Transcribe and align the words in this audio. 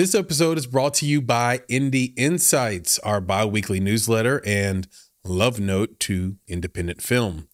This 0.00 0.14
episode 0.14 0.56
is 0.56 0.66
brought 0.66 0.94
to 0.94 1.06
you 1.06 1.20
by 1.20 1.58
Indie 1.68 2.14
Insights, 2.16 2.98
our 3.00 3.20
bi 3.20 3.44
weekly 3.44 3.80
newsletter 3.80 4.40
and 4.46 4.88
love 5.26 5.60
note 5.60 6.00
to 6.00 6.36
independent 6.48 7.02
film. 7.02 7.48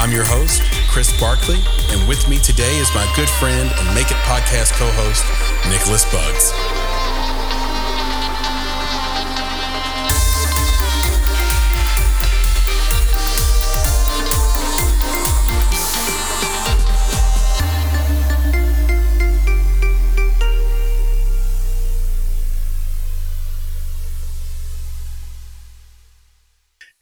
I'm 0.00 0.12
your 0.12 0.24
host, 0.24 0.62
Chris 0.88 1.12
Barkley, 1.20 1.60
and 1.92 2.08
with 2.08 2.26
me 2.26 2.38
today 2.38 2.74
is 2.80 2.88
my 2.94 3.04
good 3.16 3.28
friend 3.28 3.68
and 3.68 3.94
Make 3.94 4.08
It 4.08 4.16
podcast 4.24 4.72
co 4.80 4.88
host, 4.92 5.20
Nicholas 5.68 6.08
Bugs. 6.10 6.93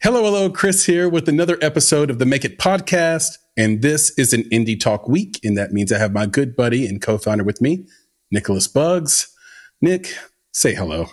Hello, 0.03 0.21
hello, 0.21 0.49
Chris 0.49 0.85
here 0.85 1.07
with 1.07 1.29
another 1.29 1.57
episode 1.61 2.09
of 2.09 2.19
the 2.19 2.25
Make 2.25 2.43
It 2.43 2.59
podcast. 2.59 3.37
And 3.55 3.81
this 3.81 4.09
is 4.17 4.33
an 4.33 4.43
Indie 4.51 4.77
Talk 4.77 5.07
week. 5.07 5.39
And 5.45 5.57
that 5.57 5.71
means 5.71 5.93
I 5.93 5.97
have 5.97 6.11
my 6.11 6.25
good 6.25 6.57
buddy 6.57 6.85
and 6.85 7.01
co 7.01 7.17
founder 7.17 7.45
with 7.45 7.61
me, 7.61 7.87
Nicholas 8.29 8.67
Bugs. 8.67 9.33
Nick, 9.81 10.13
say 10.51 10.75
hello. 10.75 11.05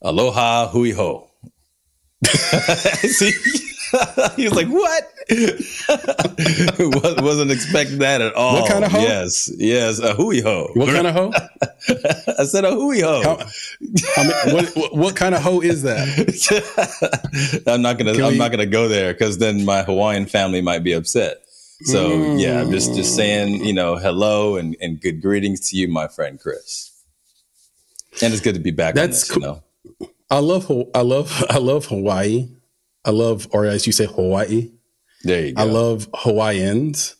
Aloha, 0.00 0.68
hui 0.68 0.92
ho. 0.92 1.28
See, 2.28 3.32
he 4.36 4.44
was 4.44 4.54
like, 4.54 4.68
"What?" 4.68 5.12
Wasn't 7.22 7.50
expecting 7.50 7.98
that 7.98 8.20
at 8.20 8.34
all. 8.34 8.60
What 8.60 8.70
kind 8.70 8.84
of 8.84 8.92
hoe? 8.92 9.00
Yes, 9.00 9.50
yes, 9.56 9.98
a 9.98 10.14
hui 10.14 10.40
ho. 10.40 10.70
What 10.74 10.88
kind 10.88 11.06
of 11.06 11.14
hoe? 11.14 11.32
I 12.38 12.44
said 12.44 12.64
a 12.64 12.70
hui 12.70 13.00
ho. 13.00 13.22
How, 13.22 13.38
I 14.16 14.22
mean, 14.22 14.54
what, 14.54 14.76
what, 14.76 14.96
what 14.96 15.16
kind 15.16 15.34
of 15.34 15.42
hoe 15.42 15.60
is 15.60 15.82
that? 15.82 17.64
I'm 17.66 17.82
not 17.82 17.98
gonna. 17.98 18.14
Can 18.14 18.24
I'm 18.24 18.32
we- 18.32 18.38
not 18.38 18.50
gonna 18.50 18.66
go 18.66 18.88
there 18.88 19.12
because 19.12 19.38
then 19.38 19.64
my 19.64 19.82
Hawaiian 19.82 20.26
family 20.26 20.60
might 20.60 20.84
be 20.84 20.92
upset. 20.92 21.38
So 21.82 22.10
mm. 22.10 22.40
yeah, 22.40 22.60
I'm 22.60 22.70
just 22.70 22.94
just 22.94 23.16
saying, 23.16 23.64
you 23.64 23.72
know, 23.72 23.96
hello 23.96 24.56
and, 24.56 24.76
and 24.80 25.00
good 25.00 25.22
greetings 25.22 25.70
to 25.70 25.76
you, 25.76 25.88
my 25.88 26.08
friend 26.08 26.38
Chris. 26.38 26.90
And 28.22 28.32
it's 28.32 28.42
good 28.42 28.54
to 28.54 28.60
be 28.60 28.70
back. 28.70 28.94
That's 28.94 29.26
this, 29.26 29.30
cool. 29.30 29.42
You 29.42 29.48
know, 29.48 30.10
I 30.30 30.38
love, 30.38 30.70
I 30.94 31.00
love, 31.00 31.44
I 31.48 31.58
love 31.58 31.86
Hawaii. 31.86 32.48
I 33.04 33.10
love, 33.10 33.48
or 33.52 33.66
as 33.66 33.86
you 33.86 33.92
say, 33.92 34.06
Hawaii. 34.06 34.70
there 35.24 35.46
you 35.46 35.52
go. 35.54 35.62
I 35.62 35.64
love 35.64 36.08
Hawaiians 36.14 37.16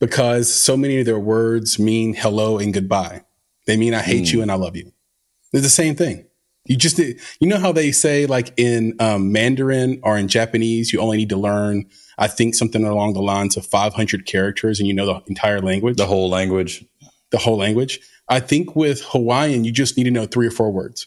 because 0.00 0.52
so 0.52 0.76
many 0.76 1.00
of 1.00 1.06
their 1.06 1.18
words 1.18 1.78
mean 1.78 2.14
hello 2.14 2.58
and 2.58 2.72
goodbye. 2.74 3.24
They 3.66 3.76
mean 3.76 3.94
I 3.94 4.00
hate 4.02 4.32
you 4.32 4.42
and 4.42 4.50
I 4.50 4.54
love 4.54 4.76
you. 4.76 4.92
They're 5.52 5.60
the 5.60 5.68
same 5.68 5.94
thing. 5.94 6.26
You 6.64 6.76
just, 6.76 6.98
you 6.98 7.16
know 7.48 7.58
how 7.58 7.72
they 7.72 7.92
say 7.92 8.26
like 8.26 8.52
in 8.58 8.94
um, 9.00 9.32
Mandarin 9.32 10.00
or 10.02 10.18
in 10.18 10.28
Japanese, 10.28 10.92
you 10.92 11.00
only 11.00 11.16
need 11.16 11.30
to 11.30 11.36
learn, 11.36 11.86
I 12.18 12.28
think 12.28 12.54
something 12.54 12.84
along 12.84 13.14
the 13.14 13.22
lines 13.22 13.56
of 13.56 13.64
500 13.66 14.26
characters 14.26 14.78
and 14.78 14.86
you 14.86 14.92
know 14.94 15.06
the 15.06 15.22
entire 15.26 15.60
language, 15.60 15.96
the 15.96 16.06
whole 16.06 16.28
language. 16.28 16.84
the 17.30 17.38
whole 17.38 17.56
language. 17.56 18.00
I 18.28 18.40
think 18.40 18.76
with 18.76 19.02
Hawaiian, 19.02 19.64
you 19.64 19.72
just 19.72 19.96
need 19.96 20.04
to 20.04 20.10
know 20.10 20.26
three 20.26 20.46
or 20.46 20.50
four 20.50 20.70
words. 20.70 21.06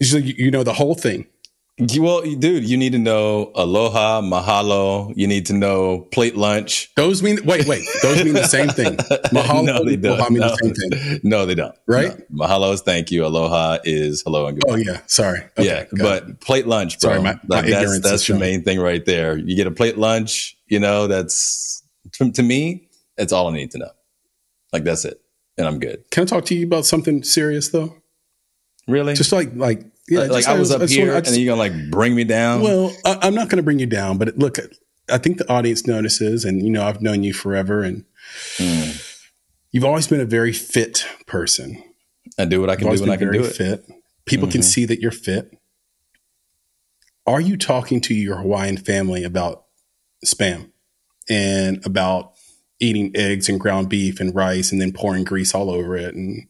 It's 0.00 0.10
just, 0.10 0.24
you 0.24 0.50
know 0.50 0.64
the 0.64 0.72
whole 0.72 0.94
thing. 0.94 1.26
You- 1.88 2.02
Well, 2.02 2.22
dude, 2.22 2.64
you 2.68 2.76
need 2.76 2.92
to 2.92 2.98
know 2.98 3.50
aloha, 3.54 4.20
mahalo. 4.20 5.12
You 5.16 5.26
need 5.26 5.46
to 5.46 5.52
know 5.52 6.00
plate 6.12 6.36
lunch. 6.36 6.90
Those 6.96 7.22
mean, 7.22 7.38
wait, 7.44 7.66
wait, 7.66 7.84
those 8.02 8.22
mean 8.24 8.34
the 8.34 8.46
same 8.46 8.68
thing. 8.68 8.96
Mahalo, 8.96 9.64
no, 9.64 9.84
they 9.84 9.96
don't. 9.96 10.12
aloha 10.18 10.28
mean 10.30 10.40
no. 10.40 10.48
the 10.48 10.56
same 10.56 10.74
thing. 10.74 11.20
No, 11.22 11.46
they 11.46 11.54
don't. 11.54 11.74
Right? 11.86 12.18
No. 12.30 12.46
Mahalo 12.46 12.72
is 12.74 12.82
thank 12.82 13.10
you. 13.10 13.24
Aloha 13.24 13.78
is 13.84 14.22
hello 14.22 14.46
and 14.46 14.60
goodbye. 14.60 14.74
Oh 14.74 14.76
yeah, 14.76 15.00
sorry. 15.06 15.40
Okay, 15.58 15.64
yeah, 15.66 15.84
but 15.92 16.28
it. 16.28 16.40
plate 16.40 16.66
lunch, 16.66 17.00
bro. 17.00 17.10
Sorry, 17.12 17.22
my- 17.22 17.34
my 17.48 17.56
Like, 17.56 17.66
that's 17.66 17.82
ignorance 17.82 18.04
that's 18.04 18.26
the 18.26 18.38
main 18.38 18.62
thing 18.62 18.78
right 18.80 19.04
there. 19.04 19.36
You 19.38 19.56
get 19.56 19.66
a 19.66 19.70
plate 19.72 19.96
lunch. 19.98 20.56
You 20.68 20.78
know, 20.80 21.06
that's 21.06 21.82
to, 22.12 22.30
to 22.32 22.42
me. 22.42 22.88
That's 23.16 23.32
all 23.32 23.48
I 23.48 23.52
need 23.52 23.70
to 23.72 23.78
know. 23.78 23.90
Like 24.72 24.84
that's 24.84 25.04
it, 25.04 25.20
and 25.58 25.66
I'm 25.66 25.78
good. 25.80 26.04
can 26.10 26.22
I 26.22 26.26
talk 26.26 26.44
to 26.46 26.54
you 26.54 26.64
about 26.64 26.86
something 26.86 27.22
serious 27.22 27.68
though? 27.70 27.96
Really? 28.86 29.14
Just 29.14 29.32
like 29.32 29.50
like 29.54 29.84
yeah, 30.10 30.20
like 30.20 30.30
just 30.44 30.48
I 30.48 30.58
was 30.58 30.70
up 30.70 30.80
just 30.80 30.92
here, 30.94 31.06
wanna- 31.06 31.16
and 31.16 31.24
just- 31.24 31.34
then 31.36 31.44
you're 31.44 31.52
gonna 31.56 31.60
like 31.74 31.90
bring 31.90 32.14
me 32.14 32.24
down. 32.24 32.60
well, 32.62 32.94
I, 33.04 33.18
I'm 33.22 33.34
not 33.34 33.48
going 33.48 33.56
to 33.58 33.62
bring 33.62 33.78
you 33.78 33.86
down, 33.86 34.18
but 34.18 34.36
look, 34.38 34.58
I 35.10 35.18
think 35.18 35.38
the 35.38 35.50
audience 35.50 35.86
notices, 35.86 36.44
and 36.44 36.62
you 36.62 36.70
know, 36.70 36.82
I've 36.84 37.00
known 37.02 37.22
you 37.22 37.32
forever, 37.32 37.82
and 37.82 38.04
Mm. 38.58 39.02
you've 39.72 39.84
always 39.84 40.06
been 40.06 40.20
a 40.20 40.24
very 40.26 40.52
fit 40.52 41.04
person. 41.26 41.82
I 42.38 42.44
do 42.44 42.60
what 42.60 42.70
I 42.70 42.76
can 42.76 42.88
do 42.94 43.00
when 43.00 43.10
I 43.10 43.16
can 43.16 43.32
do 43.32 43.42
it. 43.44 43.54
fit. 43.56 43.84
People 44.26 44.48
can 44.48 44.60
Mhm. 44.60 44.64
see 44.64 44.84
that 44.84 45.00
you're 45.00 45.10
fit. 45.10 45.50
Are 47.26 47.40
you 47.40 47.56
talking 47.56 48.00
to 48.02 48.14
your 48.14 48.36
Hawaiian 48.36 48.76
family 48.76 49.24
about 49.24 49.64
spam 50.24 50.70
and 51.28 51.84
about 51.84 52.32
eating 52.80 53.12
eggs 53.14 53.48
and 53.48 53.60
ground 53.60 53.88
beef 53.88 54.20
and 54.20 54.34
rice 54.34 54.72
and 54.72 54.80
then 54.80 54.92
pouring 54.92 55.24
grease 55.24 55.54
all 55.54 55.70
over 55.70 55.96
it 55.96 56.14
and 56.14 56.46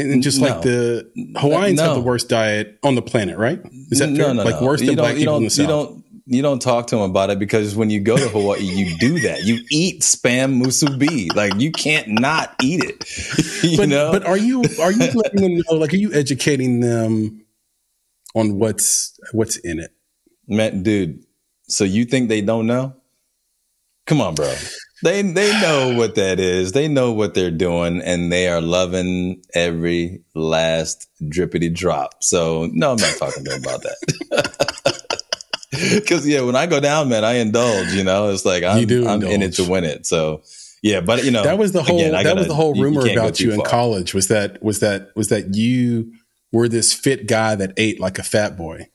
and 0.00 0.22
just 0.22 0.40
like 0.40 0.62
the 0.62 1.10
Hawaiians 1.36 1.78
No. 1.78 1.84
have 1.86 1.94
the 1.94 2.00
worst 2.00 2.28
diet 2.28 2.78
on 2.82 2.94
the 2.94 3.02
planet, 3.02 3.36
right? 3.38 3.60
Is 3.90 3.98
that 3.98 4.10
no, 4.10 4.24
fair? 4.24 4.34
like 4.34 4.60
worse 4.60 4.80
than 4.80 4.88
don't- 4.88 4.96
black 4.96 5.14
you 5.14 5.20
people 5.20 5.36
in 5.36 5.42
don't- 5.44 5.54
the 5.56 5.62
You 5.62 5.68
don't. 5.68 6.00
You 6.32 6.42
don't 6.42 6.62
talk 6.62 6.86
to 6.88 6.96
them 6.96 7.10
about 7.10 7.30
it 7.30 7.40
because 7.40 7.74
when 7.74 7.90
you 7.90 7.98
go 7.98 8.16
to 8.16 8.28
Hawaii, 8.28 8.60
you 8.62 8.96
do 8.98 9.18
that. 9.20 9.42
You 9.42 9.58
eat 9.68 10.02
spam 10.02 10.62
musubi. 10.62 11.34
Like 11.34 11.54
you 11.60 11.72
can't 11.72 12.06
not 12.06 12.54
eat 12.62 12.84
it. 12.84 13.04
You 13.68 13.76
but, 13.76 13.88
know. 13.88 14.12
but 14.12 14.24
are 14.24 14.38
you 14.38 14.62
are 14.80 14.92
you 14.92 15.10
letting 15.12 15.40
them 15.42 15.56
know? 15.68 15.76
Like, 15.76 15.92
are 15.92 15.96
you 15.96 16.12
educating 16.14 16.78
them 16.80 17.44
on 18.36 18.58
what's 18.60 19.18
what's 19.32 19.56
in 19.56 19.80
it? 19.80 19.90
Man, 20.46 20.82
dude. 20.84 21.24
So 21.68 21.82
you 21.84 22.04
think 22.04 22.28
they 22.28 22.42
don't 22.42 22.66
know? 22.66 22.94
Come 24.06 24.20
on, 24.20 24.34
bro. 24.36 24.54
They 25.02 25.22
they 25.22 25.50
know 25.62 25.94
what 25.96 26.14
that 26.16 26.38
is. 26.38 26.72
They 26.72 26.86
know 26.88 27.12
what 27.12 27.34
they're 27.34 27.50
doing, 27.50 28.02
and 28.02 28.30
they 28.30 28.48
are 28.48 28.60
loving 28.60 29.42
every 29.54 30.22
last 30.34 31.08
drippity 31.22 31.74
drop. 31.74 32.22
So 32.22 32.68
no, 32.72 32.90
I'm 32.92 32.96
not 32.98 33.16
talking 33.18 33.44
to 33.44 33.50
them 33.50 33.62
about 33.62 33.82
that. 33.82 34.96
Because 35.94 36.26
yeah, 36.26 36.40
when 36.42 36.56
I 36.56 36.66
go 36.66 36.80
down, 36.80 37.08
man, 37.08 37.24
I 37.24 37.34
indulge. 37.34 37.92
You 37.92 38.02
know, 38.02 38.30
it's 38.30 38.44
like 38.44 38.64
I'm, 38.64 38.78
I'm 39.06 39.22
in 39.22 39.40
it 39.40 39.54
to 39.54 39.64
win 39.70 39.84
it. 39.84 40.04
So 40.04 40.42
yeah, 40.82 41.00
but 41.00 41.24
you 41.24 41.30
know, 41.30 41.44
that 41.44 41.58
was 41.58 41.70
the 41.72 41.82
whole 41.82 41.96
again, 41.98 42.10
that 42.12 42.24
was 42.24 42.34
gotta- 42.34 42.48
the 42.48 42.54
whole 42.54 42.74
you- 42.76 42.80
you 42.82 42.84
rumor 42.98 43.08
about 43.08 43.38
you 43.38 43.52
in 43.52 43.58
far. 43.60 43.66
college 43.66 44.12
was 44.12 44.26
that 44.28 44.60
was 44.62 44.80
that 44.80 45.10
was 45.14 45.28
that 45.28 45.54
you 45.54 46.12
were 46.52 46.68
this 46.68 46.92
fit 46.92 47.28
guy 47.28 47.54
that 47.54 47.72
ate 47.76 48.00
like 48.00 48.18
a 48.18 48.22
fat 48.24 48.56
boy 48.58 48.88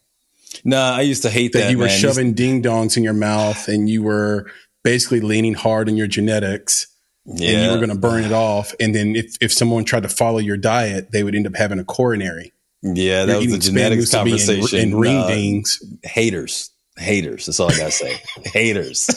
Nah, 0.64 0.92
I 0.96 1.00
used 1.02 1.22
to 1.22 1.30
hate 1.30 1.52
that, 1.52 1.60
that. 1.60 1.70
you 1.70 1.78
were 1.78 1.86
man. 1.86 1.98
shoving 1.98 2.32
ding 2.34 2.62
dongs 2.62 2.96
in 2.96 3.02
your 3.04 3.12
mouth 3.14 3.68
and 3.68 3.88
you 3.88 4.02
were 4.02 4.50
basically 4.86 5.20
leaning 5.20 5.54
hard 5.54 5.88
on 5.88 5.96
your 5.96 6.06
genetics 6.06 6.86
yeah. 7.24 7.50
and 7.50 7.64
you 7.64 7.70
were 7.70 7.84
going 7.84 7.88
to 7.88 7.98
burn 7.98 8.22
it 8.22 8.30
off 8.30 8.72
and 8.78 8.94
then 8.94 9.16
if, 9.16 9.36
if 9.40 9.52
someone 9.52 9.84
tried 9.84 10.04
to 10.04 10.08
follow 10.08 10.38
your 10.38 10.56
diet 10.56 11.10
they 11.10 11.24
would 11.24 11.34
end 11.34 11.44
up 11.44 11.56
having 11.56 11.80
a 11.80 11.84
coronary 11.84 12.52
yeah, 12.82 13.24
that 13.24 13.42
You're 13.42 13.52
was 13.52 13.64
the 13.66 13.72
genetics 13.72 14.04
musubi 14.04 14.20
and- 14.20 14.28
conversation. 14.30 14.78
and, 14.80 15.00
ring 15.00 15.14
Nah, 15.16 15.26
dings 15.28 15.82
haters. 16.04 16.70
Haters. 16.98 17.46
That's 17.46 17.60
all 17.60 17.70
I 17.70 17.76
gotta 17.76 17.90
say. 17.90 18.22
Haters. 18.44 19.10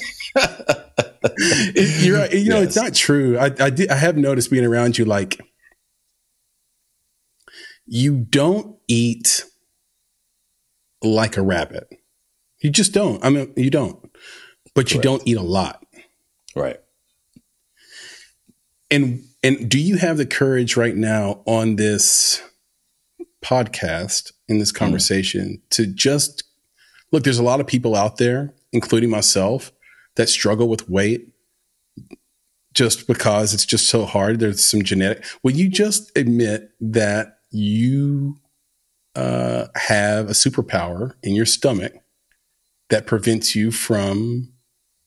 You're 1.76 2.18
right. 2.18 2.34
You 2.34 2.50
know, 2.50 2.60
yes. 2.60 2.68
it's 2.68 2.76
not 2.76 2.94
true. 2.94 3.38
I 3.38 3.46
I, 3.46 3.70
did, 3.70 3.90
I 3.90 3.96
have 3.96 4.18
noticed 4.18 4.52
being 4.52 4.66
around 4.66 4.98
you, 4.98 5.06
like 5.06 5.40
you 7.86 8.18
don't 8.18 8.76
eat 8.88 9.46
like 11.02 11.38
a 11.38 11.42
rabbit. 11.42 11.88
You 12.62 12.70
just 12.70 12.94
don't. 12.94 13.24
I 13.24 13.30
mean, 13.30 13.54
you 13.56 13.70
don't. 13.70 13.98
But 14.80 14.94
you 14.94 15.02
don't 15.02 15.22
eat 15.26 15.36
a 15.36 15.42
lot. 15.42 15.86
Right. 16.56 16.80
And 18.90 19.26
and 19.44 19.70
do 19.70 19.78
you 19.78 19.98
have 19.98 20.16
the 20.16 20.26
courage 20.26 20.78
right 20.78 20.96
now 20.96 21.42
on 21.46 21.76
this 21.76 22.42
podcast 23.42 24.32
in 24.48 24.60
this 24.60 24.72
hmm. 24.72 24.78
conversation 24.78 25.62
mm. 25.62 25.70
to 25.72 25.86
just 25.86 26.44
look, 27.12 27.24
there's 27.24 27.40
a 27.40 27.44
lot 27.44 27.60
of 27.60 27.68
people 27.68 27.94
out 27.94 28.20
there, 28.20 28.54
including 28.72 29.10
myself, 29.10 29.74
that 30.16 30.30
struggle 30.30 30.70
with 30.70 30.90
weight 30.90 31.28
just 32.74 33.06
because 33.06 33.54
it's 33.54 33.66
just 33.66 33.88
so 33.88 34.06
hard. 34.06 34.40
There's 34.40 34.64
some 34.64 34.84
genetic. 34.84 35.26
Will 35.44 35.56
you 35.56 35.68
just 35.68 36.10
admit 36.18 36.72
that 36.80 37.40
you 37.52 38.38
uh, 39.14 39.68
have 39.76 40.30
a 40.30 40.34
superpower 40.34 41.16
in 41.22 41.36
your 41.36 41.46
stomach 41.46 41.96
that 42.90 43.08
prevents 43.08 43.56
you 43.56 43.72
from 43.72 44.54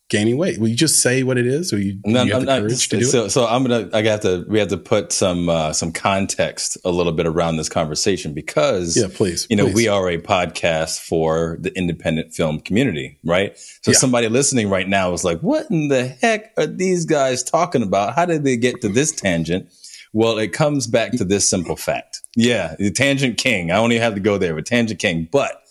gaining 0.08 0.36
weight? 0.36 0.58
Will 0.60 0.68
you 0.68 0.76
just 0.76 1.00
say 1.00 1.22
what 1.22 1.38
it 1.38 1.46
is, 1.46 1.72
or 1.72 1.78
you, 1.78 1.98
no, 2.04 2.22
you 2.22 2.32
have 2.32 2.42
I'm 2.42 2.46
the 2.46 2.60
courage 2.60 2.72
not, 2.72 2.80
to 2.80 2.98
do 2.98 3.04
so, 3.04 3.24
it? 3.24 3.30
So 3.30 3.46
I'm 3.46 3.62
gonna. 3.64 3.88
I 3.92 4.02
got 4.02 4.22
to. 4.22 4.44
We 4.48 4.58
have 4.58 4.68
to 4.68 4.76
put 4.76 5.12
some 5.12 5.48
uh, 5.48 5.72
some 5.72 5.92
context 5.92 6.78
a 6.84 6.90
little 6.90 7.12
bit 7.12 7.26
around 7.26 7.56
this 7.56 7.68
conversation 7.68 8.34
because 8.34 8.96
yeah, 8.96 9.08
please. 9.12 9.46
You 9.50 9.56
know, 9.56 9.64
please. 9.64 9.74
we 9.74 9.88
are 9.88 10.08
a 10.08 10.18
podcast 10.18 11.00
for 11.00 11.56
the 11.60 11.76
independent 11.76 12.34
film 12.34 12.60
community, 12.60 13.18
right? 13.24 13.58
So 13.58 13.90
yeah. 13.90 13.98
somebody 13.98 14.28
listening 14.28 14.68
right 14.68 14.88
now 14.88 15.12
is 15.12 15.24
like, 15.24 15.40
"What 15.40 15.70
in 15.70 15.88
the 15.88 16.06
heck 16.06 16.52
are 16.56 16.66
these 16.66 17.04
guys 17.04 17.42
talking 17.42 17.82
about? 17.82 18.14
How 18.14 18.26
did 18.26 18.44
they 18.44 18.56
get 18.56 18.80
to 18.82 18.88
this 18.88 19.12
tangent?" 19.12 19.72
Well, 20.14 20.36
it 20.36 20.52
comes 20.52 20.86
back 20.86 21.12
to 21.12 21.24
this 21.24 21.48
simple 21.48 21.74
fact. 21.74 22.20
Yeah, 22.36 22.76
the 22.78 22.90
tangent 22.90 23.38
king. 23.38 23.70
I 23.70 23.78
only 23.78 23.98
have 23.98 24.14
to 24.14 24.20
go 24.20 24.36
there 24.36 24.54
with 24.54 24.66
tangent 24.66 25.00
king, 25.00 25.26
but 25.32 25.62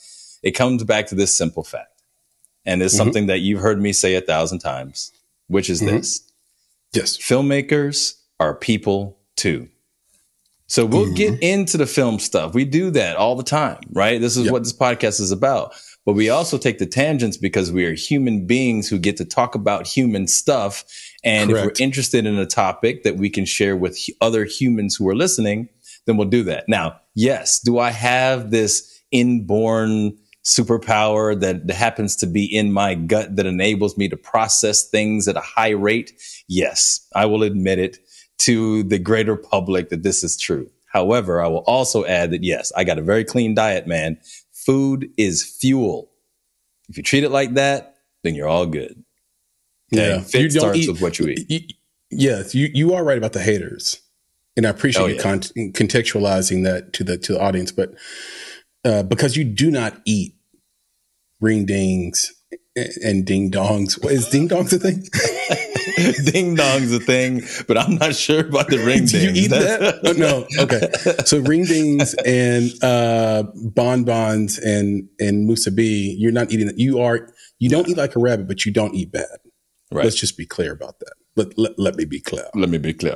it 0.41 0.51
comes 0.51 0.83
back 0.83 1.07
to 1.07 1.15
this 1.15 1.37
simple 1.37 1.63
fact 1.63 1.90
and 2.65 2.81
it's 2.81 2.93
mm-hmm. 2.93 3.03
something 3.03 3.27
that 3.27 3.39
you've 3.39 3.61
heard 3.61 3.81
me 3.81 3.93
say 3.93 4.15
a 4.15 4.21
thousand 4.21 4.59
times, 4.59 5.11
which 5.47 5.69
is 5.69 5.81
mm-hmm. 5.81 5.97
this. 5.97 6.31
Yes. 6.93 7.17
Filmmakers 7.17 8.19
are 8.39 8.55
people 8.55 9.17
too. 9.35 9.69
So 10.67 10.85
we'll 10.85 11.05
mm-hmm. 11.05 11.15
get 11.15 11.43
into 11.43 11.77
the 11.77 11.85
film 11.85 12.17
stuff. 12.19 12.53
We 12.53 12.63
do 12.63 12.91
that 12.91 13.17
all 13.17 13.35
the 13.35 13.43
time, 13.43 13.81
right? 13.91 14.21
This 14.21 14.37
is 14.37 14.45
yep. 14.45 14.53
what 14.53 14.63
this 14.63 14.71
podcast 14.71 15.19
is 15.19 15.31
about. 15.31 15.73
But 16.05 16.13
we 16.13 16.29
also 16.29 16.57
take 16.57 16.79
the 16.79 16.85
tangents 16.85 17.37
because 17.37 17.71
we 17.71 17.85
are 17.85 17.93
human 17.93 18.47
beings 18.47 18.87
who 18.87 18.97
get 18.97 19.17
to 19.17 19.25
talk 19.25 19.53
about 19.53 19.85
human 19.85 20.27
stuff. 20.27 20.83
And 21.23 21.51
Correct. 21.51 21.59
if 21.59 21.79
we're 21.79 21.85
interested 21.85 22.25
in 22.25 22.37
a 22.37 22.45
topic 22.45 23.03
that 23.03 23.17
we 23.17 23.29
can 23.29 23.45
share 23.45 23.75
with 23.75 23.99
other 24.19 24.45
humans 24.45 24.95
who 24.95 25.07
are 25.09 25.15
listening, 25.15 25.69
then 26.05 26.17
we'll 26.17 26.29
do 26.29 26.43
that. 26.43 26.67
Now, 26.67 26.99
yes, 27.13 27.59
do 27.59 27.77
I 27.77 27.91
have 27.91 28.49
this 28.49 28.99
inborn 29.11 30.17
superpower 30.43 31.39
that 31.39 31.69
happens 31.69 32.15
to 32.17 32.27
be 32.27 32.45
in 32.45 32.71
my 32.71 32.95
gut 32.95 33.35
that 33.35 33.45
enables 33.45 33.97
me 33.97 34.09
to 34.09 34.17
process 34.17 34.89
things 34.89 35.27
at 35.27 35.38
a 35.38 35.41
high 35.41 35.69
rate? 35.69 36.13
Yes, 36.47 37.07
I 37.15 37.25
will 37.25 37.43
admit 37.43 37.79
it 37.79 37.97
to 38.39 38.83
the 38.83 38.99
greater 38.99 39.35
public 39.35 39.89
that 39.89 40.03
this 40.03 40.23
is 40.23 40.38
true. 40.38 40.69
However, 40.91 41.41
I 41.41 41.47
will 41.47 41.63
also 41.67 42.05
add 42.05 42.31
that 42.31 42.43
yes, 42.43 42.71
I 42.75 42.83
got 42.83 42.97
a 42.97 43.03
very 43.03 43.23
clean 43.23 43.55
diet, 43.55 43.88
man. 43.88 44.17
Food 44.51 45.09
is 45.17 45.43
fuel. 45.43 46.11
If 46.89 46.97
you 46.97 47.03
treat 47.03 47.23
it 47.23 47.31
like 47.31 47.53
that, 47.53 47.95
then 48.23 48.35
you're 48.35 48.47
all 48.47 48.65
good. 48.65 49.03
Okay? 49.93 50.09
Yeah, 50.09 50.21
Fit 50.21 50.41
you 50.41 50.49
starts 50.51 50.79
eat, 50.79 50.89
with 50.89 51.01
what 51.01 51.19
you 51.19 51.27
eat. 51.27 51.49
You, 51.49 51.59
yes, 52.09 52.55
you 52.55 52.69
you 52.73 52.93
are 52.93 53.03
right 53.03 53.17
about 53.17 53.33
the 53.33 53.41
haters, 53.41 54.01
and 54.57 54.65
I 54.65 54.69
appreciate 54.69 55.03
oh, 55.03 55.07
you 55.07 55.15
yeah. 55.15 55.21
con- 55.21 55.39
contextualizing 55.39 56.63
that 56.63 56.93
to 56.93 57.03
the 57.03 57.17
to 57.17 57.33
the 57.33 57.41
audience. 57.41 57.71
But 57.71 57.93
uh, 58.85 59.03
because 59.03 59.35
you 59.35 59.43
do 59.43 59.71
not 59.71 60.01
eat 60.05 60.35
ring 61.39 61.65
dings 61.65 62.33
and 62.75 63.25
ding 63.25 63.51
dongs. 63.51 64.03
Is 64.09 64.27
ding 64.29 64.47
dongs 64.47 64.73
a 64.73 64.79
thing? 64.79 65.03
ding 66.31 66.55
dong's 66.55 66.93
a 66.93 66.99
thing, 66.99 67.41
but 67.67 67.77
I'm 67.77 67.95
not 67.95 68.15
sure 68.15 68.47
about 68.47 68.69
the 68.69 68.77
ring 68.77 69.05
dings. 69.05 69.13
you 69.13 69.31
eat 69.33 69.47
that? 69.49 69.99
Oh, 70.05 70.13
no. 70.13 70.45
Okay. 70.59 70.89
So 71.25 71.39
ring 71.39 71.65
dings 71.65 72.13
and 72.25 72.71
uh, 72.83 73.43
bonbons 73.55 74.57
and 74.57 75.07
and 75.19 75.49
musubi, 75.49 76.15
you're 76.17 76.31
not 76.31 76.51
eating 76.51 76.67
that. 76.67 76.79
You 76.79 77.01
are 77.01 77.29
you 77.59 77.69
don't 77.69 77.87
eat 77.87 77.97
like 77.97 78.15
a 78.15 78.19
rabbit, 78.19 78.47
but 78.47 78.65
you 78.65 78.71
don't 78.71 78.93
eat 78.95 79.11
bad. 79.11 79.25
Right. 79.91 80.05
Let's 80.05 80.15
just 80.15 80.37
be 80.37 80.45
clear 80.45 80.71
about 80.71 80.99
that. 80.99 81.13
Let, 81.35 81.57
let, 81.57 81.77
let 81.77 81.95
me 81.95 82.05
be 82.05 82.19
clear. 82.19 82.45
Let 82.55 82.69
me 82.69 82.77
be 82.77 82.93
clear. 82.93 83.15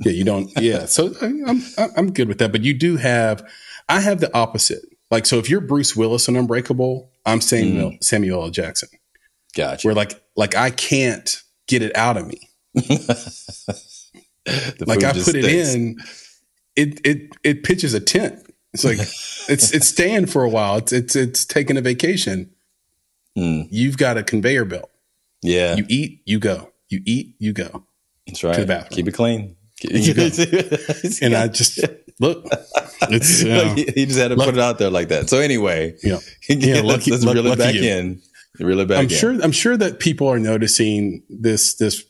Yeah, 0.00 0.12
you 0.12 0.24
don't. 0.24 0.50
Yeah, 0.60 0.86
so 0.86 1.14
I'm 1.22 1.62
I'm 1.96 2.12
good 2.12 2.26
with 2.26 2.38
that. 2.38 2.50
But 2.50 2.62
you 2.62 2.74
do 2.74 2.96
have 2.96 3.48
I 3.88 4.00
have 4.00 4.20
the 4.20 4.34
opposite. 4.34 4.82
Like, 5.10 5.26
so 5.26 5.38
if 5.38 5.48
you're 5.48 5.60
Bruce 5.60 5.94
Willis 5.94 6.28
on 6.28 6.36
Unbreakable, 6.36 7.10
I'm 7.26 7.40
Samuel 7.40 7.92
mm. 7.92 8.04
Samuel 8.04 8.42
L. 8.42 8.50
Jackson. 8.50 8.88
Gotcha. 9.54 9.86
Where 9.86 9.94
like 9.94 10.20
like 10.36 10.56
I 10.56 10.70
can't 10.70 11.42
get 11.68 11.82
it 11.82 11.96
out 11.96 12.16
of 12.16 12.26
me. 12.26 12.40
like 12.74 12.88
I 15.04 15.12
put 15.12 15.22
stinks. 15.22 15.36
it 15.36 15.44
in, 15.44 15.96
it 16.76 17.00
it 17.04 17.36
it 17.44 17.62
pitches 17.62 17.94
a 17.94 18.00
tent. 18.00 18.40
It's 18.72 18.84
like 18.84 18.98
it's 19.48 19.72
it's 19.72 19.86
staying 19.86 20.26
for 20.26 20.42
a 20.42 20.48
while. 20.48 20.78
It's 20.78 20.92
it's 20.92 21.16
it's 21.16 21.44
taking 21.44 21.76
a 21.76 21.80
vacation. 21.80 22.50
Mm. 23.38 23.68
You've 23.70 23.96
got 23.96 24.16
a 24.16 24.22
conveyor 24.22 24.64
belt. 24.64 24.90
Yeah. 25.42 25.76
You 25.76 25.84
eat, 25.88 26.22
you 26.24 26.38
go. 26.38 26.72
You 26.88 27.00
eat, 27.04 27.34
you 27.38 27.52
go. 27.52 27.84
That's 28.26 28.42
right. 28.42 28.54
To 28.54 28.60
the 28.62 28.66
bathroom. 28.66 28.96
Keep 28.96 29.08
it 29.08 29.14
clean. 29.14 29.56
and 31.22 31.34
I 31.34 31.48
just 31.48 31.80
look. 32.18 32.46
It's 33.02 33.42
you 33.42 33.48
know, 33.48 33.74
he 33.74 34.06
just 34.06 34.18
had 34.18 34.28
to 34.28 34.36
lucky. 34.36 34.52
put 34.52 34.58
it 34.58 34.62
out 34.62 34.78
there 34.78 34.90
like 34.90 35.08
that. 35.08 35.28
So 35.28 35.38
anyway, 35.38 35.96
yeah, 36.02 36.18
yeah. 36.48 36.80
Lucky, 36.80 37.10
let's, 37.10 37.24
let's 37.24 37.26
reel 37.26 37.46
it 37.46 37.58
back 37.58 37.74
you. 37.74 37.82
in. 37.82 38.22
Reel 38.58 38.80
it 38.80 38.88
back. 38.88 38.98
I'm 38.98 39.04
in. 39.04 39.10
sure. 39.10 39.32
I'm 39.42 39.52
sure 39.52 39.76
that 39.76 40.00
people 40.00 40.28
are 40.28 40.38
noticing 40.38 41.22
this 41.28 41.74
this 41.74 42.04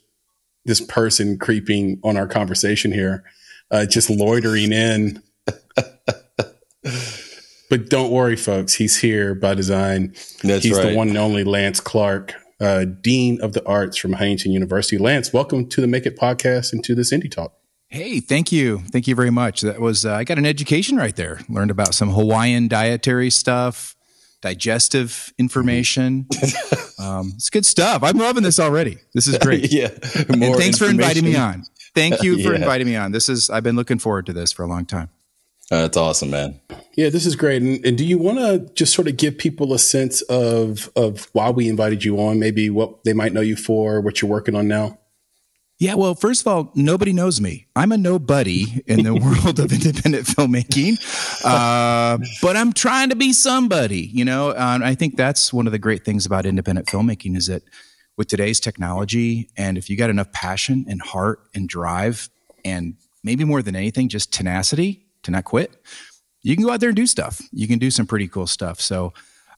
this 0.64 0.80
person 0.80 1.38
creeping 1.38 2.00
on 2.04 2.16
our 2.16 2.26
conversation 2.26 2.92
here, 2.92 3.24
uh, 3.70 3.86
just 3.86 4.10
loitering 4.10 4.72
in. 4.72 5.22
but 7.70 7.88
don't 7.88 8.10
worry, 8.10 8.36
folks. 8.36 8.74
He's 8.74 8.98
here 8.98 9.34
by 9.34 9.54
design. 9.54 10.14
That's 10.42 10.64
He's 10.64 10.76
right. 10.76 10.90
the 10.90 10.96
one 10.96 11.08
and 11.08 11.18
only 11.18 11.44
Lance 11.44 11.80
Clark, 11.80 12.34
uh, 12.60 12.84
Dean 12.84 13.40
of 13.40 13.52
the 13.52 13.66
Arts 13.66 13.96
from 13.96 14.12
Huntington 14.14 14.52
University. 14.52 14.98
Lance, 14.98 15.32
welcome 15.32 15.68
to 15.68 15.80
the 15.80 15.86
Make 15.86 16.06
It 16.06 16.18
podcast 16.18 16.72
and 16.72 16.82
to 16.84 16.94
this 16.94 17.12
Indie 17.12 17.30
Talk. 17.30 17.52
Hey, 17.88 18.20
thank 18.20 18.50
you. 18.50 18.78
Thank 18.90 19.06
you 19.06 19.14
very 19.14 19.30
much. 19.30 19.60
That 19.60 19.80
was, 19.80 20.04
uh, 20.04 20.14
I 20.14 20.24
got 20.24 20.38
an 20.38 20.46
education 20.46 20.96
right 20.96 21.14
there. 21.14 21.40
Learned 21.48 21.70
about 21.70 21.94
some 21.94 22.10
Hawaiian 22.10 22.66
dietary 22.66 23.30
stuff, 23.30 23.94
digestive 24.42 25.32
information. 25.38 26.26
um, 26.98 27.32
it's 27.36 27.50
good 27.50 27.64
stuff. 27.64 28.02
I'm 28.02 28.18
loving 28.18 28.42
this 28.42 28.58
already. 28.58 28.98
This 29.14 29.28
is 29.28 29.38
great. 29.38 29.72
yeah. 29.72 29.90
More 30.36 30.48
and 30.48 30.56
thanks 30.56 30.78
for 30.78 30.86
inviting 30.86 31.24
me 31.24 31.36
on. 31.36 31.64
Thank 31.94 32.22
you 32.22 32.42
for 32.42 32.50
yeah. 32.54 32.58
inviting 32.58 32.86
me 32.86 32.96
on. 32.96 33.12
This 33.12 33.28
is, 33.28 33.48
I've 33.48 33.62
been 33.62 33.76
looking 33.76 33.98
forward 33.98 34.26
to 34.26 34.32
this 34.32 34.50
for 34.50 34.64
a 34.64 34.66
long 34.66 34.86
time. 34.86 35.10
Uh, 35.70 35.82
that's 35.82 35.96
awesome, 35.96 36.30
man. 36.30 36.60
Yeah, 36.94 37.08
this 37.08 37.26
is 37.26 37.36
great. 37.36 37.62
And, 37.62 37.84
and 37.86 37.96
do 37.96 38.04
you 38.04 38.18
want 38.18 38.38
to 38.38 38.72
just 38.74 38.92
sort 38.92 39.08
of 39.08 39.16
give 39.16 39.38
people 39.38 39.72
a 39.72 39.78
sense 39.78 40.20
of 40.22 40.90
of 40.94 41.28
why 41.32 41.50
we 41.50 41.68
invited 41.68 42.04
you 42.04 42.20
on? 42.20 42.38
Maybe 42.38 42.68
what 42.68 43.02
they 43.04 43.14
might 43.14 43.32
know 43.32 43.40
you 43.40 43.56
for, 43.56 44.00
what 44.00 44.20
you're 44.20 44.30
working 44.30 44.54
on 44.54 44.68
now. 44.68 44.98
Yeah, 45.84 45.96
well, 45.96 46.14
first 46.14 46.40
of 46.40 46.46
all, 46.46 46.72
nobody 46.74 47.12
knows 47.12 47.42
me. 47.42 47.66
I'm 47.76 47.92
a 47.92 47.98
nobody 47.98 48.82
in 48.86 49.02
the 49.02 49.14
world 49.44 49.60
of 49.60 49.70
independent 49.70 50.24
filmmaking, 50.24 50.96
uh, 51.44 52.16
but 52.40 52.56
I'm 52.56 52.72
trying 52.72 53.10
to 53.10 53.16
be 53.16 53.34
somebody. 53.34 54.00
You 54.00 54.24
know, 54.24 54.54
I 54.56 54.94
think 54.94 55.18
that's 55.18 55.52
one 55.52 55.66
of 55.66 55.72
the 55.72 55.78
great 55.78 56.02
things 56.02 56.24
about 56.24 56.46
independent 56.46 56.86
filmmaking 56.86 57.36
is 57.36 57.48
that 57.48 57.64
with 58.16 58.28
today's 58.28 58.60
technology, 58.60 59.50
and 59.58 59.76
if 59.76 59.90
you 59.90 59.98
got 59.98 60.08
enough 60.08 60.32
passion 60.32 60.86
and 60.88 61.02
heart 61.02 61.40
and 61.54 61.68
drive, 61.68 62.30
and 62.64 62.94
maybe 63.22 63.44
more 63.44 63.60
than 63.60 63.76
anything, 63.76 64.08
just 64.08 64.32
tenacity 64.32 65.04
to 65.24 65.32
not 65.32 65.44
quit, 65.44 65.76
you 66.40 66.56
can 66.56 66.64
go 66.64 66.72
out 66.72 66.80
there 66.80 66.88
and 66.88 66.96
do 66.96 67.06
stuff. 67.06 67.42
You 67.52 67.68
can 67.68 67.78
do 67.78 67.90
some 67.90 68.06
pretty 68.06 68.28
cool 68.28 68.46
stuff. 68.46 68.80
So 68.80 69.12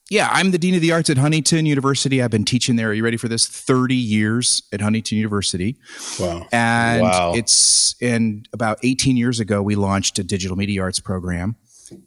yeah, 0.09 0.29
I'm 0.31 0.53
the 0.53 0.59
Dean 0.59 0.75
of 0.77 0.81
the 0.81 0.93
Arts 0.93 1.11
at 1.11 1.19
Huntington 1.19 1.67
University. 1.67 2.23
I've 2.23 2.31
been 2.31 2.45
teaching 2.45 2.77
there. 2.77 2.91
Are 2.91 2.93
you 2.93 3.03
ready 3.03 3.17
for 3.17 3.27
this? 3.27 3.47
30 3.49 3.97
years 3.97 4.63
at 4.73 4.81
Huntington 4.81 5.19
University. 5.19 5.77
Wow. 6.21 6.47
And 6.53 7.03
wow. 7.03 7.33
it's, 7.35 8.01
and 8.01 8.49
about 8.53 8.79
18 8.85 9.17
years 9.17 9.41
ago, 9.41 9.63
we 9.63 9.75
launched 9.75 10.19
a 10.21 10.25
digital 10.25 10.57
media 10.57 10.83
arts 10.83 11.01
program. 11.01 11.57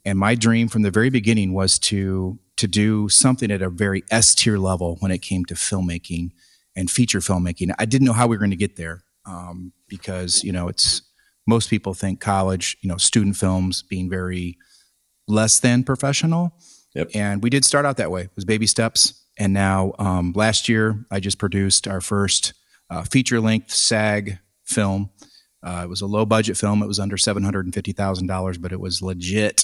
And 0.06 0.18
my 0.18 0.36
dream 0.36 0.70
from 0.70 0.84
the 0.84 0.92
very 0.92 1.10
beginning 1.10 1.54
was 1.54 1.78
to, 1.80 2.40
to 2.56 2.68
do 2.68 3.10
something 3.10 3.52
at 3.52 3.62
a 3.62 3.70
very 3.70 4.04
S 4.12 4.34
tier 4.34 4.58
level 4.58 4.96
when 5.02 5.12
it 5.12 5.22
came 5.22 5.44
to 5.46 5.54
filmmaking 5.54 6.32
and 6.78 6.90
feature 6.90 7.20
filmmaking. 7.20 7.74
I 7.80 7.86
didn't 7.86 8.06
know 8.06 8.14
how 8.14 8.28
we 8.28 8.38
were 8.38 8.40
going 8.40 8.52
to 8.52 8.58
get 8.58 8.78
there 8.78 9.04
um, 9.26 9.74
because, 9.90 10.42
you 10.44 10.54
know, 10.54 10.70
it's, 10.70 11.02
most 11.46 11.70
people 11.70 11.94
think 11.94 12.22
college, 12.22 12.78
you 12.82 12.90
know, 12.90 12.98
student 12.98 13.36
films 13.36 13.82
being 13.82 14.10
very 14.10 14.58
less 15.28 15.60
than 15.60 15.84
professional 15.84 16.54
Yep. 17.00 17.12
And 17.14 17.42
we 17.42 17.50
did 17.50 17.64
start 17.64 17.86
out 17.86 17.96
that 17.98 18.12
way. 18.12 18.24
It 18.24 18.32
was 18.36 18.44
baby 18.44 18.68
steps. 18.68 19.24
And 19.38 19.54
now 19.54 19.94
um, 20.00 20.34
last 20.36 20.68
year, 20.68 21.06
I 21.10 21.22
just 21.22 21.38
produced 21.38 21.88
our 21.88 22.02
first 22.02 22.54
uh, 22.90 23.04
feature 23.04 23.40
length 23.40 23.72
SAG 23.72 24.40
film. 24.66 25.10
Uh, 25.64 25.82
it 25.86 25.90
was 25.90 26.02
a 26.02 26.06
low 26.06 26.26
budget 26.26 26.58
film. 26.58 26.84
It 26.84 26.88
was 26.88 27.00
under 27.00 27.16
$750,000, 27.16 28.62
but 28.62 28.74
it 28.74 28.82
was 28.82 29.02
legit. 29.02 29.64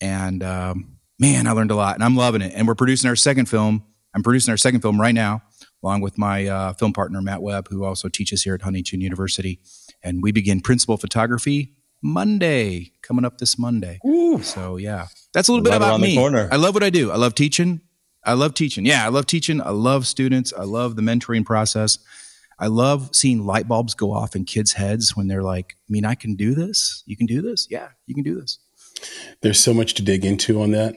And 0.00 0.44
um, 0.44 0.98
man, 1.18 1.48
I 1.48 1.52
learned 1.52 1.72
a 1.72 1.76
lot 1.76 1.96
and 1.96 2.04
I'm 2.04 2.14
loving 2.14 2.40
it. 2.40 2.52
And 2.54 2.68
we're 2.68 2.76
producing 2.76 3.08
our 3.08 3.16
second 3.16 3.46
film. 3.46 3.84
I'm 4.14 4.22
producing 4.22 4.52
our 4.52 4.56
second 4.56 4.80
film 4.80 5.00
right 5.00 5.14
now, 5.14 5.42
along 5.82 6.02
with 6.02 6.18
my 6.18 6.46
uh, 6.46 6.72
film 6.74 6.92
partner, 6.92 7.20
Matt 7.20 7.42
Webb, 7.42 7.66
who 7.68 7.84
also 7.84 8.08
teaches 8.08 8.44
here 8.44 8.54
at 8.54 8.62
Huntington 8.62 9.00
University. 9.00 9.58
And 10.04 10.22
we 10.22 10.30
begin 10.30 10.60
principal 10.60 10.96
photography 10.96 11.74
Monday, 12.02 12.92
coming 13.02 13.24
up 13.24 13.38
this 13.38 13.58
Monday. 13.58 14.00
Ooh. 14.06 14.40
So, 14.42 14.76
yeah, 14.76 15.08
that's 15.32 15.48
a 15.48 15.52
little 15.52 15.64
bit 15.64 15.74
about 15.74 16.00
me. 16.00 16.18
I 16.18 16.56
love 16.56 16.74
what 16.74 16.82
I 16.82 16.90
do. 16.90 17.10
I 17.10 17.16
love 17.16 17.34
teaching. 17.34 17.80
I 18.24 18.34
love 18.34 18.54
teaching. 18.54 18.84
Yeah, 18.84 19.04
I 19.04 19.08
love 19.08 19.26
teaching. 19.26 19.60
I 19.60 19.70
love 19.70 20.06
students. 20.06 20.52
I 20.56 20.64
love 20.64 20.96
the 20.96 21.02
mentoring 21.02 21.44
process. 21.44 21.98
I 22.58 22.66
love 22.66 23.10
seeing 23.14 23.46
light 23.46 23.66
bulbs 23.66 23.94
go 23.94 24.12
off 24.12 24.36
in 24.36 24.44
kids' 24.44 24.74
heads 24.74 25.16
when 25.16 25.28
they're 25.28 25.42
like, 25.42 25.76
I 25.88 25.92
mean, 25.92 26.04
I 26.04 26.14
can 26.14 26.36
do 26.36 26.54
this. 26.54 27.02
You 27.06 27.16
can 27.16 27.26
do 27.26 27.40
this. 27.40 27.66
Yeah, 27.70 27.88
you 28.06 28.14
can 28.14 28.22
do 28.22 28.38
this. 28.38 28.58
There's 29.40 29.58
so 29.58 29.72
much 29.72 29.94
to 29.94 30.02
dig 30.02 30.26
into 30.26 30.60
on 30.60 30.72
that. 30.72 30.96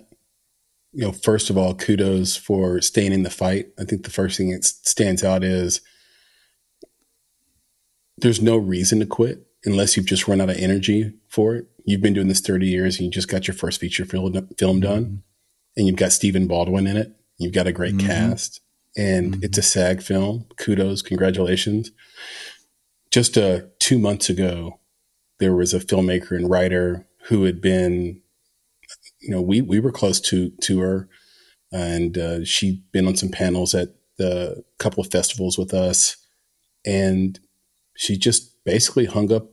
You 0.91 1.05
know, 1.05 1.11
first 1.13 1.49
of 1.49 1.57
all, 1.57 1.73
kudos 1.73 2.35
for 2.35 2.81
staying 2.81 3.13
in 3.13 3.23
the 3.23 3.29
fight. 3.29 3.67
I 3.79 3.85
think 3.85 4.03
the 4.03 4.11
first 4.11 4.37
thing 4.37 4.51
that 4.51 4.65
stands 4.65 5.23
out 5.23 5.43
is 5.43 5.79
there's 8.17 8.41
no 8.41 8.57
reason 8.57 8.99
to 8.99 9.05
quit 9.05 9.47
unless 9.65 9.95
you've 9.95 10.05
just 10.05 10.27
run 10.27 10.41
out 10.41 10.49
of 10.49 10.57
energy 10.57 11.13
for 11.29 11.55
it. 11.55 11.67
You've 11.85 12.01
been 12.01 12.13
doing 12.13 12.27
this 12.27 12.41
30 12.41 12.67
years 12.67 12.97
and 12.97 13.05
you 13.05 13.11
just 13.11 13.27
got 13.29 13.47
your 13.47 13.55
first 13.55 13.79
feature 13.79 14.05
film, 14.05 14.47
film 14.57 14.79
done 14.79 15.23
and 15.75 15.87
you've 15.87 15.95
got 15.95 16.11
Stephen 16.11 16.47
Baldwin 16.47 16.87
in 16.87 16.97
it. 16.97 17.11
You've 17.37 17.53
got 17.53 17.67
a 17.67 17.71
great 17.71 17.95
Mhm. 17.95 18.05
cast 18.05 18.61
and 18.95 19.43
it's 19.43 19.57
a 19.57 19.61
SAG 19.61 20.01
film. 20.01 20.45
Kudos, 20.57 21.01
congratulations. 21.01 21.91
Just 23.11 23.37
uh, 23.37 23.61
two 23.79 23.99
months 23.99 24.29
ago, 24.29 24.79
there 25.39 25.53
was 25.55 25.73
a 25.73 25.79
filmmaker 25.79 26.31
and 26.31 26.49
writer 26.49 27.07
who 27.27 27.43
had 27.43 27.61
been, 27.61 28.21
you 29.19 29.29
know, 29.29 29.41
we 29.41 29.61
we 29.61 29.79
were 29.79 29.91
close 29.91 30.19
to 30.21 30.51
to 30.61 30.79
her, 30.79 31.09
and 31.71 32.17
uh, 32.17 32.43
she'd 32.45 32.83
been 32.91 33.07
on 33.07 33.15
some 33.15 33.29
panels 33.29 33.73
at 33.75 33.89
the 34.17 34.63
couple 34.77 35.03
of 35.03 35.11
festivals 35.11 35.57
with 35.57 35.73
us, 35.73 36.17
and 36.85 37.39
she 37.95 38.17
just 38.17 38.63
basically 38.65 39.05
hung 39.05 39.31
up, 39.31 39.51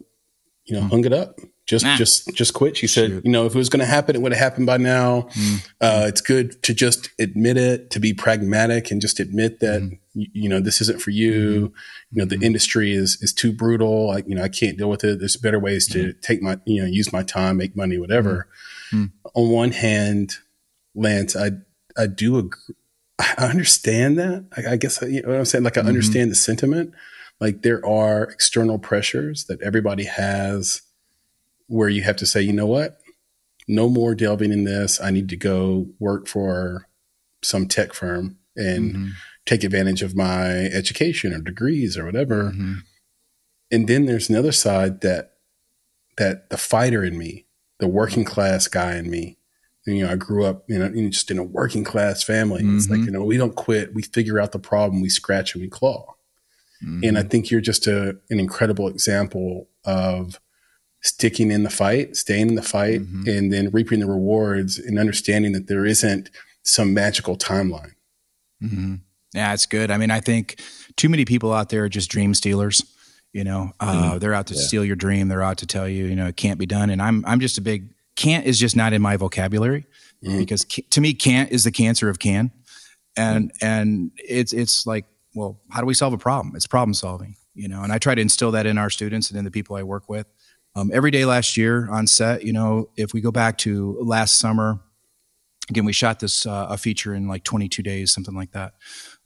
you 0.64 0.74
know, 0.76 0.82
hung 0.82 1.04
it 1.04 1.12
up. 1.12 1.38
Just, 1.66 1.84
Nah. 1.84 1.96
just, 1.96 2.34
just 2.34 2.52
quit. 2.52 2.76
She 2.76 2.88
said, 2.88 3.10
Shoot. 3.10 3.24
you 3.24 3.30
know, 3.30 3.46
if 3.46 3.54
it 3.54 3.58
was 3.58 3.68
going 3.68 3.78
to 3.80 3.86
happen, 3.86 4.16
it 4.16 4.22
would 4.22 4.32
have 4.32 4.40
happened 4.40 4.66
by 4.66 4.76
now. 4.76 5.28
Mm. 5.34 5.68
Uh, 5.80 6.04
it's 6.08 6.20
good 6.20 6.60
to 6.64 6.74
just 6.74 7.10
admit 7.20 7.56
it, 7.56 7.90
to 7.90 8.00
be 8.00 8.12
pragmatic, 8.12 8.90
and 8.90 9.00
just 9.00 9.20
admit 9.20 9.60
that 9.60 9.82
you, 10.14 10.26
you 10.32 10.48
know 10.48 10.58
this 10.58 10.80
isn't 10.80 11.00
for 11.00 11.10
you. 11.12 11.72
You 12.10 12.16
know, 12.18 12.24
the 12.24 12.40
industry 12.44 12.92
is 12.92 13.18
is 13.22 13.32
too 13.32 13.52
brutal. 13.52 14.08
Like, 14.08 14.26
you 14.26 14.34
know, 14.34 14.42
I 14.42 14.48
can't 14.48 14.76
deal 14.78 14.90
with 14.90 15.04
it. 15.04 15.20
There's 15.20 15.36
better 15.36 15.60
ways 15.60 15.86
to 15.88 16.12
take 16.14 16.42
my, 16.42 16.58
you 16.64 16.82
know, 16.82 16.88
use 16.88 17.12
my 17.12 17.22
time, 17.22 17.58
make 17.58 17.76
money, 17.76 17.98
whatever. 17.98 18.48
Mhm. 18.92 19.12
On 19.34 19.50
one 19.50 19.70
hand, 19.70 20.34
Lance, 20.96 21.36
I 21.36 21.50
I 21.96 22.08
do 22.08 22.36
agree. 22.38 22.74
I 23.20 23.46
understand 23.46 24.18
that. 24.18 24.44
I, 24.56 24.72
I 24.72 24.76
guess 24.76 25.00
you 25.02 25.22
know 25.22 25.28
what 25.28 25.38
I'm 25.38 25.44
saying. 25.44 25.62
Like, 25.62 25.76
I 25.78 25.82
Mhm. 25.82 25.88
understand 25.88 26.32
the 26.32 26.34
sentiment. 26.34 26.94
Like, 27.40 27.62
there 27.62 27.84
are 27.86 28.24
external 28.24 28.78
pressures 28.78 29.44
that 29.46 29.60
everybody 29.62 30.04
has, 30.04 30.82
where 31.68 31.88
you 31.88 32.02
have 32.02 32.16
to 32.16 32.26
say, 32.26 32.42
you 32.42 32.52
know 32.52 32.66
what, 32.66 33.00
no 33.68 33.88
more 33.88 34.14
delving 34.14 34.52
in 34.52 34.64
this. 34.64 35.00
I 35.00 35.10
need 35.10 35.28
to 35.30 35.36
go 35.36 35.88
work 35.98 36.26
for 36.28 36.86
some 37.42 37.66
tech 37.66 37.92
firm 37.94 38.36
and 38.56 38.94
Mhm. 38.94 39.10
take 39.46 39.64
advantage 39.64 40.02
of 40.02 40.14
my 40.16 40.66
education 40.66 41.32
or 41.32 41.38
degrees 41.40 41.96
or 41.96 42.04
whatever. 42.04 42.52
Mhm. 42.52 42.78
And 43.70 43.88
then 43.88 44.04
there's 44.06 44.28
another 44.28 44.52
side 44.52 45.00
that 45.02 45.26
that 46.18 46.50
the 46.50 46.58
fighter 46.58 47.02
in 47.02 47.16
me, 47.16 47.46
the 47.78 47.86
working 47.88 48.24
class 48.24 48.68
guy 48.68 48.96
in 48.96 49.08
me. 49.08 49.38
You 49.86 50.04
know, 50.04 50.10
I 50.12 50.16
grew 50.16 50.44
up, 50.44 50.68
you 50.68 50.78
know, 50.78 50.84
in- 50.86 51.10
just 51.10 51.30
in 51.30 51.38
a 51.38 51.42
working 51.44 51.82
class 51.84 52.22
family. 52.22 52.62
It's 52.62 52.90
like, 52.90 53.00
Mhm. 53.00 53.04
you 53.06 53.10
know, 53.12 53.24
we 53.24 53.38
don't 53.38 53.54
quit. 53.54 53.94
We 53.94 54.02
figure 54.02 54.38
out 54.38 54.52
the 54.52 54.58
problem. 54.58 55.00
We 55.00 55.08
scratch 55.08 55.54
and 55.54 55.62
we 55.62 55.68
claw. 55.70 56.16
And 56.82 57.18
I 57.18 57.22
think 57.22 57.50
you're 57.50 57.60
just 57.60 57.86
a, 57.86 58.16
an 58.30 58.40
incredible 58.40 58.88
example 58.88 59.68
of 59.84 60.40
sticking 61.02 61.50
in 61.50 61.62
the 61.62 61.70
fight, 61.70 62.16
staying 62.16 62.48
in 62.48 62.54
the 62.54 62.62
fight, 62.62 63.00
Mhm. 63.02 63.28
and 63.38 63.52
then 63.52 63.70
reaping 63.70 64.00
the 64.00 64.06
rewards 64.06 64.78
and 64.78 64.98
understanding 64.98 65.52
that 65.52 65.66
there 65.66 65.84
isn't 65.86 66.30
some 66.62 66.92
magical 66.94 67.36
timeline. 67.36 67.92
hmm 68.60 68.96
Yeah, 69.34 69.52
it's 69.54 69.66
good. 69.66 69.90
I 69.90 69.96
mean, 69.96 70.10
I 70.10 70.20
think 70.20 70.60
too 70.96 71.08
many 71.08 71.24
people 71.24 71.52
out 71.52 71.68
there 71.70 71.84
are 71.84 71.88
just 71.88 72.10
dream 72.10 72.34
stealers. 72.34 72.82
You 73.32 73.44
know, 73.44 73.72
uh, 73.78 74.18
they're 74.18 74.34
out 74.34 74.48
to 74.48 74.54
Yeah. 74.54 74.60
steal 74.60 74.84
your 74.84 74.96
dream. 74.96 75.28
They're 75.28 75.42
out 75.42 75.58
to 75.58 75.66
tell 75.66 75.88
you, 75.88 76.06
you 76.06 76.16
know, 76.16 76.26
it 76.26 76.36
can't 76.36 76.58
be 76.58 76.66
done. 76.66 76.90
And 76.90 77.00
I'm, 77.00 77.24
I'm 77.26 77.40
just 77.40 77.56
a 77.58 77.60
big 77.60 77.90
can't 78.16 78.44
is 78.44 78.58
just 78.58 78.74
not 78.76 78.92
in 78.92 79.00
my 79.00 79.16
vocabulary 79.16 79.84
Mhm. 80.24 80.38
because 80.38 80.64
ca- 80.70 80.84
to 80.90 81.00
me, 81.00 81.14
can't 81.14 81.50
is 81.52 81.62
the 81.64 81.70
cancer 81.70 82.08
of 82.10 82.18
can, 82.18 82.50
and 83.16 83.50
and 83.62 84.10
it's 84.16 84.52
it's 84.52 84.84
like, 84.86 85.06
well, 85.34 85.60
how 85.70 85.80
do 85.80 85.86
we 85.86 85.94
solve 85.94 86.12
a 86.12 86.18
problem? 86.18 86.54
It's 86.56 86.66
problem 86.66 86.94
solving. 86.94 87.36
You 87.54 87.68
know, 87.68 87.82
and 87.82 87.92
I 87.92 87.98
try 87.98 88.14
to 88.14 88.20
instill 88.20 88.52
that 88.52 88.66
in 88.66 88.78
our 88.78 88.90
students 88.90 89.30
and 89.30 89.38
in 89.38 89.44
the 89.44 89.50
people 89.50 89.76
I 89.76 89.82
work 89.82 90.08
with. 90.08 90.26
Um, 90.76 90.90
every 90.94 91.10
day 91.10 91.24
last 91.24 91.56
year 91.56 91.90
on 91.90 92.06
set, 92.06 92.44
you 92.44 92.52
know, 92.52 92.90
if 92.96 93.12
we 93.12 93.20
go 93.20 93.32
back 93.32 93.58
to 93.58 93.98
last 94.00 94.38
summer, 94.38 94.80
again, 95.68 95.84
we 95.84 95.92
shot 95.92 96.20
this 96.20 96.46
uh, 96.46 96.66
a 96.70 96.76
feature 96.76 97.14
in 97.14 97.26
like 97.26 97.42
22 97.44 97.82
days, 97.82 98.12
something 98.12 98.34
like 98.34 98.52
that. 98.52 98.74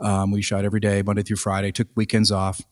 Um, 0.01 0.31
we 0.31 0.43
shot 0.43 0.65
every 0.65 0.81
day, 0.81 1.03
Monday 1.03 1.23
through 1.23 1.37
Friday, 1.37 1.71
took 1.71 1.89
weekends 1.97 2.31
off. 2.31 2.63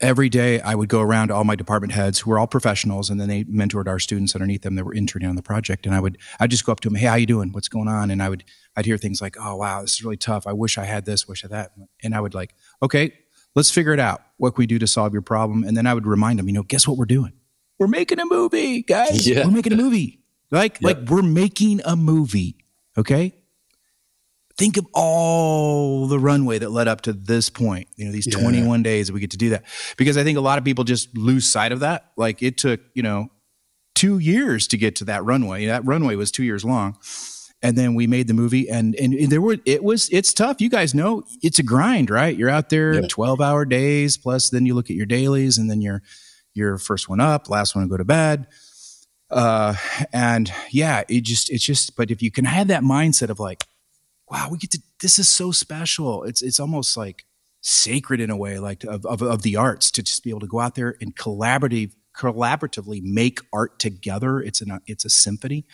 Every 0.00 0.28
day, 0.28 0.60
I 0.60 0.76
would 0.76 0.88
go 0.88 1.00
around 1.00 1.28
to 1.28 1.34
all 1.34 1.42
my 1.42 1.56
department 1.56 1.92
heads 1.92 2.20
who 2.20 2.30
were 2.30 2.38
all 2.38 2.46
professionals, 2.46 3.10
and 3.10 3.20
then 3.20 3.28
they 3.28 3.42
mentored 3.44 3.88
our 3.88 3.98
students 3.98 4.32
underneath 4.32 4.62
them 4.62 4.76
that 4.76 4.84
were 4.84 4.94
interning 4.94 5.28
on 5.28 5.34
the 5.34 5.42
project. 5.42 5.86
And 5.86 5.94
I 5.94 5.98
would, 5.98 6.18
I'd 6.38 6.52
just 6.52 6.64
go 6.64 6.70
up 6.70 6.78
to 6.80 6.88
them, 6.88 6.94
"Hey, 6.94 7.06
how 7.06 7.16
you 7.16 7.26
doing? 7.26 7.50
What's 7.50 7.68
going 7.68 7.88
on?" 7.88 8.12
And 8.12 8.22
I 8.22 8.28
would, 8.28 8.44
I'd 8.76 8.86
hear 8.86 8.96
things 8.96 9.20
like, 9.20 9.34
"Oh, 9.40 9.56
wow, 9.56 9.80
this 9.80 9.94
is 9.94 10.04
really 10.04 10.16
tough. 10.16 10.46
I 10.46 10.52
wish 10.52 10.78
I 10.78 10.84
had 10.84 11.04
this, 11.04 11.26
wish 11.26 11.44
I 11.44 11.46
had 11.46 11.50
that." 11.52 11.72
And 12.04 12.14
I 12.14 12.20
would 12.20 12.32
like, 12.32 12.54
"Okay, 12.80 13.12
let's 13.56 13.72
figure 13.72 13.92
it 13.92 13.98
out. 13.98 14.22
What 14.36 14.54
can 14.54 14.62
we 14.62 14.66
do 14.68 14.78
to 14.78 14.86
solve 14.86 15.12
your 15.12 15.22
problem?" 15.22 15.64
And 15.64 15.76
then 15.76 15.86
I 15.88 15.94
would 15.94 16.06
remind 16.06 16.38
them, 16.38 16.46
you 16.46 16.54
know, 16.54 16.62
guess 16.62 16.86
what 16.86 16.96
we're 16.96 17.04
doing? 17.04 17.32
We're 17.80 17.88
making 17.88 18.20
a 18.20 18.24
movie, 18.26 18.82
guys. 18.82 19.26
Yeah. 19.26 19.44
We're 19.46 19.50
making 19.50 19.72
a 19.72 19.76
movie. 19.76 20.20
Like, 20.52 20.80
Yep. 20.80 20.82
like 20.82 21.10
we're 21.10 21.22
making 21.22 21.80
a 21.84 21.96
movie. 21.96 22.56
Okay 22.96 23.34
think 24.58 24.76
of 24.76 24.86
all 24.92 26.06
the 26.08 26.18
runway 26.18 26.58
that 26.58 26.70
led 26.70 26.88
up 26.88 27.00
to 27.02 27.12
this 27.12 27.48
point 27.48 27.86
you 27.96 28.04
know 28.04 28.12
these 28.12 28.26
Yeah. 28.26 28.38
21 28.40 28.82
days 28.82 29.06
that 29.06 29.12
we 29.14 29.20
get 29.20 29.30
to 29.30 29.36
do 29.38 29.50
that. 29.50 29.64
Because 29.96 30.16
i 30.18 30.24
think 30.24 30.36
a 30.36 30.40
lot 30.42 30.58
of 30.58 30.64
people 30.64 30.84
just 30.84 31.16
lose 31.16 31.46
sight 31.46 31.72
of 31.72 31.80
that. 31.80 32.10
Like 32.16 32.42
it 32.42 32.58
took 32.58 32.80
you 32.94 33.02
know 33.02 33.28
two 33.94 34.18
years 34.18 34.66
to 34.68 34.76
get 34.76 34.94
to 34.96 35.04
that 35.06 35.24
runway. 35.24 35.66
That 35.66 35.84
runway 35.84 36.14
was 36.16 36.30
two 36.30 36.44
years 36.44 36.64
long. 36.64 36.96
And 37.60 37.76
then 37.76 37.94
we 37.96 38.06
made 38.06 38.28
the 38.28 38.34
movie 38.34 38.68
and 38.68 38.94
and 38.96 39.14
there 39.30 39.40
were 39.40 39.56
it 39.64 39.82
was 39.82 40.08
it's 40.10 40.32
tough. 40.32 40.60
You 40.60 40.68
guys 40.70 40.94
know 40.94 41.24
it's 41.42 41.58
a 41.58 41.64
grind 41.64 42.10
right? 42.10 42.36
You're 42.36 42.50
out 42.50 42.68
there 42.68 42.94
Yeah. 42.94 43.06
12 43.08 43.40
hour 43.40 43.64
days 43.64 44.16
plus 44.16 44.50
then 44.50 44.66
you 44.66 44.74
look 44.74 44.90
at 44.90 44.96
your 44.96 45.06
dailies 45.06 45.58
and 45.58 45.68
then 45.70 45.80
you're 45.80 46.02
your 46.54 46.78
first 46.78 47.08
one 47.08 47.20
up 47.20 47.48
last 47.48 47.74
one 47.74 47.84
to 47.84 47.88
go 47.90 47.96
to 47.96 48.04
bed. 48.04 48.46
Uh 49.30 49.74
and 50.12 50.52
yeah 50.70 51.02
it 51.08 51.22
just 51.24 51.50
it's 51.50 51.64
just 51.64 51.96
but 51.96 52.10
if 52.10 52.22
you 52.22 52.30
can 52.30 52.44
have 52.44 52.68
that 52.68 52.82
mindset 52.82 53.28
of 53.30 53.38
like 53.40 53.64
wow, 54.30 54.48
we 54.50 54.58
get 54.58 54.70
to 54.72 54.82
this 55.00 55.18
is 55.18 55.28
so 55.28 55.52
special. 55.52 56.24
It's 56.24 56.42
it's 56.42 56.60
almost 56.60 56.96
like 56.96 57.24
sacred 57.60 58.20
in 58.20 58.30
a 58.30 58.36
way, 58.36 58.58
like 58.58 58.84
of, 58.84 59.04
of, 59.04 59.22
of 59.22 59.42
the 59.42 59.56
arts 59.56 59.90
to 59.92 60.02
just 60.02 60.22
be 60.22 60.30
able 60.30 60.40
to 60.40 60.46
go 60.46 60.60
out 60.60 60.74
there 60.74 60.96
and 61.00 61.14
collaborative 61.16 61.92
collaboratively 62.16 63.00
make 63.02 63.40
art 63.52 63.78
together. 63.78 64.40
It's 64.40 64.60
an 64.60 64.80
it's 64.86 65.04
a 65.04 65.10
symphony. 65.10 65.64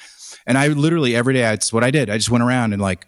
And 0.46 0.58
I 0.58 0.68
literally 0.68 1.16
every 1.16 1.34
day 1.34 1.52
it's 1.52 1.72
what 1.72 1.84
I 1.84 1.90
did. 1.90 2.10
I 2.10 2.16
just 2.16 2.30
went 2.30 2.44
around 2.44 2.72
and 2.72 2.82
like, 2.82 3.06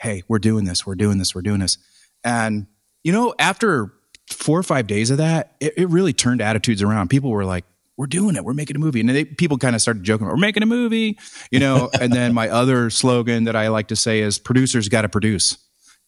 hey, 0.00 0.22
we're 0.28 0.38
doing 0.38 0.64
this, 0.64 0.86
we're 0.86 0.96
doing 0.96 1.18
this, 1.18 1.34
we're 1.34 1.42
doing 1.42 1.60
this. 1.60 1.78
And 2.24 2.66
you 3.04 3.12
know, 3.12 3.34
after 3.38 3.92
four 4.30 4.58
or 4.58 4.64
five 4.64 4.88
days 4.88 5.10
of 5.10 5.18
that, 5.18 5.54
it, 5.60 5.74
it 5.76 5.88
really 5.88 6.12
turned 6.12 6.40
attitudes 6.40 6.82
around. 6.82 7.08
People 7.08 7.30
were 7.30 7.44
like, 7.44 7.64
we're 7.96 8.06
doing 8.06 8.36
it. 8.36 8.44
We're 8.44 8.52
making 8.54 8.76
a 8.76 8.78
movie. 8.78 9.00
And 9.00 9.08
they, 9.08 9.24
people 9.24 9.56
kind 9.58 9.74
of 9.74 9.80
started 9.82 10.04
joking, 10.04 10.26
we're 10.26 10.36
making 10.36 10.62
a 10.62 10.66
movie, 10.66 11.18
you 11.50 11.58
know. 11.60 11.90
and 12.00 12.12
then 12.12 12.34
my 12.34 12.48
other 12.48 12.90
slogan 12.90 13.44
that 13.44 13.56
I 13.56 13.68
like 13.68 13.88
to 13.88 13.96
say 13.96 14.20
is 14.20 14.38
producers 14.38 14.88
got 14.88 15.02
to 15.02 15.08
produce. 15.08 15.58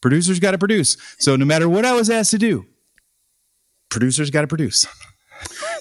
Producers 0.00 0.38
got 0.38 0.52
to 0.52 0.58
produce. 0.58 0.96
So 1.18 1.34
no 1.36 1.44
matter 1.44 1.68
what 1.68 1.84
I 1.84 1.92
was 1.94 2.10
asked 2.10 2.30
to 2.32 2.38
do, 2.38 2.66
producers 3.90 4.30
got 4.30 4.42
to 4.42 4.46
produce. 4.46 4.86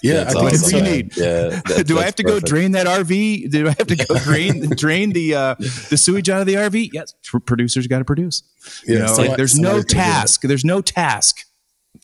Yeah, 0.04 0.26
That's 0.26 0.36
I 0.36 0.40
think 0.50 0.54
awesome. 0.54 0.78
you 0.78 0.84
need? 0.84 1.18
Yeah. 1.18 1.62
that- 1.66 1.84
do 1.88 1.98
I 1.98 2.04
have 2.04 2.16
to 2.16 2.24
go 2.24 2.40
drain 2.40 2.74
that 2.74 2.86
RV? 2.86 3.50
Do 3.50 3.66
I 3.68 3.70
have 3.72 3.88
to 3.88 3.96
go 3.96 4.16
drain 4.20 4.70
drain 4.76 5.12
the 5.12 5.34
uh, 5.34 5.56
the 5.90 5.98
sewage 5.98 6.30
out 6.30 6.42
of 6.42 6.46
the 6.48 6.54
RV? 6.54 6.92
Yes, 6.94 7.14
producers 7.46 7.88
got 7.88 8.00
to 8.00 8.06
produce. 8.06 8.44
You 8.86 8.94
Yeah, 8.96 9.00
know, 9.02 9.06
somebody- 9.08 9.30
like, 9.30 9.38
there's 9.38 9.58
no 9.60 9.70
somebody's 9.70 9.94
gonna 9.94 10.04
do 10.04 10.10
that. 10.10 10.20
task. 10.22 10.42
There's 10.42 10.66
no 10.66 10.82
task 10.82 11.44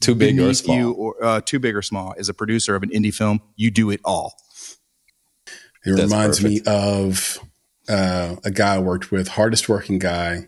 Too 0.01 0.15
big 0.15 0.39
or 0.39 0.53
small. 0.53 0.75
you 0.77 0.91
or 0.91 1.23
uh, 1.23 1.41
too 1.41 1.59
big 1.59 1.75
or 1.75 1.81
small. 1.81 2.13
As 2.17 2.29
a 2.29 2.33
producer 2.33 2.75
of 2.75 2.83
an 2.83 2.89
indie 2.89 3.13
film, 3.13 3.41
you 3.55 3.71
do 3.71 3.89
it 3.89 3.99
all. 4.05 4.35
It 5.85 5.91
That's 5.97 6.03
reminds 6.11 6.39
perfect. 6.39 6.65
me 6.65 6.71
of 6.73 7.39
uh, 7.89 8.35
a 8.43 8.51
guy 8.51 8.75
I 8.75 8.79
worked 8.79 9.11
with, 9.11 9.27
hardest 9.29 9.67
working 9.67 9.99
guy 9.99 10.47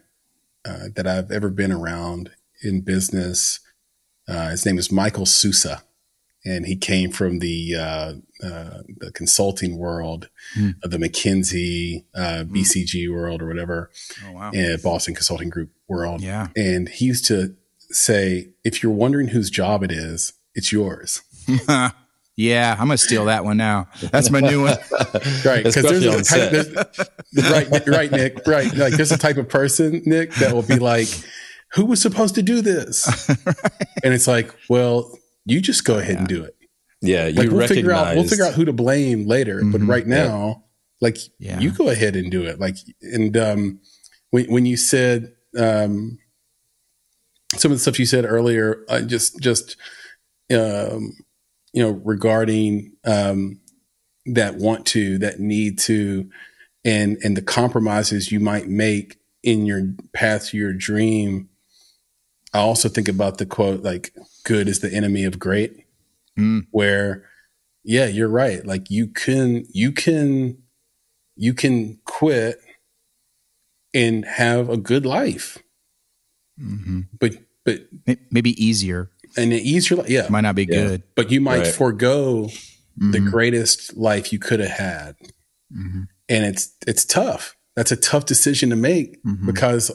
uh, 0.63 0.85
that 0.95 1.05
I've 1.05 1.31
ever 1.31 1.49
been 1.49 1.71
around 1.71 2.31
in 2.63 2.81
business. 2.81 3.59
Uh, 4.27 4.49
his 4.51 4.65
name 4.65 4.77
is 4.79 4.91
Michael 4.91 5.25
Sousa, 5.25 5.83
and 6.45 6.65
he 6.65 6.75
came 6.77 7.11
from 7.11 7.39
the 7.39 7.75
uh, 7.75 8.13
uh, 8.43 8.81
the 8.97 9.11
consulting 9.13 9.77
world, 9.77 10.29
Hmm. 10.53 10.71
of 10.83 10.91
the 10.91 10.97
McKinsey, 10.97 12.05
uh, 12.15 12.43
BCG 12.45 13.11
world, 13.11 13.41
or 13.41 13.47
whatever, 13.47 13.91
Oh 14.27 14.31
wow. 14.31 14.51
and 14.53 14.81
Boston 14.81 15.13
Consulting 15.15 15.49
Group 15.49 15.71
world. 15.87 16.21
Yeah. 16.21 16.47
And 16.55 16.87
he 16.87 17.05
used 17.05 17.25
to 17.25 17.55
say, 17.91 18.49
"If 18.63 18.81
you're 18.83 18.91
wondering 18.91 19.27
whose 19.29 19.49
job 19.49 19.83
it 19.83 19.91
is, 19.91 20.33
it's 20.53 20.71
yours." 20.71 21.21
yeah, 22.37 22.73
I'm 22.77 22.87
gonna 22.87 22.97
steal 22.97 23.25
that 23.25 23.43
one 23.45 23.57
now. 23.57 23.87
That's 24.11 24.29
my 24.29 24.39
new 24.41 24.63
one. 24.63 24.77
Right, 25.45 25.63
because 25.63 25.75
there's 25.83 26.05
a 26.05 26.23
type, 26.23 26.51
there's- 26.51 27.51
right, 27.51 27.69
Nick- 27.71 27.87
right, 27.87 28.11
Nick, 28.11 28.45
right. 28.47 28.73
Like 28.75 28.93
there's 28.93 29.11
a 29.11 29.17
type 29.17 29.37
of 29.37 29.47
person, 29.47 30.01
Nick, 30.05 30.33
that 30.35 30.53
will 30.53 30.61
be 30.63 30.77
like, 30.77 31.07
"Who 31.73 31.85
was 31.85 32.01
supposed 32.01 32.35
to 32.35 32.41
do 32.41 32.61
this?" 32.61 33.29
And 34.03 34.13
it's 34.13 34.27
like, 34.27 34.53
well, 34.69 35.17
you 35.45 35.61
just 35.61 35.83
go 35.85 35.97
ahead 35.97 36.17
and 36.17 36.27
do 36.27 36.43
it. 36.43 36.55
Yeah, 37.01 37.25
you 37.27 37.33
Like 37.39 37.49
we'll 37.49 37.59
recognize. 37.59 37.75
figure 37.77 37.91
out 37.93 38.15
we'll 38.15 38.27
figure 38.27 38.45
out 38.45 38.53
who 38.53 38.65
to 38.65 38.73
blame 38.73 39.25
later, 39.27 39.61
but 39.63 39.81
Mhm. 39.81 39.87
right 39.87 40.05
now, 40.05 40.63
like 41.01 41.17
Yeah. 41.39 41.59
you 41.59 41.71
go 41.71 41.89
ahead 41.89 42.15
and 42.15 42.29
do 42.31 42.43
it. 42.43 42.59
Like, 42.59 42.75
and 43.01 43.35
um, 43.37 43.79
when 44.31 44.45
when 44.51 44.65
you 44.65 44.77
said 44.77 45.33
um, 45.57 46.17
some 47.57 47.71
of 47.71 47.77
the 47.77 47.81
stuff 47.81 47.99
you 47.99 48.05
said 48.05 48.25
earlier, 48.25 48.83
uh, 48.89 49.01
just 49.01 49.39
just 49.39 49.77
um, 50.53 51.13
you 51.73 51.83
know 51.83 51.91
regarding 52.03 52.93
um, 53.05 53.59
that 54.25 54.55
want 54.55 54.85
to, 54.87 55.17
that 55.19 55.39
need 55.39 55.79
to, 55.79 56.29
and 56.83 57.17
and 57.23 57.35
the 57.37 57.41
compromises 57.41 58.31
you 58.31 58.39
might 58.39 58.67
make 58.67 59.17
in 59.43 59.65
your 59.65 59.93
path 60.13 60.47
to 60.49 60.57
your 60.57 60.73
dream. 60.73 61.49
I 62.53 62.59
also 62.59 62.87
think 62.89 63.07
about 63.09 63.37
the 63.37 63.45
quote 63.45 63.81
like 63.83 64.13
"good 64.45 64.67
is 64.67 64.79
the 64.79 64.93
enemy 64.93 65.23
of 65.25 65.39
great," 65.39 65.85
Mm. 66.37 66.67
where 66.71 67.29
yeah, 67.83 68.07
you're 68.07 68.27
right. 68.29 68.65
Like 68.65 68.89
you 68.89 69.07
can 69.07 69.65
you 69.71 69.91
can 69.91 70.57
you 71.35 71.53
can 71.53 71.99
quit 72.05 72.59
and 73.93 74.25
have 74.25 74.69
a 74.69 74.77
good 74.77 75.05
life, 75.05 75.57
hmm 76.57 77.01
but 77.19 77.33
but 77.65 77.87
Maybe 78.31 78.51
easier. 78.63 79.09
And 79.35 79.51
an 79.51 79.59
easier 79.59 79.97
life, 79.97 80.09
yeah. 80.09 80.27
Might 80.29 80.41
not 80.41 80.55
be 80.55 80.63
Yeah. 80.69 80.87
good. 80.87 81.03
But 81.15 81.31
you 81.31 81.41
might 81.41 81.59
Right. 81.63 81.67
forego 81.75 82.49
the 82.97 83.19
Mhm. 83.19 83.29
greatest 83.31 83.97
life 83.97 84.31
you 84.31 84.39
could 84.39 84.61
have 84.61 84.69
had, 84.71 85.15
Mhm. 85.75 86.07
and 86.29 86.45
it's 86.45 86.71
it's 86.87 87.03
tough. 87.03 87.57
That's 87.75 87.91
a 87.91 87.97
tough 87.97 88.25
decision 88.25 88.69
to 88.69 88.75
make 88.77 89.21
Mhm. 89.23 89.45
because 89.45 89.91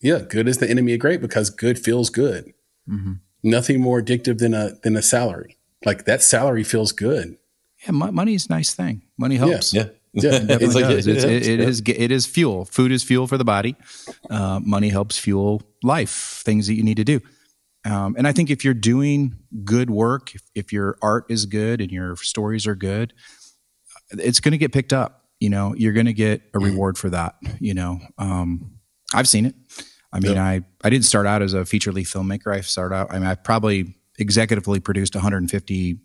yeah, 0.00 0.20
good 0.28 0.46
is 0.46 0.58
the 0.58 0.70
enemy 0.70 0.92
of 0.94 1.00
great 1.00 1.20
because 1.20 1.50
good 1.50 1.78
feels 1.78 2.10
good. 2.10 2.52
Mhm. 2.88 3.18
Nothing 3.42 3.80
more 3.80 4.00
addictive 4.00 4.38
than 4.38 4.54
a 4.54 4.76
than 4.82 4.94
a 4.96 5.02
salary. 5.02 5.56
Like 5.84 6.04
that 6.04 6.22
salary 6.22 6.62
feels 6.62 6.92
good. 6.92 7.36
Yeah, 7.84 7.90
money 7.92 8.34
is 8.34 8.46
a 8.46 8.50
nice 8.50 8.72
thing. 8.74 9.02
Money 9.18 9.36
helps. 9.36 9.72
Yeah, 9.74 9.82
Yeah, 9.84 9.88
It 10.14 10.24
It's 10.62 10.74
like- 10.74 10.84
does. 10.84 11.06
It's, 11.06 11.24
it, 11.24 11.46
it 11.46 11.60
yeah. 11.60 11.66
is. 11.66 11.82
It 11.86 12.10
is 12.10 12.26
fuel. 12.26 12.64
Food 12.64 12.92
is 12.92 13.02
fuel 13.02 13.26
for 13.26 13.36
the 13.38 13.44
body. 13.44 13.76
Uh, 14.30 14.60
money 14.62 14.88
helps 14.88 15.18
fuel 15.18 15.62
life. 15.82 16.42
Things 16.44 16.66
that 16.68 16.74
you 16.74 16.82
need 16.82 16.96
to 16.98 17.04
do. 17.04 17.20
Um, 17.84 18.14
and 18.16 18.26
I 18.26 18.32
think 18.32 18.48
if 18.50 18.64
you're 18.64 18.72
doing 18.72 19.34
good 19.64 19.90
work, 19.90 20.34
if, 20.34 20.42
if 20.54 20.72
your 20.72 20.96
art 21.02 21.26
is 21.28 21.44
good 21.46 21.80
and 21.82 21.90
your 21.90 22.16
stories 22.16 22.66
are 22.66 22.74
good, 22.74 23.12
it's 24.12 24.40
going 24.40 24.52
to 24.52 24.58
get 24.58 24.72
picked 24.72 24.92
up. 24.92 25.24
You 25.40 25.50
know, 25.50 25.74
you're 25.76 25.92
going 25.92 26.06
to 26.06 26.14
get 26.14 26.40
a 26.54 26.58
reward 26.58 26.96
for 26.96 27.10
that. 27.10 27.34
You 27.60 27.74
know, 27.74 27.98
um, 28.16 28.78
I've 29.12 29.28
seen 29.28 29.44
it. 29.46 29.54
I 30.12 30.20
mean, 30.20 30.32
Yep. 30.36 30.40
I 30.40 30.60
I 30.84 30.90
didn't 30.90 31.04
start 31.06 31.26
out 31.26 31.42
as 31.42 31.52
a 31.54 31.64
feature 31.66 31.92
length 31.92 32.12
filmmaker. 32.12 32.54
I 32.54 32.60
started 32.60 32.94
out. 32.94 33.12
I 33.12 33.18
mean, 33.18 33.26
I 33.26 33.34
probably 33.34 33.96
executively 34.18 34.82
produced 34.82 35.14
150 35.16 35.98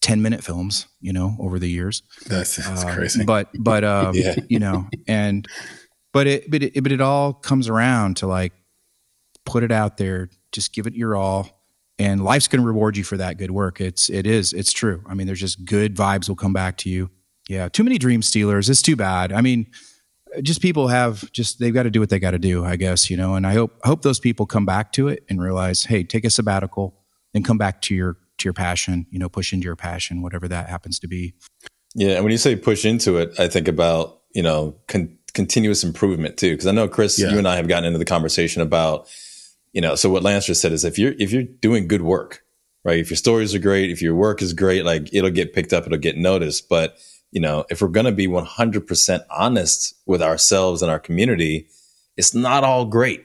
10 0.00 0.22
minute 0.22 0.42
films. 0.44 0.86
You 1.00 1.12
know, 1.12 1.36
over 1.38 1.58
the 1.58 1.68
years. 1.68 2.02
That's, 2.26 2.56
that's 2.56 2.84
Um, 2.84 2.92
crazy. 2.94 3.24
But 3.24 3.48
but 3.58 3.84
um, 3.96 4.14
Yeah. 4.14 4.36
you 4.48 4.58
know, 4.58 4.88
and 5.06 5.46
but 6.12 6.26
it 6.26 6.50
but 6.50 6.62
it 6.62 6.82
but 6.82 6.92
it 6.92 7.00
all 7.00 7.32
comes 7.32 7.68
around 7.68 8.16
to 8.18 8.26
like 8.26 8.52
put 9.46 9.62
it 9.62 9.72
out 9.72 9.96
there, 9.96 10.28
just 10.52 10.72
give 10.74 10.86
it 10.86 10.94
your 10.94 11.16
all, 11.16 11.64
and 11.98 12.22
life's 12.22 12.48
going 12.48 12.60
to 12.60 12.66
reward 12.66 12.96
you 12.96 13.04
for 13.04 13.16
that 13.16 13.38
good 13.38 13.50
work. 13.50 13.80
It's 13.80 14.10
it 14.10 14.26
is 14.26 14.52
it's 14.52 14.72
true. 14.72 15.02
I 15.08 15.14
mean, 15.14 15.26
there's 15.26 15.40
just 15.40 15.64
good 15.64 15.96
vibes 15.96 16.28
will 16.28 16.36
come 16.36 16.52
back 16.52 16.76
to 16.78 16.90
you. 16.90 17.10
Yeah, 17.48 17.68
too 17.68 17.82
many 17.84 17.98
dream 17.98 18.22
stealers. 18.22 18.68
It's 18.70 18.82
too 18.82 18.94
bad. 18.96 19.32
I 19.32 19.40
mean, 19.40 19.66
just 20.42 20.60
people 20.62 20.86
have 20.88 21.30
just 21.32 21.58
they've 21.58 21.74
got 21.74 21.82
to 21.84 21.90
do 21.90 21.98
what 21.98 22.08
they 22.10 22.18
got 22.20 22.30
to 22.32 22.38
do, 22.38 22.64
I 22.64 22.76
guess, 22.76 23.10
you 23.10 23.16
know. 23.16 23.34
And 23.34 23.46
I 23.46 23.54
hope 23.54 23.76
I 23.84 23.88
hope 23.88 24.02
those 24.02 24.20
people 24.20 24.46
come 24.46 24.64
back 24.66 24.92
to 24.92 25.08
it 25.08 25.24
and 25.28 25.40
realize, 25.42 25.84
hey, 25.84 26.04
take 26.04 26.24
a 26.24 26.30
sabbatical 26.30 26.94
and 27.34 27.44
come 27.44 27.58
back 27.58 27.80
to 27.82 27.94
your 27.94 28.16
to 28.40 28.46
your 28.46 28.52
passion, 28.54 29.06
you 29.10 29.18
know, 29.18 29.28
push 29.28 29.52
into 29.52 29.64
your 29.64 29.76
passion, 29.76 30.22
whatever 30.22 30.48
that 30.48 30.68
happens 30.68 30.98
to 31.00 31.08
be. 31.08 31.34
Yeah, 31.94 32.14
and 32.16 32.24
when 32.24 32.30
you 32.32 32.38
say 32.38 32.56
push 32.56 32.84
into 32.84 33.16
it, 33.18 33.38
I 33.38 33.48
think 33.48 33.68
about 33.68 34.20
you 34.34 34.42
know 34.42 34.76
con- 34.88 35.16
continuous 35.34 35.82
improvement 35.84 36.36
too. 36.36 36.50
Because 36.52 36.66
I 36.66 36.72
know 36.72 36.88
Chris, 36.88 37.18
Yeah. 37.18 37.30
you 37.30 37.38
and 37.38 37.48
I 37.48 37.56
have 37.56 37.68
gotten 37.68 37.84
into 37.84 37.98
the 37.98 38.04
conversation 38.04 38.62
about 38.62 39.08
you 39.72 39.80
know. 39.80 39.94
So 39.94 40.10
what 40.10 40.22
Lance 40.22 40.46
just 40.46 40.60
said 40.60 40.72
is 40.72 40.84
if 40.84 40.98
you're 40.98 41.14
if 41.18 41.32
you're 41.32 41.42
doing 41.42 41.88
good 41.88 42.02
work, 42.02 42.42
right? 42.84 42.98
If 42.98 43.10
your 43.10 43.16
stories 43.16 43.54
are 43.54 43.58
great, 43.60 43.90
if 43.90 44.02
your 44.02 44.14
work 44.14 44.40
is 44.42 44.52
great, 44.52 44.84
like 44.84 45.12
it'll 45.12 45.30
get 45.30 45.52
picked 45.52 45.72
up, 45.72 45.86
it'll 45.86 45.98
get 45.98 46.16
noticed. 46.16 46.68
But 46.68 46.96
you 47.32 47.40
know, 47.40 47.64
if 47.70 47.80
we're 47.80 47.88
going 47.88 48.06
to 48.06 48.12
be 48.12 48.26
100 48.26 48.86
percent 48.86 49.22
honest 49.30 49.94
with 50.06 50.22
ourselves 50.22 50.82
and 50.82 50.90
our 50.90 50.98
community, 51.00 51.68
it's 52.16 52.34
not 52.34 52.64
all 52.64 52.84
great, 52.84 53.24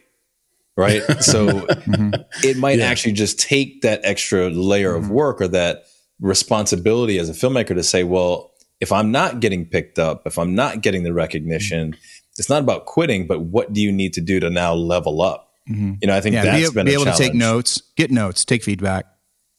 right? 0.77 1.01
so 1.21 1.47
mm-hmm. 1.47 2.11
it 2.43 2.57
might 2.57 2.79
Yeah. 2.79 2.85
actually 2.85 3.13
just 3.13 3.39
take 3.39 3.81
that 3.81 4.01
extra 4.03 4.49
layer 4.49 4.95
of 4.95 5.05
mm-hmm. 5.05 5.13
work 5.13 5.41
or 5.41 5.47
that 5.49 5.85
responsibility 6.19 7.19
as 7.19 7.29
a 7.29 7.33
filmmaker 7.33 7.75
to 7.75 7.83
say, 7.83 8.03
well, 8.03 8.51
if 8.81 8.91
I'm 8.91 9.11
not 9.11 9.39
getting 9.39 9.65
picked 9.65 9.99
up, 9.99 10.23
if 10.25 10.37
I'm 10.37 10.55
not 10.55 10.81
getting 10.81 11.03
the 11.03 11.13
recognition, 11.13 11.91
mm-hmm. 11.91 12.31
it's 12.37 12.49
not 12.49 12.61
about 12.61 12.85
quitting, 12.85 13.27
but 13.27 13.41
what 13.41 13.73
do 13.73 13.81
you 13.81 13.91
need 13.91 14.13
to 14.13 14.21
do 14.21 14.39
to 14.39 14.49
now 14.49 14.73
level 14.73 15.21
up? 15.21 15.53
Mhm. 15.69 15.97
You 16.01 16.07
know, 16.07 16.15
I 16.15 16.21
think 16.21 16.35
Yeah, 16.35 16.43
that's 16.43 16.69
be, 16.69 16.75
been 16.75 16.85
be 16.85 16.93
able 16.93 17.05
to 17.05 17.13
take 17.13 17.33
notes, 17.33 17.81
get 17.95 18.11
notes, 18.11 18.45
take 18.45 18.63
feedback, 18.63 19.05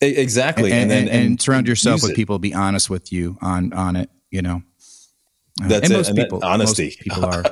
Exactly, 0.01 0.73
and, 0.73 0.83
and, 0.83 0.91
then 0.91 1.09
and 1.09 1.41
surround 1.41 1.67
yourself 1.67 2.03
with 2.03 2.13
it. 2.13 2.17
people. 2.17 2.39
Be 2.39 2.53
honest 2.53 2.91
with 2.91 3.13
you 3.13 3.39
on 3.41 3.73
on 3.73 3.97
it. 3.97 4.11
You 4.31 4.43
know, 4.43 4.63
That's 5.59 5.85
and 5.85 5.93
it, 5.93 5.97
most 5.97 6.09
and 6.11 6.19
people, 6.19 6.41
honesty. 6.45 6.85
most 6.85 6.99
people 7.01 7.25
are. 7.35 7.43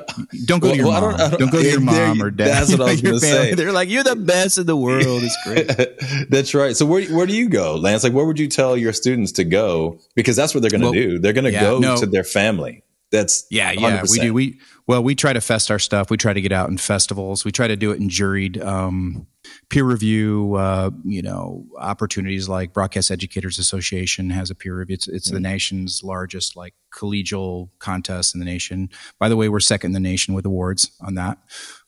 Don't 0.45 0.59
go 0.59 0.69
to 0.71 0.75
your 0.77 0.85
Well, 0.87 0.95
I 0.95 0.99
mom. 1.01 1.11
don't- 1.11 1.21
I 1.21 1.29
Don't, 1.31 1.39
don't- 1.39 1.51
go 1.51 1.61
to 1.63 1.69
your 1.69 1.79
mom 1.81 2.17
you- 2.17 2.23
or 2.25 2.29
dad. 2.31 2.47
that's 2.47 2.71
what 2.71 2.81
I 2.81 2.91
was 2.91 3.01
gonna 3.01 3.19
say. 3.19 3.53
They're 3.55 3.71
like, 3.71 3.89
you're 3.89 4.03
the 4.03 4.15
best 4.15 4.57
in 4.59 4.67
the 4.67 4.75
world. 4.77 5.23
It's 5.23 5.37
great. 5.43 6.29
That's 6.29 6.53
right. 6.53 6.75
So 6.75 6.85
where 6.85 7.03
where 7.07 7.25
do 7.25 7.35
you 7.35 7.49
go, 7.49 7.75
Lance? 7.75 8.03
Like, 8.03 8.13
where 8.13 8.25
would 8.25 8.37
you 8.39 8.47
tell 8.47 8.77
your 8.77 8.93
students 8.93 9.31
to 9.33 9.43
go? 9.43 9.99
Because 10.13 10.35
that's 10.35 10.53
what 10.53 10.61
they're 10.61 10.69
going 10.71 10.81
to 10.81 10.87
Well, 10.87 10.93
do. 10.93 11.19
They're 11.19 11.33
going 11.33 11.45
to 11.45 11.51
yeah, 11.51 11.61
go 11.61 11.79
no. 11.79 11.97
to 11.97 12.05
their 12.05 12.23
family. 12.23 12.83
That's 13.11 13.45
Yeah, 13.49 13.71
yeah, 13.71 14.01
100%. 14.01 14.11
we 14.11 14.19
do. 14.19 14.33
We 14.33 14.59
well, 14.87 15.03
we 15.03 15.15
try 15.15 15.33
to 15.33 15.41
fest 15.41 15.71
our 15.71 15.79
stuff. 15.79 16.11
We 16.11 16.17
try 16.17 16.33
to 16.33 16.41
get 16.41 16.51
out 16.51 16.69
in 16.69 16.77
festivals. 16.77 17.43
We 17.45 17.51
try 17.51 17.67
to 17.67 17.75
do 17.75 17.91
it 17.91 17.99
in 17.99 18.09
juried 18.09 18.63
um, 18.63 19.25
peer 19.69 19.83
review. 19.83 20.55
Uh, 20.55 20.91
you 21.03 21.21
know, 21.21 21.65
opportunities 21.79 22.49
like 22.49 22.73
Broadcast 22.73 23.11
Educators 23.11 23.59
Association 23.59 24.29
has 24.29 24.49
a 24.49 24.55
peer 24.55 24.77
review. 24.77 24.95
It's, 24.95 25.07
it's 25.07 25.31
the 25.31 25.39
nation's 25.39 26.01
largest 26.03 26.55
like 26.55 26.73
collegial 26.93 27.69
contest 27.79 28.35
in 28.35 28.39
the 28.39 28.45
nation. 28.45 28.89
By 29.19 29.29
the 29.29 29.35
way, 29.35 29.49
we're 29.49 29.59
second 29.59 29.89
in 29.89 29.93
the 29.93 30.09
nation 30.09 30.33
with 30.33 30.45
awards 30.45 30.91
on 31.01 31.15
that. 31.15 31.37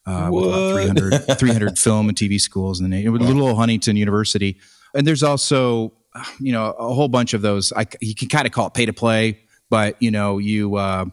Uh, 0.05 0.29
with 0.31 0.45
about 0.45 0.73
300, 0.73 1.37
300 1.39 1.79
film 1.79 2.09
and 2.09 2.17
TV 2.17 2.39
schools 2.39 2.79
in 2.79 2.83
the 2.83 2.95
nation. 2.95 3.11
With 3.11 3.21
Little 3.21 3.47
Old 3.47 3.57
Huntington 3.57 3.97
University, 3.97 4.59
and 4.93 5.05
there's 5.05 5.23
also 5.23 5.93
you 6.39 6.51
know 6.51 6.71
a 6.71 6.93
whole 6.93 7.09
bunch 7.09 7.33
of 7.33 7.41
those. 7.41 7.73
I, 7.73 7.85
you 8.01 8.15
can 8.15 8.29
kind 8.29 8.47
of 8.47 8.53
call 8.53 8.67
it 8.67 8.73
pay 8.73 8.85
to 8.85 8.93
play, 8.93 9.41
but 9.69 10.01
you 10.01 10.11
know 10.11 10.37
you. 10.37 10.75
Uh, 10.75 11.05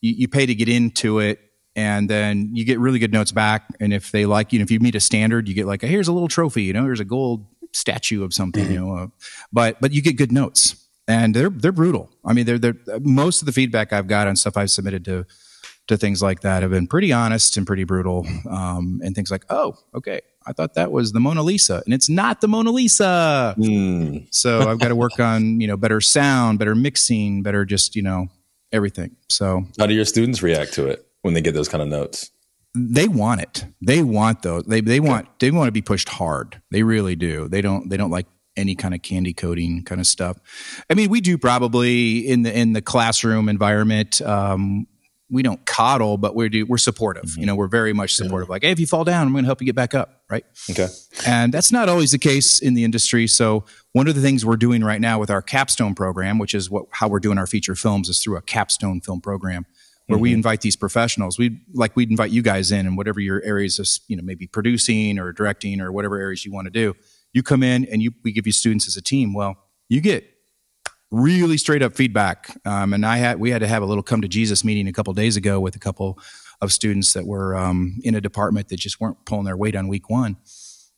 you, 0.00 0.12
you 0.12 0.28
pay 0.28 0.46
to 0.46 0.54
get 0.54 0.68
into 0.68 1.18
it 1.18 1.40
and 1.76 2.10
then 2.10 2.50
you 2.52 2.64
get 2.64 2.78
really 2.78 2.98
good 2.98 3.12
notes 3.12 3.32
back 3.32 3.64
and 3.80 3.92
if 3.92 4.10
they 4.10 4.26
like 4.26 4.52
you 4.52 4.58
know 4.58 4.62
if 4.62 4.70
you 4.70 4.80
meet 4.80 4.94
a 4.94 5.00
standard 5.00 5.48
you 5.48 5.54
get 5.54 5.66
like 5.66 5.82
here's 5.82 6.08
a 6.08 6.12
little 6.12 6.28
trophy 6.28 6.62
you 6.64 6.72
know 6.72 6.84
here's 6.84 7.00
a 7.00 7.04
gold 7.04 7.46
statue 7.72 8.24
of 8.24 8.34
something 8.34 8.70
you 8.70 8.80
know 8.80 8.96
uh, 8.96 9.06
but 9.52 9.80
but 9.80 9.92
you 9.92 10.02
get 10.02 10.16
good 10.16 10.32
notes 10.32 10.88
and 11.06 11.34
they're 11.34 11.50
they're 11.50 11.72
brutal 11.72 12.10
i 12.24 12.32
mean 12.32 12.44
they're 12.44 12.58
they're 12.58 12.76
most 13.00 13.42
of 13.42 13.46
the 13.46 13.52
feedback 13.52 13.92
i've 13.92 14.08
got 14.08 14.26
on 14.26 14.34
stuff 14.36 14.56
i've 14.56 14.70
submitted 14.70 15.04
to 15.04 15.24
to 15.86 15.96
things 15.96 16.22
like 16.22 16.40
that 16.40 16.62
have 16.62 16.70
been 16.70 16.86
pretty 16.86 17.12
honest 17.12 17.56
and 17.56 17.66
pretty 17.66 17.84
brutal 17.84 18.26
um, 18.48 19.00
and 19.04 19.14
things 19.14 19.30
like 19.30 19.44
oh 19.50 19.76
okay 19.94 20.20
i 20.46 20.52
thought 20.52 20.74
that 20.74 20.90
was 20.92 21.12
the 21.12 21.20
mona 21.20 21.42
lisa 21.42 21.82
and 21.84 21.94
it's 21.94 22.08
not 22.08 22.40
the 22.40 22.48
mona 22.48 22.70
lisa 22.70 23.54
Hmm. 23.56 24.18
so 24.30 24.68
I've 24.68 24.78
got 24.78 24.88
to 24.88 24.96
work 24.96 25.18
on, 25.20 25.60
you 25.60 25.66
know, 25.66 25.76
better 25.76 26.00
sound, 26.00 26.58
better 26.58 26.74
mixing, 26.74 27.42
better 27.42 27.64
just, 27.64 27.94
you 27.96 28.02
know, 28.02 28.28
everything. 28.72 29.16
So 29.28 29.64
How 29.78 29.86
do 29.86 29.94
your 29.94 30.04
students 30.04 30.42
react 30.42 30.72
to 30.74 30.86
it 30.86 31.04
when 31.22 31.34
they 31.34 31.40
get 31.40 31.54
those 31.54 31.68
kind 31.68 31.82
of 31.82 31.88
notes? 31.88 32.30
they 32.74 33.08
want 33.08 33.40
it. 33.40 33.64
They 33.80 34.02
want 34.02 34.42
those. 34.42 34.64
They 34.64 34.80
they 34.80 35.00
want 35.00 35.28
they 35.40 35.50
want 35.50 35.68
to 35.68 35.72
be 35.72 35.82
pushed 35.82 36.08
hard. 36.08 36.60
They 36.70 36.82
really 36.82 37.16
do. 37.16 37.48
They 37.48 37.60
don't 37.60 37.88
they 37.88 37.96
don't 37.96 38.10
like 38.10 38.26
any 38.56 38.74
kind 38.74 38.94
of 38.94 39.02
candy 39.02 39.32
coating 39.32 39.84
kind 39.84 40.00
of 40.00 40.06
stuff. 40.06 40.38
I 40.88 40.94
mean, 40.94 41.10
we 41.10 41.20
do 41.20 41.38
probably 41.38 42.18
in 42.18 42.42
the 42.42 42.56
in 42.56 42.72
the 42.72 42.82
classroom 42.82 43.48
environment. 43.48 44.22
Um, 44.22 44.86
we 45.32 45.42
don't 45.44 45.64
coddle, 45.64 46.16
but 46.16 46.34
we 46.34 46.48
do 46.48 46.66
we're 46.66 46.78
supportive. 46.78 47.24
Mm-hmm. 47.24 47.40
You 47.40 47.46
know, 47.46 47.56
we're 47.56 47.68
very 47.68 47.92
much 47.92 48.14
supportive. 48.14 48.48
Like, 48.48 48.62
hey, 48.62 48.70
if 48.70 48.78
you 48.78 48.86
fall 48.86 49.04
down, 49.04 49.26
I'm 49.26 49.32
going 49.32 49.44
to 49.44 49.48
help 49.48 49.60
you 49.60 49.66
get 49.66 49.76
back 49.76 49.94
up, 49.94 50.22
right? 50.28 50.44
Okay. 50.70 50.88
And 51.26 51.52
that's 51.52 51.70
not 51.70 51.88
always 51.88 52.12
the 52.12 52.18
case 52.18 52.60
in 52.60 52.74
the 52.74 52.84
industry. 52.84 53.26
So 53.26 53.64
one 53.92 54.08
of 54.08 54.14
the 54.14 54.20
things 54.20 54.44
we're 54.44 54.56
doing 54.56 54.82
right 54.82 55.00
now 55.00 55.18
with 55.18 55.30
our 55.30 55.42
capstone 55.42 55.94
program, 55.94 56.38
which 56.38 56.54
is 56.54 56.70
what 56.70 56.86
how 56.90 57.08
we're 57.08 57.20
doing 57.20 57.38
our 57.38 57.46
feature 57.46 57.74
films, 57.74 58.08
is 58.08 58.22
through 58.22 58.36
a 58.36 58.42
capstone 58.42 59.00
film 59.00 59.20
program 59.20 59.66
where 60.10 60.18
we 60.18 60.32
invite 60.32 60.60
these 60.60 60.76
professionals. 60.76 61.38
We 61.38 61.60
like 61.72 61.96
we'd 61.96 62.10
invite 62.10 62.30
you 62.30 62.42
guys 62.42 62.72
in 62.72 62.86
and 62.86 62.96
whatever 62.96 63.20
your 63.20 63.42
areas 63.42 63.78
of 63.78 63.88
you 64.08 64.16
know 64.16 64.22
maybe 64.22 64.46
producing 64.46 65.18
or 65.18 65.32
directing 65.32 65.80
or 65.80 65.92
whatever 65.92 66.18
areas 66.18 66.44
you 66.44 66.52
want 66.52 66.66
to 66.66 66.70
do. 66.70 66.94
You 67.32 67.42
come 67.42 67.62
in 67.62 67.84
and 67.86 68.02
you 68.02 68.12
we 68.24 68.32
give 68.32 68.46
you 68.46 68.52
students 68.52 68.86
as 68.86 68.96
a 68.96 69.02
team. 69.02 69.32
Well, 69.32 69.56
you 69.88 70.00
get 70.00 70.24
really 71.10 71.56
straight 71.56 71.82
up 71.82 71.94
feedback. 71.94 72.56
Um, 72.64 72.92
and 72.92 73.04
I 73.04 73.16
had 73.18 73.40
we 73.40 73.50
had 73.50 73.60
to 73.60 73.68
have 73.68 73.82
a 73.82 73.86
little 73.86 74.02
come 74.02 74.20
to 74.22 74.28
Jesus 74.28 74.64
meeting 74.64 74.88
a 74.88 74.92
couple 74.92 75.12
days 75.12 75.36
ago 75.36 75.60
with 75.60 75.76
a 75.76 75.80
couple 75.80 76.18
of 76.60 76.72
students 76.72 77.12
that 77.14 77.26
were 77.26 77.56
um, 77.56 77.98
in 78.02 78.14
a 78.14 78.20
department 78.20 78.68
that 78.68 78.76
just 78.76 79.00
weren't 79.00 79.24
pulling 79.24 79.44
their 79.44 79.56
weight 79.56 79.74
on 79.74 79.88
week 79.88 80.10
one. 80.10 80.36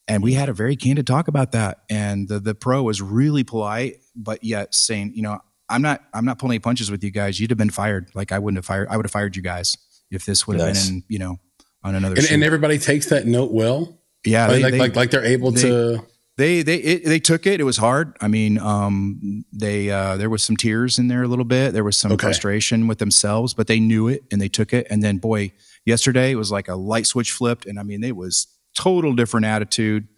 And 0.09 0.22
we 0.22 0.35
had 0.35 0.48
a 0.48 0.53
very 0.53 0.75
candid 0.77 1.07
talk 1.07 1.29
about 1.29 1.53
that. 1.53 1.83
And 1.88 2.29
the 2.29 2.40
the 2.40 2.55
pro 2.55 2.83
was 2.83 3.01
really 3.01 3.44
polite, 3.44 3.98
but 4.14 4.42
yet 4.42 4.75
saying, 4.75 5.12
you 5.14 5.22
know, 5.22 5.40
I'm 5.72 5.82
not 5.82 6.02
I'm 6.14 6.24
not 6.24 6.38
pulling 6.38 6.54
any 6.54 6.61
punches 6.61 6.90
with 6.90 7.02
you 7.02 7.11
guys. 7.11 7.40
You'd 7.40 7.50
have 7.50 7.58
been 7.58 7.70
fired. 7.70 8.11
Like 8.14 8.32
I 8.32 8.38
wouldn't 8.38 8.58
have 8.58 8.66
fired. 8.66 8.88
I 8.90 8.96
would 8.96 9.06
have 9.06 9.11
fired 9.12 9.35
you 9.37 9.42
guys 9.42 9.76
if 10.11 10.24
this 10.26 10.46
would 10.46 10.58
have 10.58 10.68
Nice. 10.68 10.87
been 10.87 10.96
in 10.98 11.04
you 11.08 11.18
know 11.18 11.38
on 11.82 11.94
another. 11.94 12.16
And, 12.16 12.30
and 12.30 12.44
everybody 12.44 12.78
takes 12.78 13.06
that 13.06 13.26
note 13.26 13.50
well. 13.52 13.98
yeah, 14.24 14.46
Like 14.46 14.56
they- 14.56 14.62
like, 14.62 14.72
they- 14.72 14.78
like 14.78 14.96
like 14.96 15.11
they're 15.11 15.24
able 15.24 15.50
they- 15.50 15.62
to. 15.62 16.06
they 16.37 16.62
they 16.62 16.76
it, 16.76 17.04
they 17.04 17.18
took 17.18 17.46
it. 17.46 17.61
It 17.61 17.64
was 17.64 17.76
hard. 17.78 18.16
I 18.20 18.28
mean, 18.28 18.58
um, 18.58 19.44
they 19.52 19.90
uh, 19.90 20.16
there 20.16 20.30
was 20.30 20.42
some 20.44 20.56
tears 20.56 20.98
in 20.98 21.08
there 21.08 21.22
a 21.22 21.28
little 21.28 21.44
bit. 21.44 21.72
There 21.72 21.85
was 21.85 21.96
some 21.98 22.12
Okay. 22.12 22.26
frustration 22.26 22.87
with 22.87 22.98
themselves, 22.98 23.52
but 23.54 23.66
they 23.66 23.80
knew 23.80 24.08
it 24.08 24.22
and 24.30 24.40
they 24.40 24.48
took 24.48 24.72
it. 24.72 24.87
And 24.90 25.02
then, 25.02 25.18
boy, 25.18 25.52
yesterday 25.85 26.30
it 26.30 26.37
was 26.37 26.50
like 26.52 26.68
a 26.68 26.74
light 26.76 27.06
switch 27.06 27.32
flipped, 27.32 27.66
and 27.66 27.78
I 27.78 27.82
mean, 27.82 28.04
it 28.04 28.16
was 28.16 28.46
total 28.74 29.12
different 29.14 29.44
attitude 29.46 30.08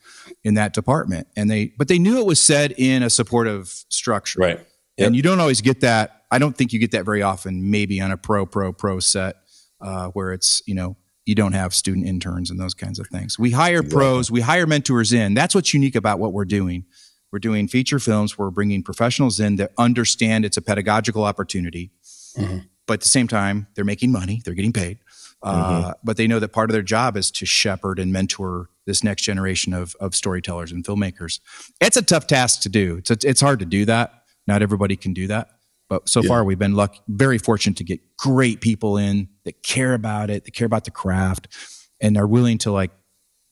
in 0.44 0.54
that 0.54 0.72
department. 0.74 1.26
And 1.36 1.50
they 1.50 1.72
but 1.78 1.88
they 1.88 1.98
knew 1.98 2.18
it 2.18 2.26
was 2.26 2.40
said 2.40 2.72
in 2.76 3.02
a 3.02 3.10
supportive 3.10 3.68
structure, 3.88 4.38
Right. 4.40 4.60
Yep. 4.96 5.06
And 5.06 5.16
you 5.16 5.22
don't 5.22 5.40
always 5.40 5.60
get 5.60 5.80
that. 5.80 6.22
I 6.30 6.38
don't 6.38 6.56
think 6.56 6.72
you 6.72 6.78
get 6.78 6.92
that 6.92 7.04
very 7.04 7.22
often. 7.22 7.70
Maybe 7.70 8.00
on 8.00 8.10
a 8.10 8.16
pro 8.16 8.46
pro 8.46 8.72
pro 8.72 9.00
set 9.00 9.36
uh, 9.80 10.08
where 10.08 10.32
it's 10.32 10.62
you 10.66 10.74
know 10.74 10.96
you 11.26 11.34
don't 11.34 11.52
have 11.52 11.74
student 11.74 12.06
interns 12.06 12.50
and 12.50 12.60
those 12.60 12.74
kinds 12.74 12.98
of 12.98 13.06
things. 13.08 13.38
We 13.38 13.50
hire 13.50 13.82
pros, 13.82 14.30
we 14.30 14.42
hire 14.42 14.66
mentors 14.66 15.12
in. 15.12 15.34
That's 15.34 15.54
what's 15.54 15.72
unique 15.72 15.94
about 15.94 16.18
what 16.18 16.32
we're 16.32 16.44
doing. 16.44 16.84
We're 17.32 17.38
doing 17.38 17.66
feature 17.66 17.98
films. 17.98 18.38
We're 18.38 18.50
bringing 18.50 18.82
professionals 18.82 19.40
in 19.40 19.56
that 19.56 19.72
understand 19.78 20.44
it's 20.44 20.56
a 20.56 20.62
pedagogical 20.62 21.24
opportunity, 21.24 21.90
but 22.86 22.94
at 22.94 23.00
the 23.00 23.08
same 23.08 23.26
time 23.26 23.66
they're 23.74 23.84
making 23.84 24.12
money. 24.12 24.42
They're 24.44 24.54
getting 24.54 24.72
paid. 24.72 24.98
Uh, 25.42 25.92
but 26.02 26.16
they 26.16 26.26
know 26.26 26.38
that 26.38 26.48
part 26.48 26.70
of 26.70 26.72
their 26.72 26.82
job 26.82 27.18
is 27.18 27.30
to 27.30 27.44
shepherd 27.44 27.98
and 27.98 28.10
mentor 28.12 28.70
this 28.86 29.04
next 29.04 29.22
generation 29.22 29.74
of, 29.74 29.94
of 30.00 30.14
storytellers 30.14 30.72
and 30.72 30.84
filmmakers. 30.84 31.40
It's 31.82 31.98
a 31.98 32.02
tough 32.02 32.26
task 32.26 32.62
to 32.62 32.70
do. 32.70 32.96
It's, 32.96 33.10
it's 33.24 33.42
hard 33.42 33.58
to 33.58 33.66
do 33.66 33.84
that. 33.84 34.23
Not 34.46 34.62
everybody 34.62 34.96
can 34.96 35.12
do 35.12 35.26
that. 35.28 35.48
But 35.88 36.08
so 36.08 36.22
far, 36.22 36.44
we've 36.44 36.58
been 36.58 36.74
lucky, 36.74 37.00
very 37.08 37.38
fortunate 37.38 37.76
to 37.76 37.84
get 37.84 38.00
great 38.16 38.60
people 38.60 38.96
in 38.96 39.28
that 39.44 39.62
care 39.62 39.92
about 39.92 40.30
it, 40.30 40.44
that 40.44 40.50
care 40.52 40.66
about 40.66 40.84
the 40.84 40.90
craft, 40.90 41.48
and 42.00 42.16
are 42.16 42.26
willing 42.26 42.58
to 42.58 42.72
like 42.72 42.90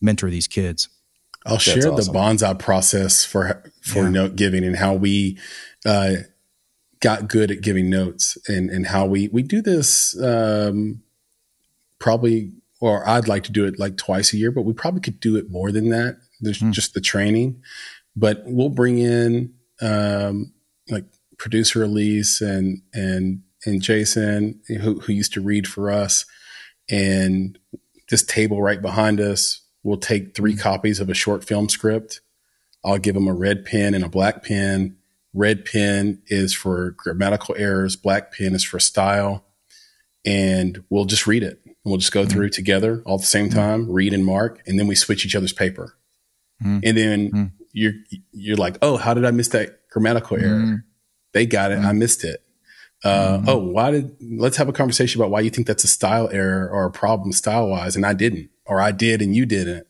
mentor 0.01 0.31
these 0.31 0.47
kids. 0.47 0.89
I'll 1.45 1.59
share 1.59 1.93
awesome. 1.93 2.13
the 2.13 2.19
bonsai 2.19 2.59
process 2.59 3.25
for 3.25 3.63
for 3.83 4.05
Yeah. 4.05 4.11
note 4.11 4.37
giving 4.37 4.65
and 4.65 4.77
how 4.77 4.95
we 4.95 5.39
uh, 5.85 6.15
got 7.01 7.29
good 7.29 7.51
at 7.51 7.61
giving 7.61 7.91
notes 7.91 8.39
and 8.49 8.71
and 8.71 8.87
how 8.87 9.07
we 9.07 9.29
we 9.29 9.43
do 9.43 9.61
this 9.61 10.19
um, 10.21 11.03
probably 11.99 12.53
or 12.81 13.09
I'd 13.09 13.29
like 13.29 13.45
to 13.45 13.53
do 13.53 13.65
it 13.65 13.79
like 13.79 13.97
twice 13.97 14.33
a 14.33 14.37
year, 14.37 14.51
but 14.51 14.63
we 14.63 14.73
probably 14.73 15.01
could 15.01 15.21
do 15.21 15.37
it 15.37 15.49
more 15.51 15.71
than 15.71 15.91
that. 15.91 16.17
There's 16.41 16.59
just 16.59 16.95
the 16.95 17.01
training, 17.01 17.63
but 18.17 18.43
we'll 18.45 18.71
bring 18.71 18.99
in 18.99 19.55
um, 19.81 20.53
like 20.93 21.05
producer 21.39 21.83
Elise 21.83 22.41
and 22.41 22.83
and 22.93 23.43
and 23.67 23.83
Jason 23.83 24.61
who 24.69 25.01
who 25.01 25.13
used 25.13 25.33
to 25.35 25.41
read 25.41 25.67
for 25.67 25.91
us, 25.91 26.25
and 26.91 27.59
this 28.11 28.23
table 28.23 28.63
right 28.63 28.81
behind 28.81 29.21
us 29.21 29.63
will 29.83 29.97
take 29.97 30.35
three 30.35 30.53
mm-hmm. 30.53 30.61
copies 30.61 31.01
of 31.01 31.09
a 31.09 31.15
short 31.15 31.45
film 31.45 31.69
script. 31.69 32.21
I'll 32.85 32.99
give 32.99 33.15
them 33.15 33.29
a 33.29 33.35
red 33.35 33.65
pen 33.65 33.95
and 33.95 34.05
a 34.05 34.09
black 34.09 34.45
pen. 34.45 34.97
Red 35.35 35.65
pen 35.65 36.23
is 36.27 36.55
for 36.55 36.91
grammatical 36.93 37.55
errors. 37.57 37.97
Black 37.97 38.33
pen 38.33 38.55
is 38.55 38.65
for 38.65 38.79
style. 38.79 39.45
And 40.25 40.85
we'll 40.91 41.05
just 41.07 41.27
read 41.27 41.43
it. 41.43 41.61
We'll 41.85 41.97
just 41.97 42.13
go 42.13 42.23
mm-hmm. 42.23 42.31
through 42.31 42.51
together 42.51 43.03
all 43.07 43.17
at 43.17 43.23
the 43.23 43.27
same 43.27 43.49
mm-hmm. 43.49 43.59
time, 43.59 43.91
read 43.91 44.13
and 44.13 44.25
mark, 44.25 44.63
and 44.67 44.79
then 44.79 44.87
we 44.87 44.95
switch 44.95 45.25
each 45.25 45.35
other's 45.35 45.53
paper. 45.53 45.97
And 46.85 46.97
then 46.97 47.53
you're 47.73 47.95
you're 48.33 48.57
like, 48.57 48.79
oh, 48.83 48.97
how 48.97 49.15
did 49.15 49.25
I 49.25 49.31
miss 49.31 49.49
that 49.49 49.89
grammatical 49.91 50.37
error? 50.37 50.59
Mm-hmm. 50.59 50.75
They 51.33 51.47
got 51.47 51.73
it. 51.73 51.79
I 51.79 51.83
mm-hmm. 51.83 51.99
missed 51.99 52.25
it. 52.25 52.43
Uh, 53.05 53.39
mm-hmm. 53.39 53.49
Oh, 53.49 53.59
why 53.59 53.91
did? 53.91 54.17
Let's 54.21 54.57
have 54.57 54.69
a 54.69 54.73
conversation 54.73 55.21
about 55.21 55.31
why 55.31 55.41
you 55.41 55.51
think 55.51 55.67
that's 55.67 55.85
a 55.85 55.89
style 55.89 56.29
error 56.31 56.69
or 56.71 56.87
a 56.87 56.91
problem 56.91 57.33
style 57.33 57.69
wise, 57.69 57.97
and 57.97 58.07
I 58.07 58.15
didn't, 58.15 58.51
or 58.67 58.81
I 58.81 58.93
did 58.93 59.23
and 59.23 59.35
you 59.35 59.47
didn't. 59.47 59.87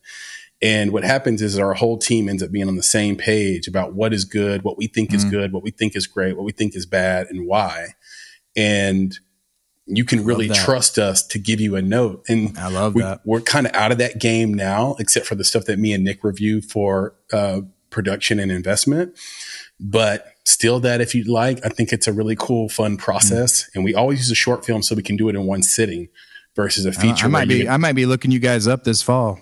And 0.62 0.92
what 0.92 1.02
happens 1.02 1.42
is 1.42 1.58
our 1.58 1.74
whole 1.74 1.98
team 1.98 2.28
ends 2.28 2.40
up 2.40 2.52
being 2.52 2.68
on 2.68 2.76
the 2.76 2.84
same 2.84 3.16
page 3.16 3.66
about 3.66 3.94
what 3.94 4.12
is 4.14 4.24
good, 4.24 4.62
what 4.62 4.78
we 4.78 4.86
think 4.86 5.12
is 5.12 5.24
good, 5.24 5.52
what 5.52 5.64
we 5.64 5.72
think 5.72 5.96
is 5.96 6.06
great, 6.06 6.36
what 6.36 6.44
we 6.44 6.52
think 6.52 6.76
is 6.76 6.86
bad, 6.86 7.26
and 7.26 7.48
why. 7.48 7.88
And 8.54 9.18
you 9.86 10.04
can 10.04 10.24
really 10.24 10.48
trust 10.48 10.98
us 10.98 11.26
to 11.28 11.38
give 11.38 11.60
you 11.60 11.76
a 11.76 11.82
note. 11.82 12.24
And 12.28 12.56
I 12.58 12.68
love 12.68 12.94
we, 12.94 13.02
that. 13.02 13.20
We're 13.24 13.40
kind 13.40 13.66
of 13.66 13.74
out 13.74 13.92
of 13.92 13.98
that 13.98 14.20
game 14.20 14.54
now, 14.54 14.96
except 14.98 15.26
for 15.26 15.34
the 15.34 15.44
stuff 15.44 15.64
that 15.64 15.78
me 15.78 15.92
and 15.92 16.04
Nick 16.04 16.22
review 16.22 16.60
for 16.62 17.14
uh, 17.32 17.62
production 17.90 18.38
and 18.38 18.52
investment. 18.52 19.18
But 19.80 20.26
still, 20.44 20.78
that 20.80 21.00
if 21.00 21.14
you'd 21.14 21.28
like, 21.28 21.64
I 21.64 21.68
think 21.68 21.92
it's 21.92 22.06
a 22.06 22.12
really 22.12 22.36
cool, 22.36 22.68
fun 22.68 22.96
process. 22.96 23.68
And 23.74 23.84
we 23.84 23.94
always 23.94 24.20
use 24.20 24.30
a 24.30 24.36
short 24.36 24.64
film 24.64 24.82
so 24.82 24.94
we 24.94 25.02
can 25.02 25.16
do 25.16 25.28
it 25.28 25.34
in 25.34 25.46
one 25.46 25.62
sitting 25.62 26.08
versus 26.54 26.86
a 26.86 26.92
feature. 26.92 27.26
I 27.26 27.28
might 27.28 27.48
be 27.48 27.68
I 27.68 27.76
might 27.76 27.94
be 27.94 28.06
looking 28.06 28.30
you 28.30 28.38
guys 28.38 28.68
up 28.68 28.84
this 28.84 29.02
fall. 29.02 29.38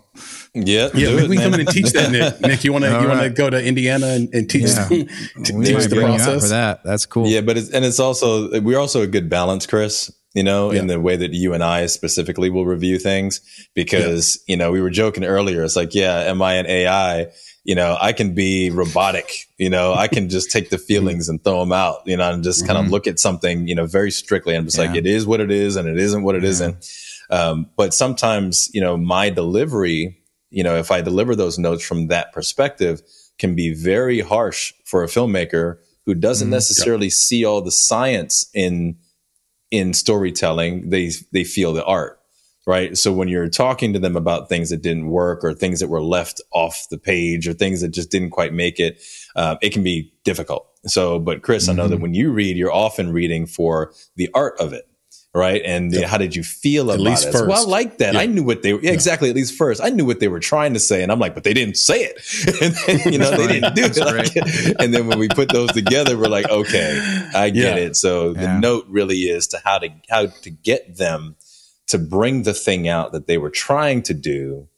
Yeah. 0.54 0.88
yeah, 0.94 1.08
do 1.10 1.16
we, 1.16 1.22
it, 1.22 1.28
we 1.28 1.36
come 1.36 1.54
in 1.54 1.60
and 1.60 1.68
teach 1.68 1.90
that, 1.92 2.10
Nick. 2.10 2.40
Nick, 2.40 2.64
you 2.64 2.72
want 2.72 2.84
to 2.84 2.94
All 2.94 3.02
you 3.02 3.08
want 3.08 3.20
to 3.20 3.30
go 3.30 3.50
to 3.50 3.62
Indiana 3.62 4.06
and, 4.08 4.32
and 4.34 4.48
teach 4.48 4.62
Yeah. 4.62 4.88
t- 4.88 5.06
We 5.52 5.66
teach 5.66 5.84
the 5.84 5.88
bring 5.90 6.08
you 6.08 6.14
out 6.14 6.20
process? 6.20 6.42
for 6.42 6.48
that. 6.48 6.84
That's 6.84 7.06
cool. 7.06 7.26
Yeah, 7.26 7.40
but 7.40 7.56
it's 7.56 7.70
and 7.70 7.84
it's 7.84 8.00
also 8.00 8.60
we're 8.60 8.78
also 8.78 9.02
a 9.02 9.06
good 9.06 9.28
balance, 9.28 9.66
Chris. 9.66 10.12
You 10.32 10.44
know, 10.44 10.70
in 10.70 10.86
the 10.86 11.00
way 11.00 11.16
that 11.16 11.32
you 11.32 11.54
and 11.54 11.64
I 11.64 11.86
specifically 11.86 12.50
will 12.50 12.64
review 12.64 13.00
things, 13.00 13.40
because 13.74 14.42
you 14.46 14.56
know 14.56 14.70
we 14.70 14.80
were 14.80 14.90
joking 14.90 15.24
earlier. 15.24 15.64
It's 15.64 15.74
like, 15.74 15.92
yeah, 15.92 16.20
am 16.20 16.40
I 16.40 16.54
an 16.54 16.66
AI? 16.66 17.32
You 17.64 17.74
know, 17.74 17.96
I 18.00 18.12
can 18.12 18.34
be 18.34 18.70
robotic. 18.70 19.48
You 19.58 19.70
know, 19.70 19.92
I 19.92 20.06
can 20.06 20.28
just 20.28 20.52
take 20.52 20.70
the 20.70 20.76
hmm. 20.78 20.84
feelings 20.84 21.28
and 21.28 21.42
throw 21.42 21.58
them 21.60 21.72
out. 21.72 22.02
You 22.06 22.16
know, 22.16 22.32
and 22.32 22.44
just 22.44 22.64
kind 22.64 22.78
of 22.78 22.84
mm-hmm. 22.84 22.92
look 22.92 23.06
at 23.08 23.18
something. 23.18 23.66
You 23.66 23.74
know, 23.74 23.86
very 23.86 24.12
strictly. 24.12 24.54
I'm 24.54 24.66
just 24.66 24.78
like, 24.78 24.94
it 24.94 25.06
is 25.06 25.26
what 25.26 25.40
it 25.40 25.50
is, 25.50 25.74
and 25.74 25.88
it 25.88 25.98
isn't 25.98 26.22
what 26.22 26.36
it 26.36 26.44
Yeah. 26.60 26.68
not 26.68 26.76
Um, 27.30 27.70
but 27.76 27.94
sometimes, 27.94 28.68
you 28.74 28.80
know, 28.80 28.96
my 28.96 29.30
delivery, 29.30 30.20
you 30.50 30.64
know, 30.64 30.76
if 30.76 30.90
I 30.90 31.00
deliver 31.00 31.36
those 31.36 31.58
notes 31.58 31.84
from 31.84 32.08
that 32.08 32.32
perspective, 32.32 33.02
can 33.38 33.54
be 33.54 33.72
very 33.72 34.20
harsh 34.20 34.74
for 34.84 35.02
a 35.02 35.06
filmmaker 35.06 35.78
who 36.06 36.14
doesn't 36.14 36.46
mm-hmm. 36.46 36.54
necessarily 36.54 37.08
see 37.08 37.44
all 37.44 37.62
the 37.62 37.70
science 37.70 38.50
in 38.52 38.96
in 39.70 39.94
storytelling. 39.94 40.90
They 40.90 41.10
they 41.32 41.44
feel 41.44 41.72
the 41.72 41.84
art, 41.84 42.20
right? 42.66 42.96
So 42.96 43.12
when 43.12 43.28
you're 43.28 43.48
talking 43.48 43.92
to 43.92 43.98
them 43.98 44.16
about 44.16 44.48
things 44.48 44.70
that 44.70 44.82
didn't 44.82 45.08
work 45.08 45.44
or 45.44 45.54
things 45.54 45.80
that 45.80 45.88
were 45.88 46.02
left 46.02 46.40
off 46.52 46.86
the 46.90 46.98
page 46.98 47.46
or 47.46 47.52
things 47.52 47.80
that 47.80 47.90
just 47.90 48.10
didn't 48.10 48.30
quite 48.30 48.52
make 48.52 48.80
it, 48.80 49.02
uh, 49.36 49.56
it 49.62 49.72
can 49.72 49.82
be 49.82 50.12
difficult. 50.24 50.66
So, 50.86 51.18
but 51.18 51.42
Chris, 51.42 51.68
I 51.68 51.74
know 51.74 51.88
that 51.88 52.00
when 52.00 52.14
you 52.14 52.32
read, 52.32 52.56
you're 52.56 52.72
often 52.72 53.12
reading 53.12 53.46
for 53.46 53.92
the 54.16 54.30
art 54.34 54.54
of 54.58 54.72
it. 54.72 54.89
Right. 55.32 55.62
And 55.64 55.94
how 56.04 56.18
did 56.18 56.34
you 56.34 56.42
feel 56.42 56.90
about 56.90 57.00
least 57.00 57.28
it? 57.28 57.32
So, 57.32 57.46
well, 57.46 57.64
I 57.64 57.70
like 57.70 57.98
that. 57.98 58.16
I 58.16 58.26
knew 58.26 58.42
what 58.42 58.62
they 58.62 58.72
were. 58.72 58.80
Yeah, 58.80 58.90
exactly. 58.90 59.30
At 59.30 59.36
least 59.36 59.56
first, 59.56 59.80
I 59.80 59.88
knew 59.90 60.04
what 60.04 60.18
they 60.18 60.26
were 60.26 60.40
trying 60.40 60.74
to 60.74 60.80
say, 60.80 61.04
and 61.04 61.12
I'm 61.12 61.20
like, 61.20 61.34
but 61.34 61.44
they 61.44 61.54
didn't 61.54 61.76
say 61.76 62.00
it. 62.02 62.20
and 62.62 62.74
then, 63.04 63.12
you 63.12 63.18
know, 63.20 63.30
they 63.30 63.60
didn't 63.60 63.74
do 63.74 64.02
it. 64.04 64.04
Like- 64.04 64.76
and 64.80 64.92
then 64.92 65.06
when 65.06 65.20
we 65.20 65.28
put 65.28 65.48
those 65.50 65.70
together, 65.70 66.18
we're 66.18 66.24
like, 66.28 66.48
okay, 66.50 67.28
I 67.32 67.50
get 67.50 67.76
Yeah. 67.76 67.84
it. 67.84 67.96
So 67.96 68.32
the 68.32 68.58
note 68.58 68.86
really 68.88 69.18
is 69.18 69.46
to 69.48 69.60
how 69.64 69.78
to 69.78 69.88
how 70.08 70.26
to 70.26 70.50
get 70.50 70.96
them 70.96 71.36
to 71.86 71.98
bring 71.98 72.42
the 72.42 72.54
thing 72.54 72.88
out 72.88 73.12
that 73.12 73.26
they 73.28 73.38
were 73.38 73.50
trying 73.50 74.02
to 74.02 74.14
do. 74.14 74.68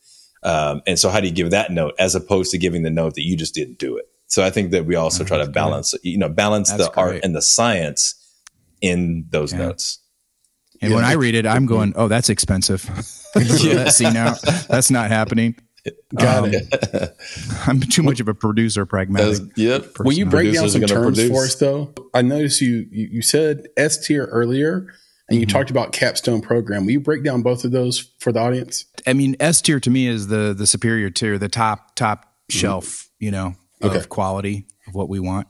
Um, 0.43 0.83
and 0.87 0.99
so, 0.99 1.09
how 1.09 1.21
do 1.21 1.29
you 1.29 1.33
give 1.33 1.51
that 1.53 1.71
note 1.71 1.95
as 1.99 2.15
opposed 2.15 2.51
to 2.51 2.59
giving 2.59 2.83
the 2.83 2.91
note 2.91 3.15
that 3.15 3.23
you 3.25 3.37
just 3.37 3.55
didn't 3.55 3.79
do 3.79 3.97
it? 3.97 4.07
So, 4.27 4.45
I 4.45 4.51
think 4.51 4.71
that 4.73 4.85
we 4.87 4.97
also 4.97 5.25
try 5.25 5.39
to 5.39 5.47
balance, 5.47 5.95
you 6.03 6.19
know, 6.19 6.29
balance 6.29 6.71
That's 6.71 6.89
the 6.89 6.97
art 6.97 7.21
and 7.23 7.35
the 7.35 7.43
science 7.43 8.17
in 8.81 9.27
those 9.31 9.53
notes. 9.55 9.99
And 10.83 10.93
when 10.95 11.05
I 11.05 11.13
read 11.13 11.35
it, 11.35 11.47
I'm 11.47 11.67
going, 11.67 11.93
"Oh, 11.97 12.09
that's 12.09 12.29
expensive." 12.29 12.83
Throw 12.83 13.75
that 13.75 13.93
scene 13.95 14.17
out. 14.17 14.39
That's 14.69 14.91
not 14.91 15.09
happening. 15.11 15.55
Got 16.15 16.45
Um, 16.45 16.51
it. 16.53 17.17
I'm 17.67 17.81
too 17.81 18.03
much 18.03 18.21
of 18.21 18.29
a 18.29 18.35
producer, 18.35 18.85
pragmatic. 18.87 19.41
yep. 19.57 19.87
Will 19.99 20.13
you 20.13 20.27
break 20.27 20.53
down 20.53 20.63
Producers 20.65 20.77
are 20.77 20.87
some 20.89 20.97
terms 21.03 21.19
produce. 21.19 21.31
for 21.37 21.45
us, 21.45 21.55
though? 21.57 21.95
I 22.15 22.23
noticed 22.23 22.61
you 22.61 22.87
you, 22.91 23.09
you 23.13 23.23
said 23.23 23.67
S 23.77 24.05
tier 24.07 24.27
earlier, 24.27 24.93
and 25.29 25.41
you 25.41 25.47
talked 25.47 25.71
about 25.71 25.93
capstone 25.93 26.41
program. 26.41 26.85
Will 26.85 26.93
you 26.93 27.01
break 27.01 27.25
down 27.25 27.43
both 27.43 27.65
of 27.65 27.73
those 27.73 28.13
for 28.21 28.31
the 28.33 28.39
audience? 28.41 28.85
I 29.07 29.13
mean, 29.15 29.35
S 29.41 29.61
tier 29.63 29.81
to 29.81 29.91
me 29.91 30.07
is 30.07 30.27
the 30.29 30.55
the 30.57 30.67
superior 30.67 31.11
tier, 31.11 31.39
the 31.39 31.49
top 31.49 31.95
top 31.97 32.33
shelf, 32.51 33.09
you 33.19 33.31
know, 33.31 33.55
of 33.81 33.93
Okay. 33.97 34.07
quality 34.07 34.67
of 34.87 34.95
what 34.95 35.09
we 35.09 35.19
want 35.21 35.49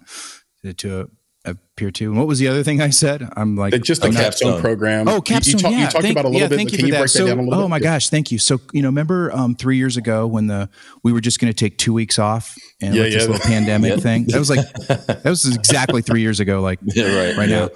to, 0.64 0.72
to 0.74 1.10
appear 1.44 1.90
to. 1.90 2.04
And 2.10 2.16
what 2.18 2.26
was 2.28 2.38
the 2.38 2.46
other 2.48 2.62
thing 2.62 2.80
I 2.80 2.90
said? 2.90 3.28
I'm 3.36 3.56
like, 3.56 3.74
Uh, 3.74 3.78
Just 3.78 4.02
the 4.02 4.08
A 4.08 4.12
capstone, 4.12 4.60
program. 4.60 5.08
Oh, 5.08 5.16
You- 5.16 5.22
capstone. 5.22 5.52
You, 5.58 5.62
talk- 5.62 5.72
yeah, 5.72 5.78
you 5.78 5.84
talked 5.86 6.02
thank, 6.02 6.12
about 6.12 6.24
a 6.24 6.28
little 6.28 6.40
yeah, 6.40 6.48
bit. 6.48 6.56
Thank 6.56 6.70
you 6.72 6.78
can 6.78 6.82
for 6.84 6.86
you 6.86 6.92
that. 6.92 6.98
break 7.00 7.12
that 7.12 7.18
so, 7.18 7.26
down 7.26 7.38
a 7.38 7.42
little 7.42 7.58
oh 7.60 7.64
bit? 7.64 7.70
my 7.70 7.78
gosh, 7.80 8.08
thank 8.10 8.30
you. 8.30 8.38
So, 8.38 8.60
you 8.72 8.82
know, 8.82 8.88
remember 8.88 9.32
um, 9.32 9.54
three 9.56 9.76
years 9.76 9.96
ago 9.96 10.26
when 10.26 10.46
the 10.46 10.68
we 11.02 11.12
were 11.12 11.20
just 11.20 11.40
going 11.40 11.52
to 11.52 11.56
take 11.56 11.78
two 11.78 11.92
weeks 11.92 12.18
off 12.18 12.54
and 12.80 12.94
Yeah, 12.94 13.02
like 13.02 13.12
this 13.12 13.22
yeah. 13.24 13.30
little 13.30 13.46
pandemic 13.46 13.90
Yeah. 13.96 13.96
thing? 13.96 14.24
That 14.28 14.38
was 14.38 14.50
like 14.50 14.72
that 14.86 15.22
was 15.24 15.52
exactly 15.54 16.02
three 16.02 16.20
years 16.20 16.38
ago. 16.40 16.60
Like 16.60 16.78
Yeah, 16.94 17.04
right. 17.26 17.36
right 17.36 17.48
yeah. 17.48 17.60
now. 17.66 17.68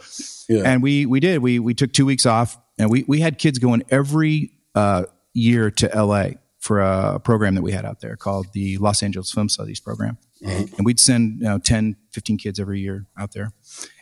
Yeah. 0.48 0.62
And 0.64 0.82
we 0.82 1.06
we 1.06 1.18
did. 1.18 1.38
We 1.42 1.58
we 1.58 1.74
took 1.74 1.92
two 1.92 2.06
weeks 2.06 2.24
off, 2.24 2.56
and 2.78 2.88
we 2.88 3.04
we 3.08 3.20
had 3.20 3.38
kids 3.38 3.58
going 3.58 3.82
every 3.90 4.52
uh, 4.76 5.04
year 5.32 5.72
to 5.72 5.92
L.A. 5.92 6.36
for 6.60 6.80
a 6.80 7.18
program 7.18 7.56
that 7.56 7.62
we 7.62 7.72
had 7.72 7.84
out 7.84 8.00
there 8.00 8.14
called 8.16 8.46
the 8.52 8.76
Los 8.78 9.02
Angeles 9.02 9.32
Film 9.32 9.48
Studies 9.48 9.80
program, 9.80 10.18
and 10.42 10.84
we'd 10.84 11.00
send 11.00 11.40
you 11.40 11.44
know 11.48 11.58
10, 11.58 11.96
15 12.12 12.38
kids 12.38 12.60
every 12.60 12.80
year 12.80 13.06
out 13.18 13.32
there, 13.32 13.52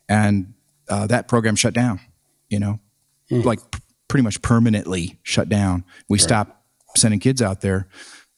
and 0.09 0.55
uh, 0.89 1.07
that 1.07 1.29
program 1.29 1.57
shut 1.57 1.75
down. 1.75 2.01
You 2.49 2.61
know, 2.61 2.81
like 3.31 3.59
p- 3.71 3.81
pretty 4.09 4.23
much 4.23 4.43
permanently 4.43 5.19
shut 5.23 5.49
down. 5.49 5.85
We 6.09 6.19
stopped 6.19 6.57
sending 6.97 7.21
kids 7.21 7.43
out 7.43 7.61
there. 7.61 7.89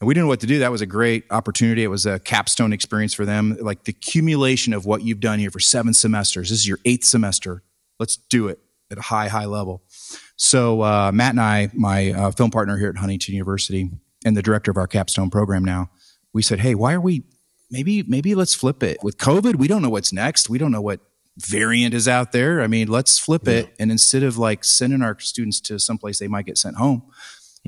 And 0.00 0.06
we 0.06 0.12
didn't 0.12 0.24
know 0.24 0.28
what 0.28 0.40
to 0.40 0.46
do. 0.46 0.58
That 0.58 0.70
was 0.70 0.82
a 0.82 0.86
great 0.86 1.24
opportunity. 1.30 1.82
It 1.82 1.88
was 1.88 2.04
a 2.04 2.18
capstone 2.18 2.72
experience 2.74 3.14
for 3.14 3.24
them. 3.24 3.56
Like 3.60 3.84
the 3.84 3.90
accumulation 3.90 4.74
of 4.74 4.84
what 4.84 5.02
you've 5.02 5.20
done 5.20 5.38
here 5.38 5.50
for 5.50 5.58
seven 5.58 5.94
semesters. 5.94 6.50
This 6.50 6.58
is 6.58 6.68
your 6.68 6.78
eighth 6.84 7.04
semester. 7.04 7.62
Let's 7.98 8.16
do 8.16 8.48
it 8.48 8.58
at 8.90 8.98
a 8.98 9.02
high, 9.02 9.28
high 9.28 9.46
level. 9.46 9.82
So 10.36 10.82
uh, 10.82 11.12
Matt 11.12 11.30
and 11.30 11.40
I, 11.40 11.70
my 11.72 12.12
uh, 12.12 12.30
film 12.30 12.50
partner 12.50 12.76
here 12.76 12.90
at 12.90 12.98
Huntington 12.98 13.34
University, 13.34 13.90
and 14.24 14.36
the 14.36 14.42
director 14.42 14.70
of 14.70 14.76
our 14.76 14.86
capstone 14.86 15.30
program 15.30 15.64
now, 15.64 15.90
we 16.32 16.42
said, 16.42 16.60
"Hey, 16.60 16.74
why 16.74 16.92
are 16.92 17.00
we? 17.00 17.22
Maybe, 17.70 18.02
maybe 18.04 18.34
let's 18.34 18.54
flip 18.54 18.82
it. 18.82 18.98
With 19.02 19.18
COVID, 19.18 19.56
we 19.56 19.68
don't 19.68 19.82
know 19.82 19.90
what's 19.90 20.12
next. 20.12 20.48
We 20.48 20.58
don't 20.58 20.72
know 20.72 20.80
what 20.80 21.00
variant 21.38 21.94
is 21.94 22.08
out 22.08 22.32
there. 22.32 22.62
I 22.62 22.66
mean, 22.66 22.88
let's 22.88 23.18
flip 23.18 23.46
it. 23.48 23.74
And 23.78 23.90
instead 23.90 24.22
of 24.22 24.38
like 24.38 24.64
sending 24.64 25.02
our 25.02 25.18
students 25.18 25.60
to 25.62 25.78
someplace 25.78 26.18
they 26.18 26.28
might 26.28 26.46
get 26.46 26.58
sent 26.58 26.76
home, 26.76 27.02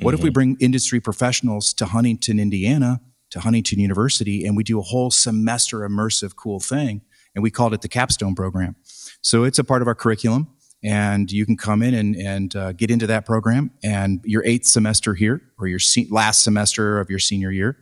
what 0.00 0.14
if 0.14 0.22
we 0.22 0.30
bring 0.30 0.56
industry 0.60 1.00
professionals 1.00 1.74
to 1.74 1.86
Huntington, 1.86 2.38
Indiana, 2.38 3.00
to 3.30 3.40
Huntington 3.40 3.80
University, 3.80 4.46
and 4.46 4.56
we 4.56 4.62
do 4.62 4.78
a 4.78 4.82
whole 4.82 5.10
semester 5.10 5.80
immersive 5.80 6.36
cool 6.36 6.60
thing? 6.60 7.02
And 7.34 7.42
we 7.42 7.50
called 7.50 7.74
it 7.74 7.82
the 7.82 7.88
capstone 7.88 8.34
program. 8.34 8.76
So 9.20 9.44
it's 9.44 9.58
a 9.58 9.64
part 9.64 9.82
of 9.82 9.88
our 9.88 9.94
curriculum, 9.94 10.48
and 10.82 11.30
you 11.30 11.44
can 11.44 11.56
come 11.56 11.82
in 11.82 11.94
and, 11.94 12.16
and 12.16 12.56
uh, 12.56 12.72
get 12.72 12.90
into 12.90 13.06
that 13.08 13.26
program. 13.26 13.70
And 13.82 14.20
your 14.24 14.44
eighth 14.44 14.66
semester 14.66 15.14
here, 15.14 15.42
or 15.58 15.66
your 15.66 15.78
se- 15.78 16.08
last 16.10 16.42
semester 16.42 17.00
of 17.00 17.10
your 17.10 17.18
senior 17.18 17.50
year, 17.50 17.78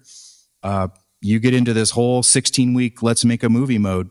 uh, 0.62 0.88
you 1.26 1.38
get 1.40 1.54
into 1.54 1.72
this 1.72 1.90
whole 1.90 2.22
16 2.22 2.74
week 2.74 3.02
let's 3.02 3.24
make 3.24 3.42
a 3.42 3.48
movie 3.48 3.78
mode 3.78 4.08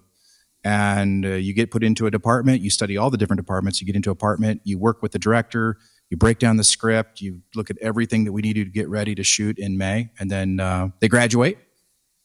and 0.64 1.26
uh, 1.26 1.30
you 1.30 1.54
get 1.54 1.72
put 1.72 1.84
into 1.84 2.06
a 2.08 2.12
department 2.12 2.62
you 2.62 2.70
study 2.70 2.98
all 2.98 3.10
the 3.10 3.18
different 3.18 3.40
departments 3.40 3.80
you 3.82 3.88
get 3.88 3.96
into 3.96 4.10
an 4.10 4.14
apartment 4.14 4.62
you 4.64 4.78
work 4.78 5.02
with 5.02 5.12
the 5.12 5.20
director 5.20 5.78
you 6.10 6.18
break 6.18 6.40
down 6.40 6.58
the 6.58 6.64
script 6.64 7.22
you 7.22 7.42
look 7.56 7.70
at 7.70 7.78
everything 7.82 8.26
that 8.26 8.32
we 8.34 8.42
need 8.42 8.54
to 8.54 8.66
get 8.66 8.88
ready 8.90 9.16
to 9.16 9.24
shoot 9.24 9.58
in 9.58 9.78
may 9.78 10.10
and 10.20 10.30
then 10.30 10.60
uh, 10.60 10.90
they 11.00 11.08
graduate 11.08 11.58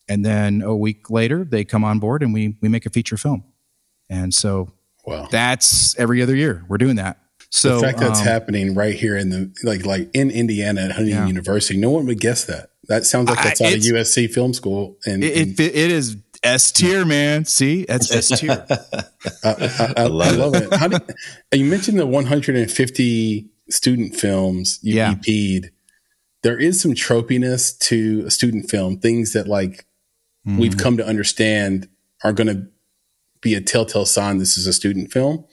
and 0.08 0.24
then 0.24 0.62
a 0.62 0.74
week 0.74 1.10
later 1.10 1.44
they 1.44 1.64
come 1.64 1.84
on 1.84 1.98
board 1.98 2.22
and 2.22 2.32
we 2.34 2.56
we 2.60 2.68
make 2.68 2.86
a 2.86 2.90
feature 2.90 3.16
film 3.16 3.44
and 4.08 4.32
so 4.34 4.72
Wow. 5.06 5.28
that's 5.30 5.98
every 5.98 6.20
other 6.22 6.34
year 6.36 6.64
we're 6.68 6.76
doing 6.78 6.96
that 6.96 7.18
so 7.52 7.76
the 7.76 7.86
fact 7.86 7.98
that's 7.98 8.20
um, 8.20 8.26
happening 8.26 8.74
right 8.74 8.94
here 8.94 9.16
in 9.16 9.30
the 9.30 9.52
like 9.64 9.84
like 9.84 10.08
in 10.14 10.30
Indiana 10.30 10.82
at 10.82 10.92
Huntington 10.92 11.22
Yeah. 11.22 11.26
University, 11.26 11.76
no 11.80 11.90
one 11.90 12.06
would 12.06 12.20
guess 12.20 12.44
that. 12.44 12.70
That 12.90 13.06
sounds 13.06 13.28
like 13.30 13.38
I- 13.38 13.44
that's 13.44 13.60
out 13.60 13.72
of 13.72 13.78
USC 13.78 14.28
Film 14.28 14.52
School, 14.52 14.98
and, 15.06 15.22
it, 15.22 15.36
and 15.36 15.60
it, 15.60 15.76
it 15.76 15.92
is 15.92 16.16
S 16.42 16.72
tier, 16.72 17.04
man. 17.04 17.44
See, 17.44 17.84
that's 17.84 18.10
S 18.10 18.40
tier. 18.40 18.66
I, 19.44 19.48
I, 19.48 19.94
I, 19.96 20.04
love 20.06 20.32
I 20.32 20.36
love 20.36 20.54
it. 20.56 20.74
How 20.74 20.88
did, 20.88 21.02
you 21.52 21.66
mentioned 21.66 22.00
the 22.00 22.06
150 22.06 23.48
student 23.68 24.16
films 24.16 24.80
you 24.82 24.96
Yeah. 24.96 25.12
EP'd. 25.12 25.70
There 26.42 26.58
is 26.58 26.80
some 26.80 26.94
tropiness 26.94 27.78
to 27.80 28.24
a 28.26 28.30
student 28.32 28.68
film, 28.68 28.98
things 28.98 29.34
that 29.34 29.46
like 29.46 29.86
we've 30.44 30.72
mm-hmm. 30.72 30.80
come 30.80 30.96
to 30.96 31.06
understand 31.06 31.88
are 32.24 32.32
going 32.32 32.48
to 32.48 32.66
be 33.40 33.54
a 33.54 33.60
telltale 33.60 34.04
sign 34.04 34.38
this 34.38 34.58
is 34.58 34.66
a 34.66 34.72
student 34.72 35.12
film. 35.12 35.44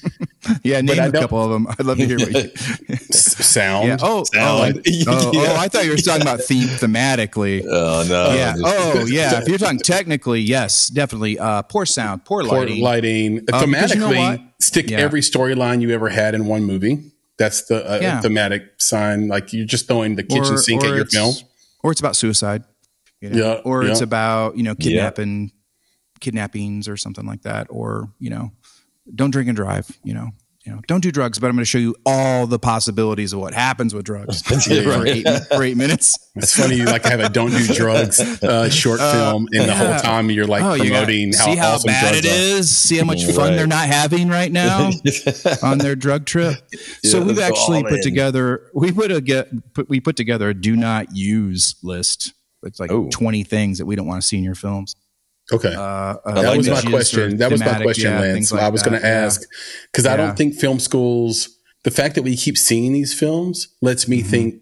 Yeah, 0.62 0.80
name 0.80 0.98
a 1.00 1.12
couple 1.12 1.42
of 1.42 1.50
them. 1.50 1.66
I'd 1.68 1.84
love 1.86 1.98
to 1.98 2.06
hear 2.06 2.18
what 2.18 2.32
you. 2.32 2.96
Sound. 3.10 3.88
Yeah. 3.88 3.96
Oh, 4.02 4.20
oh, 4.20 4.24
Sound. 4.24 4.78
oh, 4.78 5.32
Yeah. 5.32 5.40
oh, 5.52 5.56
I 5.56 5.68
thought 5.68 5.84
you 5.84 5.90
were 5.90 5.96
talking 5.96 6.22
about 6.22 6.40
theme 6.40 6.68
thematically. 6.68 7.64
Oh 7.68 8.04
no. 8.08 8.34
yeah. 8.34 8.54
Oh, 8.58 9.04
yeah. 9.08 9.40
If 9.40 9.48
you're 9.48 9.58
talking 9.58 9.78
technically, 9.78 10.40
yes, 10.40 10.88
definitely. 10.88 11.38
Uh, 11.38 11.62
poor 11.62 11.84
sound, 11.86 12.24
poor 12.24 12.42
Poor 12.44 12.60
lighting. 12.60 12.82
lighting. 12.82 13.38
Uh, 13.52 13.64
because 13.66 13.94
you 13.94 14.00
know 14.00 14.08
Thematically, 14.10 14.52
stick 14.60 14.90
Yeah. 14.90 14.98
every 14.98 15.20
storyline 15.20 15.80
you 15.82 15.90
ever 15.92 16.08
had 16.08 16.34
in 16.34 16.46
one 16.46 16.64
movie. 16.64 17.12
That's 17.38 17.64
the 17.66 17.88
uh, 17.90 17.98
Yeah. 18.00 18.20
thematic 18.20 18.62
sign. 18.78 19.28
Like 19.28 19.52
you're 19.52 19.66
just 19.66 19.86
throwing 19.88 20.16
the 20.16 20.22
kitchen 20.22 20.56
sink 20.58 20.82
at 20.84 20.94
your 20.94 21.06
film. 21.06 21.34
or 21.82 21.92
it's 21.92 22.00
about 22.00 22.16
suicide. 22.16 22.64
You 23.20 23.30
know? 23.30 23.38
Yeah, 23.54 23.60
Or 23.64 23.82
it's 23.84 24.00
about 24.02 24.56
you 24.56 24.62
know 24.62 24.74
kidnapping, 24.74 25.50
kidnappings 26.20 26.88
or 26.88 26.96
something 26.96 27.26
like 27.26 27.42
that. 27.42 27.66
Or 27.70 28.10
you 28.18 28.30
know, 28.30 28.52
don't 29.14 29.30
drink 29.30 29.48
and 29.48 29.56
drive. 29.56 29.86
You 30.02 30.14
know. 30.14 30.30
You 30.64 30.72
know, 30.72 30.80
don't 30.88 31.00
do 31.00 31.12
drugs, 31.12 31.38
but 31.38 31.46
I'm 31.46 31.52
going 31.52 31.60
to 31.62 31.64
show 31.64 31.78
you 31.78 31.94
all 32.04 32.48
the 32.48 32.58
possibilities 32.58 33.32
of 33.32 33.38
what 33.38 33.54
happens 33.54 33.94
with 33.94 34.04
drugs 34.04 34.42
Yeah, 34.68 34.82
for, 34.82 34.88
right. 35.00 35.06
eight, 35.24 35.26
for 35.54 35.62
eight 35.62 35.76
minutes. 35.76 36.18
It's 36.34 36.56
funny, 36.58 36.74
you 36.74 36.86
like 36.86 37.04
have 37.04 37.20
a 37.20 37.28
"Don't 37.28 37.52
Do 37.52 37.64
Drugs" 37.72 38.18
uh, 38.42 38.68
short 38.68 38.98
film, 38.98 39.46
and 39.52 39.68
the 39.68 39.74
whole 39.76 39.96
time 40.00 40.28
you're 40.28 40.44
like 40.44 40.64
Oh, 40.64 40.74
you 40.74 40.90
promoting 40.90 41.32
how, 41.34 41.44
see 41.44 41.54
how 41.54 41.74
awesome 41.74 41.86
bad 41.86 42.16
it 42.16 42.24
is. 42.24 42.76
See 42.76 42.96
how 42.96 43.04
much 43.04 43.24
fun 43.26 43.54
they're 43.54 43.68
not 43.68 43.86
having 43.86 44.28
right 44.28 44.50
now 44.50 44.90
on 45.62 45.78
their 45.78 45.94
drug 45.94 46.26
trip. 46.26 46.56
so 47.04 47.22
we've 47.22 47.38
actually 47.38 47.84
put 47.84 47.98
in. 47.98 48.02
together 48.02 48.68
we 48.74 48.90
put 48.90 49.12
a 49.12 49.20
get 49.20 49.48
put, 49.72 49.88
we 49.88 50.00
put 50.00 50.16
together 50.16 50.48
a 50.48 50.54
do 50.54 50.74
not 50.74 51.14
use 51.14 51.76
list. 51.84 52.32
It's 52.64 52.80
like 52.80 52.90
Oh. 52.90 53.08
twenty 53.12 53.44
things 53.44 53.78
that 53.78 53.86
we 53.86 53.94
don't 53.94 54.08
want 54.08 54.20
to 54.20 54.26
see 54.26 54.36
in 54.38 54.42
your 54.42 54.56
films. 54.56 54.96
Okay, 55.52 55.72
Uh, 55.74 55.80
uh, 55.80 56.16
that 56.42 56.48
like 56.48 56.56
was 56.56 56.68
my 56.68 56.82
question. 56.82 57.36
That 57.36 57.50
was 57.52 57.60
my 57.60 57.80
question, 57.80 58.10
yeah, 58.12 58.20
Lance. 58.20 58.50
like 58.52 58.62
I 58.62 58.68
was 58.68 58.82
going 58.82 58.98
to 59.00 59.06
ask 59.06 59.42
because 59.92 60.04
I 60.06 60.12
Yeah. 60.12 60.16
don't 60.16 60.36
think 60.36 60.54
film 60.54 60.80
schools. 60.80 61.50
The 61.84 61.90
fact 61.92 62.16
that 62.16 62.22
we 62.22 62.36
keep 62.36 62.58
seeing 62.58 62.92
these 62.92 63.14
films 63.14 63.68
lets 63.80 64.08
me 64.08 64.18
Mm-hmm. 64.20 64.28
think, 64.30 64.54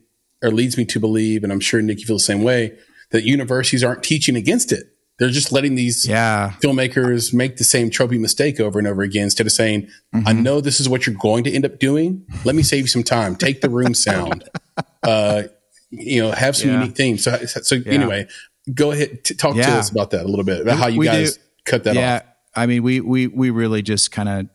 or 0.42 0.50
leads 0.50 0.76
me 0.76 0.84
to 0.84 1.00
believe, 1.00 1.42
and 1.42 1.50
I'm 1.52 1.60
sure 1.60 1.80
Nick 1.80 2.00
you 2.00 2.06
feel 2.06 2.16
the 2.16 2.20
same 2.20 2.42
way, 2.42 2.72
that 3.12 3.24
universities 3.24 3.82
aren't 3.82 4.02
teaching 4.02 4.36
against 4.36 4.72
it. 4.72 4.84
They're 5.18 5.30
just 5.30 5.50
letting 5.52 5.74
these 5.76 6.06
Yeah, 6.06 6.52
filmmakers 6.62 7.32
make 7.32 7.56
the 7.56 7.64
same 7.64 7.88
tropey 7.88 8.18
mistake 8.20 8.60
over 8.60 8.78
and 8.78 8.86
over 8.86 9.00
again 9.02 9.24
instead 9.24 9.46
of 9.46 9.52
saying, 9.52 9.88
I 10.12 10.18
Mm-hmm. 10.18 10.42
know 10.42 10.60
this 10.60 10.80
is 10.80 10.88
what 10.88 11.06
you're 11.06 11.16
going 11.16 11.44
to 11.44 11.50
end 11.52 11.64
up 11.64 11.78
doing. 11.78 12.26
Let 12.44 12.54
me 12.56 12.62
save 12.62 12.80
you 12.82 12.88
some 12.88 13.04
time. 13.04 13.36
Take 13.36 13.62
the 13.62 13.70
room 13.70 13.94
sound. 13.94 14.44
Uh, 15.02 15.42
you 15.90 16.22
know, 16.22 16.30
have 16.32 16.56
some 16.56 16.70
Yeah. 16.70 16.80
unique 16.80 16.96
themes. 16.96 17.22
So, 17.24 17.36
so 17.44 17.76
anyway, 17.86 18.26
go 18.72 18.92
ahead, 18.92 19.24
t- 19.24 19.34
talk 19.34 19.54
to 19.56 19.62
us 19.62 19.90
about 19.90 20.10
that 20.12 20.24
a 20.24 20.28
little 20.28 20.44
bit, 20.44 20.60
about 20.62 20.78
how 20.78 20.86
you 20.88 20.98
We 21.00 21.06
guys 21.06 21.36
do- 21.36 21.42
cut 21.64 21.84
that 21.84 21.90
off. 21.90 21.96
yeah. 21.96 22.16
off. 22.16 22.22
I 22.56 22.66
mean, 22.66 22.82
we 22.82 23.00
we 23.00 23.26
we 23.26 23.50
really 23.50 23.82
just 23.82 24.12
kind 24.12 24.28
of 24.28 24.46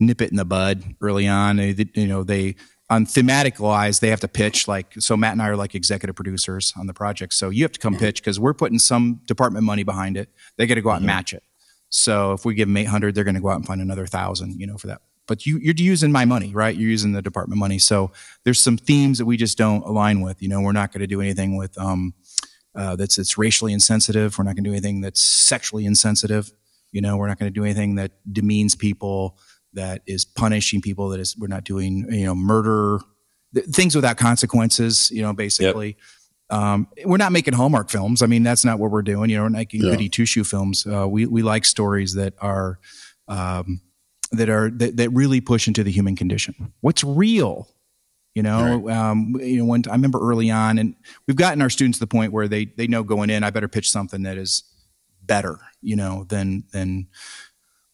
nip 0.00 0.20
it 0.20 0.30
in 0.30 0.36
the 0.36 0.44
bud 0.44 0.84
early 1.00 1.26
on. 1.26 1.58
You 1.58 2.06
know, 2.06 2.22
they 2.22 2.56
on 2.90 3.06
thematic 3.06 3.58
wise, 3.58 4.00
they 4.00 4.08
have 4.08 4.20
to 4.20 4.28
pitch 4.28 4.68
like 4.68 4.92
so. 4.98 5.16
Matt 5.16 5.32
and 5.32 5.42
I 5.42 5.48
are 5.48 5.56
like 5.56 5.74
executive 5.74 6.14
producers 6.14 6.72
on 6.78 6.86
the 6.86 6.94
project, 6.94 7.32
so 7.34 7.48
you 7.50 7.62
have 7.64 7.72
to 7.72 7.80
come 7.80 7.96
pitch 7.96 8.20
because 8.20 8.38
we're 8.38 8.54
putting 8.54 8.78
some 8.78 9.20
department 9.26 9.64
money 9.64 9.82
behind 9.82 10.16
it. 10.16 10.28
They 10.56 10.66
got 10.66 10.74
to 10.74 10.82
go 10.82 10.90
out 10.90 10.98
and 10.98 11.06
match 11.06 11.32
it. 11.32 11.42
So 11.90 12.32
if 12.32 12.44
we 12.44 12.54
give 12.54 12.68
them 12.68 12.76
eight 12.76 12.84
hundred, 12.84 13.14
they're 13.14 13.24
going 13.24 13.34
to 13.34 13.40
go 13.40 13.48
out 13.48 13.56
and 13.56 13.66
find 13.66 13.80
another 13.80 14.06
thousand, 14.06 14.60
you 14.60 14.66
know, 14.66 14.76
for 14.76 14.88
that. 14.88 15.00
But 15.26 15.44
you, 15.44 15.58
you're 15.58 15.74
using 15.76 16.10
my 16.12 16.24
money, 16.24 16.54
right? 16.54 16.74
You're 16.74 16.88
using 16.90 17.12
the 17.12 17.20
department 17.20 17.58
money. 17.58 17.78
So 17.78 18.12
there's 18.44 18.58
some 18.58 18.78
themes 18.78 19.18
that 19.18 19.26
we 19.26 19.36
just 19.36 19.58
don't 19.58 19.82
align 19.84 20.22
with. 20.22 20.40
You 20.42 20.48
know, 20.48 20.60
we're 20.62 20.72
not 20.72 20.90
going 20.92 21.00
to 21.00 21.06
do 21.06 21.20
anything 21.20 21.56
with 21.58 21.76
um, 21.78 22.14
uh, 22.74 22.96
that's 22.96 23.16
that's 23.16 23.36
racially 23.38 23.72
insensitive. 23.72 24.38
We're 24.38 24.44
not 24.44 24.54
going 24.54 24.64
to 24.64 24.70
do 24.70 24.74
anything 24.74 25.00
that's 25.00 25.20
sexually 25.20 25.84
insensitive. 25.84 26.52
You 26.92 27.00
know, 27.00 27.16
we're 27.16 27.28
not 27.28 27.38
going 27.38 27.52
to 27.52 27.54
do 27.60 27.64
anything 27.64 27.96
that 27.96 28.12
demeans 28.32 28.74
people, 28.74 29.38
that 29.74 30.02
is 30.06 30.24
punishing 30.24 30.80
people. 30.80 31.08
That 31.10 31.20
is, 31.20 31.36
we're 31.36 31.48
not 31.48 31.64
doing 31.64 32.06
you 32.10 32.24
know 32.26 32.34
murder, 32.34 33.00
th- 33.54 33.66
things 33.66 33.94
without 33.94 34.16
consequences. 34.16 35.10
You 35.10 35.22
know, 35.22 35.32
basically. 35.32 35.96
Um, 36.50 36.88
we're 37.04 37.18
not 37.18 37.32
making 37.32 37.52
Hallmark 37.52 37.90
films. 37.90 38.22
I 38.22 38.26
mean, 38.26 38.42
that's 38.42 38.64
not 38.64 38.78
what 38.78 38.90
we're 38.90 39.02
doing. 39.02 39.28
You 39.28 39.36
know, 39.36 39.42
we're 39.42 39.50
making 39.50 39.82
Yeah. 39.84 39.90
goody 39.90 40.08
two 40.08 40.24
shoe 40.24 40.44
films. 40.44 40.86
Uh, 40.86 41.06
we 41.06 41.26
we 41.26 41.42
like 41.42 41.66
stories 41.66 42.14
that 42.14 42.32
are 42.40 42.78
um, 43.28 43.82
that 44.32 44.48
are 44.48 44.70
that, 44.70 44.96
that 44.96 45.10
really 45.10 45.42
push 45.42 45.68
into 45.68 45.84
the 45.84 45.90
human 45.90 46.16
condition. 46.16 46.72
What's 46.80 47.04
real? 47.04 47.68
You 48.34 48.42
know, 48.42 48.88
um, 48.88 49.36
you 49.40 49.58
know. 49.58 49.64
When 49.64 49.82
I 49.88 49.92
remember 49.92 50.20
early 50.20 50.50
on, 50.50 50.78
and 50.78 50.94
we've 51.26 51.36
gotten 51.36 51.60
our 51.62 51.70
students 51.70 51.98
to 51.98 52.04
the 52.04 52.08
point 52.08 52.32
where 52.32 52.48
they 52.48 52.66
they 52.66 52.86
know 52.86 53.02
going 53.02 53.30
in, 53.30 53.42
I 53.42 53.50
better 53.50 53.68
pitch 53.68 53.90
something 53.90 54.22
that 54.22 54.38
is 54.38 54.62
better, 55.22 55.58
you 55.82 55.96
know, 55.96 56.24
than 56.28 56.64
than 56.72 57.08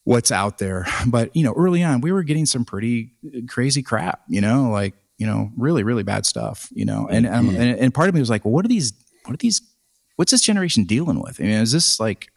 what's 0.05 0.31
out 0.31 0.59
there. 0.59 0.87
But, 1.07 1.35
you 1.35 1.43
know, 1.45 1.55
early 1.57 1.83
on, 1.83 2.03
we 2.03 2.13
were 2.13 2.23
getting 2.23 2.45
some 2.45 2.67
pretty 2.67 3.13
crazy 3.49 3.83
crap, 3.83 4.21
you 4.29 4.43
know, 4.43 4.69
like, 4.71 4.95
you 5.17 5.27
know, 5.27 5.51
really, 5.57 5.83
really 5.83 6.03
bad 6.03 6.27
stuff, 6.27 6.69
you 6.75 6.85
know, 6.85 7.09
and, 7.11 7.27
um, 7.27 7.49
and, 7.57 7.79
and 7.79 7.95
part 7.95 8.11
of 8.11 8.15
me 8.15 8.21
was 8.21 8.29
like, 8.29 8.45
well, 8.45 8.53
what 8.53 8.67
are 8.67 8.69
these, 8.69 8.93
what 9.25 9.33
are 9.33 9.39
these, 9.39 9.63
what's 10.17 10.31
this 10.31 10.43
generation 10.43 10.85
dealing 10.85 11.23
with? 11.23 11.41
I 11.41 11.45
mean, 11.45 11.53
is 11.53 11.73
this 11.73 11.99
like, 11.99 12.29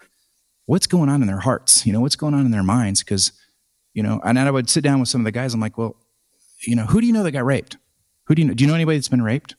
what's 0.65 0.87
going 0.87 1.09
on 1.09 1.21
in 1.21 1.27
their 1.27 1.41
hearts? 1.41 1.85
You 1.85 1.91
know, 1.91 1.99
what's 1.99 2.15
going 2.15 2.33
on 2.33 2.45
in 2.45 2.51
their 2.51 2.63
minds? 2.63 3.03
Cause, 3.03 3.33
you 3.93 4.01
know, 4.01 4.21
and 4.23 4.39
I 4.39 4.49
would 4.49 4.69
sit 4.69 4.83
down 4.85 5.01
with 5.01 5.09
some 5.09 5.19
of 5.19 5.25
the 5.25 5.33
guys. 5.33 5.53
I'm 5.53 5.59
like, 5.59 5.77
well, 5.77 5.97
you 6.65 6.75
know, 6.77 6.85
who 6.85 7.01
do 7.01 7.07
you 7.07 7.11
know 7.11 7.23
that 7.23 7.31
got 7.31 7.43
raped? 7.45 7.75
Who 8.27 8.35
do 8.35 8.41
you 8.41 8.47
know? 8.47 8.53
Do 8.53 8.63
you 8.63 8.67
know 8.69 8.75
anybody 8.75 8.97
that's 8.97 9.09
been 9.09 9.21
raped? 9.21 9.55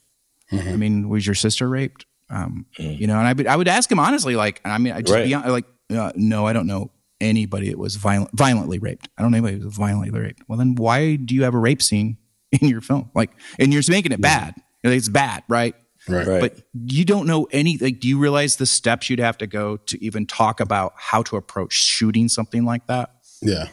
I 0.52 0.76
mean, 0.76 1.08
was 1.08 1.26
your 1.26 1.34
sister 1.34 1.68
raped? 1.68 2.06
Um, 2.30 2.66
You 2.78 3.06
know, 3.06 3.18
and 3.18 3.26
I 3.26 3.32
would 3.32 3.46
I 3.46 3.56
would 3.56 3.68
ask 3.68 3.90
him 3.90 3.98
honestly, 3.98 4.36
like, 4.36 4.60
I 4.64 4.78
mean, 4.78 4.92
I 4.92 5.00
just 5.02 5.12
Right. 5.12 5.24
be 5.26 5.32
hon- 5.32 5.48
like, 5.50 5.66
uh, 5.92 6.12
no, 6.16 6.46
I 6.46 6.52
don't 6.52 6.66
know 6.66 6.90
anybody 7.20 7.68
that 7.70 7.78
was 7.78 7.96
violent, 7.96 8.30
violently 8.36 8.78
raped. 8.78 9.08
I 9.18 9.22
don't 9.22 9.30
know 9.32 9.38
anybody 9.38 9.58
that 9.58 9.64
was 9.66 9.76
violently 9.76 10.10
raped. 10.18 10.42
Well, 10.48 10.58
then 10.58 10.74
why 10.74 11.16
do 11.16 11.34
you 11.34 11.42
have 11.44 11.54
a 11.54 11.58
rape 11.58 11.82
scene 11.82 12.16
in 12.60 12.68
your 12.68 12.80
film? 12.80 13.10
Like, 13.14 13.30
and 13.58 13.72
you're 13.72 13.82
making 13.88 14.12
it 14.12 14.20
bad. 14.20 14.54
You're 14.82 14.92
like, 14.92 14.98
it's 14.98 15.08
bad, 15.08 15.42
right? 15.48 15.74
Right. 16.08 16.26
Right. 16.26 16.40
But 16.40 16.62
you 16.86 17.04
don't 17.04 17.26
know 17.26 17.46
any. 17.50 17.76
Like, 17.76 18.00
do 18.00 18.08
you 18.08 18.18
realize 18.18 18.56
the 18.56 18.66
steps 18.66 19.10
you'd 19.10 19.18
have 19.18 19.36
to 19.38 19.46
go 19.46 19.76
to 19.76 20.02
even 20.02 20.26
talk 20.26 20.60
about 20.60 20.94
how 20.96 21.22
to 21.24 21.36
approach 21.36 21.72
shooting 21.74 22.28
something 22.28 22.64
like 22.64 22.86
that? 22.86 23.10
Yeah. 23.42 23.68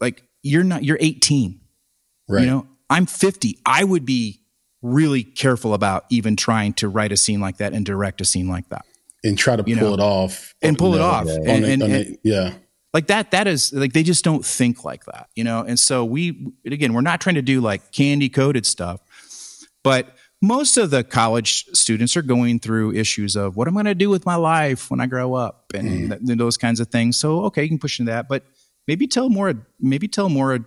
Like, 0.00 0.24
you're 0.42 0.64
not. 0.64 0.82
You're 0.84 0.98
18. 1.00 1.60
Right. 2.28 2.40
You 2.40 2.46
know, 2.46 2.66
I'm 2.94 3.06
50. 3.06 3.58
I 3.66 3.82
would 3.82 4.06
be 4.06 4.40
really 4.80 5.24
careful 5.24 5.74
about 5.74 6.04
even 6.10 6.36
trying 6.36 6.74
to 6.74 6.88
write 6.88 7.10
a 7.10 7.16
scene 7.16 7.40
like 7.40 7.56
that 7.56 7.72
and 7.72 7.84
direct 7.84 8.20
a 8.20 8.24
scene 8.24 8.46
like 8.48 8.68
that 8.68 8.84
and 9.24 9.36
try 9.36 9.56
to 9.56 9.64
you 9.66 9.76
pull 9.76 9.88
know, 9.88 9.94
it 9.94 10.00
off 10.00 10.54
and 10.62 10.78
pull 10.78 10.94
it 10.94 11.00
off. 11.00 11.26
on 11.26 11.48
And, 11.48 11.64
and- 11.64 11.82
on 11.82 11.90
and- 11.90 12.18
yeah. 12.22 12.54
like 12.92 13.08
that, 13.08 13.32
that 13.32 13.48
is 13.48 13.72
like 13.72 13.94
they 13.94 14.04
just 14.04 14.22
don't 14.22 14.44
think 14.44 14.84
like 14.84 15.06
that, 15.06 15.28
you 15.34 15.42
know? 15.42 15.62
And 15.62 15.76
so 15.76 16.04
we, 16.04 16.52
again, 16.64 16.92
we're 16.92 17.00
not 17.00 17.20
trying 17.20 17.34
to 17.34 17.42
do 17.42 17.60
like 17.60 17.90
candy 17.90 18.28
coated 18.28 18.64
stuff, 18.64 19.00
but 19.82 20.14
most 20.40 20.76
of 20.76 20.90
the 20.90 21.02
college 21.02 21.64
students 21.72 22.16
are 22.16 22.22
going 22.22 22.60
through 22.60 22.92
issues 22.92 23.34
of 23.34 23.56
what 23.56 23.66
am 23.66 23.76
I'm 23.76 23.82
going 23.82 23.90
to 23.90 23.94
do 23.96 24.08
with 24.08 24.24
my 24.24 24.36
life 24.36 24.88
when 24.88 25.00
I 25.00 25.06
grow 25.06 25.34
up 25.34 25.72
and 25.74 26.10
mm-hmm. 26.12 26.26
th- 26.26 26.38
those 26.38 26.56
kinds 26.56 26.78
of 26.78 26.88
things. 26.88 27.16
So, 27.16 27.46
okay, 27.46 27.64
you 27.64 27.68
can 27.68 27.78
push 27.80 27.98
into 27.98 28.12
that, 28.12 28.28
but 28.28 28.44
maybe 28.86 29.08
tell 29.08 29.30
more, 29.30 29.54
maybe 29.80 30.06
tell 30.06 30.28
more 30.28 30.60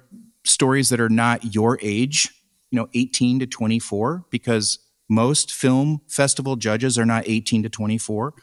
stories 0.47 0.89
that 0.89 0.99
are 0.99 1.09
not 1.09 1.53
your 1.55 1.77
age, 1.81 2.29
you 2.71 2.77
know, 2.77 2.87
18 2.93 3.39
to 3.39 3.47
24, 3.47 4.25
because 4.29 4.79
most 5.09 5.51
film 5.51 6.01
festival 6.07 6.55
judges 6.55 6.97
are 6.97 7.05
not 7.05 7.23
18 7.27 7.63
to 7.63 7.69
24. 7.69 8.33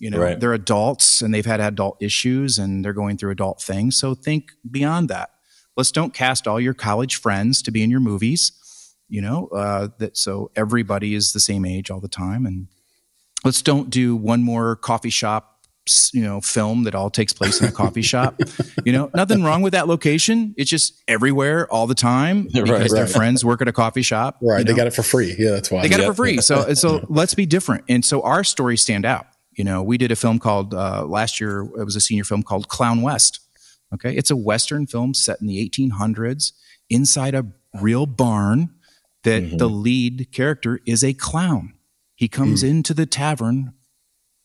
You 0.00 0.10
know, 0.10 0.18
Right. 0.20 0.38
they're 0.38 0.52
adults 0.54 1.22
and 1.22 1.34
they've 1.34 1.44
had 1.46 1.60
adult 1.60 1.96
issues 2.00 2.58
and 2.58 2.84
they're 2.84 2.92
going 2.92 3.16
through 3.16 3.32
adult 3.32 3.60
things. 3.60 3.96
So 3.96 4.14
think 4.14 4.52
beyond 4.70 5.08
that. 5.08 5.30
Let's 5.76 5.90
don't 5.92 6.14
cast 6.14 6.46
all 6.48 6.60
your 6.60 6.74
college 6.74 7.16
friends 7.16 7.62
to 7.62 7.70
be 7.70 7.82
in 7.82 7.90
your 7.90 8.00
movies. 8.00 8.52
You 9.08 9.22
know, 9.22 9.46
uh, 9.48 9.88
that 9.98 10.16
so 10.16 10.50
everybody 10.54 11.14
is 11.14 11.32
the 11.32 11.40
same 11.40 11.64
age 11.64 11.90
all 11.90 11.98
the 12.00 12.08
time, 12.08 12.44
and 12.44 12.66
let's 13.44 13.62
don't 13.62 13.88
do 13.88 14.14
one 14.14 14.42
more 14.42 14.76
coffee 14.76 15.08
shop 15.08 15.57
you 16.12 16.22
know 16.22 16.40
film 16.40 16.84
that 16.84 16.94
all 16.94 17.10
takes 17.10 17.32
place 17.32 17.60
in 17.60 17.66
a 17.68 17.72
coffee 17.72 18.02
shop 18.02 18.40
you 18.84 18.92
know 18.92 19.10
nothing 19.14 19.42
wrong 19.42 19.62
with 19.62 19.72
that 19.72 19.88
location 19.88 20.54
it's 20.56 20.70
just 20.70 21.02
everywhere 21.08 21.66
all 21.72 21.86
the 21.86 21.94
time 21.94 22.42
because 22.52 22.70
Right, 22.70 22.90
their 22.90 23.06
friends 23.06 23.44
work 23.44 23.60
at 23.62 23.68
a 23.68 23.72
coffee 23.72 24.02
shop 24.02 24.38
Right. 24.42 24.58
you 24.58 24.64
They 24.64 24.74
got 24.74 24.86
it 24.86 24.94
for 24.94 25.02
free. 25.02 25.34
Yeah, 25.38 25.50
that's 25.50 25.70
why. 25.70 25.82
They 25.82 25.88
got 25.88 26.00
it 26.00 26.06
for 26.06 26.14
free. 26.14 26.40
So 26.40 26.74
so 26.84 27.04
let's 27.08 27.34
be 27.34 27.46
different. 27.46 27.84
And 27.88 28.04
so 28.04 28.22
our 28.22 28.44
stories 28.44 28.82
stand 28.82 29.04
out. 29.04 29.26
You 29.52 29.64
know, 29.64 29.82
we 29.82 29.98
did 29.98 30.12
a 30.12 30.16
film 30.16 30.38
called 30.38 30.74
uh, 30.74 31.04
last 31.04 31.40
year. 31.40 31.62
It 31.62 31.84
was 31.84 31.96
a 31.96 32.00
senior 32.00 32.24
film 32.24 32.42
called 32.42 32.68
Clown 32.68 33.02
West. 33.02 33.40
Okay, 33.94 34.14
it's 34.14 34.30
a 34.30 34.36
western 34.36 34.86
film 34.86 35.14
set 35.14 35.40
in 35.40 35.46
the 35.46 35.68
1800s 35.68 36.52
inside 36.90 37.34
a 37.34 37.46
real 37.80 38.06
barn. 38.06 38.70
That 39.24 39.58
the 39.58 39.68
lead 39.68 40.28
character 40.32 40.80
is 40.86 41.02
a 41.02 41.12
clown. 41.12 41.74
He 42.14 42.28
comes 42.28 42.62
into 42.62 42.94
the 42.94 43.04
tavern 43.04 43.72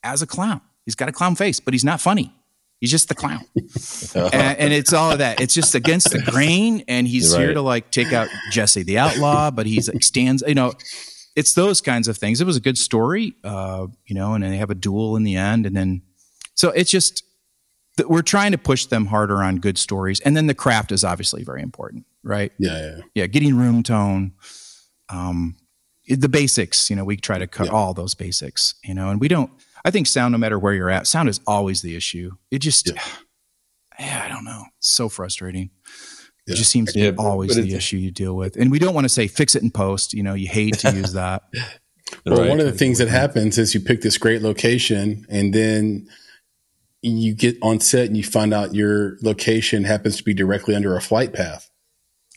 as 0.03 0.21
a 0.21 0.27
clown. 0.27 0.61
He's 0.85 0.95
got 0.95 1.09
a 1.09 1.11
clown 1.11 1.35
face, 1.35 1.59
but 1.59 1.73
he's 1.73 1.83
not 1.83 2.01
funny. 2.01 2.33
He's 2.79 2.91
just 2.91 3.07
the 3.07 3.15
clown, 3.15 3.45
and, 4.15 4.57
and 4.59 4.73
it's 4.73 4.91
all 4.91 5.11
of 5.11 5.19
that. 5.19 5.39
It's 5.39 5.53
just 5.53 5.73
against 5.73 6.11
the 6.11 6.19
grain, 6.19 6.83
and 6.89 7.07
he's 7.07 7.33
here 7.33 7.53
to 7.53 7.61
like 7.61 7.91
take 7.91 8.11
out 8.11 8.27
Jesse 8.51 8.83
the 8.83 8.97
outlaw, 8.97 9.51
but 9.51 9.65
he's 9.65 9.87
like 9.87 10.03
stands. 10.03 10.43
You 10.45 10.55
know, 10.55 10.73
it's 11.33 11.53
those 11.53 11.79
kinds 11.79 12.09
of 12.09 12.17
things. 12.17 12.41
It 12.41 12.45
was 12.45 12.57
a 12.57 12.59
good 12.59 12.77
story, 12.77 13.35
uh, 13.45 13.87
you 14.05 14.15
know, 14.15 14.33
and 14.33 14.43
they 14.43 14.57
have 14.57 14.69
a 14.69 14.75
duel 14.75 15.15
in 15.15 15.23
the 15.23 15.37
end, 15.37 15.65
and 15.65 15.73
then 15.73 16.01
so 16.55 16.71
it's 16.71 16.91
just 16.91 17.23
that 17.95 18.09
we're 18.09 18.21
trying 18.21 18.51
to 18.51 18.57
push 18.57 18.85
them 18.87 19.05
harder 19.05 19.41
on 19.41 19.59
good 19.59 19.77
stories, 19.77 20.19
and 20.19 20.35
then 20.35 20.47
the 20.47 20.53
craft 20.55 20.91
is 20.91 21.05
obviously 21.05 21.41
very 21.43 21.61
important, 21.61 22.05
right? 22.21 22.51
yeah, 22.59 22.81
yeah. 22.81 23.01
Yeah, 23.15 23.27
getting 23.27 23.55
room 23.55 23.83
tone, 23.83 24.33
um, 25.07 25.55
the 26.07 26.27
basics. 26.27 26.89
You 26.89 26.97
know, 26.97 27.05
we 27.05 27.15
try 27.15 27.37
to 27.37 27.47
cut 27.47 27.69
all 27.69 27.93
those 27.93 28.13
basics, 28.13 28.75
you 28.83 28.93
know, 28.93 29.09
and 29.09 29.21
we 29.21 29.29
don't. 29.29 29.51
I 29.85 29.91
think 29.91 30.07
sound, 30.07 30.31
no 30.31 30.37
matter 30.37 30.57
where 30.57 30.73
you're 30.73 30.89
at, 30.89 31.07
sound 31.07 31.29
is 31.29 31.39
always 31.45 31.81
the 31.81 31.95
issue. 31.95 32.31
It 32.51 32.59
just, 32.59 32.91
yeah, 33.99 34.23
I 34.25 34.29
don't 34.29 34.45
know, 34.45 34.63
it's 34.77 34.89
so 34.89 35.09
frustrating. 35.09 35.69
It 36.45 36.55
just 36.55 36.71
seems 36.71 36.91
to 36.93 36.99
Yeah, 36.99 37.11
be 37.11 37.17
but- 37.17 37.23
always 37.23 37.55
the 37.55 37.73
issue 37.73 37.97
you 37.97 38.11
deal 38.11 38.35
with, 38.35 38.57
and 38.57 38.69
we 38.71 38.77
don't 38.79 38.93
want 38.93 39.05
to 39.05 39.09
say 39.09 39.27
fix 39.27 39.55
it 39.55 39.63
in 39.63 39.71
post. 39.71 40.13
You 40.13 40.23
know, 40.23 40.33
you 40.33 40.47
hate 40.49 40.79
to 40.79 40.93
use 40.93 41.13
that. 41.13 41.43
Well, 42.25 42.37
Right. 42.41 42.49
one 42.49 42.59
of 42.59 42.65
the 42.67 42.71
things 42.73 42.99
that 42.99 43.07
happens 43.07 43.57
is 43.57 43.73
you 43.73 43.79
pick 43.79 44.01
this 44.01 44.19
great 44.19 44.43
location 44.43 45.25
and 45.29 45.51
then 45.51 46.07
you 47.01 47.33
get 47.33 47.57
on 47.63 47.79
set 47.79 48.05
and 48.07 48.15
you 48.15 48.23
find 48.23 48.53
out 48.53 48.75
your 48.75 49.17
location 49.23 49.83
happens 49.83 50.17
to 50.17 50.23
be 50.23 50.33
directly 50.33 50.75
under 50.75 50.95
a 50.95 51.01
flight 51.01 51.33
path 51.33 51.71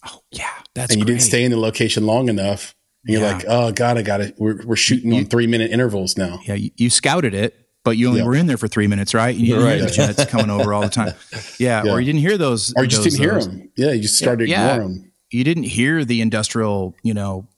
Oh, 0.06 0.20
Yeah, 0.30 0.48
that's 0.74 0.92
and 0.92 1.00
you 1.00 1.04
great. 1.04 1.14
didn't 1.14 1.24
stay 1.24 1.44
in 1.44 1.50
the 1.50 1.58
location 1.58 2.06
long 2.06 2.28
enough. 2.30 2.74
And 3.06 3.12
you're 3.14 3.22
Yeah. 3.22 3.32
like, 3.36 3.44
oh 3.48 3.72
God, 3.72 3.98
I 3.98 4.02
got 4.02 4.20
it. 4.20 4.34
We're, 4.38 4.64
we're 4.66 4.76
shooting 4.76 5.12
on 5.14 5.26
three 5.26 5.46
minute 5.46 5.70
intervals 5.70 6.16
now. 6.16 6.40
Yeah, 6.46 6.54
you, 6.54 6.70
you 6.76 6.90
scouted 6.90 7.34
it, 7.34 7.54
but 7.84 7.96
you 7.96 8.08
only 8.08 8.20
Yeah. 8.20 8.26
were 8.26 8.34
in 8.34 8.46
there 8.46 8.56
for 8.56 8.68
three 8.68 8.86
minutes, 8.88 9.14
right? 9.14 9.34
You 9.34 9.46
didn't 9.54 9.60
hear 9.60 9.80
Right. 9.80 9.80
the 9.88 9.90
jets 9.94 10.24
coming 10.26 10.50
over 10.50 10.74
all 10.74 10.82
the 10.82 10.88
time. 10.88 11.14
Yeah, 11.58 11.82
Yeah. 11.84 11.92
or 11.92 12.00
you 12.00 12.06
didn't 12.06 12.20
hear 12.20 12.36
those, 12.36 12.72
Or 12.76 12.82
you 12.82 12.88
just 12.88 13.04
didn't 13.04 13.18
hear 13.20 13.34
those- 13.34 13.46
them. 13.48 13.70
Yeah, 13.76 13.92
you 13.92 14.02
just 14.02 14.16
started 14.18 14.48
Yeah. 14.48 14.72
ignoring 14.74 14.92
them. 15.02 15.12
You 15.30 15.44
didn't 15.44 15.64
hear 15.64 16.04
the 16.04 16.20
industrial, 16.20 16.94
you 17.02 17.14
know, 17.14 17.48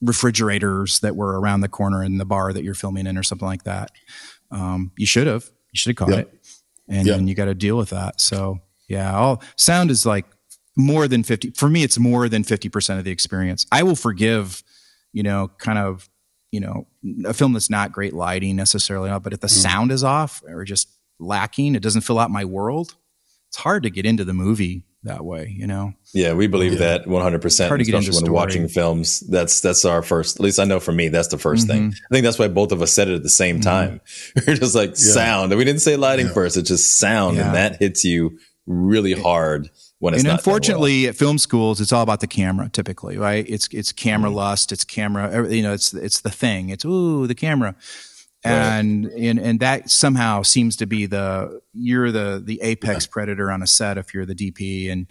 refrigerators 0.00 1.00
that 1.00 1.16
were 1.16 1.40
around 1.40 1.60
the 1.60 1.68
corner 1.68 2.02
in 2.02 2.18
the 2.18 2.24
bar 2.24 2.52
that 2.52 2.64
you're 2.64 2.74
filming 2.74 3.06
in, 3.06 3.16
or 3.18 3.22
something 3.22 3.46
like 3.46 3.64
that. 3.64 3.90
Um, 4.50 4.92
you 4.96 5.06
should 5.06 5.26
have. 5.26 5.44
You 5.72 5.78
should 5.78 5.90
have 5.90 5.96
caught 5.96 6.14
Yeah. 6.14 6.20
it, 6.20 6.34
and 6.88 7.06
then 7.06 7.28
you 7.28 7.34
got 7.34 7.44
to 7.46 7.54
deal 7.54 7.76
with 7.76 7.90
that. 7.90 8.20
So 8.20 8.60
yeah, 8.88 9.14
all 9.14 9.42
sound 9.56 9.90
is 9.90 10.06
like 10.06 10.24
more 10.76 11.06
than 11.08 11.22
fifty. 11.22 11.50
For 11.50 11.68
me, 11.68 11.82
it's 11.82 11.98
more 11.98 12.28
than 12.28 12.44
fifty 12.44 12.68
percent 12.68 12.98
of 12.98 13.04
the 13.04 13.10
experience. 13.10 13.66
I 13.70 13.82
will 13.82 13.96
forgive, 13.96 14.62
you 15.12 15.22
know, 15.22 15.50
kind 15.58 15.78
of, 15.78 16.08
you 16.50 16.60
know, 16.60 16.86
a 17.24 17.34
film 17.34 17.52
that's 17.52 17.70
not 17.70 17.92
great 17.92 18.14
lighting 18.14 18.56
necessarily, 18.56 19.10
but 19.20 19.32
if 19.32 19.40
the 19.40 19.48
sound 19.48 19.92
is 19.92 20.04
off 20.04 20.42
or 20.48 20.64
just 20.64 20.88
lacking, 21.18 21.74
it 21.74 21.82
doesn't 21.82 22.02
fill 22.02 22.18
out 22.18 22.30
my 22.30 22.44
world. 22.44 22.94
It's 23.48 23.58
hard 23.58 23.82
to 23.84 23.90
get 23.90 24.06
into 24.06 24.24
the 24.24 24.34
movie 24.34 24.84
that 25.04 25.24
way, 25.24 25.54
you 25.56 25.66
know. 25.66 25.92
Yeah, 26.12 26.34
we 26.34 26.46
believe 26.46 26.78
that 26.78 27.06
100%, 27.06 27.68
Hard 27.68 27.80
to 27.80 27.84
get 27.84 27.94
especially 27.94 27.98
into 27.98 28.10
when 28.10 28.12
story. 28.12 28.30
watching 28.30 28.68
films. 28.68 29.20
That's 29.20 29.60
that's 29.60 29.84
our 29.84 30.02
first, 30.02 30.36
at 30.36 30.42
least 30.42 30.58
I 30.58 30.64
know 30.64 30.80
for 30.80 30.92
me, 30.92 31.08
that's 31.08 31.28
the 31.28 31.36
1st 31.36 31.66
thing. 31.66 31.82
Mm-hmm. 31.82 32.04
I 32.10 32.14
think 32.14 32.24
that's 32.24 32.38
why 32.38 32.48
both 32.48 32.72
of 32.72 32.82
us 32.82 32.92
said 32.92 33.08
it 33.08 33.14
at 33.14 33.22
the 33.22 33.28
same 33.28 33.60
time. 33.60 34.00
We're 34.46 34.54
just 34.56 34.74
like 34.74 34.96
sound. 34.96 35.56
We 35.56 35.64
didn't 35.64 35.82
say 35.82 35.96
lighting 35.96 36.28
first, 36.28 36.56
it's 36.56 36.68
just 36.68 36.98
sound. 36.98 37.36
Yeah. 37.36 37.46
And 37.46 37.54
that 37.54 37.76
hits 37.76 38.04
you 38.04 38.38
really 38.66 39.12
hard 39.14 39.70
when 40.00 40.14
it's 40.14 40.22
and 40.22 40.28
not 40.28 40.30
done 40.30 40.34
well. 40.34 40.56
unfortunately 40.56 41.08
at 41.08 41.16
film 41.16 41.38
schools 41.38 41.80
it's 41.80 41.92
all 41.92 42.02
about 42.02 42.20
the 42.20 42.26
camera 42.26 42.68
typically 42.70 43.18
right? 43.18 43.44
It's 43.48 43.68
it's 43.72 43.92
camera 43.92 44.28
mm-hmm. 44.28 44.36
lust 44.36 44.72
it's 44.72 44.84
camera 44.84 45.48
you 45.52 45.62
know 45.62 45.72
it's 45.72 45.92
it's 45.94 46.20
the 46.20 46.30
thing. 46.30 46.70
It's 46.70 46.84
ooh 46.84 47.26
the 47.26 47.34
camera. 47.34 47.74
And 48.44 49.06
and 49.06 49.38
and 49.38 49.60
that 49.60 49.90
somehow 49.90 50.42
seems 50.42 50.76
to 50.76 50.86
be 50.86 51.06
the 51.06 51.60
you're 51.72 52.12
the 52.12 52.40
the 52.44 52.60
apex 52.62 53.06
predator 53.10 53.50
on 53.50 53.62
a 53.62 53.66
set 53.66 53.98
if 53.98 54.14
you're 54.14 54.24
the 54.24 54.34
dp 54.34 54.90
and 54.90 55.10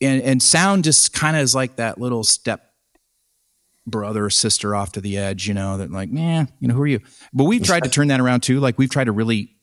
and 0.00 0.22
and 0.22 0.42
sound 0.42 0.84
just 0.84 1.12
kind 1.12 1.36
of 1.36 1.42
is 1.42 1.54
like 1.54 1.76
that 1.76 1.98
little 1.98 2.22
step 2.22 2.70
brother 3.86 4.24
or 4.24 4.30
sister 4.30 4.74
off 4.74 4.92
to 4.92 5.00
the 5.00 5.18
edge 5.18 5.46
you 5.46 5.52
know 5.52 5.76
that 5.76 5.90
like 5.90 6.08
yeah 6.12 6.46
you 6.60 6.68
know 6.68 6.74
who 6.74 6.82
are 6.82 6.86
you? 6.86 7.00
But 7.32 7.44
we've 7.44 7.62
tried 7.62 7.82
to 7.82 7.90
turn 7.90 8.08
that 8.08 8.20
around 8.20 8.42
too. 8.42 8.60
Like 8.60 8.78
we've 8.78 8.90
tried 8.90 9.04
to 9.04 9.12
really 9.12 9.56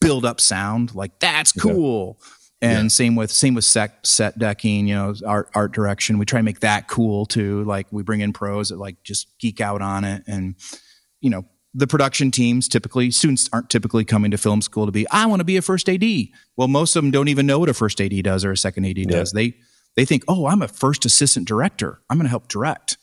build 0.00 0.24
up 0.24 0.40
sound. 0.40 0.94
Like 0.94 1.18
that's 1.18 1.52
cool 1.52 2.18
and 2.62 2.92
same 2.92 3.16
with 3.16 3.30
same 3.30 3.54
with 3.54 3.64
set 3.64 4.06
set 4.06 4.38
decking 4.38 4.86
you 4.88 4.94
know 4.94 5.14
art 5.26 5.48
art 5.54 5.72
direction. 5.72 6.18
We 6.18 6.26
try 6.26 6.38
to 6.40 6.44
make 6.44 6.60
that 6.60 6.88
cool 6.88 7.26
too. 7.26 7.64
Like 7.64 7.86
we 7.90 8.02
bring 8.02 8.20
in 8.20 8.32
pros 8.32 8.68
that 8.68 8.78
like 8.78 9.02
just 9.02 9.28
geek 9.38 9.60
out 9.60 9.82
on 9.82 10.04
it. 10.04 10.22
And 10.26 10.56
you 11.20 11.30
know 11.30 11.44
the 11.72 11.86
production 11.86 12.30
teams 12.32 12.66
typically 12.68 13.10
students 13.12 13.48
aren't 13.52 13.70
typically 13.70 14.04
coming 14.04 14.32
to 14.32 14.36
film 14.36 14.60
school 14.60 14.86
to 14.86 14.90
be 14.92 15.06
i 15.12 15.24
want 15.26 15.38
to 15.38 15.44
be 15.44 15.56
a 15.56 15.62
first 15.62 15.88
ad 15.88 16.02
well 16.56 16.66
most 16.66 16.96
of 16.96 17.02
them 17.04 17.12
don't 17.12 17.28
even 17.28 17.46
know 17.46 17.60
what 17.60 17.68
a 17.68 17.74
first 17.74 18.00
ad 18.00 18.10
does 18.24 18.44
or 18.44 18.50
a 18.50 18.56
second 18.56 18.84
ad 18.84 18.96
does. 19.06 19.30
They 19.30 19.54
they 19.94 20.04
think 20.04 20.24
oh 20.26 20.46
i'm 20.46 20.62
a 20.62 20.68
first 20.68 21.04
assistant 21.04 21.46
director. 21.46 22.00
I'm 22.10 22.16
going 22.18 22.24
to 22.24 22.30
help 22.30 22.48
direct. 22.48 22.98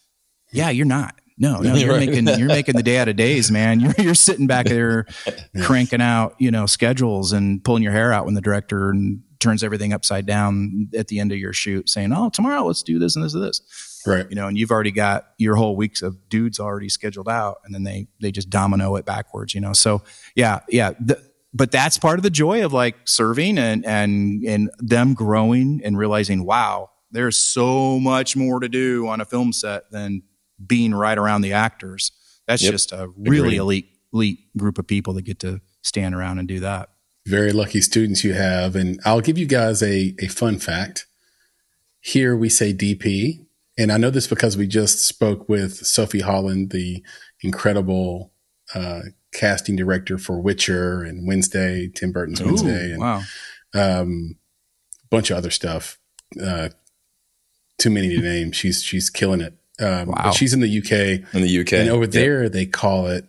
Yeah 0.51 0.69
you're 0.69 0.85
not. 0.85 1.15
No, 1.37 1.59
no, 1.61 1.75
you're 1.75 1.91
Right. 1.93 2.09
making 2.09 2.27
you're 2.39 2.47
making 2.49 2.75
the 2.75 2.83
day 2.83 2.97
out 2.97 3.07
of 3.07 3.15
days, 3.15 3.49
man. 3.51 3.79
You're 3.79 3.93
you're 3.99 4.15
sitting 4.15 4.47
back 4.47 4.65
there 4.65 5.05
cranking 5.61 6.01
out, 6.01 6.35
you 6.39 6.51
know, 6.51 6.65
schedules 6.65 7.31
and 7.31 7.63
pulling 7.63 7.83
your 7.83 7.91
hair 7.93 8.11
out 8.11 8.25
when 8.25 8.33
the 8.33 8.41
director 8.41 8.89
and 8.89 9.21
turns 9.39 9.63
everything 9.63 9.93
upside 9.93 10.25
down 10.25 10.89
at 10.97 11.07
the 11.07 11.19
end 11.19 11.31
of 11.31 11.37
your 11.37 11.53
shoot, 11.53 11.89
saying, 11.89 12.11
"Oh, 12.13 12.29
tomorrow 12.29 12.63
let's 12.65 12.83
do 12.83 12.99
this 12.99 13.15
and 13.15 13.23
this 13.25 13.33
and 13.33 13.43
this." 13.43 13.61
Right. 14.05 14.25
You 14.29 14.35
know, 14.35 14.47
and 14.47 14.57
you've 14.57 14.71
already 14.71 14.91
got 14.91 15.27
your 15.37 15.55
whole 15.55 15.75
weeks 15.75 16.01
of 16.01 16.29
dudes 16.29 16.59
already 16.59 16.87
scheduled 16.89 17.27
out, 17.27 17.57
and 17.65 17.73
then 17.75 17.83
they 17.83 18.07
they 18.21 18.31
just 18.31 18.49
domino 18.49 18.95
it 18.95 19.05
backwards. 19.05 19.53
You 19.53 19.61
know, 19.61 19.73
so 19.73 20.01
yeah, 20.35 20.59
yeah. 20.69 20.91
The, 20.99 21.21
but 21.53 21.71
that's 21.71 21.97
part 21.97 22.19
of 22.19 22.23
the 22.23 22.29
joy 22.29 22.63
of 22.63 22.71
like 22.73 22.95
serving 23.05 23.57
and 23.57 23.85
and 23.85 24.43
and 24.45 24.69
them 24.79 25.13
growing 25.13 25.81
and 25.83 25.97
realizing, 25.97 26.45
wow, 26.45 26.89
there's 27.11 27.37
so 27.37 27.99
much 27.99 28.35
more 28.35 28.59
to 28.59 28.69
do 28.69 29.07
on 29.07 29.19
a 29.21 29.25
film 29.25 29.51
set 29.53 29.89
than 29.91 30.23
being 30.65 30.93
right 30.93 31.17
around 31.17 31.41
the 31.41 31.53
actors. 31.53 32.11
That's 32.47 32.63
Yep. 32.63 32.71
just 32.71 32.91
a 32.91 33.09
really 33.17 33.39
Agreed. 33.57 33.57
elite 33.57 33.89
elite 34.13 34.39
group 34.57 34.77
of 34.79 34.87
people 34.87 35.13
that 35.13 35.23
get 35.23 35.39
to 35.39 35.59
stand 35.81 36.15
around 36.15 36.39
and 36.39 36.47
do 36.47 36.61
that. 36.61 36.89
Very 37.27 37.51
lucky 37.51 37.81
students 37.81 38.23
you 38.23 38.33
have. 38.33 38.75
And 38.75 38.99
I'll 39.05 39.21
give 39.21 39.37
you 39.37 39.45
guys 39.45 39.83
a, 39.83 40.15
a 40.19 40.27
fun 40.27 40.59
fact. 40.59 41.05
Here 41.99 42.35
we 42.35 42.49
say 42.49 42.73
DP. 42.73 43.45
And 43.77 43.91
I 43.91 43.97
know 43.97 44.09
this 44.09 44.27
because 44.27 44.57
we 44.57 44.65
just 44.67 45.05
spoke 45.05 45.47
with 45.49 45.85
Sophie 45.85 46.21
Holland, 46.21 46.71
the 46.71 47.03
incredible 47.41 48.31
uh, 48.73 49.01
casting 49.33 49.75
director 49.75 50.17
for 50.17 50.39
Witcher 50.41 51.03
and 51.03 51.27
Wednesday, 51.27 51.89
Tim 51.93 52.11
Burton's 52.11 52.41
Wednesday, 52.41 52.91
and 52.93 53.01
wow. 53.01 53.21
um, 53.75 54.37
bunch 55.09 55.29
of 55.29 55.37
other 55.37 55.51
stuff. 55.51 55.99
Uh, 56.41 56.69
too 57.77 57.89
many 57.91 58.09
to 58.15 58.21
name. 58.21 58.51
She's 58.51 58.81
she's 58.83 59.09
killing 59.09 59.41
it. 59.41 59.53
Um, 59.79 60.07
Wow. 60.07 60.21
But 60.25 60.31
she's 60.31 60.53
in 60.53 60.61
the 60.61 60.77
UK, 60.79 61.33
in 61.35 61.41
the 61.43 61.59
UK. 61.61 61.73
and 61.73 61.89
over 61.89 62.03
Yep. 62.05 62.11
there 62.11 62.49
they 62.49 62.65
call 62.65 63.05
it 63.07 63.25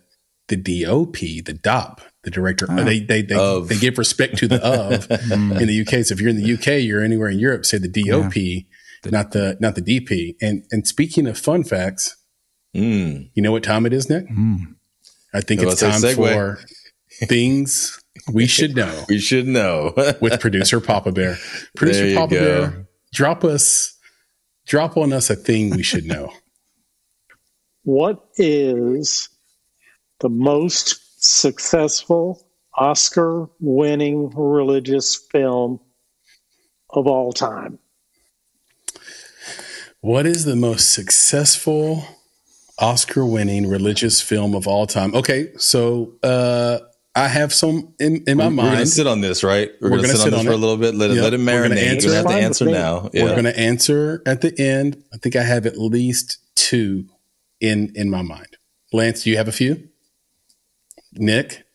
the 0.47 0.55
DOP, 0.55 1.13
the 1.45 1.53
DOP, 1.53 2.01
the 2.23 2.31
director. 2.31 2.65
Ah. 2.69 2.83
They 2.83 2.99
they 2.99 3.21
they, 3.21 3.35
Of. 3.35 3.69
they 3.69 3.77
give 3.77 3.97
respect 3.97 4.37
to 4.37 4.47
the 4.47 4.63
of 4.65 5.09
in 5.31 5.67
the 5.67 5.81
UK. 5.81 6.05
So 6.05 6.13
if 6.13 6.21
you're 6.21 6.29
in 6.29 6.41
the 6.41 6.53
UK, 6.53 6.83
you're 6.83 7.03
anywhere 7.03 7.29
in 7.29 7.39
Europe, 7.39 7.65
say 7.65 7.77
the 7.77 7.87
DOP, 7.87 8.65
not 9.11 9.31
the 9.31 9.57
not 9.59 9.75
the 9.75 9.81
DP. 9.81 10.35
And 10.41 10.63
and 10.71 10.87
speaking 10.87 11.27
of 11.27 11.37
fun 11.37 11.63
facts, 11.63 12.15
Mm. 12.75 13.31
you 13.33 13.41
know 13.41 13.51
what 13.51 13.63
time 13.63 13.87
it 13.87 13.93
is, 13.93 14.09
Nick? 14.11 14.27
Mm. 14.29 14.75
I 15.33 15.41
think 15.41 15.61
I 15.61 15.63
it's 15.65 15.79
time 15.81 15.89
about 15.89 16.01
to 16.01 16.07
say 16.09 16.13
for 16.15 16.59
things 17.25 17.99
we 18.31 18.45
should 18.45 18.75
know 18.75 19.05
We 19.09 19.17
should 19.17 19.47
know. 19.47 19.93
with 20.21 20.39
producer 20.39 20.79
Papa 20.79 21.11
Bear. 21.11 21.37
Producer 21.75 22.05
There 22.07 22.15
Papa 22.15 22.33
go. 22.35 22.39
Bear, 22.69 22.87
drop 23.11 23.43
us, 23.43 23.97
drop 24.67 24.97
on 24.97 25.13
us 25.13 25.31
a 25.31 25.35
thing 25.35 25.71
we 25.71 25.81
should 25.81 26.05
know. 26.05 26.31
What 27.83 28.19
is 28.37 29.29
the 30.19 30.29
most 30.29 30.99
successful 31.19 32.45
Oscar 32.75 33.47
winning 33.59 34.29
religious 34.35 35.15
film 35.15 35.79
of 36.89 37.07
all 37.07 37.31
time? 37.33 37.79
What 40.01 40.25
is 40.25 40.45
the 40.45 40.55
most 40.55 40.93
successful 40.93 42.05
Oscar 42.79 43.25
winning 43.25 43.67
religious 43.67 44.21
film 44.21 44.55
of 44.55 44.67
all 44.67 44.87
time? 44.87 45.13
Okay, 45.13 45.51
so 45.57 46.13
uh, 46.23 46.79
I 47.15 47.27
have 47.27 47.53
some 47.53 47.93
in, 47.99 48.23
in 48.25 48.37
my 48.37 48.45
We're 48.47 48.55
gonna 48.55 48.71
mind. 48.75 48.87
sit 48.89 49.07
on 49.07 49.19
this, 49.19 49.43
right? 49.43 49.69
We're, 49.81 49.89
We're 49.91 49.97
gonna, 49.97 50.07
gonna 50.07 50.17
sit, 50.19 50.23
sit 50.23 50.33
on 50.33 50.39
on 50.39 50.45
this 50.45 50.45
for 50.45 50.51
it. 50.53 50.55
a 50.55 50.57
little 50.57 50.77
bit. 50.77 50.95
Let 50.95 51.11
it 51.11 51.15
Yep. 51.15 51.23
let 51.23 51.33
it 51.33 51.39
We're 51.39 51.63
gonna 51.63 51.75
marinate. 51.75 51.83
answer. 51.87 52.07
You're 52.07 52.23
gonna 52.23 52.31
have 52.31 52.39
to 52.39 52.45
answer 52.45 52.65
now. 52.65 53.09
Yeah. 53.13 53.23
We're 53.25 53.31
going 53.31 53.43
to 53.43 53.59
answer 53.59 54.21
at 54.25 54.39
the 54.41 54.57
end. 54.57 55.03
I 55.13 55.17
think 55.17 55.35
I 55.35 55.43
have 55.43 55.65
at 55.65 55.77
least 55.77 56.37
two 56.55 57.05
in 57.59 57.91
in 57.95 58.09
my 58.09 58.21
mind. 58.21 58.55
Lance, 58.93 59.23
do 59.23 59.29
you 59.31 59.37
have 59.37 59.49
a 59.49 59.51
few? 59.51 59.89
Nick, 61.13 61.65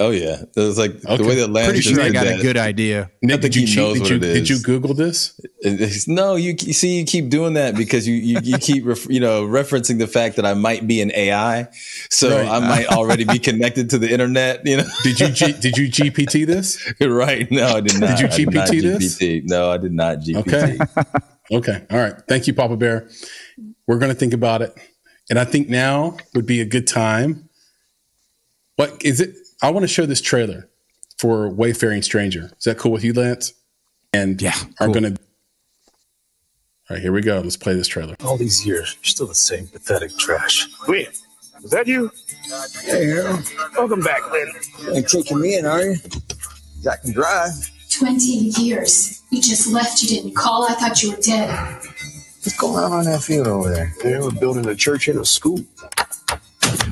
oh 0.00 0.10
yeah. 0.10 0.42
It 0.56 0.60
was 0.60 0.78
like 0.78 0.92
Okay. 1.04 1.16
the 1.16 1.24
way 1.28 1.34
that 1.36 1.48
Lance 1.50 1.68
Pretty 1.68 1.80
sure 1.82 2.00
I 2.02 2.10
got 2.10 2.24
that. 2.24 2.40
a 2.40 2.42
good 2.42 2.56
idea. 2.56 3.10
Nick, 3.22 3.40
think 3.42 3.54
did 3.54 3.60
he 3.60 3.66
cheat? 3.66 3.76
knows 3.76 3.94
Did 3.94 4.00
what 4.02 4.10
you 4.10 4.16
it 4.16 4.20
did 4.20 4.48
you. 4.48 4.58
Google 4.60 4.94
this? 4.94 5.40
It's- 5.62 6.06
no, 6.08 6.34
you, 6.36 6.56
see, 6.58 6.98
you 6.98 7.04
keep 7.06 7.28
doing 7.30 7.54
that 7.54 7.76
because 7.76 8.06
you 8.06 8.14
you, 8.14 8.40
you 8.42 8.58
keep 8.58 8.84
ref, 8.84 9.06
you 9.08 9.20
know 9.20 9.44
referencing 9.46 9.98
the 9.98 10.06
fact 10.06 10.36
that 10.36 10.44
I 10.44 10.54
might 10.54 10.86
be 10.86 11.00
an 11.00 11.12
AI, 11.14 11.68
so 12.10 12.36
Right. 12.36 12.48
I 12.48 12.58
might 12.60 12.86
already 12.88 13.24
be 13.24 13.38
connected 13.38 13.90
to 13.90 13.98
the 13.98 14.10
internet. 14.12 14.66
You 14.66 14.78
know, 14.78 14.84
Did 15.02 15.20
you 15.20 15.28
G, 15.28 15.52
did 15.60 15.76
you 15.76 15.88
GPT 15.88 16.46
this? 16.46 16.92
right? 17.00 17.50
No, 17.50 17.66
I 17.76 17.80
did 17.80 18.00
not. 18.00 18.18
Did 18.18 18.36
you 18.38 18.48
I 18.48 18.66
GPT 18.66 18.82
this? 18.82 19.18
GPT. 19.18 19.42
No, 19.46 19.70
I 19.70 19.78
did 19.78 19.92
not 19.92 20.18
GPT. 20.18 20.38
Okay. 20.38 20.78
Okay. 21.52 21.86
All 21.90 21.98
right. 21.98 22.14
Thank 22.28 22.46
you, 22.46 22.54
Papa 22.54 22.76
Bear. 22.76 23.08
We're 23.86 23.98
going 23.98 24.10
to 24.12 24.18
think 24.18 24.32
about 24.32 24.62
it. 24.62 24.74
And 25.30 25.38
I 25.38 25.44
think 25.44 25.68
now 25.68 26.16
would 26.34 26.46
be 26.46 26.60
a 26.60 26.64
good 26.64 26.86
time. 26.86 27.43
What 28.76 29.02
is 29.04 29.20
it? 29.20 29.36
I 29.62 29.70
want 29.70 29.84
to 29.84 29.88
show 29.88 30.06
this 30.06 30.20
trailer 30.20 30.68
for 31.18 31.48
Wayfaring 31.48 32.02
Stranger. 32.02 32.50
Is 32.58 32.64
that 32.64 32.78
cool 32.78 32.92
with 32.92 33.04
you, 33.04 33.12
Lance? 33.12 33.52
And 34.12 34.40
Yeah, 34.40 34.52
are 34.80 34.86
cool. 34.86 34.94
going 34.94 35.14
to. 35.14 35.20
All 36.90 36.96
right, 36.96 37.00
here 37.02 37.12
we 37.12 37.22
go. 37.22 37.40
Let's 37.40 37.56
play 37.56 37.74
this 37.74 37.88
trailer. 37.88 38.14
All 38.24 38.36
these 38.36 38.66
years, 38.66 38.96
you're 38.96 39.04
still 39.08 39.26
the 39.26 39.34
same 39.34 39.66
pathetic 39.68 40.16
trash. 40.18 40.68
Wait, 40.86 41.08
is 41.62 41.70
that 41.70 41.86
you? 41.86 42.10
Hey, 42.82 43.06
Harold. 43.06 43.50
Welcome 43.76 44.02
back, 44.02 44.30
lady. 44.32 44.50
Ain't 44.92 45.08
taking 45.08 45.40
me 45.40 45.56
in, 45.56 45.64
are 45.64 45.82
you? 45.82 45.96
I 46.90 46.96
can 46.96 47.12
drive. 47.12 47.52
20 47.90 48.22
years. 48.60 49.22
You 49.30 49.40
just 49.40 49.72
left. 49.72 50.02
You 50.02 50.08
didn't 50.08 50.34
call. 50.34 50.64
I 50.68 50.74
thought 50.74 51.02
you 51.02 51.12
were 51.12 51.16
dead. 51.22 51.48
What's 52.42 52.58
going 52.58 52.84
on 52.84 52.92
on 52.92 53.04
that 53.04 53.22
field 53.22 53.46
over 53.46 53.70
there? 53.72 53.94
They 54.02 54.18
were 54.18 54.32
building 54.32 54.66
a 54.66 54.74
church 54.74 55.08
and 55.08 55.18
a 55.20 55.24
school. 55.24 55.60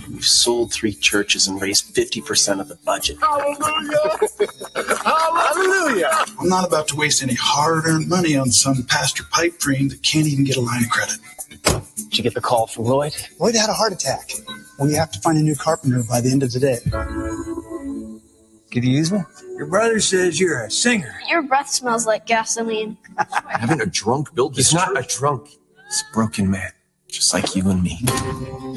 We've 0.08 0.24
sold 0.24 0.72
three 0.72 0.94
churches 0.94 1.48
and 1.48 1.60
raised 1.60 1.94
50% 1.94 2.60
of 2.60 2.68
the 2.68 2.76
budget. 2.84 3.18
Hallelujah! 3.20 4.18
Hallelujah! 5.04 6.10
I'm 6.38 6.48
not 6.48 6.66
about 6.66 6.88
to 6.88 6.96
waste 6.96 7.22
any 7.22 7.34
hard 7.34 7.86
earned 7.86 8.08
money 8.08 8.36
on 8.36 8.50
some 8.50 8.82
pastor 8.84 9.24
pipe 9.30 9.58
dream 9.58 9.88
that 9.88 10.02
can't 10.02 10.26
even 10.26 10.44
get 10.44 10.56
a 10.56 10.60
line 10.60 10.84
of 10.84 10.90
credit. 10.90 11.18
Did 11.96 12.18
you 12.18 12.22
get 12.24 12.34
the 12.34 12.40
call 12.40 12.66
from 12.66 12.84
Lloyd? 12.84 13.12
Lloyd 13.40 13.54
had 13.54 13.70
a 13.70 13.72
heart 13.72 13.92
attack. 13.92 14.30
We 14.80 14.94
have 14.94 15.10
to 15.12 15.20
find 15.20 15.38
a 15.38 15.42
new 15.42 15.54
carpenter 15.54 16.02
by 16.08 16.20
the 16.20 16.30
end 16.30 16.42
of 16.42 16.52
the 16.52 16.60
day. 16.60 16.78
Could 18.70 18.84
you 18.84 18.90
use 18.90 19.12
me? 19.12 19.20
Your 19.56 19.66
brother 19.66 20.00
says 20.00 20.40
you're 20.40 20.64
a 20.64 20.70
singer. 20.70 21.14
Your 21.28 21.42
breath 21.42 21.68
smells 21.68 22.06
like 22.06 22.26
gasoline. 22.26 22.96
Having 23.48 23.80
a 23.82 23.86
drunk 23.86 24.34
build 24.34 24.54
this 24.54 24.70
He's 24.70 24.74
not 24.74 24.98
a 24.98 25.02
drunk. 25.02 25.48
He's 25.48 26.04
a 26.10 26.14
broken 26.14 26.50
man, 26.50 26.70
just 27.12 27.34
like 27.34 27.54
you 27.54 27.68
and 27.68 27.82
me. 27.82 27.98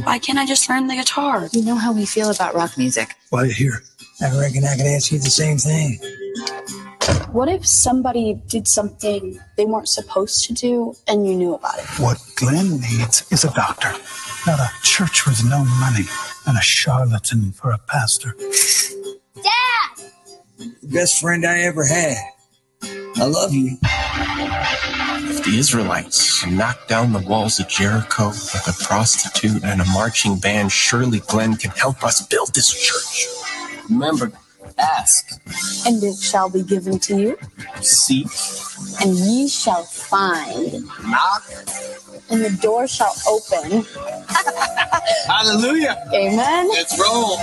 Why 0.03 0.19
can't 0.19 0.37
I 0.37 0.45
just 0.45 0.69
learn 0.69 0.87
the 0.87 0.95
guitar? 0.95 1.47
You 1.53 1.63
know 1.63 1.75
how 1.75 1.93
we 1.93 2.05
feel 2.05 2.29
about 2.29 2.53
rock 2.53 2.77
music. 2.77 3.15
Why 3.29 3.47
here? 3.47 3.81
I 4.21 4.37
reckon 4.37 4.63
I 4.65 4.75
could 4.75 4.85
ask 4.85 5.11
you 5.11 5.19
the 5.19 5.29
same 5.29 5.57
thing. 5.57 5.99
What 7.31 7.49
if 7.49 7.65
somebody 7.65 8.41
did 8.47 8.67
something 8.67 9.39
they 9.57 9.65
weren't 9.65 9.89
supposed 9.89 10.45
to 10.45 10.53
do 10.53 10.95
and 11.07 11.27
you 11.27 11.35
knew 11.35 11.53
about 11.55 11.79
it? 11.79 11.85
What 11.99 12.17
Glenn 12.35 12.79
needs 12.81 13.25
is 13.31 13.43
a 13.43 13.53
doctor, 13.53 13.91
not 14.45 14.59
a 14.59 14.69
church 14.83 15.25
with 15.25 15.43
no 15.45 15.63
money 15.79 16.05
and 16.45 16.57
a 16.57 16.61
charlatan 16.61 17.51
for 17.51 17.71
a 17.71 17.77
pastor. 17.77 18.35
Dad! 19.35 20.05
The 20.57 20.87
best 20.87 21.21
friend 21.21 21.45
I 21.45 21.61
ever 21.61 21.85
had. 21.85 22.17
I 23.17 23.25
love 23.25 23.53
you. 23.53 23.77
The 25.43 25.57
Israelites 25.57 26.41
can 26.41 26.57
knock 26.57 26.87
down 26.87 27.13
the 27.13 27.19
walls 27.19 27.59
of 27.59 27.67
Jericho 27.67 28.29
with 28.29 28.67
a 28.67 28.83
prostitute 28.83 29.63
and 29.63 29.81
a 29.81 29.85
marching 29.85 30.37
band, 30.39 30.71
surely 30.71 31.19
Glenn 31.19 31.55
can 31.55 31.71
help 31.71 32.03
us 32.03 32.25
build 32.25 32.53
this 32.55 32.71
church. 32.73 33.27
Remember, 33.89 34.31
ask, 34.77 35.39
And 35.85 36.01
it 36.03 36.15
shall 36.17 36.49
be 36.49 36.63
given 36.63 36.99
to 36.99 37.15
you, 37.19 37.37
seek, 37.81 38.27
and 39.01 39.15
ye 39.15 39.47
shall 39.47 39.83
find. 39.83 40.85
knock. 41.03 41.43
And 42.29 42.43
the 42.43 42.57
door 42.61 42.87
shall 42.87 43.13
open. 43.27 43.85
Hallelujah. 45.27 46.09
Amen. 46.13 46.69
Let's 46.69 46.97
roll. 46.99 47.37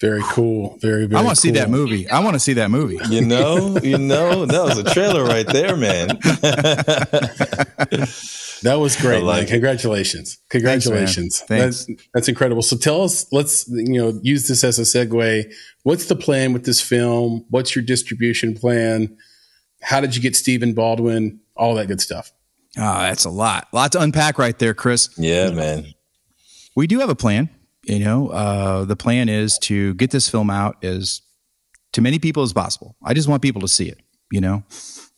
Very 0.00 0.22
cool. 0.24 0.78
Very, 0.82 1.06
very 1.06 1.18
I 1.18 1.24
want 1.24 1.36
to 1.36 1.40
see 1.40 1.52
that 1.52 1.70
movie. 1.70 2.08
I 2.08 2.20
want 2.20 2.34
to 2.34 2.40
see 2.40 2.52
that 2.54 2.70
movie. 2.70 2.98
You 3.08 3.22
know, 3.22 3.78
you 3.82 3.96
know, 3.96 4.44
that 4.44 4.62
was 4.62 4.78
a 4.78 4.84
trailer 4.84 5.24
right 5.24 5.46
there, 5.46 5.76
man. 5.76 6.18
That 8.62 8.76
was 8.80 8.96
great. 8.96 9.22
Like 9.22 9.42
man. 9.42 9.46
Congratulations. 9.48 10.38
Congratulations. 10.48 11.40
Thanks. 11.40 11.86
That's, 11.86 12.02
that's 12.14 12.28
incredible. 12.28 12.62
So 12.62 12.76
tell 12.76 13.02
us, 13.02 13.30
let's, 13.32 13.68
you 13.68 14.00
know, 14.00 14.18
use 14.22 14.48
this 14.48 14.64
as 14.64 14.78
a 14.78 14.82
segue. 14.82 15.52
What's 15.82 16.06
the 16.06 16.16
plan 16.16 16.52
with 16.52 16.64
this 16.64 16.80
film? 16.80 17.44
What's 17.50 17.76
your 17.76 17.84
distribution 17.84 18.54
plan? 18.54 19.16
How 19.82 20.00
did 20.00 20.16
you 20.16 20.22
get 20.22 20.36
Stephen 20.36 20.72
Baldwin? 20.72 21.40
All 21.54 21.74
that 21.74 21.86
good 21.86 22.00
stuff. 22.00 22.32
Oh, 22.78 23.00
that's 23.02 23.24
a 23.24 23.30
lot. 23.30 23.68
A 23.72 23.76
lot 23.76 23.92
to 23.92 24.00
unpack 24.00 24.38
right 24.38 24.58
there, 24.58 24.74
Chris. 24.74 25.10
Yeah, 25.16 25.50
man. 25.50 25.94
We 26.74 26.86
do 26.86 26.98
have 27.00 27.08
a 27.08 27.14
plan. 27.14 27.50
You 27.86 28.00
know, 28.00 28.28
uh, 28.28 28.84
the 28.84 28.96
plan 28.96 29.28
is 29.28 29.58
to 29.60 29.94
get 29.94 30.10
this 30.10 30.28
film 30.28 30.50
out 30.50 30.84
as 30.84 31.22
to 31.92 32.02
many 32.02 32.18
people 32.18 32.42
as 32.42 32.52
possible. 32.52 32.96
I 33.02 33.14
just 33.14 33.28
want 33.28 33.42
people 33.42 33.60
to 33.60 33.68
see 33.68 33.88
it. 33.88 34.00
You 34.32 34.40
know, 34.40 34.64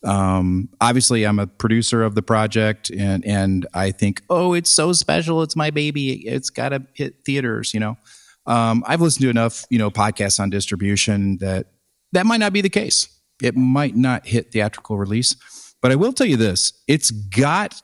um, 0.05 0.69
obviously, 0.79 1.25
I'm 1.25 1.39
a 1.39 1.47
producer 1.47 2.03
of 2.03 2.14
the 2.14 2.21
project, 2.21 2.91
and 2.91 3.25
and 3.25 3.66
I 3.73 3.91
think, 3.91 4.23
oh, 4.29 4.53
it's 4.53 4.69
so 4.69 4.93
special. 4.93 5.43
It's 5.43 5.57
my 5.57 5.71
baby. 5.71 6.27
It's 6.27 6.51
got 6.51 6.69
to 6.71 6.87
hit 6.93 7.25
theaters. 7.25 7.73
You 7.73 7.81
know, 7.81 7.99
um, 8.47 8.85
I've 8.87 9.01
listened 9.01 9.23
to 9.23 9.31
enough, 9.31 9.64
you 9.71 9.79
know, 9.79 9.91
podcasts 9.91 10.39
on 10.39 10.51
distribution 10.51 11.39
that 11.39 11.69
that 12.12 12.27
might 12.27 12.41
not 12.41 12.53
be 12.53 12.61
the 12.61 12.69
case. 12.69 13.09
It 13.43 13.57
might 13.57 13.97
not 13.97 14.27
hit 14.27 14.53
theatrical 14.53 14.99
release, 14.99 15.37
but 15.81 15.91
I 15.91 15.95
will 15.95 16.12
tell 16.12 16.27
you 16.27 16.37
this: 16.37 16.75
it's 16.87 17.11
got 17.11 17.81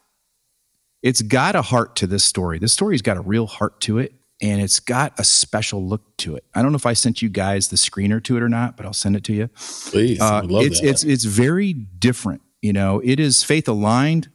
it's 1.03 1.22
got 1.22 1.57
a 1.57 1.62
heart 1.62 1.97
to 1.97 2.07
this 2.07 2.24
story. 2.24 2.59
This 2.59 2.72
story's 2.74 3.03
got 3.03 3.16
a 3.16 3.22
real 3.22 3.47
heart 3.47 3.80
to 3.82 3.99
it, 3.99 4.12
and 4.43 4.61
it's 4.61 4.80
got 4.80 5.18
a 5.18 5.24
special 5.24 5.87
look 5.87 6.16
to 6.18 6.37
it. 6.37 6.45
I 6.55 6.62
don't 6.62 6.72
know 6.72 6.76
if 6.76 6.87
I 6.87 6.93
sent 6.93 7.22
you 7.22 7.28
guys 7.28 7.68
the 7.68 7.76
screener 7.76 8.22
to 8.24 8.37
it 8.37 8.43
or 8.43 8.49
not, 8.49 8.76
but 8.76 8.85
I'll 8.87 8.93
send 8.93 9.16
it 9.16 9.24
to 9.24 9.32
you. 9.32 9.49
Please, 9.87 10.20
I 10.20 10.41
would 10.41 10.51
love 10.51 10.62
Uh, 10.62 10.66
it's 10.66 10.80
that. 10.80 10.87
it's 10.89 11.05
it's 11.05 11.24
very 11.24 11.72
different. 11.72 12.43
You 12.62 12.72
know, 12.72 13.01
it 13.05 13.20
is 13.20 13.43
faith 13.45 13.68
aligned, 13.68 14.30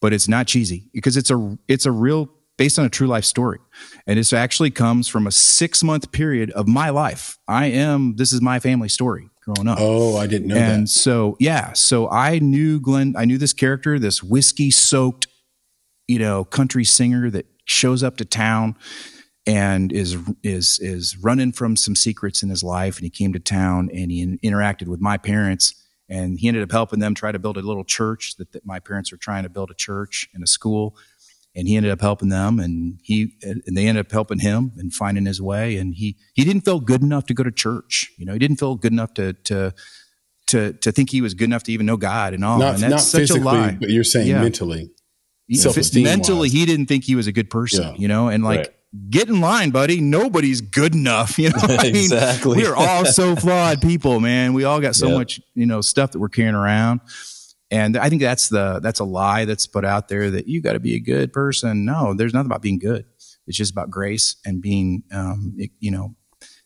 but 0.00 0.12
it's 0.12 0.28
not 0.28 0.46
cheesy 0.46 0.88
because 0.92 1.16
it's 1.16 1.30
a 1.30 1.58
it's 1.68 1.86
a 1.86 1.92
real 1.92 2.30
based 2.56 2.78
on 2.78 2.84
a 2.84 2.88
true 2.88 3.06
life 3.08 3.24
story, 3.24 3.58
and 4.06 4.18
this 4.18 4.32
actually 4.32 4.70
comes 4.70 5.08
from 5.08 5.26
a 5.26 5.30
six 5.32 5.82
month 5.82 6.10
period 6.12 6.50
of 6.52 6.66
my 6.66 6.90
life. 6.90 7.38
I 7.46 7.66
am 7.66 8.16
this 8.16 8.32
is 8.32 8.40
my 8.40 8.58
family 8.60 8.88
story 8.88 9.28
growing 9.44 9.68
up. 9.68 9.78
Oh, 9.80 10.16
I 10.16 10.26
didn't 10.26 10.48
know 10.48 10.56
and 10.56 10.84
that. 10.84 10.90
so 10.90 11.36
yeah, 11.38 11.72
so 11.74 12.08
I 12.10 12.38
knew 12.38 12.80
Glenn. 12.80 13.14
I 13.16 13.24
knew 13.24 13.38
this 13.38 13.52
character, 13.52 13.98
this 13.98 14.22
whiskey 14.22 14.70
soaked, 14.70 15.26
you 16.08 16.18
know, 16.18 16.44
country 16.44 16.84
singer 16.84 17.28
that 17.30 17.46
shows 17.66 18.02
up 18.02 18.16
to 18.18 18.24
town 18.24 18.76
and 19.46 19.92
is 19.92 20.16
is 20.42 20.78
is 20.80 21.16
running 21.18 21.52
from 21.52 21.76
some 21.76 21.94
secrets 21.96 22.42
in 22.42 22.48
his 22.48 22.62
life. 22.62 22.96
And 22.96 23.04
he 23.04 23.10
came 23.10 23.32
to 23.32 23.38
town 23.38 23.90
and 23.92 24.10
he 24.10 24.22
in, 24.22 24.38
interacted 24.38 24.88
with 24.88 25.00
my 25.00 25.16
parents. 25.18 25.74
And 26.08 26.38
he 26.38 26.48
ended 26.48 26.62
up 26.62 26.70
helping 26.70 26.98
them 27.00 27.14
try 27.14 27.32
to 27.32 27.38
build 27.38 27.56
a 27.56 27.62
little 27.62 27.84
church 27.84 28.36
that, 28.36 28.52
that 28.52 28.66
my 28.66 28.78
parents 28.78 29.10
were 29.10 29.16
trying 29.18 29.44
to 29.44 29.48
build 29.48 29.70
a 29.70 29.74
church 29.74 30.28
and 30.34 30.42
a 30.44 30.46
school. 30.46 30.96
And 31.56 31.66
he 31.68 31.76
ended 31.76 31.92
up 31.92 32.00
helping 32.00 32.30
them, 32.30 32.58
and 32.58 32.98
he 33.04 33.36
and 33.42 33.62
they 33.76 33.86
ended 33.86 34.04
up 34.06 34.10
helping 34.12 34.40
him 34.40 34.72
and 34.76 34.92
finding 34.92 35.24
his 35.24 35.40
way. 35.40 35.76
And 35.76 35.94
he 35.94 36.16
he 36.34 36.42
didn't 36.44 36.62
feel 36.62 36.80
good 36.80 37.00
enough 37.00 37.26
to 37.26 37.34
go 37.34 37.44
to 37.44 37.52
church. 37.52 38.10
You 38.18 38.26
know, 38.26 38.32
he 38.32 38.40
didn't 38.40 38.56
feel 38.58 38.74
good 38.74 38.92
enough 38.92 39.14
to 39.14 39.34
to 39.34 39.72
to 40.48 40.72
to 40.72 40.92
think 40.92 41.10
he 41.10 41.20
was 41.20 41.32
good 41.34 41.44
enough 41.44 41.62
to 41.64 41.72
even 41.72 41.86
know 41.86 41.96
God 41.96 42.34
and 42.34 42.44
all. 42.44 42.58
not 42.58 42.74
and 42.74 42.82
that's 42.82 42.90
not 42.90 43.00
such 43.00 43.20
physically, 43.20 43.40
a 43.42 43.44
lie. 43.44 43.76
but 43.78 43.88
you're 43.90 44.02
saying 44.04 44.28
Yeah. 44.28 44.42
mentally. 44.42 44.90
He- 45.46 45.58
mentally 46.02 46.38
wise. 46.48 46.52
he 46.52 46.66
didn't 46.66 46.86
think 46.86 47.04
he 47.04 47.14
was 47.14 47.26
a 47.26 47.32
good 47.32 47.50
person 47.50 47.82
Yeah. 47.84 47.94
you 47.98 48.08
know 48.08 48.28
and 48.28 48.42
like 48.42 48.58
Right. 48.58 48.68
Get 49.10 49.28
in 49.28 49.40
line 49.40 49.70
buddy. 49.70 50.00
Nobody's 50.00 50.60
good 50.60 50.94
enough 50.94 51.38
you 51.38 51.50
know 51.50 51.56
I 51.62 51.82
mean, 51.92 51.96
Exactly. 51.96 52.58
we're 52.58 52.74
all 52.76 53.04
so 53.04 53.34
flawed 53.44 53.80
people 53.82 54.20
man. 54.20 54.52
We 54.54 54.64
all 54.64 54.80
got 54.80 54.94
so 54.94 55.08
Yep. 55.08 55.16
much 55.18 55.40
you 55.54 55.66
know 55.66 55.80
stuff 55.80 56.12
that 56.12 56.18
we're 56.18 56.28
carrying 56.28 56.54
around. 56.54 57.00
And 57.70 57.96
i 57.96 58.08
think 58.08 58.20
that's 58.20 58.48
the 58.50 58.78
that's 58.80 59.00
a 59.00 59.04
lie 59.04 59.46
that's 59.46 59.66
put 59.66 59.84
out 59.84 60.08
there 60.08 60.30
that 60.30 60.46
you 60.46 60.60
got 60.62 60.74
to 60.74 60.80
be 60.80 60.94
a 60.94 61.00
good 61.00 61.32
person. 61.32 61.84
No 61.84 62.14
there's 62.14 62.32
nothing 62.34 62.46
about 62.46 62.62
being 62.62 62.78
good. 62.78 63.04
It's 63.46 63.56
just 63.58 63.72
about 63.72 63.90
grace 63.90 64.36
and 64.44 64.62
being 64.62 65.02
um 65.12 65.56
you 65.80 65.90
know 65.90 66.14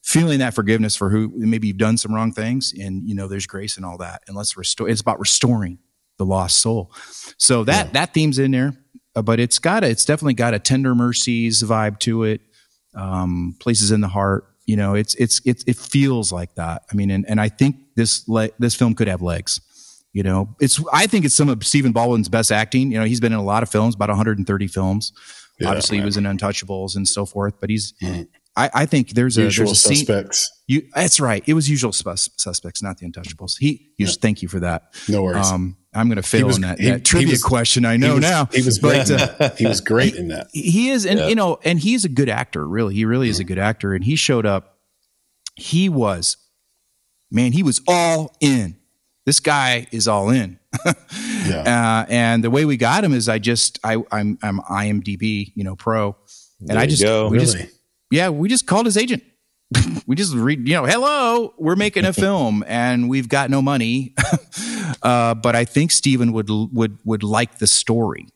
feeling 0.03 0.39
that 0.39 0.55
forgiveness 0.55 0.97
for 0.97 1.11
who 1.11 1.31
maybe 1.35 1.67
you've 1.69 1.77
done 1.77 1.97
some 1.99 2.15
wrong 2.15 2.33
things 2.33 2.73
and 2.79 3.07
you 3.09 3.15
know 3.15 3.29
there's 3.29 3.47
grace 3.47 3.77
and 3.77 3.85
all 3.87 3.99
that. 3.99 4.23
And 4.27 4.37
let's 4.37 4.57
restore 4.57 4.89
it's 4.89 5.01
about 5.01 5.19
restoring 5.21 5.79
the 6.19 6.25
lost 6.27 6.59
soul. 6.61 6.93
So 7.37 7.65
that 7.65 7.93
that 7.95 8.13
theme's 8.15 8.39
in 8.39 8.51
there 8.51 8.75
but 9.15 9.41
it's 9.41 9.59
got 9.59 9.85
a, 9.85 9.89
it's 9.89 10.05
definitely 10.05 10.35
got 10.35 10.55
a 10.55 10.59
tender 10.59 10.95
mercies 10.95 11.63
vibe 11.63 11.99
to 11.99 12.25
it 12.25 12.41
um 12.95 13.55
places 13.61 13.91
in 13.91 14.01
the 14.01 14.09
heart 14.09 14.47
you 14.67 14.77
know 14.77 14.95
it's 14.95 15.15
it's 15.17 15.41
it, 15.45 15.63
it 15.67 15.77
feels 15.77 16.33
like 16.33 16.55
that. 16.55 16.83
I 16.91 16.95
mean 16.95 17.11
and, 17.11 17.29
and 17.29 17.41
i 17.41 17.49
think 17.49 17.77
this 17.97 18.27
le- 18.29 18.51
this 18.59 18.75
film 18.75 18.95
could 18.95 19.09
have 19.09 19.23
legs 19.23 19.61
you 20.15 20.23
know. 20.23 20.57
It's 20.61 20.83
i 20.93 21.07
think 21.07 21.25
it's 21.27 21.35
some 21.35 21.49
of 21.49 21.65
stephen 21.65 21.93
baldwin's 21.93 22.29
best 22.29 22.51
acting 22.51 22.91
you 22.91 22.99
know. 22.99 23.05
He's 23.05 23.21
been 23.21 23.33
in 23.33 23.39
a 23.39 23.45
lot 23.45 23.63
of 23.63 23.69
films 23.69 23.95
about 23.95 24.09
130 24.09 24.67
films. 24.69 25.13
Yeah, 25.61 25.69
obviously 25.69 25.99
he 25.99 26.05
was 26.05 26.17
in 26.17 26.25
untouchables 26.25 26.97
and 26.97 27.07
so 27.07 27.27
forth 27.27 27.55
but 27.61 27.69
he's 27.71 27.93
I, 28.59 28.71
I 28.75 28.87
think 28.87 29.11
there's 29.11 29.39
a 29.39 29.43
Usual 29.43 29.67
there's 29.67 29.79
a 29.79 29.81
scene, 29.89 29.97
suspects. 30.07 30.51
you, 30.67 30.83
that's 30.95 31.21
right. 31.21 31.43
It 31.47 31.55
was 31.55 31.71
usual 31.71 31.93
sus- 31.93 32.29
suspects, 32.37 32.83
not 32.83 32.99
the 32.99 33.07
untouchables. 33.11 33.53
He, 33.59 33.91
you 33.97 34.07
thank 34.07 34.43
you 34.43 34.49
for 34.49 34.61
that. 34.61 34.93
No 35.09 35.23
worries. 35.23 35.47
Um, 35.51 35.77
I'm 35.95 36.09
going 36.09 36.17
to 36.17 36.23
fail 36.23 36.47
was- 36.47 36.57
on 36.57 36.63
that, 36.63 36.79
he- 36.81 36.91
that 36.91 37.05
trivia 37.05 37.31
was- 37.31 37.43
question. 37.43 37.85
I 37.85 37.93
He 37.93 37.99
know 37.99 38.15
was- 38.17 38.23
now. 38.23 38.47
He 38.53 38.63
was 38.63 38.79
but, 38.79 39.07
great. 39.07 39.21
uh, 39.41 39.51
he 39.57 39.67
was 39.67 39.81
great 39.81 40.15
in 40.17 40.29
that. 40.29 40.49
he 40.53 40.91
is, 40.91 41.07
and 41.07 41.19
Yeah. 41.21 41.29
you 41.29 41.35
know, 41.37 41.59
and 41.65 41.79
he's 41.79 42.05
a 42.05 42.09
good 42.09 42.29
actor. 42.29 42.67
Really, 42.67 42.95
he 42.95 43.05
really 43.05 43.29
is 43.29 43.39
a 43.39 43.45
good 43.45 43.59
actor. 43.59 43.95
And 43.95 44.05
he 44.05 44.17
showed 44.17 44.45
up. 44.45 44.79
He 45.57 45.89
was, 45.89 46.37
man, 47.31 47.53
he 47.53 47.63
was 47.63 47.81
all 47.89 48.35
in. 48.41 48.77
This 49.27 49.41
guy 49.41 49.87
is 49.93 50.07
all 50.09 50.31
in. 50.31 50.59
Yeah. 51.47 52.03
Uh, 52.05 52.07
and 52.11 52.45
the 52.45 52.51
way 52.51 52.67
we 52.67 52.77
got 52.77 53.03
him 53.03 53.15
is 53.15 53.27
I 53.27 53.39
just 53.39 53.79
I 53.83 53.97
I'm 54.13 54.39
I'm 54.43 54.59
IMDb 54.61 55.53
you 55.55 55.65
know 55.65 55.77
pro, 55.77 56.15
and 56.61 56.69
There 56.69 56.79
I 56.79 56.85
just 56.87 57.03
go. 57.03 57.29
we 57.31 57.39
Really? 57.39 57.53
just 57.63 57.78
yeah 58.11 58.29
we 58.29 58.49
just 58.49 58.67
called 58.67 58.87
his 58.87 58.97
agent. 58.97 59.23
we 60.07 60.17
just 60.17 60.35
read 60.35 60.67
you 60.67 60.75
know 60.75 60.87
hello 60.87 61.53
we're 61.59 61.77
making 61.77 62.07
a 62.07 62.13
film 62.13 62.65
and 62.67 63.09
we've 63.09 63.29
got 63.29 63.51
no 63.51 63.61
money, 63.61 64.15
uh, 65.03 65.35
but 65.35 65.55
I 65.55 65.65
think 65.65 65.91
Stephen 65.91 66.33
would 66.33 66.49
would 66.49 66.99
would 67.05 67.23
like 67.23 67.59
the 67.59 67.67
story, 67.67 68.29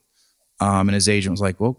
um, 0.60 0.88
and 0.88 0.94
his 0.94 1.08
agent 1.08 1.32
was 1.32 1.40
like, 1.40 1.58
well, 1.58 1.78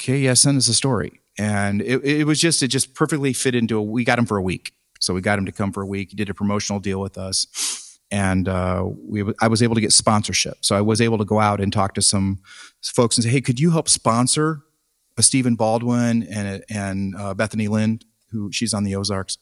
okay, 0.00 0.18
yeah, 0.18 0.34
send 0.34 0.56
us 0.56 0.68
a 0.68 0.74
story, 0.74 1.20
and 1.38 1.82
it, 1.82 2.02
it 2.04 2.26
was 2.26 2.40
just 2.40 2.62
it 2.62 2.68
just 2.68 2.94
perfectly 2.94 3.32
fit 3.32 3.54
into 3.54 3.76
a. 3.76 3.82
We 3.82 4.04
got 4.04 4.18
him 4.18 4.26
for 4.26 4.38
a 4.38 4.42
week, 4.42 4.72
so 5.00 5.12
we 5.12 5.20
got 5.20 5.38
him 5.38 5.44
to 5.44 5.52
come 5.52 5.70
for 5.70 5.82
a 5.82 5.86
week. 5.86 6.10
He 6.10 6.16
did 6.16 6.30
a 6.30 6.34
promotional 6.34 6.80
deal 6.80 7.00
with 7.00 7.18
us 7.18 7.90
and 8.10 8.48
uh, 8.48 8.84
we 9.08 9.24
I 9.40 9.48
was 9.48 9.62
able 9.62 9.74
to 9.74 9.80
get 9.80 9.92
sponsorship. 9.92 10.58
So 10.60 10.76
I 10.76 10.80
was 10.80 11.00
able 11.00 11.18
to 11.18 11.24
go 11.24 11.40
out 11.40 11.60
and 11.60 11.72
talk 11.72 11.94
to 11.94 12.02
some 12.02 12.38
folks 12.82 13.16
and 13.16 13.24
say, 13.24 13.30
"Hey, 13.30 13.40
could 13.40 13.58
you 13.58 13.72
help 13.72 13.88
sponsor 13.88 14.60
Stephen 15.22 15.54
Baldwin 15.54 16.22
and 16.24 16.64
and 16.68 17.14
uh, 17.16 17.34
Bethany 17.34 17.68
Lind, 17.68 18.04
who 18.30 18.50
she's 18.52 18.74
on 18.74 18.84
the 18.84 18.94
Ozarks?" 18.94 19.38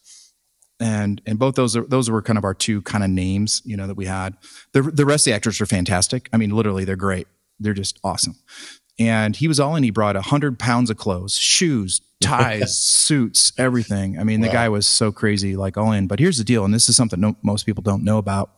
And 0.80 1.22
and 1.26 1.38
both 1.38 1.54
those 1.54 1.76
are, 1.76 1.82
those 1.82 2.10
were 2.10 2.22
kind 2.22 2.38
of 2.38 2.44
our 2.44 2.54
two 2.54 2.82
kind 2.82 3.04
of 3.04 3.10
names, 3.10 3.62
you 3.64 3.76
know, 3.76 3.86
that 3.86 3.96
we 3.96 4.06
had. 4.06 4.36
The 4.72 4.82
the 4.82 5.06
rest 5.06 5.26
of 5.26 5.32
the 5.32 5.36
actors 5.36 5.60
are 5.60 5.66
fantastic. 5.66 6.28
I 6.32 6.36
mean, 6.36 6.50
literally, 6.50 6.84
they're 6.84 6.96
great. 6.96 7.26
They're 7.60 7.74
just 7.74 7.98
awesome. 8.02 8.36
And 8.98 9.36
he 9.36 9.48
was 9.48 9.58
all 9.58 9.74
in. 9.74 9.84
He 9.84 9.90
brought 9.90 10.16
hundred 10.16 10.58
pounds 10.58 10.90
of 10.90 10.96
clothes, 10.96 11.36
shoes, 11.36 12.00
ties, 12.20 12.78
suits, 12.78 13.52
everything. 13.56 14.18
I 14.18 14.24
mean, 14.24 14.40
the 14.40 14.48
guy 14.48 14.68
was 14.68 14.86
so 14.86 15.10
crazy, 15.12 15.56
like 15.56 15.76
all 15.76 15.92
in. 15.92 16.06
But 16.06 16.18
here's 16.18 16.38
the 16.38 16.44
deal, 16.44 16.64
and 16.64 16.74
this 16.74 16.88
is 16.88 16.96
something 16.96 17.20
no, 17.20 17.36
most 17.42 17.64
people 17.64 17.82
don't 17.82 18.04
know 18.04 18.18
about 18.18 18.50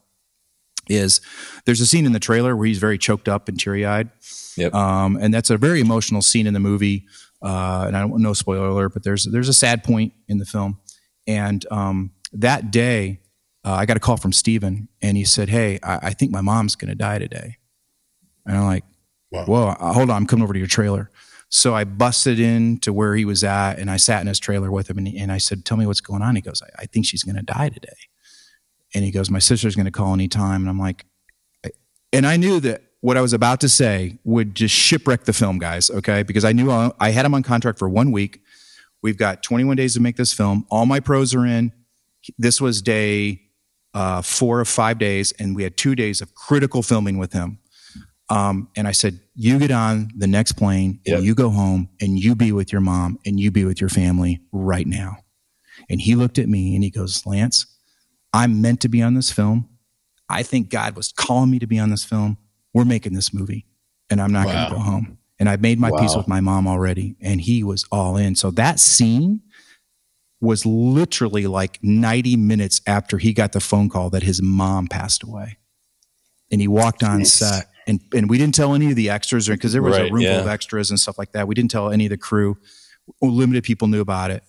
is 0.89 1.21
there's 1.65 1.81
a 1.81 1.87
scene 1.87 2.07
in 2.07 2.13
the 2.13 2.21
trailer 2.21 2.57
where 2.57 2.67
he's 2.67 2.79
very 2.79 2.99
choked 2.99 3.29
up 3.29 3.49
and 3.49 3.59
teary 3.59 3.87
eyed. 3.87 4.11
Yep. 4.57 4.75
Um, 4.75 5.17
and 5.21 5.33
that's 5.33 5.51
a 5.51 5.57
very 5.57 5.81
emotional 5.81 6.23
scene 6.23 6.47
in 6.47 6.55
the 6.55 6.61
movie. 6.61 7.07
Uh, 7.43 7.85
and 7.87 7.97
I 7.97 8.01
don't 8.01 8.23
know 8.23 8.33
spoiler 8.33 8.69
alert, 8.69 8.95
but 8.95 9.03
there's 9.03 9.25
there's 9.25 9.49
a 9.49 9.55
sad 9.55 9.85
point 9.85 10.13
in 10.29 10.39
the 10.39 10.47
film. 10.47 10.79
And 11.27 11.65
um, 11.71 12.13
that 12.33 12.71
day, 12.71 13.21
uh, 13.65 13.73
I 13.73 13.87
got 13.87 13.97
a 13.97 14.01
call 14.01 14.17
from 14.17 14.33
Stephen 14.33 14.89
and 15.03 15.17
he 15.17 15.25
said, 15.25 15.49
"Hey, 15.49 15.79
I, 15.83 15.99
I 16.03 16.11
think 16.11 16.31
my 16.31 16.41
mom's 16.41 16.75
going 16.77 16.89
to 16.89 16.95
die 16.95 17.19
today." 17.19 17.59
And 18.47 18.57
I'm 18.57 18.65
like, 18.65 18.85
Wow. 19.31 19.45
"Whoa, 19.47 19.67
uh, 19.69 19.93
hold 19.93 20.11
on, 20.11 20.17
I'm 20.17 20.27
coming 20.27 20.43
over 20.43 20.53
to 20.53 20.59
your 20.59 20.69
trailer." 20.69 21.11
So 21.49 21.75
I 21.75 21.85
busted 21.85 22.41
in 22.41 22.79
to 22.81 22.93
where 22.93 23.15
he 23.15 23.25
was 23.25 23.45
at, 23.45 23.79
and 23.79 23.91
I 23.91 23.97
sat 23.97 24.21
in 24.21 24.27
his 24.27 24.39
trailer 24.39 24.71
with 24.71 24.89
him, 24.89 24.99
and, 24.99 25.09
he, 25.09 25.19
and 25.19 25.31
I 25.33 25.39
said, 25.39 25.65
"Tell 25.65 25.77
me 25.77 25.87
what's 25.87 26.01
going 26.01 26.23
on." 26.23 26.37
He 26.37 26.43
goes, 26.43 26.63
"I, 26.63 26.83
I 26.83 26.87
think 26.87 27.05
she's 27.07 27.25
going 27.25 27.37
to 27.37 27.43
die 27.43 27.69
today." 27.69 27.89
And 28.95 29.05
he 29.05 29.11
goes, 29.11 29.31
"My 29.31 29.39
sister's 29.39 29.75
going 29.75 29.87
to 29.87 29.93
call 29.93 30.15
anytime." 30.15 30.63
And 30.63 30.69
I'm 30.71 30.79
like, 30.79 31.05
and 32.13 32.27
I 32.27 32.37
knew 32.37 32.61
that 32.61 32.83
what 33.05 33.19
I 33.19 33.21
was 33.21 33.35
about 33.35 33.61
to 33.61 33.69
say 33.69 34.17
would 34.25 34.55
just 34.55 34.75
shipwreck 34.75 35.25
the 35.25 35.35
film, 35.35 35.59
guys. 35.59 35.91
Okay, 35.91 36.23
because 36.23 36.43
I 36.43 36.53
knew 36.53 36.71
I, 36.71 36.91
I 36.99 37.11
had 37.11 37.27
him 37.27 37.35
on 37.35 37.43
contract 37.43 37.79
for 37.79 37.87
one 37.87 38.13
week. 38.13 38.41
We've 39.03 39.19
got 39.19 39.43
21 39.43 39.77
days 39.77 39.93
to 39.93 40.01
make 40.01 40.17
this 40.17 40.33
film. 40.33 40.65
All 40.71 40.87
my 40.87 41.01
pros 41.01 41.35
are 41.35 41.45
in. 41.45 41.71
This 42.39 42.63
was 42.63 42.81
day 42.81 43.43
uh, 43.93 44.23
four 44.23 44.61
of 44.61 44.69
five 44.69 44.99
days, 44.99 45.33
and 45.39 45.55
we 45.55 45.65
had 45.65 45.77
two 45.77 45.95
days 45.95 46.23
of 46.23 46.35
critical 46.35 46.83
filming 46.83 47.19
with 47.19 47.35
him. 47.35 47.59
Um, 48.31 48.69
and 48.75 48.89
I 48.89 48.93
said, 48.93 49.21
"You 49.35 49.59
get 49.59 49.71
on 49.71 50.09
the 50.17 50.27
next 50.27 50.53
plane, 50.53 51.01
Yep. 51.05 51.17
and 51.19 51.27
you 51.27 51.35
go 51.35 51.51
home, 51.51 51.91
and 52.01 52.19
you 52.19 52.35
be 52.35 52.53
with 52.53 52.73
your 52.73 52.81
mom, 52.81 53.19
and 53.27 53.39
you 53.39 53.51
be 53.51 53.67
with 53.67 53.83
your 53.83 53.91
family 53.91 54.41
right 54.51 54.87
now." 54.87 55.19
And 55.91 56.01
he 56.01 56.15
looked 56.15 56.39
at 56.39 56.49
me 56.49 56.75
and 56.75 56.83
he 56.83 56.89
goes, 56.89 57.27
"Lance, 57.27 57.67
I'm 58.33 58.63
meant 58.63 58.81
to 58.81 58.89
be 58.89 59.03
on 59.03 59.13
this 59.13 59.31
film. 59.31 59.69
I 60.31 60.43
think 60.43 60.71
God 60.71 60.97
was 60.97 61.13
calling 61.13 61.51
me 61.51 61.59
to 61.59 61.67
be 61.67 61.79
on 61.79 61.91
this 61.91 62.05
film. 62.07 62.39
We're 62.75 62.85
making 62.85 63.15
this 63.15 63.33
movie, 63.33 63.65
and 64.11 64.21
I'm 64.21 64.33
not 64.33 64.45
going 64.45 64.69
to 64.69 64.75
go 64.75 64.81
home. 64.81 65.19
And 65.39 65.49
I've 65.49 65.61
made 65.63 65.79
my 65.81 65.91
peace 66.01 66.15
with 66.17 66.29
my 66.29 66.41
mom 66.41 66.67
already." 66.69 67.17
And 67.21 67.41
he 67.41 67.63
was 67.65 67.87
all 67.91 68.17
in. 68.19 68.35
So 68.35 68.51
that 68.53 68.79
scene 68.81 69.41
was 70.41 70.67
literally 70.67 71.47
like 71.47 71.79
90 71.83 72.37
minutes 72.37 72.81
after 72.87 73.17
he 73.19 73.33
got 73.33 73.53
the 73.53 73.61
phone 73.61 73.89
call 73.89 74.11
that 74.11 74.23
his 74.23 74.43
mom 74.43 74.87
passed 74.89 75.23
away. 75.23 75.57
And 76.51 76.61
he 76.61 76.69
walked 76.69 77.03
on 77.03 77.25
set. 77.25 77.69
And, 77.87 78.01
and 78.15 78.29
we 78.29 78.37
didn't 78.39 78.55
tell 78.55 78.75
any 78.75 78.91
of 78.91 78.97
the 78.97 79.11
extras 79.11 79.49
because 79.49 79.73
there 79.73 79.83
was 79.83 79.97
a 79.97 80.03
Right, 80.03 80.13
room 80.13 80.23
full 80.25 80.41
of 80.41 80.47
extras 80.47 80.91
and 80.91 81.01
stuff 81.01 81.19
like 81.19 81.33
that. 81.33 81.49
We 81.49 81.55
didn't 81.55 81.71
tell 81.71 81.91
any 81.91 82.07
of 82.07 82.11
the 82.11 82.19
crew. 82.19 82.59
Limited 83.23 83.65
people 83.65 83.89
knew 83.89 84.01
about 84.01 84.31
it. 84.31 84.43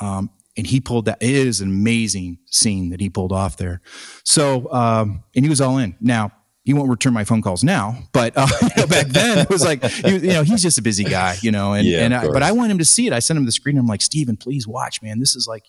Um, 0.00 0.30
and 0.56 0.66
he 0.66 0.80
pulled 0.80 1.06
that. 1.06 1.18
It 1.22 1.30
is 1.30 1.60
an 1.60 1.68
amazing 1.68 2.38
scene 2.46 2.90
that 2.90 3.00
he 3.00 3.08
pulled 3.08 3.32
off 3.32 3.56
there. 3.56 3.80
So, 4.24 4.70
um, 4.72 5.22
and 5.34 5.44
he 5.44 5.48
was 5.48 5.60
all 5.60 5.78
in. 5.78 5.96
Now, 6.00 6.32
he 6.64 6.72
won't 6.72 6.88
return 6.88 7.12
my 7.12 7.24
phone 7.24 7.42
calls 7.42 7.64
now, 7.64 7.96
but 8.12 8.34
uh, 8.36 8.46
you 8.62 8.68
know, 8.76 8.86
back 8.86 9.08
then 9.08 9.38
it 9.38 9.50
was 9.50 9.64
like, 9.64 9.82
you, 10.04 10.14
you, 10.14 10.28
know, 10.28 10.42
he's 10.42 10.62
just 10.62 10.78
a 10.78 10.82
busy 10.82 11.04
guy, 11.04 11.36
you 11.42 11.50
know, 11.50 11.72
and, 11.72 11.86
Yeah, 11.86 12.04
and 12.04 12.14
I, 12.14 12.28
but. 12.28 12.42
I 12.42 12.52
want 12.52 12.70
him 12.70 12.78
to 12.78 12.84
see 12.84 13.06
it. 13.06 13.12
I 13.12 13.18
sent 13.18 13.36
him 13.36 13.44
the 13.46 13.52
screen. 13.52 13.76
I'm 13.78 13.86
like, 13.86 14.02
Stephen, 14.02 14.36
please 14.36 14.66
watch, 14.66 15.02
man. 15.02 15.18
This 15.18 15.34
is 15.34 15.46
like, 15.48 15.64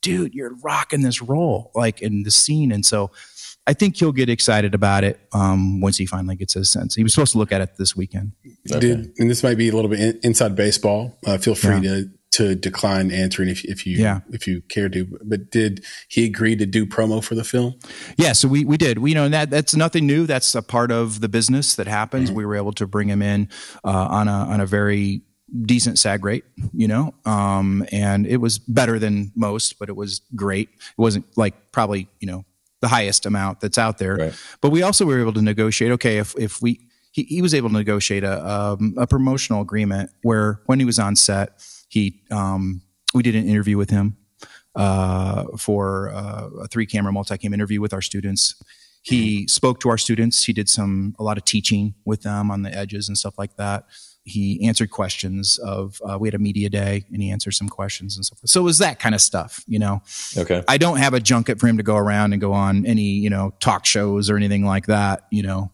dude, 0.00 0.34
you're 0.34 0.54
rocking 0.62 1.02
this 1.02 1.20
role, 1.20 1.70
like 1.74 2.00
in 2.00 2.22
the 2.22 2.30
scene. 2.30 2.72
And 2.72 2.84
so 2.86 3.10
I 3.66 3.74
think 3.74 3.96
he'll 3.96 4.12
get 4.12 4.30
excited 4.30 4.74
about 4.74 5.04
it 5.04 5.20
um, 5.32 5.82
once 5.82 5.98
he 5.98 6.06
finally 6.06 6.36
gets 6.36 6.54
his 6.54 6.70
sense. 6.70 6.94
He 6.94 7.02
was 7.02 7.12
supposed 7.12 7.32
to 7.32 7.38
look 7.38 7.52
at 7.52 7.60
it 7.60 7.76
this 7.76 7.94
weekend. 7.94 8.32
Did 8.64 9.12
and 9.18 9.30
this 9.30 9.42
might 9.42 9.58
be 9.58 9.68
a 9.68 9.72
little 9.74 9.90
bit 9.90 10.00
in, 10.00 10.20
inside 10.22 10.56
baseball. 10.56 11.18
Uh, 11.26 11.36
feel 11.36 11.54
free 11.54 11.74
Yeah. 11.74 11.80
to 11.80 12.10
to 12.32 12.54
decline 12.54 13.10
answering 13.10 13.48
if 13.48 13.64
if 13.64 13.86
you 13.86 13.98
Yeah. 13.98 14.20
if 14.30 14.46
you 14.46 14.60
care 14.68 14.88
to. 14.88 15.06
But 15.24 15.50
did 15.50 15.84
he 16.08 16.24
agree 16.26 16.56
to 16.56 16.66
do 16.66 16.86
promo 16.86 17.22
for 17.24 17.34
the 17.34 17.44
film? 17.44 17.74
Yeah, 18.16 18.32
so 18.32 18.48
we 18.48 18.64
we 18.64 18.76
did. 18.76 18.98
We 18.98 19.10
you 19.10 19.14
know 19.14 19.24
and 19.24 19.34
that 19.34 19.50
that's 19.50 19.74
nothing 19.74 20.06
new. 20.06 20.26
That's 20.26 20.54
a 20.54 20.62
part 20.62 20.90
of 20.92 21.20
the 21.20 21.28
business 21.28 21.74
that 21.76 21.86
happens. 21.86 22.30
We 22.30 22.44
were 22.44 22.56
able 22.56 22.72
to 22.72 22.86
bring 22.86 23.08
him 23.08 23.22
in 23.22 23.48
uh, 23.84 23.88
on 24.10 24.28
a 24.28 24.32
on 24.32 24.60
a 24.60 24.66
very 24.66 25.22
decent 25.64 25.98
SAG 25.98 26.24
rate, 26.26 26.44
you 26.74 26.86
know, 26.86 27.14
um, 27.24 27.82
and 27.90 28.26
it 28.26 28.36
was 28.36 28.58
better 28.58 28.98
than 28.98 29.32
most, 29.34 29.78
but 29.78 29.88
it 29.88 29.96
was 29.96 30.20
great. 30.36 30.68
It 30.68 30.98
wasn't 31.00 31.24
like 31.38 31.72
probably 31.72 32.08
you 32.20 32.26
know 32.26 32.44
the 32.80 32.88
highest 32.88 33.24
amount 33.26 33.60
that's 33.60 33.78
out 33.78 33.96
there, 33.98 34.16
Right. 34.16 34.34
but 34.60 34.70
we 34.70 34.82
also 34.82 35.06
were 35.06 35.18
able 35.18 35.32
to 35.32 35.42
negotiate. 35.42 35.90
Okay, 35.92 36.18
if 36.18 36.34
if 36.38 36.60
we 36.60 36.80
he, 37.12 37.22
he 37.22 37.40
was 37.42 37.54
able 37.54 37.70
to 37.70 37.74
negotiate 37.74 38.22
a 38.24 38.46
um, 38.46 38.94
a 38.98 39.06
promotional 39.06 39.62
agreement 39.62 40.10
where 40.22 40.60
when 40.66 40.78
he 40.78 40.84
was 40.84 40.98
on 40.98 41.16
set, 41.16 41.60
he 41.88 42.22
um, 42.30 42.82
we 43.14 43.22
did 43.22 43.34
an 43.34 43.46
interview 43.46 43.76
with 43.76 43.90
him 43.90 44.16
uh, 44.74 45.44
for 45.56 46.10
uh, 46.10 46.48
a 46.62 46.68
three 46.68 46.86
camera 46.86 47.12
multi 47.12 47.36
cam 47.36 47.52
interview 47.52 47.80
with 47.80 47.92
our 47.92 48.02
students. 48.02 48.54
He 49.02 49.46
spoke 49.48 49.80
to 49.80 49.88
our 49.88 49.98
students. 49.98 50.44
He 50.44 50.52
did 50.52 50.68
some 50.68 51.14
a 51.18 51.22
lot 51.22 51.38
of 51.38 51.44
teaching 51.44 51.94
with 52.04 52.22
them 52.22 52.50
on 52.50 52.62
the 52.62 52.74
edges 52.74 53.08
and 53.08 53.16
stuff 53.16 53.38
like 53.38 53.56
that. 53.56 53.86
He 54.24 54.66
answered 54.66 54.90
questions 54.90 55.56
of 55.58 55.98
uh, 56.04 56.18
we 56.18 56.28
had 56.28 56.34
a 56.34 56.38
media 56.38 56.68
day 56.68 57.06
and 57.10 57.22
he 57.22 57.30
answered 57.30 57.52
some 57.52 57.68
questions 57.68 58.16
and 58.16 58.26
stuff. 58.26 58.40
So 58.44 58.60
it 58.60 58.64
was 58.64 58.78
that 58.78 59.00
kind 59.00 59.14
of 59.14 59.22
stuff, 59.22 59.64
you 59.66 59.78
know. 59.78 60.02
Okay. 60.36 60.62
I 60.68 60.76
don't 60.76 60.98
have 60.98 61.14
a 61.14 61.20
junket 61.20 61.58
for 61.58 61.66
him 61.66 61.78
to 61.78 61.82
go 61.82 61.96
around 61.96 62.32
and 62.34 62.40
go 62.40 62.52
on 62.52 62.84
any, 62.84 63.02
you 63.02 63.30
know, 63.30 63.54
talk 63.60 63.86
shows 63.86 64.28
or 64.28 64.36
anything 64.36 64.66
like 64.66 64.86
that, 64.86 65.22
you 65.30 65.42
know. 65.42 65.72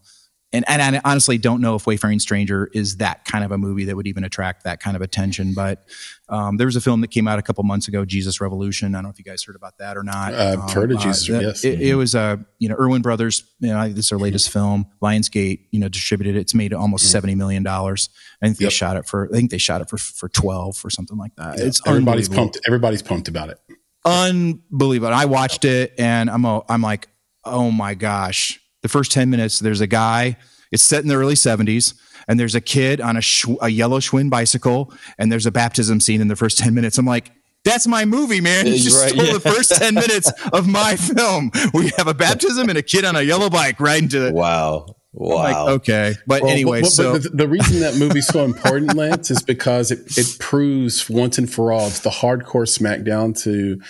And, 0.55 0.65
and 0.69 0.97
I 0.97 1.01
honestly 1.05 1.37
don't 1.37 1.61
know 1.61 1.75
if 1.75 1.87
Wayfaring 1.87 2.21
Stranger 2.21 2.71
is 2.73 2.99
that 2.99 3.25
kind 3.25 3.45
of 3.45 3.51
a 3.53 3.59
movie 3.59 3.85
that 3.87 3.97
would 3.97 4.07
even 4.07 4.25
attract 4.25 4.65
that 4.65 4.81
kind 4.81 4.95
of 4.97 5.03
attention. 5.03 5.53
But 5.53 5.87
um, 6.29 6.57
there 6.57 6.67
was 6.67 6.77
a 6.77 6.81
film 6.81 7.01
that 7.03 7.09
came 7.09 7.27
out 7.29 7.39
a 7.39 7.43
couple 7.43 7.65
months 7.65 7.89
ago, 7.89 8.05
Jesus 8.05 8.41
Revolution. 8.41 8.95
I 8.95 8.99
don't 8.99 9.03
know 9.05 9.11
if 9.11 9.19
you 9.19 9.25
guys 9.25 9.43
heard 9.43 9.57
about 9.57 9.77
that 9.79 9.97
or 9.97 10.03
not. 10.05 10.33
I've 10.33 10.61
Um, 10.61 10.69
heard 10.69 10.93
of 10.93 10.99
uh, 10.99 11.03
Jesus, 11.03 11.27
that- 11.29 11.43
yes. 11.43 11.65
It, 11.65 11.81
it 11.83 11.95
was 11.97 12.15
a, 12.15 12.45
you 12.61 12.69
know, 12.69 12.77
Erwin 12.79 13.03
Brothers, 13.03 13.43
you 13.59 13.69
know, 13.69 13.89
this 13.89 14.05
is 14.07 14.09
their 14.11 14.19
latest 14.19 14.49
film. 14.51 14.87
Lionsgate, 15.03 15.67
you 15.73 15.81
know, 15.81 15.89
distributed 15.89 16.37
it. 16.37 16.41
It's 16.41 16.55
made 16.55 16.73
almost 16.73 17.13
$70 17.15 17.37
million. 17.37 17.67
I 17.67 17.97
think 18.41 18.57
they 18.59 18.65
Yep. 18.67 18.73
shot 18.73 18.97
it 18.97 19.07
for, 19.07 19.29
I 19.33 19.37
think 19.37 19.51
they 19.51 19.59
shot 19.59 19.81
it 19.81 19.91
for, 19.91 19.99
for 19.99 20.29
12 20.29 20.83
or 20.85 20.89
something 20.91 21.19
like 21.19 21.35
that. 21.37 21.59
It's 21.59 21.81
everybody's 21.87 22.29
pumped. 22.29 22.61
Everybody's 22.67 23.03
pumped 23.03 23.27
about 23.29 23.49
it. 23.51 23.59
unbelievable. 24.05 25.13
I 25.15 25.25
watched 25.25 25.65
it 25.65 25.95
and 25.99 26.31
I'm 26.31 26.45
a, 26.45 26.63
I'm 26.69 26.83
like, 26.83 27.09
oh 27.45 27.71
my 27.71 27.95
gosh. 27.95 28.61
The 28.85 28.89
first 28.91 29.13
10 29.13 29.31
minutes, 29.31 29.61
there's 29.61 29.81
a 29.81 29.87
guy, 29.87 30.37
it's 30.71 30.83
set 30.83 31.01
in 31.03 31.09
the 31.09 31.15
early 31.15 31.37
70s, 31.37 31.95
and 32.29 32.39
there's 32.39 32.55
a 32.55 32.61
kid 32.61 33.01
on 33.01 33.17
a, 33.17 33.21
Schw- 33.21 33.57
a 33.63 33.71
yellow 33.71 33.99
Schwinn 33.99 34.29
bicycle, 34.29 34.93
and 35.17 35.33
there's 35.33 35.47
a 35.47 35.51
baptism 35.51 36.01
scene 36.01 36.21
in 36.21 36.29
the 36.29 36.37
first 36.37 36.59
10 36.59 36.75
minutes. 36.75 36.99
I'm 36.99 37.07
like, 37.07 37.31
that's 37.65 37.87
my 37.87 38.05
movie, 38.05 38.43
man. 38.43 38.67
You 38.67 38.77
just 38.77 39.01
right, 39.01 39.11
stole 39.13 39.25
yeah. 39.25 39.33
the 39.33 39.41
first 39.41 39.75
10 39.75 39.95
minutes 39.95 40.31
of 40.53 40.69
my 40.69 40.97
film. 41.17 41.51
We 41.73 41.93
have 41.97 42.09
a 42.09 42.13
baptism 42.13 42.69
and 42.69 42.77
a 42.77 42.83
kid 42.83 43.07
on 43.07 43.17
a 43.17 43.23
yellow 43.23 43.49
bike 43.49 43.81
riding 43.81 44.11
to 44.11 44.21
the. 44.21 44.33
Wow. 44.35 44.97
Wow. 45.15 45.35
Like, 45.37 45.57
okay. 45.77 46.15
But 46.27 46.43
Well, 46.43 46.53
anyway, 46.53 46.83
but- 46.83 46.89
but 46.89 46.91
so. 46.91 47.17
the, 47.17 47.31
the 47.31 47.49
reason 47.49 47.81
that 47.81 47.97
movie's 47.97 48.27
so 48.27 48.45
important, 48.45 48.95
Lance, 48.97 49.31
is 49.31 49.43
because 49.43 49.91
it, 49.91 50.19
it 50.19 50.37
proves 50.41 51.09
once 51.09 51.39
and 51.39 51.51
for 51.51 51.73
all 51.73 51.87
it's 51.87 52.01
the 52.01 52.11
hardcore 52.11 52.69
smackdown 52.69 53.35
to 53.45 53.81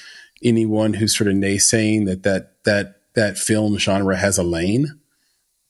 anyone 0.44 0.94
who's 0.94 1.16
sort 1.18 1.26
of 1.26 1.34
naysaying 1.34 2.06
that 2.06 2.22
that 2.22 2.62
that 2.62 3.00
that 3.14 3.38
film 3.38 3.78
genre 3.78 4.16
has 4.16 4.38
a 4.38 4.42
lane. 4.42 5.00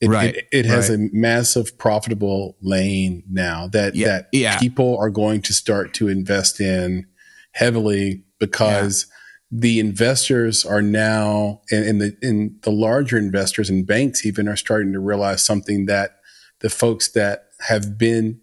It, 0.01 0.09
Right, 0.09 0.37
It, 0.37 0.49
it 0.53 0.67
has 0.67 0.91
right. 0.91 0.99
a 0.99 1.09
massive 1.13 1.79
profitable 1.79 2.57
lane 2.61 3.23
now 3.31 3.69
that 3.69 3.95
Yeah, 3.95 4.09
that 4.09 4.29
yeah. 4.33 4.59
people 4.59 4.99
are 4.99 5.11
going 5.11 5.41
to 5.43 5.53
start 5.53 5.95
to 5.95 6.09
invest 6.09 6.61
in 6.61 7.07
heavily 7.53 8.25
because 8.39 9.07
the 9.51 9.79
investors 9.79 10.65
are 10.65 10.83
now 10.83 11.61
and, 11.71 11.85
and 11.87 12.01
the 12.01 12.17
and 12.23 12.61
the 12.63 12.73
larger 12.73 13.17
investors 13.17 13.71
and 13.71 13.87
banks 13.87 14.27
even 14.27 14.49
are 14.49 14.57
starting 14.57 14.93
to 14.93 14.99
realize 14.99 15.45
something 15.45 15.87
that 15.87 16.19
the 16.61 16.69
folks 16.69 17.13
that 17.13 17.51
have 17.61 17.97
been 17.97 18.41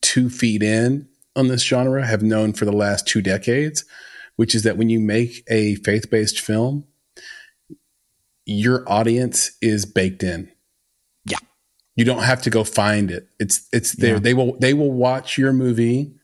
two 0.00 0.30
feet 0.30 0.62
in 0.62 1.06
on 1.36 1.48
this 1.48 1.62
genre 1.62 2.06
have 2.06 2.22
known 2.22 2.52
for 2.52 2.64
the 2.64 2.72
last 2.72 3.06
two 3.06 3.20
decades, 3.20 3.84
which 4.36 4.54
is 4.54 4.62
that 4.62 4.76
when 4.76 4.88
you 4.88 5.00
make 5.00 5.44
a 5.48 5.74
faith-based 5.76 6.40
film, 6.40 6.84
your 8.50 8.82
audience 8.90 9.52
is 9.60 9.84
baked 9.84 10.22
in. 10.22 10.50
Yeah. 11.26 11.36
You 11.96 12.04
don't 12.04 12.22
have 12.22 12.40
to 12.42 12.50
go 12.50 12.64
find 12.64 13.10
it. 13.10 13.28
It's 13.38 13.68
it's 13.72 13.92
there. 13.92 14.14
Yeah. 14.14 14.18
They 14.20 14.34
will 14.34 14.56
they 14.58 14.72
will 14.74 14.90
watch 14.92 15.36
your 15.38 15.52
movie 15.52 16.14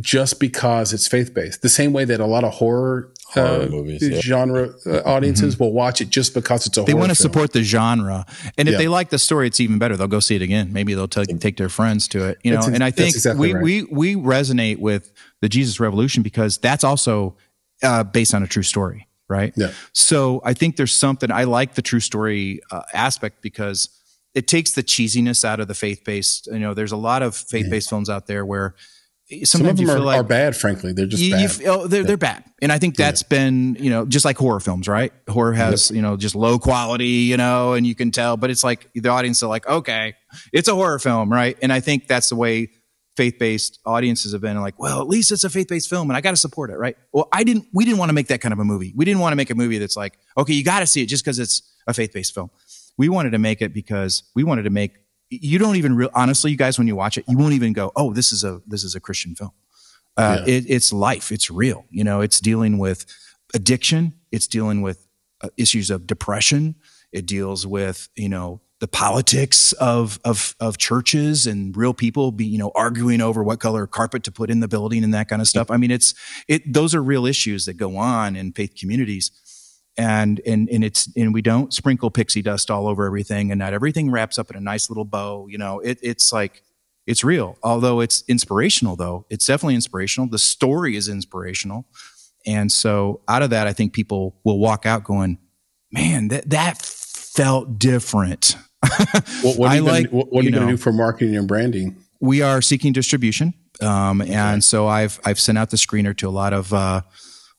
just 0.00 0.40
because 0.40 0.92
it's 0.94 1.06
faith-based. 1.06 1.60
The 1.62 1.68
same 1.68 1.92
way 1.92 2.04
that 2.06 2.20
a 2.20 2.26
lot 2.26 2.42
of 2.44 2.54
horror, 2.54 3.12
Horror 3.34 3.64
uh, 3.64 3.68
movies, 3.68 4.06
yeah. 4.06 4.20
genre 4.20 4.70
uh, 4.86 5.02
audiences 5.04 5.58
will 5.58 5.72
watch 5.72 6.00
it 6.00 6.08
just 6.08 6.32
because 6.32 6.66
it's 6.66 6.76
a 6.78 6.80
Mm-hmm. 6.80 6.86
they 6.86 6.94
want 6.94 7.10
to 7.10 7.14
film. 7.14 7.30
support 7.32 7.52
the 7.52 7.62
genre 7.62 8.24
and 8.56 8.68
if 8.68 8.72
Yeah. 8.72 8.78
they 8.78 8.88
like 8.88 9.10
the 9.10 9.18
story 9.18 9.46
it's 9.46 9.60
even 9.60 9.78
better 9.78 9.96
they'll 9.96 10.06
go 10.06 10.20
see 10.20 10.36
it 10.36 10.42
again 10.42 10.72
maybe 10.72 10.94
they'll 10.94 11.08
take 11.08 11.38
take 11.40 11.56
their 11.58 11.68
friends 11.68 12.08
to 12.08 12.24
it 12.24 12.38
you 12.42 12.52
know 12.54 12.60
and 12.62 12.82
i 12.82 12.90
think 12.90 13.14
exactly 13.14 13.52
we, 13.52 13.54
right. 13.54 13.90
we 13.90 14.14
we 14.14 14.14
resonate 14.16 14.78
with 14.78 15.12
the 15.42 15.48
jesus 15.50 15.78
revolution 15.80 16.22
because 16.22 16.56
that's 16.58 16.84
also 16.84 17.36
uh, 17.82 18.02
based 18.04 18.32
on 18.34 18.42
a 18.42 18.46
true 18.46 18.62
story 18.62 19.06
right? 19.28 19.52
Yeah. 19.56 19.72
so 19.92 20.40
i 20.44 20.54
think 20.54 20.76
there's 20.76 20.92
something 20.92 21.30
i 21.30 21.44
like 21.44 21.74
the 21.74 21.82
true 21.82 22.00
story 22.00 22.60
uh, 22.70 22.82
aspect 22.92 23.42
because 23.42 23.88
it 24.34 24.46
takes 24.46 24.72
the 24.72 24.82
cheesiness 24.82 25.44
out 25.44 25.60
of 25.60 25.68
the 25.68 25.74
faith-based 25.74 26.46
you 26.48 26.58
know 26.58 26.74
there's 26.74 26.92
a 26.92 26.96
lot 26.96 27.22
of 27.22 27.34
faith-based 27.36 27.88
films 27.88 28.08
out 28.08 28.26
there 28.26 28.44
where 28.44 28.74
Some 29.44 29.66
of 29.66 29.76
them 29.76 29.86
you 29.86 29.92
are, 29.92 29.98
like 30.00 30.20
are 30.20 30.24
bad, 30.24 30.56
frankly. 30.56 30.94
They're 30.94 31.06
just 31.06 31.22
you, 31.22 31.32
bad. 31.32 31.42
you 31.42 31.48
feel 31.48 31.88
they're, 31.88 32.02
they're 32.02 32.16
bad. 32.16 32.44
And 32.62 32.72
i 32.72 32.78
think 32.78 32.96
that's 32.96 33.22
been 33.22 33.76
you 33.78 33.90
know 33.90 34.06
just 34.06 34.24
like 34.24 34.38
horror 34.38 34.60
films 34.60 34.88
right? 34.88 35.12
Horror 35.28 35.52
has 35.52 35.90
you 35.90 36.00
know 36.00 36.16
just 36.16 36.34
low 36.34 36.58
quality 36.58 37.28
you 37.28 37.36
know 37.36 37.74
and 37.74 37.86
you 37.86 37.94
can 37.94 38.10
tell 38.10 38.36
but 38.38 38.48
it's 38.50 38.64
like 38.64 38.88
the 38.94 39.10
audience 39.10 39.42
are 39.42 39.48
like 39.48 39.66
okay 39.68 40.14
it's 40.52 40.68
a 40.68 40.74
horror 40.74 40.98
film 40.98 41.30
right? 41.30 41.58
And 41.60 41.72
i 41.72 41.80
think 41.80 42.06
that's 42.06 42.30
the 42.30 42.36
way 42.36 42.70
faith-based 43.18 43.80
audiences 43.84 44.32
have 44.32 44.40
been 44.40 44.58
like 44.60 44.78
well 44.78 45.00
at 45.02 45.08
least 45.08 45.32
it's 45.32 45.44
a 45.44 45.50
faith-based 45.50 45.88
film 45.90 46.08
and 46.10 46.16
i 46.16 46.20
got 46.20 46.30
to 46.30 46.36
support 46.46 46.70
it 46.70 46.78
right 46.84 46.96
well 47.12 47.26
i 47.32 47.42
didn't 47.48 47.64
we 47.72 47.84
didn't 47.84 47.98
want 47.98 48.08
to 48.08 48.12
make 48.14 48.28
that 48.28 48.40
kind 48.40 48.52
of 48.52 48.58
a 48.60 48.64
movie 48.64 48.92
we 48.96 49.04
didn't 49.04 49.20
want 49.20 49.32
to 49.32 49.36
make 49.36 49.50
a 49.50 49.54
movie 49.62 49.78
that's 49.78 49.96
like 49.96 50.14
okay 50.36 50.52
you 50.58 50.64
got 50.64 50.80
to 50.80 50.86
see 50.86 51.02
it 51.02 51.06
just 51.06 51.24
because 51.24 51.38
it's 51.38 51.56
a 51.86 51.92
faith-based 51.92 52.32
film 52.32 52.48
we 52.96 53.08
wanted 53.08 53.30
to 53.30 53.38
make 53.48 53.60
it 53.60 53.74
because 53.74 54.22
we 54.36 54.42
wanted 54.44 54.62
to 54.62 54.70
make 54.70 54.92
you 55.30 55.58
don't 55.58 55.76
even 55.76 55.94
real 55.96 56.10
honestly 56.14 56.50
you 56.52 56.56
guys 56.56 56.78
when 56.78 56.86
you 56.86 56.96
watch 56.96 57.18
it 57.18 57.24
you 57.28 57.36
won't 57.36 57.52
even 57.54 57.72
go 57.72 57.90
oh 57.96 58.12
this 58.12 58.32
is 58.32 58.44
a 58.44 58.60
this 58.66 58.82
is 58.84 58.94
a 58.94 59.00
christian 59.00 59.34
film 59.34 59.50
uh, 60.16 60.42
Yeah. 60.46 60.54
it, 60.54 60.64
it's 60.68 60.92
life. 60.92 61.30
It's 61.30 61.48
real. 61.48 61.84
You 61.90 62.02
know, 62.02 62.22
it's 62.22 62.40
dealing 62.40 62.78
with 62.78 63.06
addiction. 63.54 64.14
It's 64.32 64.48
dealing 64.48 64.82
with 64.82 65.06
uh, 65.44 65.48
issues 65.56 65.90
of 65.90 66.08
depression. 66.08 66.74
It 67.12 67.24
deals 67.26 67.66
with 67.66 68.08
you 68.16 68.28
know 68.28 68.60
the 68.80 68.88
politics 68.88 69.72
of 69.74 70.20
of 70.24 70.54
of 70.60 70.78
churches 70.78 71.46
and 71.46 71.76
real 71.76 71.94
people 71.94 72.30
be 72.30 72.44
you 72.44 72.58
know 72.58 72.70
arguing 72.74 73.20
over 73.20 73.42
what 73.42 73.60
color 73.60 73.86
carpet 73.86 74.22
to 74.24 74.32
put 74.32 74.50
in 74.50 74.60
the 74.60 74.68
building 74.68 75.02
and 75.04 75.12
that 75.14 75.28
kind 75.28 75.42
of 75.42 75.48
stuff. 75.48 75.70
I 75.70 75.76
mean, 75.76 75.90
it's 75.90 76.14
it. 76.46 76.72
Those 76.72 76.94
are 76.94 77.02
real 77.02 77.26
issues 77.26 77.64
that 77.66 77.74
go 77.74 77.96
on 77.96 78.36
in 78.36 78.52
faith 78.52 78.74
communities. 78.76 79.30
And 79.96 80.40
and 80.46 80.68
and 80.70 80.84
it's 80.84 81.08
and 81.16 81.34
we 81.34 81.42
don't 81.42 81.74
sprinkle 81.74 82.08
pixie 82.10 82.40
dust 82.40 82.70
all 82.70 82.86
over 82.86 83.04
everything, 83.04 83.50
and 83.50 83.58
not 83.58 83.72
everything 83.72 84.12
wraps 84.12 84.38
up 84.38 84.48
in 84.48 84.56
a 84.56 84.60
nice 84.60 84.88
little 84.88 85.04
bow. 85.04 85.48
You 85.48 85.58
know, 85.58 85.80
it, 85.80 85.98
it's 86.02 86.32
like 86.32 86.62
it's 87.08 87.24
real. 87.24 87.56
Although 87.62 88.00
it's 88.00 88.22
inspirational, 88.28 88.94
though, 88.94 89.24
it's 89.30 89.46
definitely 89.46 89.74
inspirational. 89.74 90.28
The 90.28 90.38
story 90.38 90.94
is 90.94 91.08
inspirational. 91.08 91.86
And 92.46 92.70
so 92.70 93.22
out 93.26 93.42
of 93.42 93.50
that, 93.50 93.66
I 93.66 93.72
think 93.72 93.94
people 93.94 94.36
will 94.44 94.58
walk 94.58 94.84
out 94.84 95.04
going, 95.04 95.38
man, 95.90 96.28
that, 96.28 96.50
that 96.50 96.82
felt 96.82 97.78
different. 97.78 98.56
What, 99.42 99.58
what 99.58 99.70
are 99.70 99.76
you 99.76 99.80
gonna, 99.82 99.92
like, 99.92 100.10
what, 100.10 100.32
what 100.32 100.40
are 100.40 100.42
you, 100.42 100.50
you 100.50 100.54
going 100.54 100.66
to 100.66 100.72
do 100.72 100.76
for 100.76 100.92
marketing 100.92 101.36
and 101.36 101.48
branding? 101.48 101.96
we 102.20 102.42
are 102.42 102.60
seeking 102.60 102.92
distribution. 102.92 103.54
Um, 103.80 104.20
and 104.22 104.62
so 104.62 104.86
I've, 104.88 105.20
I've 105.24 105.38
sent 105.38 105.58
out 105.58 105.70
the 105.70 105.76
screener 105.76 106.16
to 106.18 106.28
a 106.28 106.30
lot 106.30 106.52
of, 106.52 106.72
uh, 106.72 107.02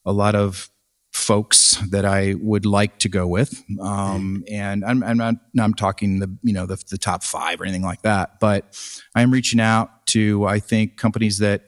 a 0.06 0.12
lot 0.12 0.36
of 0.36 0.70
folks 1.14 1.78
that 1.92 2.06
I 2.06 2.36
would 2.40 2.66
like 2.66 3.00
to 3.00 3.10
go 3.10 3.26
with. 3.26 3.64
Um, 3.80 4.44
and 4.52 4.84
I'm, 4.84 5.04
I'm 5.04 5.18
not, 5.18 5.36
I'm 5.60 5.74
talking 5.74 6.20
the, 6.20 6.38
you 6.44 6.54
know, 6.54 6.66
the, 6.66 6.82
the 6.90 6.98
top 6.98 7.24
five 7.24 7.62
or 7.62 7.64
anything 7.64 7.84
like 7.84 8.02
that, 8.02 8.40
but 8.40 8.78
I'm 9.16 9.32
reaching 9.32 9.60
out 9.60 10.06
to, 10.08 10.46
I 10.46 10.60
think 10.60 10.98
companies 10.98 11.40
that 11.40 11.64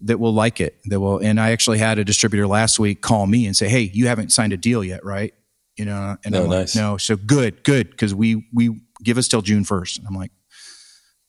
that 0.00 0.20
will 0.20 0.32
like 0.32 0.60
it. 0.60 0.78
That 0.84 1.00
will, 1.00 1.18
and 1.18 1.40
I 1.40 1.50
actually 1.50 1.78
had 1.78 1.98
a 1.98 2.04
distributor 2.04 2.46
last 2.46 2.78
week 2.78 3.00
call 3.00 3.26
me 3.26 3.46
and 3.46 3.56
say, 3.56 3.68
"Hey, 3.68 3.90
you 3.92 4.06
haven't 4.06 4.30
signed 4.30 4.52
a 4.52 4.56
deal 4.56 4.84
yet, 4.84 5.04
right?" 5.04 5.34
You 5.78 5.84
know, 5.84 6.16
and 6.24 6.32
No, 6.32 6.42
I'm 6.42 6.48
like, 6.48 6.58
nice. 6.58 6.76
no, 6.76 6.96
so 6.96 7.16
good, 7.16 7.62
good, 7.62 7.90
because 7.90 8.12
we 8.14 8.48
we 8.52 8.80
give 9.02 9.16
us 9.16 9.28
till 9.28 9.42
June 9.42 9.62
first. 9.62 10.00
I'm 10.06 10.14
like, 10.14 10.32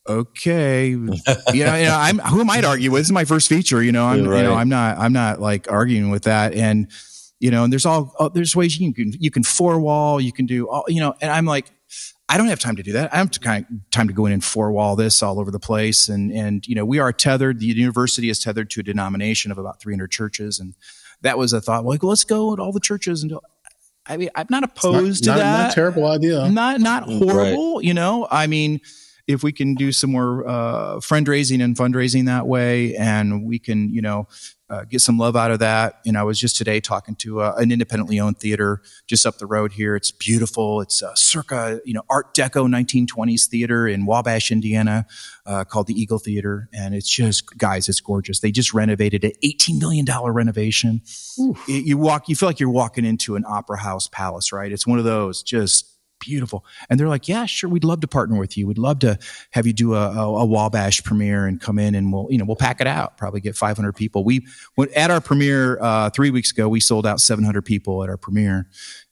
okay, 0.08 0.90
yeah, 1.54 1.78
you 1.78 1.86
know, 1.86 1.96
I'm 1.96 2.18
who 2.18 2.42
am 2.42 2.50
I 2.50 2.62
to 2.62 2.68
argue 2.68 2.92
with? 2.92 3.02
This 3.02 3.08
is 3.08 3.12
my 3.14 3.26
first 3.26 3.48
feature. 3.48 3.84
You 3.84 3.92
know, 3.92 4.06
I'm 4.08 4.26
You're 4.26 4.38
you 4.38 4.44
know. 4.44 4.56
I'm 4.56 4.70
not 4.70 4.98
I'm 4.98 5.14
not 5.14 5.40
like 5.40 5.72
arguing 5.72 6.10
with 6.10 6.24
that, 6.24 6.56
and 6.56 6.92
you 7.40 7.52
know, 7.52 7.64
and 7.64 7.72
there's 7.72 7.86
all 7.86 8.14
oh, 8.20 8.30
there's 8.30 8.56
ways 8.56 8.80
you 8.80 8.92
can 8.92 9.14
you 9.20 9.30
can 9.30 9.44
four 9.44 9.80
wall, 9.80 10.20
you 10.20 10.34
can 10.34 10.48
do 10.48 10.68
all 10.68 10.84
you 10.88 11.00
know, 11.00 11.16
and 11.22 11.32
I'm 11.32 11.46
like. 11.46 11.72
I 12.32 12.38
don't 12.38 12.46
have 12.46 12.60
time 12.60 12.76
to 12.76 12.84
do 12.84 12.92
that. 12.92 13.12
I 13.12 13.18
don't 13.18 13.34
have 13.34 13.42
kind 13.42 13.66
of 13.66 13.90
time 13.90 14.08
to 14.08 14.14
go 14.14 14.28
in 14.28 14.32
and 14.32 14.44
four 14.44 14.72
wall 14.72 14.96
this 14.96 15.24
all 15.24 15.40
over 15.40 15.50
the 15.50 15.60
place. 15.60 16.10
And 16.10 16.32
and 16.32 16.64
you 16.68 16.76
know, 16.76 16.86
we 16.86 17.00
are 17.00 17.12
tethered. 17.12 17.60
The 17.60 17.66
university 17.66 18.30
is 18.30 18.38
tethered 18.38 18.70
to 18.70 18.82
a 18.82 18.84
denomination 18.84 19.52
of 19.52 19.58
about 19.58 19.82
300 19.82 20.12
churches, 20.12 20.60
and 20.60 20.76
that 21.24 21.40
was 21.40 21.54
a 21.54 21.60
thought. 21.60 21.86
Like, 21.86 22.04
let's 22.04 22.24
go 22.24 22.54
at 22.54 22.60
all 22.60 22.72
the 22.72 22.80
churches 22.80 23.24
and 23.24 23.32
do. 23.32 23.40
I 24.10 24.18
mean, 24.18 24.30
I'm 24.36 24.48
not 24.50 24.64
opposed 24.64 25.26
not, 25.26 25.36
to 25.36 25.40
not, 25.40 25.44
that. 25.44 25.62
Not 25.62 25.72
a 25.72 25.76
terrible 25.76 26.08
idea. 26.08 26.50
Not 26.50 26.82
not 26.82 27.04
horrible. 27.04 27.82
You 27.82 27.94
know, 27.94 28.28
I 28.30 28.48
mean, 28.48 28.82
if 29.28 29.44
we 29.44 29.52
can 29.52 29.76
do 29.76 29.92
some 29.92 30.12
more 30.12 30.48
uh, 30.48 30.96
fundraising 30.96 31.64
and 31.64 31.76
fundraising 31.76 32.26
that 32.26 32.48
way, 32.48 32.96
and 32.96 33.46
we 33.46 33.60
can, 33.60 33.94
you 33.94 34.02
know. 34.02 34.28
Uh, 34.70 34.84
get 34.84 35.02
some 35.02 35.18
love 35.18 35.36
out 35.36 35.50
of 35.50 35.60
that. 35.60 36.00
And 36.06 36.18
I 36.18 36.24
was 36.24 36.40
just 36.40 36.56
today 36.56 36.80
talking 36.80 37.16
to 37.18 37.42
uh, 37.42 37.56
an 37.58 37.72
independently 37.72 38.20
owned 38.20 38.38
theater 38.40 38.82
just 39.08 39.26
up 39.26 39.38
the 39.38 39.48
road 39.48 39.72
here. 39.72 39.96
It's 39.96 40.12
beautiful. 40.12 40.82
It's 40.82 41.02
uh, 41.02 41.16
circa, 41.16 41.82
you 41.86 41.94
know, 41.94 42.04
Art 42.10 42.36
Deco 42.36 42.68
1920s 42.68 43.48
theater 43.48 43.88
in 43.88 44.06
Wabash, 44.06 44.52
Indiana, 44.52 45.08
uh, 45.46 45.64
called 45.64 45.88
the 45.88 46.00
Eagle 46.00 46.20
Theater. 46.20 46.70
And 46.72 46.94
it's 46.94 47.10
just, 47.10 47.58
guys, 47.58 47.90
it's 47.90 48.00
gorgeous. 48.00 48.42
They 48.42 48.52
just 48.52 48.74
renovated 48.74 49.24
it, 49.24 49.42
$18 49.42 49.80
million 49.80 50.06
renovation. 50.06 51.02
You, 51.38 51.56
you 51.68 51.98
walk, 51.98 52.30
you 52.30 52.36
feel 52.36 52.50
like 52.50 52.60
you're 52.60 52.70
walking 52.70 53.06
into 53.06 53.36
an 53.36 53.46
opera 53.48 53.80
house 53.80 54.08
palace, 54.08 54.52
right? 54.52 54.72
It's 54.72 54.86
one 54.86 55.00
of 55.00 55.06
those 55.06 55.42
just 55.42 55.99
beautiful. 56.20 56.66
And 56.90 57.00
they're 57.00 57.08
like, 57.08 57.28
yeah, 57.28 57.46
sure. 57.46 57.70
We'd 57.70 57.84
love 57.84 58.02
to 58.02 58.08
partner 58.08 58.38
with 58.38 58.58
you. 58.58 58.68
We'd 58.68 58.78
love 58.78 59.00
to 59.00 59.18
have 59.52 59.66
you 59.66 59.74
do 59.74 59.96
a, 59.96 60.12
a, 60.12 60.42
a 60.42 60.46
Wabash 60.46 61.04
premiere 61.04 61.46
and 61.46 61.60
come 61.60 61.80
in 61.80 61.96
and 61.96 62.12
we'll, 62.14 62.28
you 62.30 62.38
know, 62.38 62.46
we'll 62.46 62.56
pack 62.56 62.82
it 62.82 62.88
out, 62.88 63.18
probably 63.18 63.42
get 63.42 63.56
500 63.56 63.94
people. 63.94 64.24
We 64.24 64.46
went 64.78 64.92
at 64.94 65.12
our 65.12 65.22
premiere, 65.22 65.80
uh, 65.82 66.10
three 66.10 66.30
weeks 66.30 66.52
ago, 66.52 66.70
we 66.70 66.80
sold 66.80 67.06
out 67.06 67.20
700 67.20 67.64
people 67.64 68.04
at 68.04 68.10
our 68.10 68.18
premiere. 68.18 68.68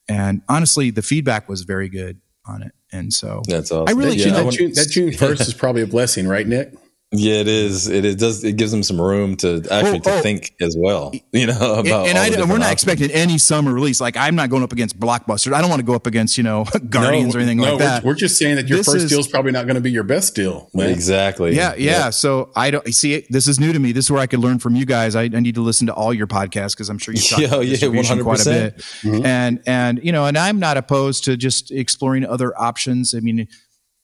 And 0.07 0.41
honestly, 0.47 0.91
the 0.91 1.01
feedback 1.01 1.49
was 1.49 1.63
very 1.63 1.89
good 1.89 2.21
on 2.45 2.63
it. 2.63 2.71
And 2.91 3.11
so 3.11 3.41
That's 3.47 3.71
awesome. 3.71 3.89
I 3.89 3.99
really, 3.99 4.17
Yeah, 4.17 4.27
you 4.27 4.31
I 4.33 4.37
know, 4.37 4.43
that, 4.45 4.57
June, 4.57 4.71
that 4.73 4.89
June 4.89 5.11
first 5.17 5.41
is 5.41 5.53
probably 5.53 5.81
a 5.81 5.87
blessing, 5.87 6.27
right, 6.27 6.47
Nick? 6.47 6.73
Yeah, 7.13 7.35
it 7.35 7.47
is. 7.47 7.87
It, 7.87 8.03
it 8.03 8.19
does. 8.19 8.43
It 8.43 8.57
gives 8.57 8.69
them 8.71 8.83
some 8.83 8.99
room 8.99 9.37
to 9.37 9.63
actually 9.71 9.99
Oh, 9.99 9.99
to 9.99 10.17
oh. 10.17 10.21
think 10.21 10.53
as 10.59 10.75
well. 10.77 11.13
You 11.31 11.45
know 11.47 11.75
about 11.75 12.07
and, 12.07 12.17
and 12.17 12.35
I, 12.35 12.39
we're 12.41 12.45
not 12.57 12.61
options. 12.63 12.71
expecting 12.71 13.11
any 13.11 13.37
summer 13.37 13.71
release. 13.71 14.01
Like 14.01 14.17
I'm 14.17 14.35
not 14.35 14.49
going 14.49 14.63
up 14.63 14.71
against 14.73 14.99
blockbusters. 14.99 15.53
I 15.53 15.61
don't 15.61 15.69
want 15.69 15.79
to 15.81 15.85
go 15.85 15.93
up 15.93 16.07
against 16.07 16.35
you 16.37 16.43
know 16.43 16.65
Guardians 16.89 17.35
or 17.35 17.39
anything 17.39 17.59
no, 17.59 17.69
like 17.71 17.79
that. 17.79 18.03
We're, 18.03 18.11
we're 18.11 18.15
just 18.15 18.37
saying 18.37 18.55
that 18.55 18.67
your 18.67 18.79
This 18.79 18.87
first 18.87 19.03
is- 19.05 19.09
deal 19.11 19.19
is 19.19 19.27
probably 19.27 19.51
not 19.51 19.65
going 19.67 19.75
to 19.75 19.81
be 19.81 19.91
your 19.91 20.03
best 20.03 20.35
deal. 20.35 20.69
man. 20.73 20.89
Exactly. 20.89 21.55
Yeah, 21.55 21.75
yeah. 21.77 22.09
So 22.09 22.51
I 22.55 22.71
don't 22.71 22.93
see 22.93 23.13
it. 23.13 23.27
This 23.29 23.47
is 23.47 23.59
new 23.59 23.71
to 23.71 23.79
me. 23.79 23.91
This 23.93 24.05
is 24.05 24.11
where 24.11 24.19
I 24.21 24.27
could 24.27 24.39
learn 24.39 24.57
from 24.59 24.75
you 24.75 24.85
guys. 24.85 25.15
I, 25.15 25.23
I 25.23 25.27
need 25.27 25.55
to 25.55 25.61
listen 25.61 25.87
to 25.87 25.93
all 25.93 26.13
your 26.13 26.27
podcasts 26.27 26.71
because 26.71 26.89
I'm 26.89 26.97
sure 26.97 27.13
you 27.13 27.21
talk 27.21 27.39
Yeah, 27.39 27.47
about 27.47 27.65
yeah, 27.65 27.69
distribution 27.71 28.23
quite 28.23 28.41
a 28.41 28.49
bit. 28.49 28.77
Mm-hmm. 28.77 29.25
And 29.25 29.61
and 29.67 29.99
you 30.03 30.11
know, 30.11 30.25
and 30.25 30.37
I'm 30.37 30.59
not 30.59 30.75
opposed 30.77 31.23
to 31.25 31.37
just 31.37 31.71
exploring 31.71 32.25
other 32.25 32.59
options. 32.59 33.13
I 33.13 33.19
mean, 33.19 33.47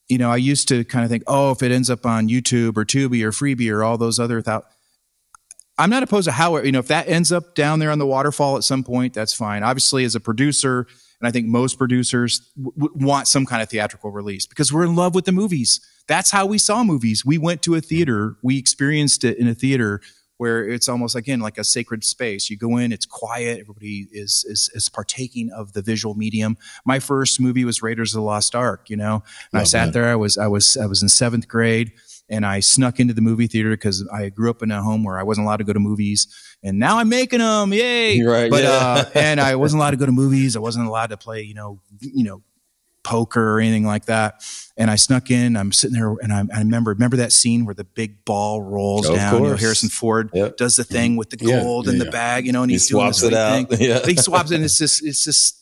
you 0.09 0.17
know, 0.17 0.29
I 0.29 0.37
used 0.37 0.67
to 0.67 0.83
kind 0.83 1.03
of 1.03 1.09
think, 1.09 1.23
oh, 1.27 1.51
if 1.51 1.63
it 1.63 1.71
ends 1.71 1.89
up 1.89 2.05
on 2.05 2.27
YouTube 2.27 2.77
or 2.77 2.85
Tubi 2.85 3.23
or 3.23 3.31
Freevee 3.31 3.71
or 3.71 3.83
all 3.83 3.97
those 3.97 4.19
other 4.19 4.41
thou- 4.41 4.63
I'm 5.77 5.89
not 5.89 6.03
opposed 6.03 6.25
to 6.25 6.31
how 6.31 6.57
you 6.57 6.71
know 6.71 6.79
if 6.79 6.87
that 6.89 7.07
ends 7.07 7.31
up 7.31 7.55
down 7.55 7.79
there 7.79 7.89
on 7.89 7.97
the 7.97 8.05
waterfall 8.05 8.57
at 8.57 8.63
some 8.63 8.83
point, 8.83 9.13
that's 9.13 9.33
fine. 9.33 9.63
Obviously, 9.63 10.03
as 10.03 10.13
a 10.13 10.19
producer, 10.19 10.85
and 11.19 11.27
I 11.27 11.31
think 11.31 11.47
most 11.47 11.77
producers 11.77 12.51
w- 12.61 12.91
want 12.93 13.27
some 13.27 13.45
kind 13.45 13.63
of 13.63 13.69
theatrical 13.69 14.11
release 14.11 14.45
because 14.45 14.71
we're 14.71 14.83
in 14.83 14.95
love 14.95 15.15
with 15.15 15.25
the 15.25 15.31
movies. 15.31 15.79
That's 16.07 16.29
how 16.31 16.45
we 16.45 16.57
saw 16.57 16.83
movies. 16.83 17.25
We 17.25 17.37
went 17.37 17.63
to 17.63 17.75
a 17.75 17.81
theater, 17.81 18.35
we 18.43 18.59
experienced 18.59 19.23
it 19.23 19.37
in 19.37 19.47
a 19.47 19.55
theater 19.55 20.01
where 20.43 20.67
it's 20.67 20.89
almost 20.89 21.15
again 21.15 21.39
like 21.39 21.57
a 21.57 21.63
sacred 21.63 22.03
space. 22.03 22.49
You 22.49 22.57
go 22.57 22.75
in, 22.75 22.91
it's 22.91 23.05
quiet, 23.05 23.61
everybody 23.61 24.07
is 24.11 24.43
is 24.45 24.69
is 24.73 24.89
partaking 24.89 25.49
of 25.51 25.71
the 25.71 25.81
visual 25.81 26.15
medium. 26.15 26.57
My 26.83 26.99
first 26.99 27.39
movie 27.39 27.63
was 27.63 27.81
Raiders 27.81 28.13
of 28.13 28.19
the 28.19 28.25
Lost 28.25 28.53
Ark, 28.53 28.89
you 28.89 28.97
know, 28.97 29.23
and 29.53 29.61
I 29.61 29.63
sat 29.63 29.93
there. 29.93 30.09
I 30.09 30.17
was 30.17 30.37
I 30.37 30.47
was 30.47 30.75
I 30.75 30.85
was 30.85 31.01
in 31.01 31.07
seventh 31.07 31.47
grade 31.47 31.93
and 32.27 32.45
I 32.45 32.59
snuck 32.59 32.99
into 32.99 33.13
the 33.13 33.21
movie 33.21 33.47
theater 33.47 33.69
because 33.69 34.05
I 34.11 34.27
grew 34.27 34.49
up 34.49 34.61
in 34.61 34.69
a 34.69 34.81
home 34.81 35.05
where 35.05 35.17
I 35.17 35.23
wasn't 35.23 35.47
allowed 35.47 35.57
to 35.57 35.63
go 35.63 35.71
to 35.71 35.79
movies, 35.79 36.27
and 36.61 36.77
now 36.77 36.97
I'm 36.97 37.07
making 37.07 37.39
them, 37.39 37.71
yay! 37.71 38.21
Right, 38.25 38.51
but 38.51 38.63
yeah. 38.63 38.69
uh, 38.69 39.05
and 39.15 39.39
I 39.39 39.55
wasn't 39.63 39.79
allowed 39.79 39.91
to 39.91 39.97
go 39.97 40.05
to 40.05 40.11
movies. 40.11 40.57
I 40.57 40.59
wasn't 40.59 40.87
allowed 40.87 41.11
to 41.11 41.17
play, 41.17 41.43
you 41.43 41.53
know, 41.53 41.79
you 42.01 42.25
know, 42.25 42.41
poker 43.03 43.55
or 43.55 43.59
anything 43.59 43.85
like 43.85 44.05
that. 44.05 44.43
And 44.75 44.89
I 44.89 44.95
snuck 44.95 45.29
in. 45.29 45.55
I'm 45.55 45.71
sitting 45.71 45.95
there, 45.95 46.15
and 46.21 46.33
I, 46.33 46.43
I 46.53 46.59
remember 46.59 46.91
remember 46.91 47.17
that 47.17 47.31
scene 47.31 47.65
where 47.65 47.75
the 47.75 47.83
big 47.83 48.25
ball 48.25 48.61
rolls 48.61 49.07
Of 49.07 49.15
down. 49.15 49.43
You 49.43 49.49
know. 49.49 49.55
Harrison 49.55 49.89
Ford 49.89 50.31
Yep. 50.33 50.57
does 50.57 50.75
the 50.75 50.83
thing 50.83 51.15
with 51.15 51.29
the 51.29 51.37
gold 51.37 51.85
yeah, 51.85 51.91
and 51.91 52.01
the 52.01 52.05
yeah. 52.05 52.11
bag, 52.11 52.45
you 52.45 52.51
know, 52.51 52.63
and 52.63 52.71
He 52.71 52.75
he's 52.75 52.87
doing 52.87 53.01
swaps 53.01 53.21
this 53.21 53.31
it 53.31 53.33
weird 53.33 53.69
out. 53.69 53.69
Thing. 53.69 53.87
Yeah. 53.89 54.05
He 54.05 54.15
swaps 54.15 54.51
it, 54.51 54.55
and 54.55 54.63
it's 54.63 54.77
just 54.77 55.05
it's 55.05 55.23
just 55.23 55.59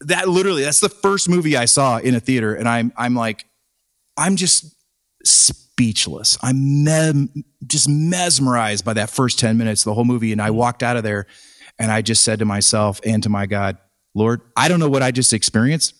that 0.00 0.28
literally 0.28 0.62
that's 0.62 0.80
the 0.80 0.88
first 0.88 1.28
movie 1.28 1.56
I 1.56 1.66
saw 1.66 1.98
in 1.98 2.14
a 2.14 2.20
theater, 2.20 2.54
and 2.54 2.68
I'm 2.68 2.92
I'm 2.96 3.14
like 3.14 3.46
I'm 4.16 4.36
just 4.36 4.74
speechless. 5.24 6.38
I'm 6.42 6.84
mem- 6.84 7.44
just 7.66 7.88
mesmerized 7.88 8.84
by 8.84 8.94
that 8.94 9.10
first 9.10 9.38
10 9.38 9.56
minutes 9.56 9.82
of 9.82 9.86
the 9.86 9.94
whole 9.94 10.04
movie. 10.04 10.32
And 10.32 10.40
I 10.40 10.48
mm-hmm. 10.48 10.56
walked 10.56 10.82
out 10.82 10.96
of 10.96 11.02
there 11.02 11.26
and 11.78 11.90
I 11.90 12.02
just 12.02 12.22
said 12.24 12.38
to 12.40 12.44
myself 12.44 13.00
and 13.04 13.22
to 13.22 13.28
my 13.28 13.46
God, 13.46 13.78
Lord, 14.14 14.42
I 14.56 14.68
don't 14.68 14.80
know 14.80 14.90
what 14.90 15.02
I 15.02 15.10
just 15.10 15.32
experienced. 15.32 15.94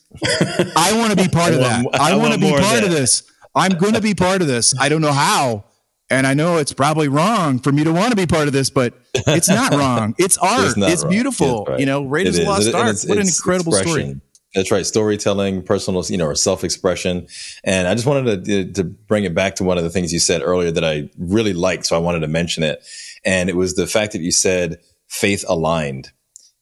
I 0.77 0.93
want 0.97 1.11
to 1.11 1.17
be 1.17 1.29
part 1.33 1.53
of 1.55 1.61
that. 1.61 1.87
I, 1.95 2.13
I 2.13 2.17
want 2.17 2.35
to 2.35 2.39
be 2.41 2.49
more 2.49 2.59
of 2.59 2.65
part 2.65 2.85
of 2.85 2.91
this. 2.91 3.23
I'm 3.55 3.73
going 3.73 3.95
to 3.95 4.01
be 4.01 4.15
part 4.15 4.41
of 4.41 4.49
this. 4.49 4.75
I 4.79 4.89
don't 4.89 5.03
know 5.03 5.13
how. 5.13 5.65
And 6.11 6.27
I 6.27 6.35
know 6.35 6.59
it's 6.59 6.73
probably 6.75 7.09
wrong 7.09 7.59
for 7.59 7.73
me 7.73 7.85
to 7.85 7.93
want 7.93 8.11
to 8.11 8.17
be 8.17 8.27
part 8.27 8.47
of 8.47 8.53
this, 8.53 8.69
but 8.71 8.95
it's 9.15 9.49
not 9.49 9.73
wrong. 9.79 10.15
It's 10.19 10.37
art. 10.37 10.75
It's, 10.77 11.03
wrong. 11.03 11.11
beautiful. 11.11 11.59
That's 11.65 11.71
right. 11.71 11.81
You 11.81 11.87
know, 11.87 12.03
Raiders 12.05 12.39
of. 12.39 12.47
Lost 12.47 12.69
It- 12.69 12.75
Ark. 12.75 12.85
it's- 12.85 13.07
What 13.09 13.19
an 13.19 13.27
it's 13.27 13.39
incredible 13.39 13.73
story. 13.73 14.21
That's 14.55 14.71
right. 14.71 14.85
Storytelling, 14.85 15.63
personal, 15.63 16.05
you 16.11 16.19
know, 16.19 16.27
or 16.27 16.35
self-expression. 16.35 17.27
And 17.65 17.89
I 17.89 17.95
just 17.95 18.07
wanted 18.07 18.45
to, 18.45 18.61
uh, 18.61 18.73
to 18.75 18.85
bring 18.85 19.25
it 19.25 19.35
back 19.35 19.55
to 19.57 19.65
one 19.65 19.79
of 19.79 19.85
the 19.85 19.89
things 19.89 20.13
you 20.13 20.19
said 20.19 20.43
earlier 20.43 20.71
that 20.71 20.85
I 20.85 21.09
really 21.17 21.55
liked. 21.55 21.87
So 21.87 21.97
I 21.97 22.01
wanted 22.01 22.21
to 22.21 22.29
mention 22.29 22.63
it. 22.63 22.85
And 23.25 23.49
it 23.49 23.57
was 23.57 23.75
the 23.75 23.87
fact 23.87 24.13
that 24.13 24.21
you 24.21 24.31
said 24.31 24.79
faith 25.09 25.47
aligned. 25.49 26.11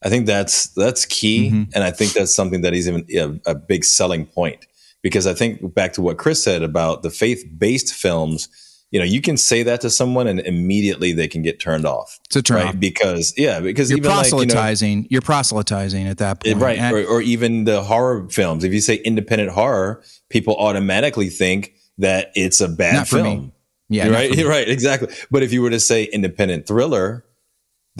I 0.02 0.08
think 0.08 0.26
that's, 0.26 0.68
that's 0.74 1.04
key. 1.06 1.48
Mm-hmm. 1.50 1.70
And 1.74 1.84
I 1.84 1.90
think 1.90 2.12
that's 2.12 2.34
something 2.34 2.62
that 2.62 2.74
is 2.74 2.88
even 2.88 3.06
a, 3.46 3.50
a 3.50 3.54
big 3.54 3.84
selling 3.84 4.26
point 4.26 4.66
because 5.02 5.26
I 5.26 5.34
think 5.34 5.74
back 5.74 5.92
to 5.94 6.02
what 6.02 6.18
Chris 6.18 6.42
said 6.42 6.62
about 6.62 7.02
the 7.02 7.10
faith-based 7.10 7.92
films, 7.94 8.48
you 8.90 8.98
know, 8.98 9.04
you 9.04 9.20
can 9.20 9.36
say 9.36 9.62
that 9.62 9.80
to 9.82 9.90
someone 9.90 10.26
and 10.26 10.40
immediately 10.40 11.12
they 11.12 11.28
can 11.28 11.42
get 11.42 11.60
turned 11.60 11.86
off. 11.86 12.18
It's 12.26 12.36
a 12.36 12.42
turn 12.42 12.56
right? 12.56 12.66
off. 12.68 12.80
Because, 12.80 13.34
yeah, 13.36 13.60
because 13.60 13.90
You're 13.90 13.98
even 13.98 14.10
like, 14.10 14.24
you 14.26 14.30
know, 14.32 14.36
proselytizing. 14.38 15.06
you're 15.10 15.20
proselytizing 15.20 16.06
at 16.08 16.18
that 16.18 16.42
point. 16.42 16.56
right 16.58 16.78
And- 16.78 16.96
or, 16.96 17.04
or 17.06 17.22
even 17.22 17.64
the 17.64 17.82
horror 17.82 18.28
films 18.30 18.64
if 18.64 18.72
you 18.72 18.80
say 18.80 18.96
independent 18.96 19.50
horror 19.50 20.02
people 20.28 20.56
automatically 20.56 21.28
think 21.28 21.74
that 21.98 22.32
it's 22.34 22.60
a 22.60 22.68
bad 22.68 23.06
for 23.06 23.16
me. 23.16 23.22
film 23.22 23.52
yeah. 23.90 24.08
right 24.08 24.34
right 24.44 24.68
exactly 24.68 25.14
but 25.30 25.42
if 25.42 25.52
you 25.52 25.60
were 25.62 25.70
to 25.70 25.80
say 25.80 26.04
independent 26.04 26.66
thriller 26.66 27.24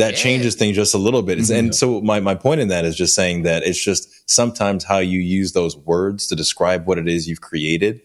that 0.00 0.14
changes 0.16 0.54
things 0.54 0.74
just 0.76 0.94
a 0.94 0.98
little 0.98 1.22
bit 1.22 1.38
Mm-hmm. 1.38 1.56
and 1.58 1.74
so 1.74 2.00
my, 2.00 2.18
my 2.20 2.34
point 2.34 2.60
in 2.60 2.68
that 2.68 2.84
is 2.84 2.96
just 2.96 3.14
saying 3.14 3.42
that 3.42 3.62
it's 3.62 3.82
just 3.82 4.28
sometimes 4.28 4.84
how 4.84 4.98
you 4.98 5.20
use 5.20 5.52
those 5.52 5.76
words 5.76 6.26
to 6.28 6.34
describe 6.36 6.86
what 6.86 6.98
it 6.98 7.08
is 7.08 7.28
you've 7.28 7.40
created 7.40 8.00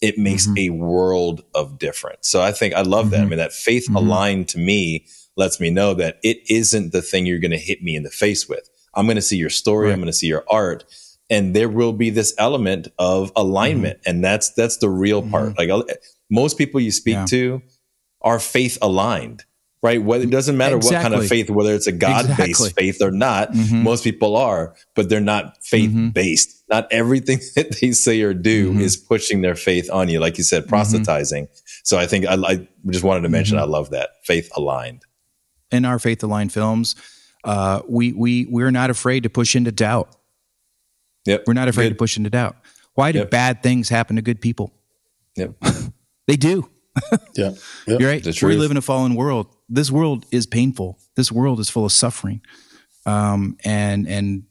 it 0.00 0.16
makes 0.18 0.46
Mm-hmm. 0.46 0.58
a 0.58 0.70
world 0.70 1.44
of 1.54 1.78
difference 1.78 2.28
so 2.28 2.40
i 2.40 2.52
think 2.52 2.74
i 2.74 2.82
love 2.82 3.10
that 3.10 3.20
i 3.20 3.24
mean 3.24 3.38
that 3.38 3.52
faith 3.52 3.86
Mm-hmm. 3.86 3.96
aligned 3.96 4.48
to 4.50 4.58
me 4.58 5.06
lets 5.36 5.60
me 5.60 5.70
know 5.70 5.94
that 5.94 6.18
it 6.22 6.38
isn't 6.50 6.92
the 6.92 7.02
thing 7.02 7.26
you're 7.26 7.38
going 7.46 7.58
to 7.60 7.66
hit 7.70 7.82
me 7.82 7.94
in 7.96 8.02
the 8.04 8.10
face 8.24 8.48
with 8.48 8.68
i'm 8.94 9.06
going 9.06 9.16
to 9.16 9.28
see 9.30 9.36
your 9.36 9.50
story 9.62 9.92
i'm 9.92 9.98
going 10.00 10.06
to 10.14 10.20
see 10.22 10.26
your 10.28 10.44
art 10.50 10.84
and 11.30 11.54
there 11.54 11.68
will 11.68 11.92
be 11.92 12.10
this 12.10 12.32
element 12.38 12.88
of 12.98 13.30
alignment 13.36 13.98
Mm-hmm. 14.00 14.10
and 14.10 14.24
that's 14.24 14.52
that's 14.54 14.78
the 14.78 14.88
real 15.04 15.22
part 15.32 15.56
like 15.58 15.70
uh, 15.70 15.82
most 16.30 16.58
people 16.58 16.80
you 16.80 16.90
speak 16.90 17.14
Yeah. 17.14 17.26
to 17.26 17.62
are 18.22 18.40
faith 18.40 18.76
aligned 18.82 19.44
right 19.82 20.02
whether 20.02 20.24
it 20.24 20.30
doesn't 20.30 20.56
matter 20.56 20.76
what 20.78 20.92
kind 20.92 21.14
of 21.14 21.26
faith 21.26 21.48
whether 21.50 21.74
it's 21.74 21.86
a 21.86 21.92
god-based 21.92 22.40
Exactly. 22.40 22.70
faith 22.70 23.02
or 23.02 23.10
not 23.10 23.52
Mhm. 23.52 23.82
most 23.82 24.02
people 24.04 24.36
are 24.36 24.74
but 24.94 25.08
they're 25.08 25.20
not 25.20 25.56
faith-based 25.64 26.64
not 26.68 26.86
everything 26.90 27.38
that 27.56 27.76
they 27.80 27.92
say 27.92 28.20
or 28.22 28.34
do 28.34 28.72
Mhm. 28.72 28.80
is 28.80 28.96
pushing 28.96 29.40
their 29.40 29.54
faith 29.54 29.88
on 29.90 30.08
you 30.08 30.18
like 30.20 30.36
you 30.38 30.44
said 30.44 30.66
proselytizing 30.68 31.48
so 31.84 31.96
i 31.98 32.06
think 32.06 32.26
i, 32.26 32.34
I 32.34 32.68
just 32.90 33.04
wanted 33.04 33.22
to 33.22 33.28
mention 33.28 33.56
Mm-hmm. 33.56 33.64
i 33.64 33.76
love 33.78 33.90
that 33.90 34.10
faith 34.24 34.50
aligned 34.56 35.02
in 35.70 35.84
our 35.84 35.98
faith 35.98 36.22
aligned 36.22 36.50
films, 36.52 36.96
uh, 37.44 37.82
we 37.86 38.12
we 38.14 38.46
we're 38.46 38.70
not 38.70 38.88
afraid 38.90 39.22
to 39.24 39.28
push 39.30 39.54
into 39.54 39.70
doubt. 39.70 40.08
yep 41.26 41.44
We're 41.46 41.52
not 41.52 41.68
afraid 41.68 41.84
Good. 41.84 41.90
to 41.90 41.94
push 41.96 42.16
into 42.16 42.30
doubt. 42.30 42.56
Why 42.94 43.12
do 43.12 43.18
Yep. 43.20 43.30
bad 43.30 43.62
things 43.62 43.88
happen 43.90 44.16
to 44.16 44.22
good 44.22 44.40
people? 44.40 44.72
yep 45.36 45.52
They 46.26 46.36
do. 46.36 46.68
Yeah. 47.36 47.50
Yep. 47.86 48.00
You're 48.00 48.08
right. 48.10 48.42
We 48.42 48.56
live 48.56 48.70
in 48.70 48.76
a 48.76 48.82
fallen 48.82 49.14
world. 49.14 49.46
This 49.68 49.90
world 49.90 50.24
is 50.30 50.46
painful. 50.46 50.98
This 51.16 51.30
world 51.32 51.60
is 51.60 51.68
full 51.70 51.84
of 51.84 51.92
suffering. 51.92 52.40
Um, 53.06 53.56
and 53.64 54.06
and 54.06 54.44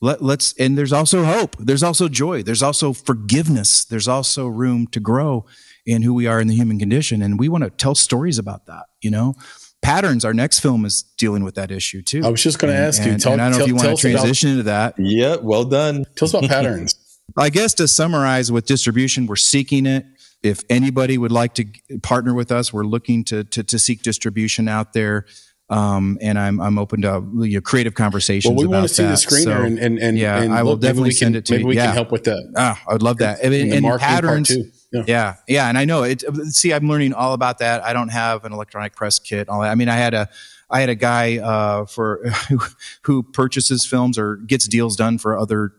let, 0.00 0.22
let's 0.22 0.52
and 0.58 0.78
there's 0.78 0.92
also 0.92 1.24
hope. 1.24 1.56
There's 1.58 1.82
also 1.82 2.08
joy. 2.08 2.42
There's 2.42 2.62
also 2.62 2.92
forgiveness. 2.92 3.84
There's 3.84 4.06
also 4.08 4.46
room 4.46 4.86
to 4.88 5.00
grow 5.00 5.46
in 5.86 6.02
who 6.02 6.14
we 6.14 6.26
are 6.26 6.40
in 6.40 6.46
the 6.48 6.54
human 6.54 6.78
condition, 6.78 7.22
and 7.22 7.38
we 7.38 7.48
want 7.48 7.64
to 7.64 7.70
tell 7.70 7.94
stories 7.94 8.38
about 8.38 8.66
that. 8.66 8.84
You 9.00 9.10
know, 9.10 9.34
patterns. 9.82 10.24
Our 10.24 10.34
next 10.34 10.60
film 10.60 10.84
is 10.84 11.02
dealing 11.02 11.42
with 11.42 11.56
that 11.56 11.70
issue 11.72 12.02
too. 12.02 12.22
I 12.24 12.28
was 12.28 12.42
just 12.42 12.58
going 12.58 12.72
to 12.72 12.78
ask 12.78 13.04
you. 13.04 13.12
And, 13.12 13.20
Tell, 13.20 13.32
and 13.32 13.42
I 13.42 13.50
don't 13.50 13.58
know 13.58 13.64
if 13.64 13.68
you 13.68 13.74
want 13.74 13.86
to 13.88 13.92
us 13.94 14.04
about- 14.04 14.10
transition 14.20 14.50
into 14.50 14.62
that. 14.64 14.94
Yeah, 14.98 15.36
well 15.42 15.64
done. 15.64 16.04
Tell 16.16 16.26
us 16.26 16.34
about 16.34 16.44
patterns. 16.48 16.94
I 17.36 17.50
guess 17.50 17.74
to 17.74 17.88
summarize 17.88 18.50
with 18.52 18.66
distribution, 18.66 19.26
we're 19.26 19.36
seeking 19.36 19.86
it. 19.86 20.06
If 20.42 20.62
anybody 20.70 21.18
would 21.18 21.32
like 21.32 21.54
to 21.54 21.66
partner 22.02 22.32
with 22.34 22.52
us, 22.52 22.72
we're 22.72 22.84
looking 22.84 23.24
to 23.24 23.44
to, 23.44 23.62
to 23.64 23.78
seek 23.78 24.02
distribution 24.02 24.68
out 24.68 24.92
there. 24.92 25.26
Um, 25.70 26.16
and 26.22 26.38
I'm 26.38 26.60
I'm 26.60 26.78
open 26.78 27.02
to 27.02 27.22
you 27.40 27.56
know, 27.56 27.60
creative 27.60 27.94
conversations. 27.94 28.54
Well, 28.54 28.66
we 28.66 28.66
want 28.66 28.88
to 28.88 28.94
see 28.94 29.02
the 29.02 29.12
screener, 29.14 29.44
So, 29.44 29.52
and, 29.52 29.78
and 29.78 29.98
and 29.98 30.16
yeah, 30.16 30.40
and 30.40 30.54
I 30.54 30.62
will 30.62 30.76
definitely 30.76 31.10
can, 31.10 31.18
send 31.18 31.36
it 31.36 31.44
to 31.46 31.52
maybe 31.52 31.62
you. 31.62 31.68
we 31.68 31.76
yeah. 31.76 31.86
can 31.86 31.94
help 31.94 32.10
with 32.10 32.24
that. 32.24 32.52
Ah, 32.56 32.80
I 32.88 32.92
would 32.94 33.02
love 33.02 33.18
that. 33.18 33.40
And, 33.42 33.52
And 33.52 33.84
and 33.84 34.00
patterns, 34.00 34.48
too. 34.48 34.70
Yeah. 34.92 35.04
yeah, 35.06 35.34
yeah, 35.46 35.68
and 35.68 35.76
I 35.76 35.84
know 35.84 36.04
it. 36.04 36.24
See, 36.54 36.72
I'm 36.72 36.88
learning 36.88 37.12
all 37.12 37.34
about 37.34 37.58
that. 37.58 37.84
I 37.84 37.92
don't 37.92 38.08
have 38.08 38.46
an 38.46 38.54
electronic 38.54 38.96
press 38.96 39.18
kit. 39.18 39.50
All 39.50 39.60
that. 39.60 39.70
I 39.70 39.74
mean, 39.74 39.90
I 39.90 39.96
had 39.96 40.14
a, 40.14 40.30
I 40.70 40.80
had 40.80 40.88
a 40.88 40.94
guy 40.94 41.36
uh, 41.36 41.84
for 41.84 42.24
who 43.02 43.22
purchases 43.22 43.84
films 43.84 44.16
or 44.16 44.36
gets 44.36 44.66
deals 44.68 44.96
done 44.96 45.18
for 45.18 45.38
other. 45.38 45.72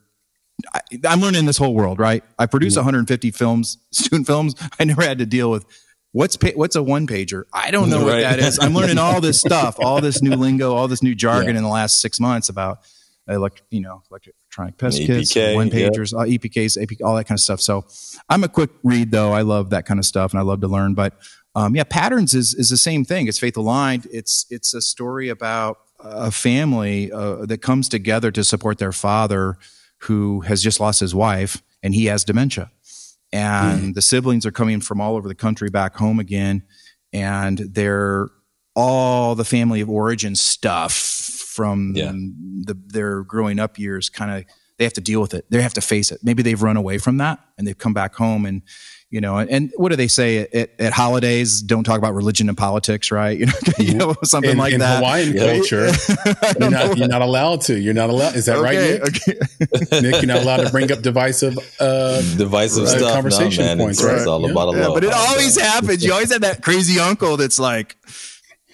I, 0.73 0.81
I'm 1.05 1.21
learning 1.21 1.45
this 1.45 1.57
whole 1.57 1.73
world, 1.73 1.99
right? 1.99 2.23
I 2.37 2.45
produce 2.45 2.75
150 2.75 3.31
films, 3.31 3.77
student 3.91 4.27
films. 4.27 4.55
I 4.79 4.83
never 4.83 5.01
had 5.03 5.19
to 5.19 5.25
deal 5.25 5.49
with. 5.51 5.65
What's 6.11 6.37
pa- 6.37 6.53
what's 6.55 6.75
a 6.75 6.81
one 6.81 7.05
pager? 7.05 7.43
I 7.53 7.69
don't 7.69 7.89
know 7.89 8.03
what 8.03 8.19
that 8.19 8.39
is. 8.39 8.57
I'm 8.59 8.73
learning 8.73 8.97
all 8.97 9.21
this 9.21 9.39
stuff, 9.39 9.75
all 9.79 10.01
this 10.01 10.23
new 10.23 10.31
lingo, 10.35 10.73
all 10.73 10.87
this 10.87 11.03
new 11.03 11.13
jargon 11.13 11.51
Yeah. 11.53 11.57
in 11.59 11.63
the 11.63 11.69
last 11.69 12.01
six 12.01 12.19
months 12.19 12.49
about 12.49 12.79
elect, 13.27 13.61
you 13.69 13.79
know, 13.81 14.01
electronic 14.09 14.75
press 14.77 14.97
kits, 14.97 15.35
one 15.35 15.69
pagers, 15.69 16.13
uh, 16.15 16.25
EPKs, 16.25 16.81
AP, 16.81 16.97
all 17.05 17.15
that 17.15 17.25
kind 17.25 17.37
of 17.37 17.41
stuff. 17.41 17.61
So 17.61 17.85
I'm 18.27 18.43
a 18.43 18.47
quick 18.49 18.71
read 18.83 19.11
though. 19.11 19.33
I 19.33 19.43
love 19.43 19.69
that 19.69 19.85
kind 19.85 19.99
of 19.99 20.05
stuff 20.05 20.31
and 20.31 20.39
I 20.39 20.43
love 20.43 20.61
to 20.61 20.67
learn. 20.67 20.95
But 20.95 21.13
um, 21.53 21.75
yeah, 21.75 21.83
patterns 21.83 22.33
is 22.33 22.55
is 22.55 22.69
the 22.71 22.77
same 22.77 23.05
thing. 23.05 23.27
It's 23.27 23.37
faith 23.37 23.55
aligned. 23.55 24.07
It's 24.11 24.47
it's 24.49 24.73
a 24.73 24.81
story 24.81 25.29
about 25.29 25.77
a 25.99 26.31
family 26.31 27.11
uh, 27.11 27.45
that 27.45 27.61
comes 27.61 27.87
together 27.87 28.31
to 28.31 28.43
support 28.43 28.79
their 28.79 28.91
father 28.93 29.57
who 30.03 30.41
has 30.41 30.61
just 30.63 30.79
lost 30.79 30.99
his 30.99 31.13
wife 31.13 31.61
and 31.83 31.93
he 31.93 32.05
has 32.05 32.23
dementia. 32.23 32.71
And 33.31 33.81
mm. 33.81 33.93
the 33.93 34.01
siblings 34.01 34.45
are 34.45 34.51
coming 34.51 34.81
from 34.81 34.99
all 34.99 35.15
over 35.15 35.27
the 35.27 35.35
country 35.35 35.69
back 35.69 35.95
home 35.95 36.19
again, 36.19 36.63
and 37.13 37.57
they're 37.59 38.29
all 38.75 39.35
the 39.35 39.45
family 39.45 39.81
of 39.81 39.89
origin 39.89 40.35
stuff 40.35 40.93
from 40.93 41.93
Yeah. 41.95 42.11
the, 42.13 42.77
their 42.87 43.23
growing 43.23 43.59
up 43.59 43.77
years 43.77 44.09
kind 44.09 44.31
of 44.31 44.45
they 44.77 44.85
have 44.85 44.93
to 44.93 45.01
deal 45.01 45.19
with 45.19 45.33
it 45.33 45.45
they 45.49 45.61
have 45.61 45.73
to 45.73 45.81
face 45.81 46.11
it 46.11 46.19
maybe 46.23 46.41
they've 46.43 46.61
run 46.61 46.77
away 46.77 46.97
from 46.97 47.17
that 47.17 47.39
and 47.57 47.67
they've 47.67 47.77
come 47.77 47.93
back 47.93 48.15
home 48.15 48.45
and 48.45 48.61
you 49.11 49.19
know 49.21 49.37
and, 49.37 49.49
and 49.49 49.73
what 49.75 49.89
do 49.89 49.95
they 49.95 50.07
say 50.07 50.37
at, 50.39 50.53
at, 50.53 50.69
at 50.79 50.93
holidays 50.93 51.61
don't 51.63 51.83
talk 51.83 51.97
about 51.97 52.13
religion 52.13 52.47
and 52.47 52.55
politics 52.57 53.11
right 53.11 53.39
you 53.39 53.45
know, 53.47 53.53
you 53.79 53.93
know 53.95 54.15
something 54.23 54.51
in, 54.51 54.57
like 54.57 54.71
in 54.73 54.79
that 54.81 54.97
Hawaiian 54.97 55.33
Yeah. 55.33 55.55
culture, 55.57 55.89
you're 56.59 56.69
not, 56.69 56.97
you're 56.97 57.07
not 57.07 57.21
allowed 57.23 57.61
to. 57.61 57.79
You're 57.79 57.93
not 57.95 58.09
allowed. 58.11 58.35
Is 58.35 58.45
that 58.45 58.59
right, 58.59 58.77
Nick? 58.77 59.01
okay. 59.01 59.39
Nick, 60.01 60.21
you're 60.21 60.25
not 60.27 60.43
allowed 60.43 60.57
to 60.65 60.69
bring 60.69 60.91
up 60.91 61.01
divisive. 61.01 61.57
Uh, 61.79 62.21
Divisive 62.37 62.83
Uh, 62.83 62.87
stuff. 62.99 63.13
conversation 63.13 63.63
no, 63.65 63.69
man. 63.75 63.77
points, 63.79 63.99
it's, 63.99 64.07
right? 64.07 64.17
it's 64.17 64.27
all 64.27 64.41
Yeah. 64.45 64.51
about 64.51 64.75
a 64.75 64.77
Yeah, 64.77 64.85
love. 64.87 64.93
but 64.95 65.03
it 65.03 65.13
always 65.13 65.59
happens. 65.59 66.03
You 66.05 66.13
always 66.13 66.31
have 66.31 66.41
that 66.41 66.61
crazy 66.61 66.99
uncle 66.99 67.35
that's 67.37 67.59
like 67.59 67.95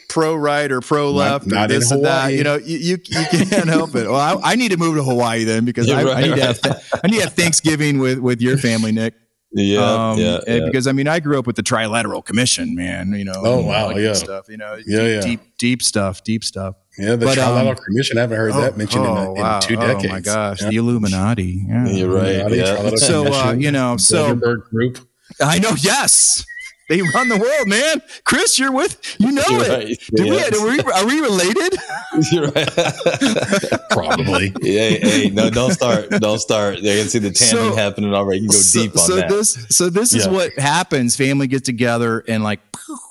pro 0.09 0.36
right 0.36 0.71
or 0.71 0.81
pro 0.81 1.11
left 1.11 1.45
not 1.47 1.71
or 1.71 1.73
in 1.73 1.79
this 1.79 1.91
and 1.91 2.03
that. 2.05 2.09
Hawaii. 2.23 2.38
You 2.38 2.43
know, 2.43 2.55
you, 2.57 2.77
you, 2.77 2.97
you 3.09 3.45
can't 3.45 3.67
help 3.69 3.95
it. 3.95 4.07
Well, 4.09 4.15
I, 4.43 4.51
I 4.51 4.55
need 4.55 4.71
to 4.71 4.77
move 4.77 4.95
to 4.97 5.03
Hawaii 5.03 5.43
then 5.45 5.65
because 5.65 5.88
Yeah, 5.88 5.97
I, 5.97 6.01
I 6.01 6.03
right, 6.03 6.23
need 6.27 6.36
to 6.36 6.41
have 6.45 6.61
th- 6.61 6.75
I 7.03 7.07
need 7.07 7.17
to 7.17 7.23
have 7.23 7.33
Thanksgiving 7.33 7.99
with 7.99 8.19
with 8.19 8.41
your 8.41 8.57
family, 8.57 8.91
Nick. 8.91 9.13
Yeah, 9.57 10.09
Um, 10.11 10.19
yeah, 10.19 10.39
yeah. 10.45 10.65
Because 10.65 10.85
I 10.85 10.91
mean, 10.91 11.07
I 11.07 11.21
grew 11.21 11.39
up 11.39 11.47
with 11.47 11.55
the 11.55 11.63
Trilateral 11.63 12.23
Commission, 12.25 12.75
man. 12.75 13.13
You 13.13 13.23
know. 13.23 13.33
Oh, 13.37 13.61
wow, 13.61 13.87
that 13.87 13.93
kind 13.93 13.97
of 13.99 14.03
yeah. 14.03 14.13
Stuff. 14.13 14.49
You 14.49 14.57
know. 14.57 14.77
Yeah, 14.85 14.99
deep, 14.99 15.09
yeah. 15.09 15.21
deep, 15.21 15.39
deep 15.57 15.81
stuff. 15.81 16.23
Deep 16.25 16.43
stuff. 16.43 16.75
yeah, 16.97 17.15
the 17.15 17.25
But, 17.25 17.37
um, 17.37 17.55
Trilateral 17.55 17.81
Commission. 17.85 18.17
I 18.17 18.21
haven't 18.21 18.37
heard 18.37 18.53
that 18.53 18.77
mentioned 18.77 19.05
in, 19.05 19.11
oh, 19.11 19.33
in 19.33 19.41
wow. 19.41 19.59
two 19.59 19.77
decades. 19.77 20.05
Oh 20.05 20.09
my 20.09 20.19
gosh, 20.19 20.61
Yeah. 20.61 20.69
the 20.69 20.75
Illuminati. 20.75 21.63
Yeah. 21.67 21.87
You're 21.87 22.09
right. 22.09 22.35
Illuminati, 22.35 22.57
Yeah. 22.57 22.91
So, 22.97 23.33
uh, 23.33 23.53
you 23.53 23.71
know, 23.71 23.95
so 23.95 24.35
Bilderberg 24.35 24.69
Group. 24.69 24.99
I 25.41 25.59
know. 25.59 25.71
Yes, 25.79 26.45
they 26.88 27.01
run 27.01 27.29
the 27.29 27.38
world, 27.38 27.67
man. 27.67 28.01
Chris, 28.25 28.59
you're 28.59 28.71
with. 28.71 29.15
You 29.19 29.31
know 29.31 29.43
You're 29.49 29.63
it. 29.63 29.69
right. 29.69 29.99
Did 30.13 30.29
we, 30.29 30.39
are, 30.39 30.67
we, 30.67 30.79
are 30.91 31.05
we 31.05 31.19
related? 31.19 31.79
You're 32.31 32.51
right. 32.51 33.89
Probably. 33.89 34.53
hey, 34.61 34.99
hey, 34.99 35.29
no, 35.29 35.49
don't 35.49 35.71
start. 35.71 36.09
Don't 36.09 36.39
start. 36.39 36.81
They 36.83 36.99
can 36.99 37.09
see 37.09 37.19
the 37.19 37.31
tanning 37.31 37.71
So- 37.71 37.75
happening 37.75 38.13
already. 38.13 38.41
You 38.41 38.49
can 38.49 38.57
go 38.57 38.61
so, 38.61 38.81
deep 38.81 38.91
on 38.91 38.97
so 38.97 39.15
that. 39.15 39.29
this, 39.29 39.65
so 39.69 39.89
this 39.89 40.13
is 40.13 40.27
what 40.27 40.53
happens. 40.53 41.15
Family 41.15 41.47
get 41.47 41.65
together 41.65 42.23
and 42.27 42.43
like 42.43 42.59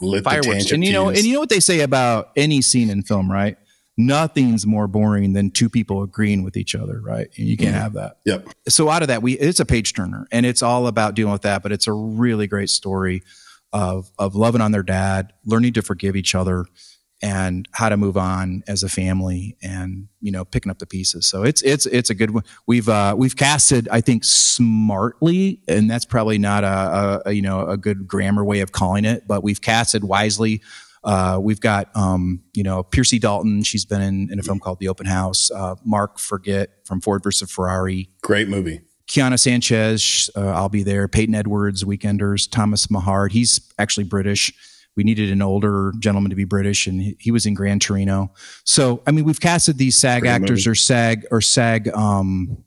Lit 0.01 0.23
fireworks, 0.23 0.71
and 0.71 0.85
you 0.85 0.93
know, 0.93 1.07
fuse. 1.07 1.19
and 1.19 1.27
you 1.27 1.35
know 1.35 1.41
what 1.41 1.49
they 1.49 1.61
say 1.61 1.81
about 1.81 2.31
any 2.37 2.63
scene 2.63 2.91
in 2.91 3.03
film, 3.03 3.31
right? 3.31 3.57
Nothing's 3.97 4.67
more 4.67 4.87
boring 4.87 5.33
than 5.33 5.51
two 5.51 5.69
people 5.69 6.03
agreeing 6.03 6.43
with 6.45 6.57
each 6.57 6.75
other, 6.75 7.01
right? 7.01 7.29
And 7.37 7.47
you 7.47 7.57
can't 7.57 7.71
mm-hmm. 7.71 7.79
have 7.81 7.93
that. 7.95 8.19
Yep. 8.25 8.49
so 8.69 8.89
out 8.89 9.03
of 9.03 9.09
that 9.09 9.23
we 9.23 9.35
it's 9.35 9.61
a 9.61 9.65
page 9.65 9.95
turner 9.95 10.27
and 10.31 10.47
it's 10.47 10.63
all 10.63 10.87
about 10.87 11.15
dealing 11.15 11.33
with 11.33 11.43
that 11.43 11.63
but 11.63 11.73
it's 11.73 11.87
a 11.87 11.93
really 11.93 12.47
great 12.47 12.71
story 12.71 13.23
of 13.75 14.11
of 14.19 14.35
loving 14.35 14.63
on 14.63 14.73
their 14.73 14.83
dad 14.83 15.33
learning 15.45 15.75
to 15.75 15.83
forgive 15.83 16.17
each 16.17 16.35
other 16.35 16.65
and 17.21 17.69
how 17.73 17.89
to 17.89 17.97
move 17.97 18.17
on 18.17 18.63
as 18.69 18.83
a 18.83 18.89
family 18.89 19.57
and 19.63 20.09
you 20.21 20.31
know 20.31 20.45
picking 20.45 20.71
up 20.71 20.79
the 20.79 20.87
pieces 20.87 21.27
so 21.27 21.43
it's 21.43 21.61
it's 21.63 21.85
it's 21.87 22.09
a 22.09 22.15
good 22.15 22.31
one 22.31 22.45
we've 22.67 22.89
uh 22.89 23.15
we've 23.19 23.37
casted 23.37 23.89
i 23.91 24.01
think 24.01 24.25
smartly 24.25 25.61
and 25.69 25.91
that's 25.91 26.05
probably 26.05 26.39
not 26.39 26.65
a, 26.65 27.23
a, 27.27 27.33
you 27.33 27.43
know 27.43 27.67
a 27.67 27.77
good 27.77 28.07
grammar 28.07 28.45
way 28.45 28.61
of 28.61 28.73
calling 28.73 29.05
it 29.05 29.27
but 29.27 29.43
we've 29.43 29.61
casted 29.61 30.05
wisely 30.05 30.63
uh, 31.03 31.39
we've 31.39 31.61
got, 31.61 31.95
um, 31.95 32.43
you 32.55 32.63
know, 32.63 32.83
Piercey 32.83 33.21
Dalton. 33.21 33.63
She's 33.63 33.85
been 33.85 34.01
in, 34.01 34.33
in 34.33 34.39
a 34.39 34.43
film 34.43 34.59
called 34.59 34.79
The 34.79 34.89
Open 34.89 35.05
House. 35.05 35.51
Uh, 35.51 35.75
Mark 35.85 36.19
Forget 36.19 36.71
from 36.87 37.03
Ford 37.03 37.23
versus 37.23 37.51
Ferrari. 37.51 38.09
Great 38.23 38.49
movie. 38.49 38.81
Kiana 39.09 39.39
Sanchez, 39.39 40.31
uh, 40.37 40.41
I'll 40.49 40.69
be 40.69 40.83
there. 40.83 41.09
Peyton 41.09 41.35
Edwards, 41.35 41.85
Weekenders. 41.85 42.51
Thomas 42.51 42.87
Mahard, 42.87 43.33
he's 43.33 43.61
actually 43.79 44.05
British. 44.05 44.53
We 44.97 45.05
needed 45.05 45.31
an 45.31 45.43
older 45.43 45.93
gentleman 45.99 46.31
to 46.31 46.37
be 46.37 46.45
British, 46.45 46.87
and 46.87 47.01
he, 47.01 47.17
he 47.19 47.31
was 47.31 47.47
in 47.47 47.55
Gran 47.55 47.81
Torino. 47.81 48.33
So, 48.65 49.03
I 49.07 49.11
mean, 49.11 49.25
we've 49.25 49.41
casted 49.41 49.77
these 49.77 49.97
SAG 49.97 50.23
Great 50.23 50.31
actors 50.31 50.61
movie. 50.67 50.71
or 50.71 50.75
SAG 50.77 51.27
or 51.33 51.41
SAG. 51.41 51.89
Um, 51.89 52.59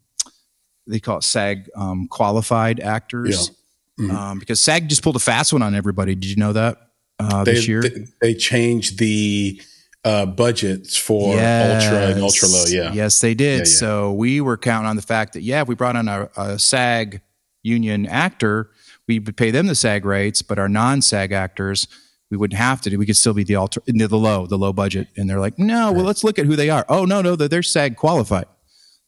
they 0.86 1.00
call 1.00 1.18
it 1.18 1.24
SAG 1.24 1.70
um, 1.76 2.08
qualified 2.10 2.80
actors 2.82 3.52
Mhm. 4.00 4.12
um, 4.12 4.40
because 4.40 4.62
SAG 4.62 4.88
just 4.90 5.02
pulled 5.04 5.16
a 5.16 5.20
fast 5.20 5.54
one 5.54 5.62
on 5.64 5.74
everybody. 5.74 6.14
Did 6.16 6.30
you 6.30 6.36
know 6.36 6.54
that 6.54 6.78
uh, 7.20 7.44
They, 7.44 7.54
this 7.56 7.68
year? 7.68 7.82
they, 7.82 8.06
they 8.22 8.34
changed 8.36 9.00
the 9.00 9.60
uh, 10.08 10.26
budgets 10.26 10.96
for 10.98 11.34
ultra 11.34 12.08
and 12.08 12.22
ultra 12.22 12.48
low. 12.48 12.64
Yeah. 12.68 12.94
Yes, 12.94 13.20
they 13.22 13.34
did. 13.34 13.60
Yeah, 13.60 13.60
yeah. 13.60 13.64
So 13.80 14.14
we 14.14 14.40
were 14.42 14.58
counting 14.58 14.88
on 14.90 14.96
the 14.96 15.02
fact 15.02 15.34
that, 15.34 15.42
yeah, 15.42 15.62
if 15.62 15.68
we 15.68 15.76
brought 15.76 15.96
on 15.96 16.08
a, 16.08 16.30
a 16.38 16.58
SAG 16.60 17.22
union 17.64 18.06
actor, 18.06 18.70
we 19.08 19.20
would 19.20 19.36
pay 19.38 19.52
them 19.52 19.68
the 19.68 19.76
SAG 19.76 20.06
rates, 20.06 20.42
but 20.42 20.58
our 20.60 20.70
non 20.70 21.02
SAG 21.02 21.32
actors, 21.32 21.88
we 22.32 22.38
wouldn't 22.38 22.58
have 22.58 22.82
to 22.82 22.90
do. 22.90 22.98
We 22.98 23.06
could 23.06 23.18
still 23.18 23.34
be 23.34 23.44
the 23.44 23.56
alter, 23.56 23.82
the 23.86 24.08
low, 24.18 24.46
the 24.48 24.58
low 24.58 24.74
budget. 24.74 25.08
And 25.18 25.30
they're 25.30 25.40
like, 25.40 25.58
no, 25.60 25.92
well, 25.92 26.04
let's 26.06 26.24
look 26.24 26.40
at 26.40 26.46
who 26.46 26.56
they 26.56 26.70
are. 26.70 26.86
Oh, 26.90 27.06
no, 27.06 27.22
no, 27.22 27.36
they're, 27.36 27.48
they're 27.48 27.64
SAG 27.64 27.96
qualified. 27.98 28.46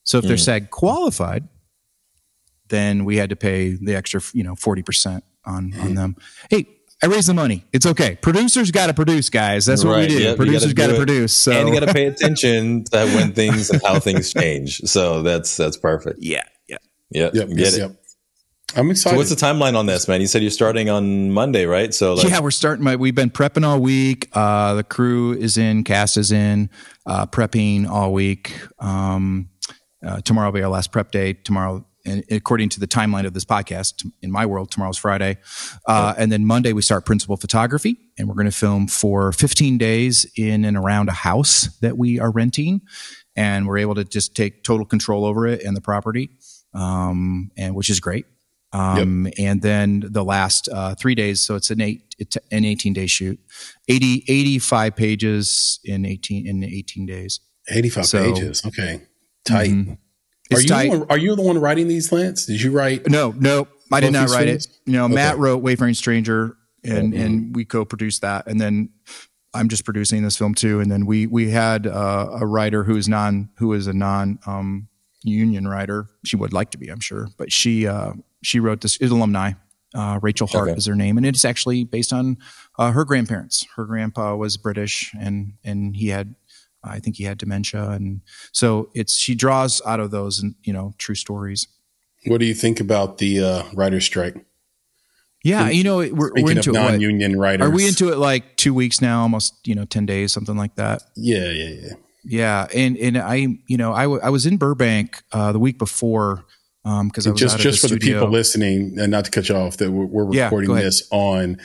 So 0.03 0.17
if 0.17 0.25
they're 0.25 0.37
Mm. 0.37 0.45
SAG 0.45 0.69
qualified, 0.71 1.47
then 2.69 3.03
we 3.05 3.17
had 3.17 3.29
to 3.29 3.35
pay 3.35 3.71
the 3.71 3.95
extra, 3.95 4.21
you 4.33 4.43
know, 4.43 4.55
40% 4.55 5.21
on, 5.45 5.71
Mm. 5.71 5.83
on 5.83 5.95
them. 5.95 6.15
Hey, 6.49 6.67
I 7.01 7.07
raise 7.07 7.27
the 7.27 7.33
money. 7.33 7.65
It's 7.71 7.85
okay. 7.85 8.17
Producers 8.21 8.71
got 8.71 8.87
to 8.87 8.93
produce, 8.93 9.29
guys. 9.29 9.65
That's 9.65 9.85
what 9.85 9.99
we 9.99 10.07
do. 10.07 10.19
yep, 10.21 10.37
Producers 10.37 10.73
got 10.73 10.87
gotta 10.87 10.93
to 10.93 10.97
do 10.97 11.01
it. 11.03 11.05
produce. 11.05 11.33
So 11.33 11.51
and 11.51 11.69
you 11.69 11.73
got 11.79 11.87
to 11.87 11.93
pay 11.93 12.05
attention 12.07 12.83
to 12.91 13.05
when 13.15 13.31
things 13.33 13.69
and 13.69 13.81
how 13.81 13.99
things 13.99 14.33
change. 14.33 14.79
So 14.81 15.23
that's 15.23 15.55
that's 15.55 15.77
perfect. 15.77 16.19
yeah, 16.21 16.43
yeah. 16.67 16.77
Yeah. 17.11 17.29
Yep. 17.33 17.47
get 17.49 17.57
yes, 17.57 17.77
it. 17.77 17.79
yep. 17.79 17.95
I'm 18.75 18.91
excited. 18.91 18.97
So 18.97 19.09
excited. 19.09 19.17
what's 19.17 19.29
the 19.29 19.35
timeline 19.35 19.75
on 19.77 19.85
this, 19.87 20.07
man? 20.07 20.21
You 20.21 20.27
said 20.27 20.41
you're 20.41 20.51
starting 20.51 20.89
on 20.89 21.31
Monday, 21.31 21.65
right? 21.65 21.91
So 21.93 22.13
like, 22.13 22.27
yeah, 22.27 22.39
we're 22.39 22.51
starting. 22.51 22.83
My, 22.83 22.97
we've 22.97 23.15
been 23.15 23.31
prepping 23.31 23.65
all 23.65 23.79
week. 23.79 24.29
Uh, 24.33 24.75
the 24.75 24.83
crew 24.83 25.33
is 25.33 25.57
in, 25.57 25.83
cast 25.83 26.17
is 26.17 26.31
in, 26.31 26.69
uh, 27.05 27.25
prepping 27.25 27.89
all 27.89 28.13
week. 28.13 28.59
Um, 28.77 29.49
uh, 30.05 30.21
tomorrow 30.21 30.49
will 30.49 30.53
be 30.53 30.61
our 30.61 30.69
last 30.69 30.91
prep 30.91 31.11
day. 31.11 31.33
Tomorrow, 31.33 31.85
and 32.09 32.23
according 32.31 32.69
to 32.69 32.79
the 32.79 32.87
timeline 32.87 33.25
of 33.25 33.33
this 33.33 33.45
podcast, 33.45 34.05
in 34.21 34.31
my 34.31 34.45
world, 34.45 34.71
tomorrow's 34.71 34.97
Friday, 34.97 35.37
uh, 35.87 36.13
and 36.17 36.31
then 36.31 36.45
Monday 36.45 36.73
we 36.73 36.81
start 36.81 37.05
principal 37.05 37.37
photography, 37.37 37.95
and 38.17 38.27
we're 38.27 38.35
going 38.35 38.45
to 38.45 38.51
film 38.51 38.87
for 38.87 39.31
15 39.31 39.77
days 39.77 40.25
in 40.35 40.65
and 40.65 40.75
around 40.75 41.09
a 41.09 41.13
house 41.13 41.67
that 41.81 41.97
we 41.97 42.19
are 42.19 42.31
renting, 42.31 42.81
and 43.35 43.67
we're 43.67 43.77
able 43.77 43.95
to 43.95 44.03
just 44.03 44.35
take 44.35 44.63
total 44.63 44.85
control 44.85 45.23
over 45.25 45.47
it 45.47 45.63
and 45.63 45.77
the 45.77 45.81
property, 45.81 46.29
um, 46.73 47.51
and 47.57 47.75
which 47.75 47.89
is 47.89 47.99
great 47.99 48.25
Um, 48.73 49.27
And 49.39 49.61
then 49.61 50.03
the 50.05 50.23
last 50.23 50.69
uh, 50.71 50.93
three 50.95 51.15
days, 51.15 51.41
so 51.41 51.55
it's 51.55 51.71
an 51.71 51.81
eight, 51.81 52.15
it's 52.19 52.37
an 52.51 52.65
18 52.65 52.93
day 52.93 53.07
shoot, 53.07 53.39
80, 53.87 54.23
85 54.27 54.95
pages 54.95 55.79
in 55.83 56.05
18, 56.05 56.45
in 56.47 56.63
18 56.63 57.05
days. 57.07 57.39
85 57.71 58.05
So- 58.05 58.33
pages. 58.33 58.61
Okay. 58.65 59.01
Tight. 59.45 59.97
Are 60.53 60.61
you, 60.61 60.67
tight. 60.67 60.91
The 60.91 60.99
one, 60.99 61.07
are 61.09 61.17
you 61.17 61.35
the 61.35 61.41
one 61.41 61.59
writing 61.59 61.87
these, 61.87 62.11
Lance? 62.11 62.45
Did 62.45 62.61
you 62.61 62.71
write? 62.71 63.07
No, 63.09 63.31
no, 63.37 63.67
I 63.91 63.99
did 63.99 64.13
not 64.13 64.29
write 64.29 64.47
films? 64.47 64.65
it. 64.65 64.77
You 64.85 64.93
know, 64.93 65.07
Matt 65.07 65.37
wrote 65.37 65.57
Wayfaring 65.61 65.93
Stranger, 65.93 66.55
and 66.83 67.13
Mhm. 67.13 67.25
and 67.25 67.55
we 67.55 67.65
co-produced 67.65 68.21
that, 68.21 68.47
and 68.47 68.59
then 68.59 68.89
I'm 69.53 69.69
just 69.69 69.85
producing 69.85 70.23
this 70.23 70.37
film 70.37 70.53
too. 70.55 70.79
And 70.79 70.91
then 70.91 71.05
we 71.05 71.27
we 71.27 71.51
had 71.51 71.85
uh, 71.87 72.29
a 72.39 72.45
writer 72.47 72.83
who 72.83 72.95
is 72.95 73.07
non 73.07 73.49
who 73.57 73.73
is 73.73 73.87
a 73.87 73.93
non 73.93 74.39
um, 74.47 74.87
union 75.23 75.67
writer. 75.67 76.07
She 76.25 76.35
would 76.35 76.53
like 76.53 76.71
to 76.71 76.77
be, 76.77 76.89
I'm 76.89 76.99
sure, 76.99 77.27
but 77.37 77.51
she 77.51 77.85
uh, 77.87 78.13
she 78.41 78.59
wrote 78.59 78.81
this 78.81 78.97
is 78.97 79.11
alumni. 79.11 79.51
Uh, 79.95 80.19
Rachel 80.21 80.45
Hart 80.45 80.69
Okay. 80.69 80.77
is 80.77 80.85
her 80.85 80.93
name, 80.95 81.17
and 81.17 81.25
it's 81.25 81.43
actually 81.43 81.83
based 81.83 82.13
on 82.13 82.37
uh, 82.77 82.91
her 82.91 83.03
grandparents. 83.05 83.65
Her 83.75 83.85
grandpa 83.85 84.35
was 84.35 84.55
British, 84.57 85.11
and 85.19 85.53
and 85.63 85.95
he 85.95 86.09
had, 86.09 86.35
I 86.83 86.99
think 86.99 87.17
he 87.17 87.23
had 87.25 87.37
dementia, 87.37 87.89
and 87.89 88.21
so 88.51 88.89
it's 88.93 89.13
she 89.13 89.35
draws 89.35 89.81
out 89.85 89.99
of 89.99 90.11
those, 90.11 90.39
and 90.39 90.55
you 90.63 90.73
know, 90.73 90.93
true 90.97 91.15
stories. 91.15 91.67
What 92.25 92.39
do 92.39 92.45
you 92.45 92.53
think 92.53 92.79
about 92.79 93.17
the 93.17 93.43
uh, 93.43 93.63
writer's 93.73 94.05
strike? 94.05 94.35
Yeah, 95.43 95.69
you 95.69 95.83
know, 95.83 95.97
we're, 95.97 96.31
we're 96.35 96.51
into 96.51 96.71
of 96.71 96.75
it. 96.75 96.79
what? 96.79 96.91
non-union 96.91 97.39
writers, 97.39 97.67
Are 97.67 97.71
we 97.71 97.87
into 97.87 98.11
it 98.11 98.17
like 98.17 98.57
two 98.57 98.73
weeks 98.73 99.01
now? 99.01 99.21
Almost, 99.21 99.55
you 99.65 99.73
know, 99.73 99.85
ten 99.85 100.05
days, 100.05 100.33
something 100.33 100.57
like 100.57 100.75
that. 100.75 101.03
Yeah, 101.15 101.49
yeah, 101.49 101.69
yeah. 101.69 101.93
Yeah, 102.25 102.67
and 102.75 102.97
and 102.97 103.17
I, 103.17 103.35
you 103.67 103.77
know, 103.77 103.93
I, 103.93 104.03
w- 104.03 104.21
I 104.21 104.29
was 104.29 104.45
in 104.45 104.57
Burbank 104.57 105.23
uh, 105.31 105.53
the 105.53 105.59
week 105.59 105.77
before 105.77 106.45
because 106.83 107.25
I 107.25 107.31
was 107.31 107.39
just 107.39 107.53
out 107.55 107.59
of 107.59 107.63
just 107.63 107.81
the 107.81 107.87
for 107.87 107.93
the 107.95 107.99
people 107.99 108.29
listening, 108.29 108.97
and 108.99 109.11
not 109.11 109.25
to 109.25 109.31
cut 109.31 109.47
you 109.47 109.55
off, 109.55 109.77
that 109.77 109.91
we're, 109.91 110.05
we're 110.05 110.25
recording 110.25 110.71
ahead. 110.71 110.85
this 110.85 111.07
on 111.11 111.57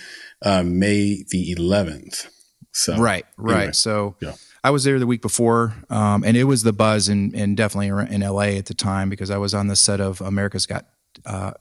uh, 0.43 0.63
May 0.63 1.25
the 1.29 1.55
11th. 1.57 2.29
So 2.73 2.97
right, 2.97 3.25
right. 3.37 3.57
anyway, 3.57 3.73
so 3.73 4.17
yeah. 4.21 4.35
I 4.65 4.71
was 4.71 4.83
there 4.85 4.99
the 4.99 5.07
week 5.07 5.23
before, 5.23 5.75
um, 5.91 6.25
and 6.25 6.37
it 6.37 6.45
was 6.45 6.63
the 6.63 6.73
buzz, 6.73 7.09
and 7.09 7.35
and 7.35 7.57
definitely 7.57 7.89
in 8.13 8.23
LA 8.23 8.57
at 8.59 8.67
the 8.67 8.75
time 8.75 9.11
because 9.11 9.31
I 9.31 9.37
was 9.39 9.53
on 9.55 9.69
the 9.69 9.77
set 9.77 10.01
of 10.01 10.21
America's 10.21 10.67
Got. 10.67 10.87
Uh, 11.25 11.53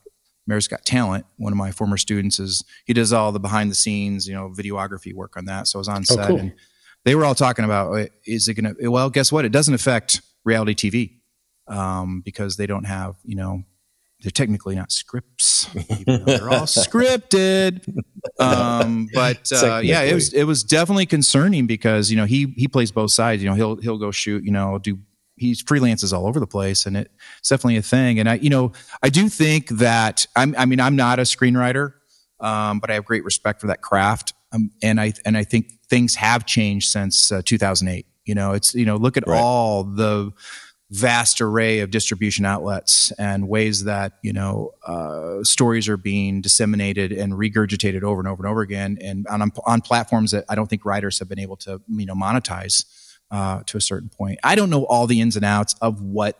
America's 0.47 0.67
Got 0.67 0.83
Talent. 0.85 1.25
One 1.37 1.53
of 1.53 1.57
my 1.57 1.71
former 1.71 1.95
students 1.95 2.37
is 2.39 2.65
he 2.85 2.93
does 2.93 3.13
all 3.13 3.31
the 3.31 3.39
behind 3.39 3.71
the 3.71 3.75
scenes, 3.75 4.27
you 4.27 4.33
know, 4.33 4.49
videography 4.49 5.13
work 5.13 5.37
on 5.37 5.45
that. 5.45 5.67
So 5.69 5.77
I 5.77 5.79
was 5.79 5.87
on 5.87 6.01
Oh, 6.09 6.15
set, 6.15 6.27
cool. 6.27 6.39
and 6.39 6.53
they 7.05 7.15
were 7.15 7.23
all 7.23 7.35
talking 7.35 7.63
about 7.63 8.09
is 8.25 8.47
it 8.49 8.55
going 8.55 8.75
to? 8.75 8.87
Well, 8.89 9.09
guess 9.09 9.31
what? 9.31 9.45
It 9.45 9.51
doesn't 9.53 9.73
affect 9.73 10.21
reality 10.43 10.73
TV 10.73 11.73
um, 11.73 12.21
because 12.25 12.57
they 12.57 12.67
don't 12.67 12.83
have, 12.85 13.15
you 13.23 13.35
know, 13.35 13.63
they're 14.21 14.31
technically 14.31 14.75
not 14.75 14.91
scripts. 14.91 15.69
even 15.99 16.25
they're 16.25 16.49
all 16.49 16.61
scripted. 16.65 17.85
Um, 18.39 19.07
but 19.13 19.51
uh, 19.51 19.81
yeah, 19.83 20.01
it 20.01 20.13
was 20.13 20.33
it 20.33 20.43
was 20.43 20.63
definitely 20.63 21.05
concerning 21.05 21.67
because 21.67 22.11
you 22.11 22.17
know 22.17 22.25
he 22.25 22.53
he 22.57 22.67
plays 22.67 22.91
both 22.91 23.11
sides. 23.11 23.43
You 23.43 23.49
know, 23.49 23.55
he'll 23.55 23.75
he'll 23.77 23.97
go 23.97 24.11
shoot. 24.11 24.43
You 24.43 24.51
know, 24.51 24.77
do 24.79 24.99
he 25.35 25.53
freelances 25.53 26.13
all 26.13 26.27
over 26.27 26.39
the 26.39 26.47
place, 26.47 26.85
and 26.85 26.95
it, 26.95 27.11
it's 27.39 27.49
definitely 27.49 27.77
a 27.77 27.81
thing. 27.81 28.19
And 28.19 28.29
I, 28.29 28.35
you 28.35 28.49
know, 28.49 28.71
I 29.01 29.09
do 29.09 29.29
think 29.29 29.69
that 29.69 30.25
I'm. 30.35 30.55
I 30.57 30.65
mean, 30.65 30.79
I'm 30.79 30.95
not 30.95 31.19
a 31.19 31.23
screenwriter, 31.23 31.93
um, 32.39 32.79
but 32.79 32.89
I 32.89 32.95
have 32.95 33.05
great 33.05 33.23
respect 33.23 33.61
for 33.61 33.67
that 33.67 33.81
craft. 33.81 34.33
Um, 34.51 34.71
and 34.81 35.01
I 35.01 35.13
and 35.25 35.37
I 35.37 35.43
think 35.43 35.71
things 35.89 36.15
have 36.15 36.45
changed 36.45 36.91
since 36.91 37.31
uh, 37.31 37.41
2008. 37.43 38.05
You 38.25 38.35
know, 38.35 38.53
it's 38.53 38.73
you 38.75 38.85
know, 38.85 38.95
look 38.95 39.17
at 39.17 39.27
all 39.27 39.83
the 39.83 40.31
vast 40.95 41.41
array 41.41 41.79
of 41.79 41.89
distribution 41.89 42.45
outlets 42.45 43.11
and 43.17 43.47
ways 43.49 43.83
that 43.85 44.13
you 44.21 44.31
know 44.31 44.71
uh, 44.85 45.43
stories 45.43 45.89
are 45.89 45.97
being 45.97 46.39
disseminated 46.41 47.11
and 47.11 47.33
regurgitated 47.33 48.03
over 48.03 48.19
and 48.21 48.27
over 48.27 48.43
and 48.43 48.49
over 48.51 48.61
again, 48.61 48.97
and 49.01 49.25
on 49.27 49.51
on 49.65 49.81
platforms 49.81 50.31
that 50.31 50.45
I 50.49 50.55
don't 50.55 50.67
think 50.67 50.85
writers 50.85 51.17
have 51.19 51.27
been 51.27 51.39
able 51.39 51.57
to 51.57 51.81
you 51.87 52.05
know 52.05 52.13
monetize 52.15 52.85
uh, 53.31 53.63
to 53.65 53.77
a 53.77 53.81
certain 53.81 54.09
point. 54.09 54.39
I 54.43 54.55
don't 54.55 54.69
know 54.69 54.83
all 54.85 55.07
the 55.07 55.19
ins 55.19 55.35
and 55.35 55.43
outs 55.45 55.75
of 55.81 56.01
what 56.01 56.39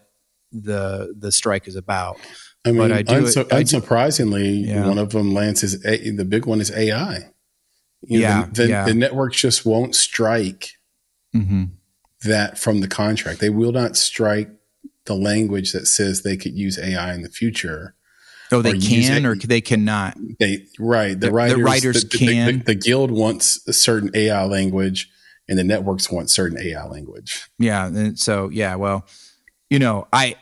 the 0.52 1.14
the 1.18 1.32
strike 1.32 1.68
is 1.68 1.76
about. 1.76 2.18
I 2.66 2.70
mean, 2.70 2.78
but 2.78 2.92
I 2.92 3.02
do. 3.02 3.14
unsu- 3.24 3.52
I 3.52 3.64
unsurprisingly, 3.64 4.68
Yeah. 4.68 4.88
one 4.88 4.98
of 4.98 5.10
them, 5.10 5.34
Lance, 5.34 5.64
is 5.64 5.84
a, 5.86 6.12
the 6.12 6.24
big 6.26 6.46
one 6.46 6.62
is 6.62 6.72
AI. 6.72 7.30
You 8.06 8.20
Yeah, 8.20 8.46
the, 8.46 8.52
the, 8.64 8.68
yeah. 8.70 8.86
the 8.86 8.94
networks 8.94 9.38
just 9.42 9.66
won't 9.66 9.96
strike 9.96 10.70
Mhm. 11.36 11.72
That 12.26 12.58
from 12.58 12.82
the 12.82 12.88
contract. 12.88 13.40
They 13.40 13.50
will 13.50 13.72
not 13.72 13.96
strike 13.98 14.50
the 15.06 15.16
language 15.16 15.72
that 15.74 15.86
says 15.88 16.22
they 16.22 16.38
could 16.38 16.54
use 16.54 16.80
AI 16.80 17.14
in 17.14 17.22
the 17.24 17.30
future. 17.30 17.96
Oh, 18.52 18.62
they 18.62 18.74
or 18.74 18.80
can 18.80 19.26
or 19.26 19.36
they 19.36 19.62
cannot. 19.62 20.16
They 20.40 20.66
right. 20.80 21.10
The 21.10 21.16
The- 21.16 21.26
the 21.28 21.32
writers, 21.32 21.62
writers 21.64 22.04
the, 22.04 22.18
the- 22.18 22.26
can. 22.26 22.58
The, 22.60 22.64
the 22.66 22.76
guild 22.76 23.12
wants 23.12 23.68
a 23.68 23.74
certain 23.74 24.12
AI 24.14 24.46
language, 24.46 25.10
and 25.50 25.58
the 25.58 25.64
networks 25.64 26.10
want 26.12 26.30
certain 26.30 26.58
AI 26.60 26.86
language. 26.86 27.48
Yeah. 27.60 27.88
And 27.88 28.18
so, 28.20 28.50
yeah, 28.50 28.76
well, 28.76 29.06
you 29.70 29.80
know, 29.80 30.08
I, 30.14 30.36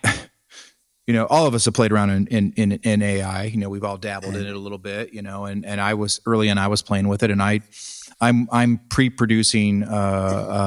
you 1.08 1.14
know, 1.14 1.26
all 1.26 1.48
of 1.48 1.56
us 1.56 1.66
have 1.66 1.74
played 1.74 1.92
around 1.92 2.10
in, 2.12 2.28
in, 2.28 2.54
in, 2.58 2.72
in 2.84 3.02
AI, 3.02 3.46
you 3.46 3.58
know, 3.58 3.70
we've 3.70 3.84
all 3.84 3.98
dabbled 3.98 4.36
in 4.36 4.46
it 4.46 4.54
a 4.54 4.60
little 4.60 4.78
bit, 4.78 5.14
you 5.14 5.22
know, 5.22 5.46
and, 5.46 5.66
and 5.66 5.80
I 5.82 5.94
was 5.96 6.20
early 6.26 6.50
and 6.50 6.60
I 6.60 6.68
was 6.68 6.82
playing 6.82 7.08
with 7.08 7.24
it 7.24 7.32
and 7.32 7.42
I, 7.42 7.62
I'm, 8.22 8.48
I'm 8.52 8.80
pre-producing 8.90 9.84
a, 9.84 9.88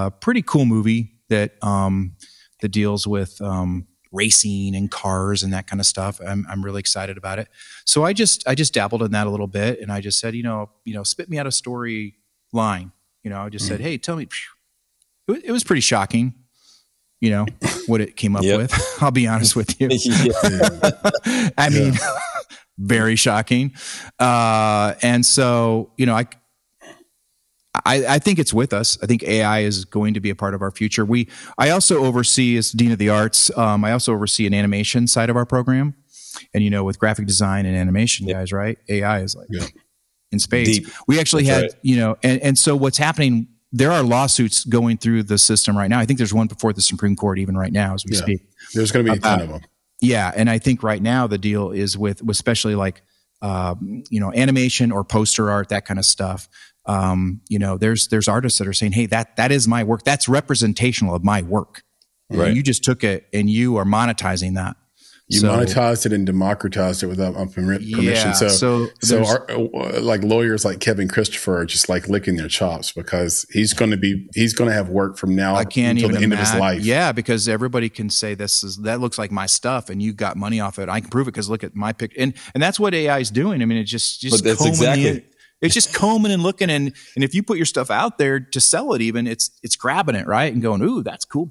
a 0.06 0.12
pretty 0.20 0.42
cool 0.42 0.64
movie 0.66 1.12
that, 1.28 1.52
um, 1.62 2.16
that 2.60 2.68
deals 2.68 3.06
with, 3.06 3.40
um, 3.40 3.86
racing 4.12 4.76
and 4.76 4.90
cars 4.90 5.42
and 5.42 5.52
that 5.52 5.66
kind 5.66 5.80
of 5.80 5.86
stuff. 5.86 6.20
I'm, 6.24 6.46
I'm 6.48 6.64
really 6.64 6.78
excited 6.80 7.16
about 7.16 7.38
it. 7.40 7.48
So 7.84 8.04
I 8.04 8.12
just, 8.12 8.46
I 8.46 8.54
just 8.54 8.72
dabbled 8.72 9.02
in 9.02 9.10
that 9.12 9.26
a 9.26 9.30
little 9.30 9.48
bit 9.48 9.80
and 9.80 9.90
I 9.90 10.00
just 10.00 10.20
said, 10.20 10.34
you 10.34 10.42
know, 10.44 10.70
you 10.84 10.94
know, 10.94 11.02
spit 11.02 11.28
me 11.28 11.38
out 11.38 11.46
a 11.48 11.52
story 11.52 12.14
line. 12.52 12.92
You 13.24 13.30
know, 13.30 13.40
I 13.40 13.48
just 13.48 13.66
said, 13.66 13.80
Hey, 13.80 13.98
tell 13.98 14.16
me, 14.16 14.28
it 15.26 15.32
was, 15.32 15.42
it 15.42 15.50
was 15.50 15.64
pretty 15.64 15.80
shocking, 15.80 16.34
you 17.20 17.30
know, 17.30 17.46
what 17.86 18.00
it 18.00 18.16
came 18.16 18.36
up 18.36 18.42
Yep. 18.44 18.58
with. 18.58 18.98
I'll 19.02 19.10
be 19.10 19.26
honest 19.26 19.56
with 19.56 19.80
you. 19.80 19.88
I 21.58 21.70
mean, 21.70 21.94
very 22.78 23.16
shocking. 23.16 23.72
Uh, 24.18 24.94
and 25.02 25.24
so, 25.26 25.92
you 25.96 26.06
know, 26.06 26.14
I, 26.14 26.26
I, 27.84 28.14
I 28.14 28.18
think 28.18 28.38
it's 28.38 28.54
with 28.54 28.72
us. 28.72 28.96
I 29.02 29.06
think 29.06 29.22
AI 29.22 29.60
is 29.60 29.84
going 29.84 30.14
to 30.14 30.20
be 30.20 30.30
a 30.30 30.34
part 30.34 30.54
of 30.54 30.62
our 30.62 30.70
future. 30.70 31.04
We, 31.04 31.28
I 31.58 31.70
also 31.70 32.04
oversee 32.04 32.56
as 32.56 32.70
dean 32.72 32.92
of 32.92 32.98
the 32.98 33.10
arts. 33.10 33.54
Um, 33.56 33.84
I 33.84 33.92
also 33.92 34.12
oversee 34.14 34.46
an 34.46 34.54
animation 34.54 35.06
side 35.06 35.28
of 35.30 35.36
our 35.36 35.44
program, 35.44 35.94
and 36.54 36.64
you 36.64 36.70
know, 36.70 36.82
with 36.84 36.98
graphic 36.98 37.26
design 37.26 37.66
and 37.66 37.76
animation 37.76 38.26
guys, 38.26 38.52
right? 38.52 38.78
AI 38.88 39.20
is 39.20 39.36
like 39.36 39.48
Yeah. 39.50 39.66
in 40.32 40.38
space. 40.38 40.78
Deep. 40.78 40.88
We 41.06 41.20
actually 41.20 41.44
That's 41.44 41.54
had, 41.56 41.62
right. 41.72 41.80
you 41.82 41.96
know, 41.96 42.16
and, 42.22 42.40
and 42.42 42.58
so 42.58 42.74
what's 42.74 42.98
happening? 42.98 43.48
There 43.76 43.90
are 43.90 44.02
lawsuits 44.02 44.64
going 44.64 44.98
through 44.98 45.24
the 45.24 45.36
system 45.36 45.76
right 45.76 45.88
now. 45.90 45.98
I 45.98 46.06
think 46.06 46.18
there's 46.18 46.32
one 46.32 46.46
before 46.46 46.72
the 46.72 46.80
Supreme 46.80 47.16
Court 47.16 47.38
even 47.40 47.56
right 47.56 47.72
now 47.72 47.94
as 47.94 48.04
we 48.08 48.14
Yeah. 48.16 48.22
speak. 48.22 48.40
There's 48.72 48.92
going 48.92 49.04
to 49.06 49.12
be 49.12 49.18
a 49.18 49.20
ton 49.20 49.40
of 49.42 49.48
them. 49.48 49.60
Yeah, 50.00 50.32
and 50.36 50.48
I 50.48 50.58
think 50.58 50.82
right 50.82 51.02
now 51.02 51.26
the 51.26 51.38
deal 51.38 51.70
is 51.70 51.98
with 51.98 52.22
especially 52.28 52.74
like 52.76 53.02
um, 53.44 54.02
you 54.08 54.20
know 54.20 54.32
animation 54.32 54.90
or 54.90 55.04
poster 55.04 55.50
art, 55.50 55.68
that 55.68 55.84
kind 55.84 56.00
of 56.00 56.06
stuff. 56.06 56.48
Um, 56.86 57.42
you 57.48 57.58
know, 57.58 57.76
there's 57.76 58.08
there's 58.08 58.26
artists 58.26 58.58
that 58.58 58.66
are 58.66 58.72
saying, 58.72 58.92
"Hey, 58.92 59.06
that 59.06 59.36
that 59.36 59.52
is 59.52 59.68
my 59.68 59.84
work. 59.84 60.02
That's 60.02 60.28
representational 60.28 61.14
of 61.14 61.22
my 61.22 61.42
work. 61.42 61.82
Right. 62.30 62.54
You 62.54 62.62
just 62.62 62.82
took 62.82 63.04
it 63.04 63.26
and 63.32 63.50
you 63.50 63.76
are 63.76 63.84
monetizing 63.84 64.54
that. 64.54 64.76
You 65.28 65.40
So- 65.40 65.48
monetized 65.48 66.04
it 66.04 66.12
and 66.12 66.26
democratized 66.26 67.02
it 67.02 67.06
without 67.06 67.32
permission. 67.52 68.02
Yeah, 68.02 68.32
so, 68.32 68.48
so 68.48 68.88
so, 69.02 69.24
our, 69.24 69.50
uh, 69.50 70.00
like 70.02 70.22
lawyers 70.22 70.66
like 70.66 70.80
Kevin 70.80 71.08
Christopher 71.08 71.60
are 71.60 71.64
just 71.64 71.88
like 71.88 72.08
licking 72.10 72.36
their 72.36 72.46
chops 72.48 72.92
because 72.92 73.46
he's 73.50 73.72
going 73.72 73.90
to 73.90 73.96
be 73.96 74.28
he's 74.34 74.52
going 74.52 74.68
to 74.68 74.74
have 74.74 74.90
work 74.90 75.16
from 75.16 75.34
now 75.34 75.54
I 75.56 75.64
can't 75.64 75.96
until 75.98 76.10
even 76.10 76.20
the 76.20 76.24
end 76.24 76.32
of 76.34 76.38
imagine. 76.40 76.52
his 76.52 76.60
life. 76.60 76.80
Yeah, 76.82 77.12
because 77.12 77.48
everybody 77.48 77.88
can 77.88 78.10
say 78.10 78.34
this 78.34 78.62
is 78.62 78.76
that 78.82 79.00
looks 79.00 79.16
like 79.16 79.30
my 79.32 79.46
stuff, 79.46 79.88
and 79.88 80.02
you 80.02 80.12
got 80.12 80.36
money 80.36 80.60
off 80.60 80.78
it. 80.78 80.90
I 80.90 81.00
can 81.00 81.08
prove 81.08 81.26
it 81.26 81.32
because 81.32 81.48
look 81.48 81.64
at 81.64 81.74
my 81.74 81.94
pic, 81.94 82.12
and 82.18 82.34
and 82.52 82.62
that's 82.62 82.78
what 82.78 82.92
AI 82.92 83.18
is 83.18 83.30
doing. 83.30 83.62
I 83.62 83.64
mean, 83.64 83.78
it's 83.78 83.90
just 83.90 84.20
just 84.20 84.36
But 84.36 84.44
that's 84.44 84.58
combing 84.58 84.72
exactly- 84.74 85.10
the- 85.10 85.24
it's 85.62 85.72
just 85.72 85.94
combing 85.94 86.32
and 86.32 86.42
looking, 86.42 86.68
and 86.68 86.92
and 87.14 87.24
if 87.24 87.34
you 87.34 87.42
put 87.42 87.56
your 87.56 87.64
stuff 87.64 87.90
out 87.90 88.18
there 88.18 88.40
to 88.40 88.60
sell 88.60 88.92
it, 88.92 89.00
even 89.00 89.26
it's 89.26 89.50
it's 89.62 89.76
grabbing 89.76 90.16
it 90.16 90.26
right 90.26 90.52
and 90.52 90.60
going, 90.60 90.82
ooh, 90.82 91.02
that's 91.02 91.24
cool, 91.24 91.48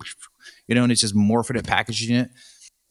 you 0.67 0.75
know, 0.75 0.83
and 0.83 0.91
it's 0.91 1.01
just 1.01 1.15
morphing 1.15 1.57
it, 1.57 1.65
packaging 1.65 2.15
it. 2.15 2.29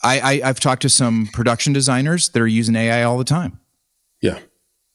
I, 0.05 0.21
I 0.21 0.49
I've 0.49 0.61
talked 0.61 0.83
to 0.83 0.89
some 0.89 1.29
production 1.33 1.73
designers 1.73 2.29
that 2.31 2.41
are 2.43 2.47
using 2.47 2.75
AI 2.77 3.03
all 3.05 3.19
the 3.19 3.25
time. 3.25 3.61
Yeah. 4.21 4.39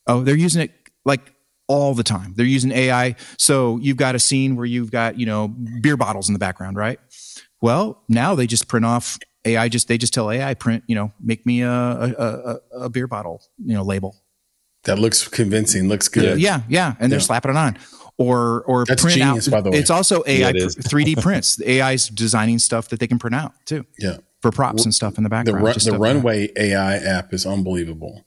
Oh, 0.06 0.22
they're 0.22 0.36
using 0.36 0.62
it 0.64 0.72
like 1.06 1.34
all 1.68 1.94
the 1.94 2.04
time. 2.04 2.34
They're 2.36 2.46
using 2.46 2.72
AI. 2.72 3.16
So 3.38 3.78
you've 3.78 3.98
got 3.98 4.16
a 4.16 4.20
scene 4.20 4.56
where 4.56 4.66
you've 4.66 4.92
got, 4.92 5.20
you 5.20 5.26
know, 5.26 5.50
beer 5.82 5.98
bottles 5.98 6.30
in 6.30 6.34
the 6.34 6.40
background, 6.40 6.78
right? 6.78 7.00
Well, 7.62 8.04
now 8.08 8.36
they 8.36 8.48
just 8.48 8.68
print 8.68 8.86
off 8.86 9.18
AI. 9.46 9.68
Just 9.70 9.88
they 9.88 9.98
just 9.98 10.14
tell 10.14 10.30
AI 10.32 10.54
print, 10.54 10.84
you 10.88 10.96
know, 10.96 11.12
make 11.20 11.46
me 11.46 11.62
a 11.62 11.72
a, 11.72 12.14
a, 12.18 12.60
a 12.86 12.90
beer 12.90 13.08
bottle, 13.08 13.42
you 13.64 13.74
know, 13.74 13.84
label. 13.84 14.16
That 14.84 15.00
looks 15.00 15.28
convincing. 15.28 15.90
Looks 15.90 16.08
good. 16.08 16.40
Yeah, 16.40 16.62
yeah, 16.70 16.96
and 17.00 17.12
they're 17.12 17.20
Yeah. 17.20 17.26
slapping 17.26 17.52
it 17.52 17.58
on. 17.58 17.78
Or 18.18 18.64
or 18.64 18.86
That's 18.86 19.02
print 19.02 19.18
genius, 19.18 19.48
out. 19.48 19.52
by 19.52 19.62
the 19.62 19.72
way. 19.72 19.78
It's 19.78 19.90
also 19.90 20.24
AI 20.26 20.38
Yeah, 20.40 20.50
it 20.50 20.56
is. 20.56 20.76
three 20.76 21.04
D 21.04 21.16
prints. 21.16 21.56
The 21.58 21.82
AI's 21.82 22.08
designing 22.10 22.58
stuff 22.60 22.88
that 22.90 23.00
they 23.00 23.08
can 23.08 23.20
print 23.20 23.36
out 23.36 23.54
too 23.66 23.86
Yeah. 24.00 24.18
For 24.42 24.52
props 24.52 24.84
and 24.86 24.94
stuff 24.94 25.18
in 25.18 25.24
the 25.24 25.30
The, 25.30 25.32
background. 25.32 25.64
run, 25.64 25.74
just 25.74 25.86
the 25.86 25.92
stuff 25.92 26.00
like 26.00 26.10
that. 26.10 26.16
Runway 26.16 26.50
AI 26.58 26.96
app 26.98 27.34
is 27.34 27.46
unbelievable. 27.46 28.26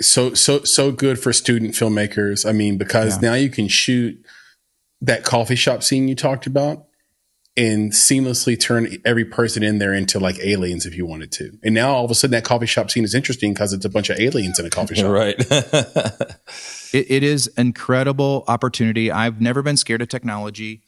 so 0.00 0.32
so 0.34 0.62
so 0.64 0.92
good 0.92 1.18
for 1.18 1.32
student 1.32 1.74
filmmakers. 1.74 2.48
I 2.48 2.52
mean, 2.52 2.78
because 2.78 3.16
Yeah. 3.22 3.30
now 3.30 3.34
you 3.34 3.48
can 3.50 3.68
shoot 3.68 4.16
that 5.00 5.24
coffee 5.24 5.56
shop 5.56 5.82
scene 5.82 6.08
you 6.08 6.14
talked 6.14 6.46
about 6.46 6.84
and 7.56 7.90
seamlessly 7.90 8.58
turn 8.60 8.86
every 9.04 9.24
person 9.24 9.64
in 9.64 9.78
there 9.78 9.92
into 9.92 10.20
like 10.20 10.38
aliens 10.38 10.86
if 10.86 10.94
you 10.96 11.04
wanted 11.04 11.32
to. 11.32 11.50
And 11.64 11.74
now 11.74 11.90
all 11.90 12.04
of 12.04 12.10
a 12.12 12.14
sudden 12.14 12.30
that 12.32 12.44
coffee 12.44 12.66
shop 12.66 12.88
scene 12.90 13.02
is 13.02 13.14
interesting 13.14 13.52
because 13.52 13.72
it's 13.72 13.84
a 13.84 13.88
bunch 13.88 14.10
of 14.10 14.20
aliens 14.20 14.60
in 14.60 14.66
a 14.66 14.70
coffee 14.70 14.94
shop. 14.94 15.10
right. 15.10 15.34
it, 16.92 17.10
it 17.10 17.22
is 17.22 17.48
incredible 17.56 18.44
opportunity. 18.48 19.10
I've 19.10 19.40
never 19.40 19.62
been 19.62 19.76
scared 19.76 20.02
of 20.02 20.08
technology. 20.08 20.82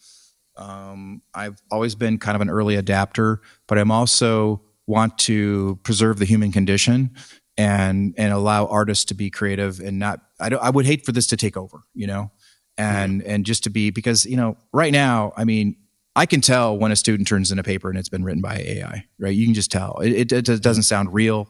Um, 0.61 1.23
I've 1.35 1.61
always 1.71 1.95
been 1.95 2.19
kind 2.19 2.37
of 2.37 2.43
an 2.43 2.51
early 2.51 2.77
adapter, 2.77 3.41
but 3.67 3.79
I'm 3.79 3.91
also 3.91 4.63
want 4.87 5.17
to 5.19 5.79
preserve 5.83 6.19
the 6.19 6.25
human 6.27 6.53
condition 6.53 7.11
and 7.57 8.15
and 8.19 8.33
allow 8.33 8.67
artists 8.67 9.05
to 9.07 9.15
be 9.15 9.31
creative 9.31 9.81
and 9.81 9.99
not. 9.99 10.21
I 10.39 10.49
don't. 10.51 10.63
I 10.63 10.71
would 10.71 10.87
hate 10.87 11.05
for 11.07 11.13
this 11.13 11.27
to 11.29 11.37
take 11.37 11.57
over, 11.57 11.81
you 11.95 12.07
know, 12.07 12.31
and 12.79 13.23
and 13.23 13.45
just 13.47 13.65
to 13.65 13.71
be 13.71 13.91
because 13.91 14.27
you 14.27 14.37
know 14.37 14.57
right 14.73 14.93
now, 14.93 15.33
I 15.37 15.45
mean. 15.45 15.77
I 16.17 16.27
can 16.27 16.41
tell 16.41 16.77
when 16.77 16.91
a 16.91 16.97
student 16.97 17.29
turns 17.29 17.53
in 17.53 17.61
a 17.61 17.63
paper 17.63 17.89
and 17.89 17.97
it's 17.97 18.09
been 18.09 18.25
written 18.25 18.43
by 18.43 18.57
AI, 18.57 19.05
right? 19.21 19.35
You 19.35 19.47
can 19.47 19.55
just 19.55 19.71
tell. 19.71 19.99
It, 20.01 20.33
it, 20.33 20.49
it 20.49 20.61
doesn't 20.61 20.83
sound 20.83 21.15
real. 21.15 21.49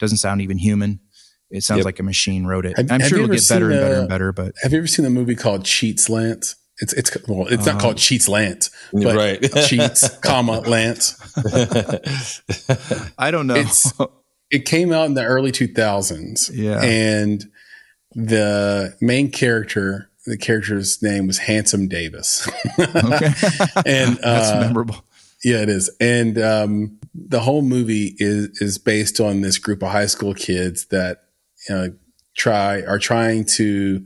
doesn't 0.00 0.18
sound 0.18 0.42
even 0.42 0.58
human. 0.58 0.98
It 1.48 1.62
sounds 1.62 1.78
Yep. 1.78 1.84
like 1.84 1.98
a 2.00 2.02
machine 2.02 2.44
wrote 2.44 2.66
it. 2.66 2.76
Have- 2.76 2.90
I'm 2.90 2.98
have 3.00 3.08
sure 3.08 3.18
it'll 3.20 3.28
get 3.30 3.48
better 3.48 3.70
seen, 3.70 3.78
and 3.78 3.80
better 3.88 4.00
and 4.00 4.08
better, 4.08 4.32
but 4.32 4.54
Have 4.62 4.72
you 4.72 4.78
ever 4.78 4.88
seen 4.88 5.04
the 5.04 5.10
movie 5.10 5.36
called 5.36 5.64
Cheats 5.64 6.10
Lance? 6.10 6.56
It's 6.80 6.92
it's 6.94 7.16
well, 7.28 7.46
it's 7.48 7.66
not 7.66 7.76
Uh, 7.76 7.78
called 7.80 7.96
Cheats 7.98 8.28
Lance, 8.28 8.70
but 8.92 9.14
Right. 9.16 9.40
Cheats, 9.66 10.08
comma 10.18 10.60
Lance. 10.66 11.16
I 13.18 13.30
don't 13.30 13.46
know. 13.46 13.54
It's 13.54 13.92
it 14.50 14.64
came 14.64 14.92
out 14.92 15.06
in 15.06 15.14
the 15.14 15.24
early 15.24 15.52
2000s. 15.52 16.50
Yeah. 16.52 16.80
And 16.82 17.44
the 18.14 18.96
main 19.00 19.30
character, 19.30 20.10
the 20.26 20.36
character's 20.36 21.00
name 21.02 21.26
was 21.26 21.38
Handsome 21.38 21.86
Davis. 21.88 22.48
okay. 22.78 22.86
and 23.86 24.16
That's 24.16 24.50
uh, 24.50 24.60
memorable. 24.66 25.04
yeah, 25.44 25.58
it 25.62 25.68
is. 25.68 25.90
And 26.00 26.38
um, 26.38 26.98
the 27.14 27.40
whole 27.40 27.62
movie 27.62 28.14
is 28.18 28.60
is 28.60 28.78
based 28.78 29.20
on 29.20 29.40
this 29.42 29.58
group 29.58 29.82
of 29.82 29.90
high 29.90 30.06
school 30.06 30.34
kids 30.34 30.86
that 30.86 31.24
uh, 31.68 31.88
try 32.36 32.82
are 32.82 32.98
trying 32.98 33.44
to 33.44 34.04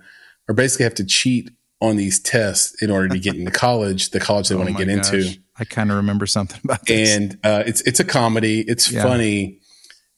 or 0.48 0.54
basically 0.54 0.84
have 0.84 0.94
to 0.96 1.04
cheat 1.04 1.50
on 1.84 1.96
these 1.96 2.18
tests 2.18 2.82
in 2.82 2.90
order 2.90 3.08
to 3.08 3.18
get 3.18 3.34
into 3.36 3.50
college, 3.66 4.10
the 4.10 4.20
college 4.20 4.48
they 4.48 4.54
Oh 4.54 4.58
want 4.58 4.68
to 4.68 4.74
my 4.74 4.78
get 4.78 4.88
into. 4.88 5.36
I 5.58 5.64
kind 5.64 5.90
of 5.90 5.96
remember 5.98 6.26
something 6.26 6.60
about 6.64 6.84
this. 6.86 7.14
and 7.16 7.38
uh, 7.44 7.62
it's 7.66 7.80
it's 7.82 8.00
a 8.00 8.04
comedy. 8.04 8.60
It's 8.66 8.90
Yeah. 8.90 9.02
funny, 9.04 9.60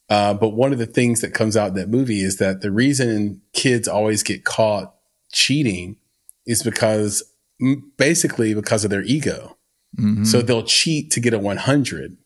uh, 0.08 0.34
but 0.34 0.50
one 0.50 0.72
of 0.72 0.78
the 0.78 0.86
things 0.86 1.20
that 1.20 1.34
comes 1.34 1.56
out 1.56 1.68
in 1.68 1.74
that 1.74 1.88
movie 1.88 2.20
is 2.22 2.36
that 2.38 2.60
the 2.62 2.70
reason 2.70 3.42
kids 3.52 3.86
always 3.88 4.22
get 4.22 4.44
caught 4.44 4.94
cheating 5.32 5.96
is 6.46 6.62
because 6.62 7.22
basically 7.96 8.54
because 8.54 8.84
of 8.84 8.90
their 8.90 9.02
ego. 9.02 9.56
Mhm. 9.98 10.26
So 10.26 10.42
they'll 10.42 10.62
cheat 10.62 11.10
to 11.12 11.20
get 11.20 11.32
a 11.34 11.38
100, 11.38 12.16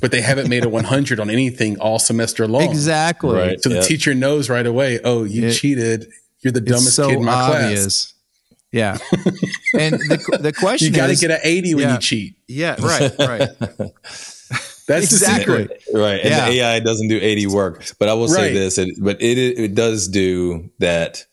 but 0.00 0.10
they 0.10 0.20
haven't 0.22 0.48
made 0.48 0.64
a 0.64 0.68
100 0.68 1.20
on 1.20 1.28
anything 1.30 1.78
all 1.78 1.98
semester 1.98 2.46
long. 2.46 2.62
exactly. 2.62 3.34
Right. 3.36 3.62
So 3.62 3.68
the 3.70 3.82
teacher 3.82 4.14
knows 4.14 4.48
right 4.48 4.66
away. 4.66 4.98
Oh, 5.04 5.24
you 5.24 5.46
It- 5.48 5.54
cheated. 5.54 6.08
You're 6.40 6.52
the 6.52 6.60
dumbest 6.60 6.94
so 6.94 7.08
kid 7.08 7.18
in 7.18 7.24
my 7.24 7.32
class. 7.46 8.14
Obvious. 8.72 9.00
Yeah. 9.12 9.80
and 9.80 9.94
the 9.94 10.38
the 10.40 10.52
question 10.58 10.88
You 10.92 10.96
got 10.96 11.06
to 11.06 11.12
is, 11.12 11.20
get 11.20 11.30
an 11.30 11.40
80 11.42 11.74
when 11.74 11.84
Yeah. 11.84 11.92
you 11.94 11.98
cheat. 12.00 12.34
yeah, 12.48 12.76
right, 12.80 13.12
right. 13.18 13.48
That's 14.88 15.12
Exactly. 15.12 15.64
the 15.64 15.68
secret. 15.68 15.82
right. 15.92 16.20
And 16.20 16.30
Yeah. 16.30 16.48
the 16.50 16.60
AI 16.60 16.80
doesn't 16.80 17.08
do 17.08 17.18
80 17.20 17.46
work. 17.48 17.84
But 17.98 18.08
I 18.08 18.14
will 18.14 18.28
say 18.28 18.46
Right. 18.48 18.54
this, 18.54 18.78
it, 18.78 18.94
but 18.98 19.20
it, 19.20 19.36
it 19.38 19.74
does 19.74 20.08
do 20.08 20.70
that 20.78 21.26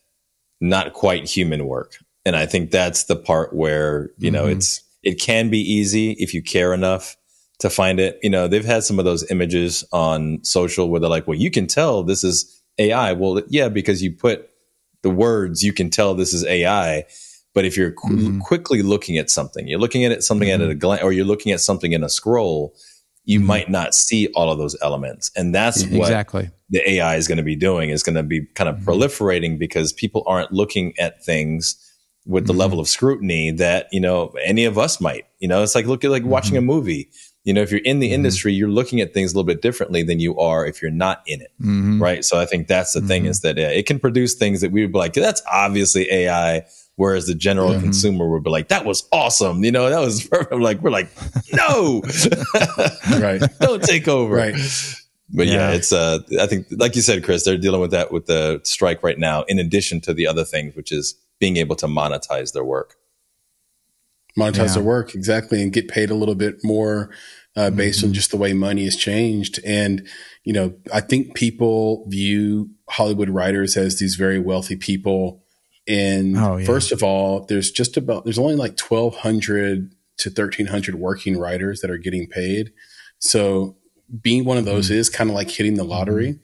not 0.60 0.92
quite 0.94 1.26
human 1.30 1.66
work. 1.66 1.98
And 2.26 2.36
I 2.36 2.46
think 2.48 2.72
that's 2.72 3.04
the 3.06 3.16
part 3.16 3.54
where, 3.56 4.10
you 4.18 4.30
know, 4.32 4.46
Mhm. 4.46 4.58
it's, 4.58 4.82
it 5.04 5.22
can 5.22 5.50
be 5.50 5.60
easy 5.60 6.12
if 6.20 6.34
you 6.34 6.42
care 6.42 6.74
enough 6.74 7.16
to 7.60 7.70
find 7.70 7.98
it. 8.00 8.20
You 8.22 8.30
know, 8.30 8.50
they've 8.50 8.66
had 8.66 8.84
some 8.84 9.00
of 9.00 9.06
those 9.06 9.30
images 9.32 9.86
on 9.94 10.40
social 10.44 10.90
where 10.90 11.00
they're 11.00 11.10
like, 11.10 11.26
well, 11.28 11.38
you 11.38 11.50
can 11.52 11.68
tell 11.68 12.04
this 12.04 12.26
is 12.26 12.62
AI. 12.78 13.14
Well, 13.14 13.42
yeah, 13.48 13.70
because 13.70 14.04
you 14.04 14.12
put 14.12 14.50
the 15.02 15.10
words, 15.12 15.64
you 15.64 15.72
can 15.72 15.90
tell 15.90 16.14
this 16.16 16.34
is 16.34 16.44
AI. 16.44 17.06
But 17.56 17.66
if 17.66 17.76
you're 17.76 17.91
qu- 17.93 18.10
Mhm. 18.16 18.39
quickly 18.41 18.84
looking 18.84 19.18
at 19.18 19.32
something, 19.32 19.68
you're 19.68 19.80
looking 19.80 20.03
at 20.06 20.12
it 20.12 20.24
something 20.24 20.49
at 20.51 20.62
a 20.62 20.76
glance, 20.76 21.01
or 21.01 21.12
you're 21.14 21.26
looking 21.26 21.51
at 21.53 21.62
something 21.62 21.93
in 21.93 22.03
a 22.03 22.10
scroll, 22.10 22.76
you 23.24 23.39
might 23.39 23.72
not 23.72 23.95
see 23.95 24.28
all 24.36 24.51
of 24.51 24.60
those 24.60 24.76
elements. 24.84 25.32
And 25.36 25.56
that's 25.56 25.82
what 25.88 26.01
Exactly. 26.10 26.49
the 26.70 26.88
AI 26.88 27.16
is 27.16 27.28
going 27.28 27.38
to 27.39 27.43
be 27.43 27.56
doing 27.56 27.89
is 27.89 28.03
going 28.03 28.16
to 28.18 28.22
be 28.24 28.41
kind 28.53 28.70
of 28.70 28.76
proliferating 28.82 29.58
because 29.58 29.91
people 29.93 30.22
aren't 30.28 30.51
looking 30.51 30.93
at 30.99 31.24
things 31.26 31.76
with 32.28 32.45
the 32.45 32.53
Mhm. 32.53 32.58
level 32.58 32.80
of 32.80 32.88
scrutiny 32.88 33.51
that, 33.51 33.88
you 33.91 33.99
know, 33.99 34.32
any 34.43 34.66
of 34.66 34.78
us 34.78 34.99
might, 34.99 35.24
you 35.39 35.47
know, 35.47 35.64
it's 35.64 35.76
like, 35.76 35.86
look 35.88 36.03
at 36.03 36.12
like 36.12 36.26
watching 36.26 36.58
a 36.58 36.62
movie, 36.62 37.08
you 37.45 37.53
know, 37.53 37.62
if 37.62 37.72
you're 37.72 37.82
in 37.86 37.99
the 37.99 38.12
industry, 38.12 38.51
you're 38.51 38.68
looking 38.70 38.99
at 38.99 39.14
things 39.14 39.32
a 39.32 39.36
little 39.36 39.45
bit 39.45 39.62
differently 39.62 40.03
than 40.03 40.20
you 40.20 40.38
are 40.38 40.66
if 40.68 40.82
you're 40.82 40.91
not 40.91 41.22
in 41.28 41.39
it. 41.41 41.51
Mhm. 41.64 42.01
Right. 42.01 42.26
So 42.26 42.38
I 42.39 42.45
think 42.45 42.68
that's 42.68 42.93
the 42.93 43.01
thing 43.01 43.24
Mhm. 43.26 43.30
is 43.30 43.39
that 43.41 43.58
uh, 43.58 43.62
it 43.62 43.86
can 43.86 43.97
produce 43.99 44.34
things 44.34 44.62
that 44.62 44.72
we 44.72 44.82
would 44.82 44.91
be 44.91 44.97
like, 44.99 45.14
that's 45.14 45.41
obviously 45.51 46.12
AI. 46.12 46.64
Whereas 46.98 47.28
the 47.28 47.36
general 47.36 47.72
Mhm. 47.74 47.82
consumer 47.82 48.30
would 48.30 48.43
be 48.43 48.50
like, 48.50 48.70
that 48.70 48.86
was 48.86 49.06
awesome. 49.12 49.64
You 49.66 49.72
know, 49.72 49.89
that 49.89 50.00
was 50.00 50.26
perfect. 50.28 50.54
Like, 50.62 50.82
we're 50.82 50.91
like, 50.91 51.10
no, 51.54 52.02
Right. 53.20 53.41
don't 53.60 53.84
take 53.84 54.08
over. 54.08 54.34
Right. 54.34 54.56
But 55.30 55.48
yeah. 55.48 55.54
Yeah. 55.54 55.72
it's 55.72 55.91
uh 55.91 56.20
I 56.39 56.48
think 56.48 56.68
like 56.72 56.96
you 56.96 57.02
said, 57.02 57.24
Chris, 57.24 57.43
they're 57.43 57.58
dealing 57.58 57.82
with 57.82 57.91
that 57.91 58.12
with 58.14 58.28
the 58.28 58.62
strike 58.64 59.04
right 59.04 59.20
now, 59.20 59.43
in 59.43 59.60
addition 59.60 60.00
to 60.02 60.14
the 60.14 60.28
other 60.28 60.46
things, 60.46 60.76
which 60.76 60.91
is 60.91 61.16
being 61.39 61.58
able 61.58 61.76
to 61.78 61.88
monetize 61.88 62.54
their 62.54 62.64
work. 62.64 62.96
monetize 64.38 64.68
Yeah. 64.68 64.74
their 64.76 64.84
work 64.84 65.16
exactly 65.16 65.62
and 65.62 65.74
get 65.74 65.88
paid 65.88 66.10
a 66.10 66.16
little 66.16 66.36
bit 66.36 66.64
more 66.64 67.10
uh, 67.58 67.70
based 67.70 68.00
Mm-hmm. 68.00 68.08
on 68.10 68.14
just 68.14 68.32
the 68.32 68.38
way 68.38 68.54
money 68.54 68.84
has 68.84 68.96
changed 68.98 69.60
and 69.66 70.06
you 70.43 70.52
know 70.52 70.74
i 70.93 71.00
think 71.00 71.34
people 71.36 72.06
view 72.10 72.70
hollywood 72.89 73.30
writers 73.30 73.78
as 73.78 73.98
these 73.98 74.16
very 74.16 74.38
wealthy 74.39 74.76
people 74.76 75.41
and 75.88 76.38
Oh, 76.38 76.58
yeah. 76.58 76.66
first 76.66 76.92
of 76.92 77.04
all 77.04 77.42
there's 77.42 77.72
just 77.72 77.98
about 77.98 78.24
there's 78.24 78.40
only 78.40 78.56
like 78.56 78.80
1200 78.80 79.94
to 80.18 80.30
1300 80.30 80.96
working 80.96 81.38
writers 81.38 81.82
that 81.82 81.92
are 81.92 81.98
getting 81.98 82.28
paid 82.28 82.72
so 83.20 83.76
being 84.22 84.46
one 84.46 84.58
of 84.58 84.66
those 84.66 84.86
Mm-hmm. 84.90 85.00
is 85.00 85.10
kind 85.10 85.30
of 85.30 85.36
like 85.36 85.50
hitting 85.50 85.76
the 85.76 85.84
lottery 85.84 86.40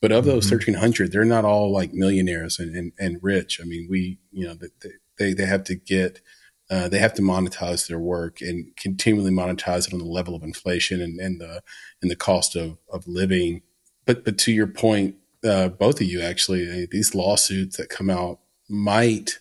but 0.00 0.12
of 0.12 0.24
those 0.24 0.50
1300 0.50 1.10
they're 1.12 1.24
not 1.24 1.44
all 1.44 1.72
like 1.72 1.92
millionaires 1.92 2.58
and, 2.58 2.74
and, 2.76 2.92
and 2.98 3.18
rich 3.22 3.60
i 3.60 3.64
mean 3.64 3.86
we 3.90 4.18
you 4.32 4.46
know 4.46 4.54
they, 4.54 4.90
they, 5.18 5.34
they 5.34 5.46
have 5.46 5.64
to 5.64 5.74
get 5.74 6.20
uh, 6.68 6.88
they 6.88 6.98
have 6.98 7.14
to 7.14 7.22
monetize 7.22 7.86
their 7.86 7.98
work 8.00 8.40
and 8.40 8.76
continually 8.76 9.30
monetize 9.30 9.86
it 9.86 9.92
on 9.92 10.00
the 10.00 10.04
level 10.04 10.34
of 10.34 10.42
inflation 10.42 11.00
and, 11.00 11.20
and 11.20 11.40
the 11.40 11.62
and 12.02 12.10
the 12.10 12.16
cost 12.16 12.56
of, 12.56 12.76
of 12.92 13.06
living. 13.06 13.62
But 14.04 14.24
but 14.24 14.36
to 14.38 14.50
your 14.52 14.66
point, 14.66 15.14
uh, 15.44 15.68
both 15.68 16.00
of 16.00 16.08
you 16.08 16.20
actually, 16.20 16.68
uh, 16.68 16.86
these 16.90 17.14
lawsuits 17.14 17.76
that 17.76 17.88
come 17.88 18.10
out 18.10 18.40
might 18.68 19.38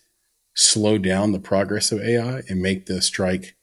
slow 0.53 0.97
down 0.97 1.31
the 1.31 1.39
progress 1.39 1.91
of 1.91 2.02
AI 2.02 2.43
and 2.47 2.61
make 2.61 2.85
the 2.85 3.02
strike 3.02 3.56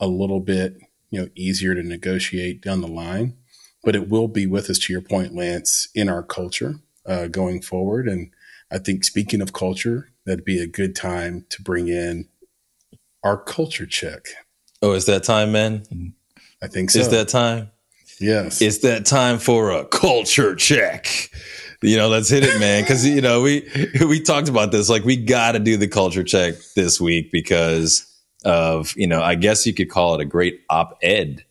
a 0.00 0.06
little 0.06 0.40
bit 0.40 0.76
you 1.10 1.20
know 1.20 1.28
easier 1.34 1.74
to 1.74 1.82
negotiate 1.82 2.60
down 2.60 2.80
the 2.80 2.88
line. 2.88 3.36
But 3.84 3.94
it 3.94 4.08
will 4.08 4.28
be 4.28 4.46
with 4.46 4.68
us, 4.68 4.78
to 4.80 4.92
your 4.92 5.02
point, 5.02 5.34
Lance, 5.34 5.88
in 5.94 6.08
our 6.08 6.22
culture 6.22 6.80
uh, 7.06 7.28
going 7.28 7.62
forward. 7.62 8.08
And 8.08 8.30
I 8.70 8.78
think 8.78 9.04
speaking 9.04 9.40
of 9.40 9.52
culture, 9.52 10.10
that'd 10.26 10.44
be 10.44 10.60
a 10.60 10.66
good 10.66 10.96
time 10.96 11.46
to 11.50 11.62
bring 11.62 11.88
in 11.88 12.28
our 13.22 13.36
culture 13.36 13.86
check. 13.86 14.26
Oh, 14.82 14.92
is 14.92 15.06
that 15.06 15.24
time, 15.24 15.52
man. 15.52 16.14
I 16.62 16.66
think 16.66 16.90
so. 16.90 16.98
Is 16.98 17.08
that 17.10 17.28
time. 17.28 17.70
yes. 18.20 18.60
It's 18.60 18.78
that 18.78 19.06
time 19.06 19.38
for 19.38 19.70
a 19.70 19.84
culture 19.84 20.54
check. 20.54 21.30
You 21.82 21.96
know, 21.96 22.08
let's 22.08 22.28
hit 22.28 22.42
it, 22.42 22.58
man. 22.58 22.84
Cause 22.84 23.04
you 23.04 23.20
know, 23.20 23.42
we 23.42 23.68
we 24.00 24.20
talked 24.20 24.48
about 24.48 24.72
this. 24.72 24.88
Like 24.88 25.04
we 25.04 25.16
gotta 25.16 25.58
do 25.58 25.76
the 25.76 25.88
culture 25.88 26.24
check 26.24 26.54
this 26.74 27.00
week 27.00 27.30
because 27.30 28.04
of, 28.44 28.94
you 28.96 29.06
know, 29.06 29.22
I 29.22 29.36
guess 29.36 29.66
you 29.66 29.74
could 29.74 29.90
call 29.90 30.14
it 30.14 30.20
a 30.20 30.24
great 30.24 30.60
op-ed, 30.70 31.44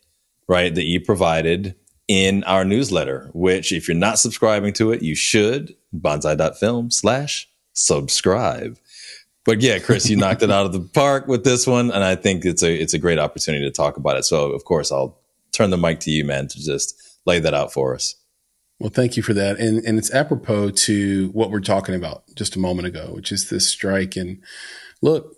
right? 0.46 0.74
That 0.74 0.84
you 0.84 1.00
provided 1.00 1.74
in 2.08 2.44
our 2.44 2.64
newsletter, 2.64 3.30
which 3.32 3.72
if 3.72 3.88
you're 3.88 3.96
not 3.96 4.18
subscribing 4.18 4.72
to 4.74 4.92
it, 4.92 5.02
you 5.02 5.14
should. 5.14 5.74
Bonsai.film 5.94 6.90
slash 6.90 7.48
subscribe. 7.72 8.78
But 9.44 9.62
yeah, 9.62 9.78
Chris, 9.78 10.10
you 10.10 10.16
knocked 10.16 10.42
it 10.42 10.50
out 10.50 10.66
of 10.66 10.72
the 10.72 10.80
park 10.80 11.26
with 11.26 11.44
this 11.44 11.66
one, 11.66 11.90
and 11.90 12.04
I 12.04 12.16
think 12.16 12.44
it's 12.44 12.62
a 12.62 12.74
it's 12.74 12.92
a 12.92 12.98
great 12.98 13.18
opportunity 13.18 13.64
to 13.64 13.70
talk 13.70 13.96
about 13.96 14.18
it. 14.18 14.26
So 14.26 14.50
of 14.52 14.64
course, 14.64 14.92
I'll 14.92 15.18
turn 15.52 15.70
the 15.70 15.78
mic 15.78 16.00
to 16.00 16.10
you, 16.10 16.24
man, 16.24 16.48
to 16.48 16.62
just 16.62 16.94
lay 17.24 17.38
that 17.40 17.54
out 17.54 17.72
for 17.72 17.94
us. 17.94 18.14
Well, 18.80 18.90
thank 18.90 19.16
you 19.16 19.22
for 19.22 19.34
that. 19.34 19.58
And 19.58 19.84
and 19.84 19.98
it's 19.98 20.12
apropos 20.14 20.70
to 20.70 21.30
what 21.30 21.50
we're 21.50 21.60
talking 21.60 21.94
about 21.94 22.24
just 22.36 22.56
a 22.56 22.60
moment 22.60 22.86
ago, 22.86 23.10
which 23.12 23.32
is 23.32 23.50
this 23.50 23.66
strike. 23.66 24.16
And 24.16 24.42
look, 25.02 25.34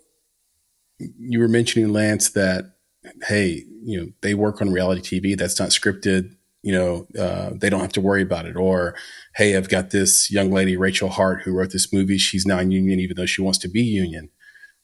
you 0.99 1.39
were 1.39 1.47
mentioning 1.47 1.91
Lance 1.91 2.29
that 2.31 2.75
hey, 3.23 3.65
you 3.83 3.99
know, 3.99 4.07
they 4.21 4.33
work 4.33 4.61
on 4.61 4.71
reality 4.71 5.19
TV 5.19 5.37
that's 5.37 5.59
not 5.59 5.69
scripted. 5.69 6.35
you 6.63 6.71
know, 6.71 7.07
uh, 7.19 7.51
they 7.55 7.69
don't 7.69 7.81
have 7.81 7.91
to 7.93 8.01
worry 8.01 8.21
about 8.21 8.45
it. 8.45 8.55
Or, 8.55 8.95
hey, 9.35 9.57
I've 9.57 9.69
got 9.69 9.89
this 9.89 10.29
young 10.31 10.51
lady, 10.51 10.77
Rachel 10.77 11.09
Hart, 11.09 11.41
who 11.41 11.53
wrote 11.53 11.71
this 11.71 11.91
movie. 11.91 12.19
She's 12.19 12.45
non-union, 12.45 12.99
even 12.99 13.17
though 13.17 13.25
she 13.25 13.41
wants 13.41 13.57
to 13.59 13.67
be 13.67 13.81
union. 13.81 14.29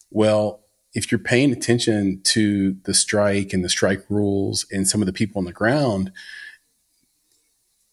Well, 0.09 0.63
if 0.93 1.11
you're 1.11 1.19
paying 1.19 1.51
attention 1.51 2.21
to 2.23 2.77
the 2.85 2.95
strike 2.95 3.53
and 3.53 3.63
the 3.63 3.69
strike 3.69 4.03
rules 4.09 4.65
and 4.71 4.87
some 4.87 5.01
of 5.01 5.05
the 5.05 5.13
people 5.13 5.37
on 5.37 5.45
the 5.45 5.53
ground, 5.53 6.11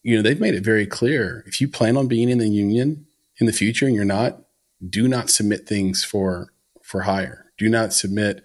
you 0.05 0.15
know, 0.15 0.21
they've 0.21 0.39
made 0.39 0.53
it 0.53 0.63
very 0.63 0.85
clear. 0.85 1.43
If 1.47 1.59
you 1.59 1.67
plan 1.67 1.97
on 1.97 2.07
being 2.07 2.29
in 2.29 2.37
the 2.37 2.47
union 2.47 3.07
in 3.39 3.47
the 3.47 3.51
future 3.51 3.87
and 3.87 3.95
you're 3.95 4.05
not, 4.05 4.39
do 4.87 5.07
not 5.07 5.31
submit 5.31 5.67
things 5.67 6.03
for 6.03 6.53
for 6.83 7.01
hire. 7.01 7.51
Do 7.57 7.69
not 7.69 7.91
submit 7.91 8.43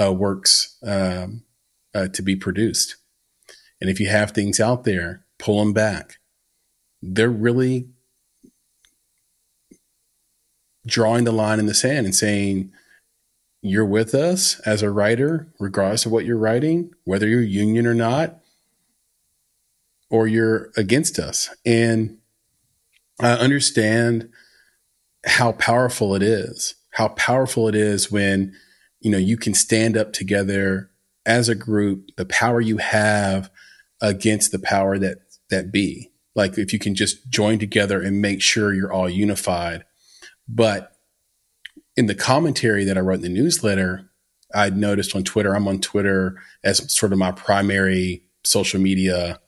uh, 0.00 0.12
works 0.12 0.78
um, 0.84 1.42
uh, 1.92 2.06
to 2.08 2.22
be 2.22 2.36
produced. 2.36 2.94
And 3.80 3.90
if 3.90 3.98
you 3.98 4.08
have 4.08 4.30
things 4.30 4.60
out 4.60 4.84
there, 4.84 5.24
pull 5.36 5.58
them 5.58 5.72
back. 5.72 6.20
They're 7.02 7.28
really 7.28 7.88
drawing 10.86 11.24
the 11.24 11.32
line 11.32 11.58
in 11.58 11.66
the 11.66 11.74
sand 11.74 12.06
and 12.06 12.14
saying, 12.14 12.70
you're 13.62 13.84
with 13.84 14.14
us 14.14 14.60
as 14.60 14.80
a 14.80 14.90
writer, 14.90 15.48
regardless 15.58 16.06
of 16.06 16.12
what 16.12 16.24
you're 16.24 16.36
writing, 16.36 16.92
whether 17.02 17.26
you're 17.26 17.42
union 17.42 17.84
or 17.84 17.94
not, 17.94 18.39
or 20.10 20.26
you're 20.26 20.70
against 20.76 21.18
us. 21.18 21.48
And 21.64 22.18
I 23.20 23.32
understand 23.32 24.30
how 25.24 25.52
powerful 25.52 26.14
it 26.14 26.22
is, 26.22 26.74
how 26.90 27.08
powerful 27.08 27.68
it 27.68 27.74
is 27.74 28.10
when, 28.10 28.54
you 29.00 29.10
know, 29.10 29.18
you 29.18 29.36
can 29.36 29.54
stand 29.54 29.96
up 29.96 30.12
together 30.12 30.90
as 31.24 31.48
a 31.48 31.54
group, 31.54 32.10
the 32.16 32.24
power 32.24 32.60
you 32.60 32.78
have 32.78 33.50
against 34.00 34.52
the 34.52 34.58
power 34.58 34.98
that, 34.98 35.18
that 35.50 35.70
be. 35.70 36.10
Like 36.34 36.58
if 36.58 36.72
you 36.72 36.78
can 36.78 36.94
just 36.94 37.28
join 37.28 37.58
together 37.58 38.00
and 38.02 38.20
make 38.20 38.40
sure 38.40 38.72
you're 38.74 38.92
all 38.92 39.08
unified. 39.08 39.84
But 40.48 40.92
in 41.96 42.06
the 42.06 42.14
commentary 42.14 42.84
that 42.84 42.96
I 42.96 43.00
wrote 43.00 43.16
in 43.16 43.22
the 43.22 43.40
newsletter, 43.40 44.10
I'd 44.54 44.76
noticed 44.76 45.14
on 45.14 45.22
Twitter, 45.22 45.54
I'm 45.54 45.68
on 45.68 45.80
Twitter 45.80 46.40
as 46.64 46.92
sort 46.92 47.12
of 47.12 47.18
my 47.18 47.30
primary 47.30 48.24
social 48.44 48.80
media 48.80 49.40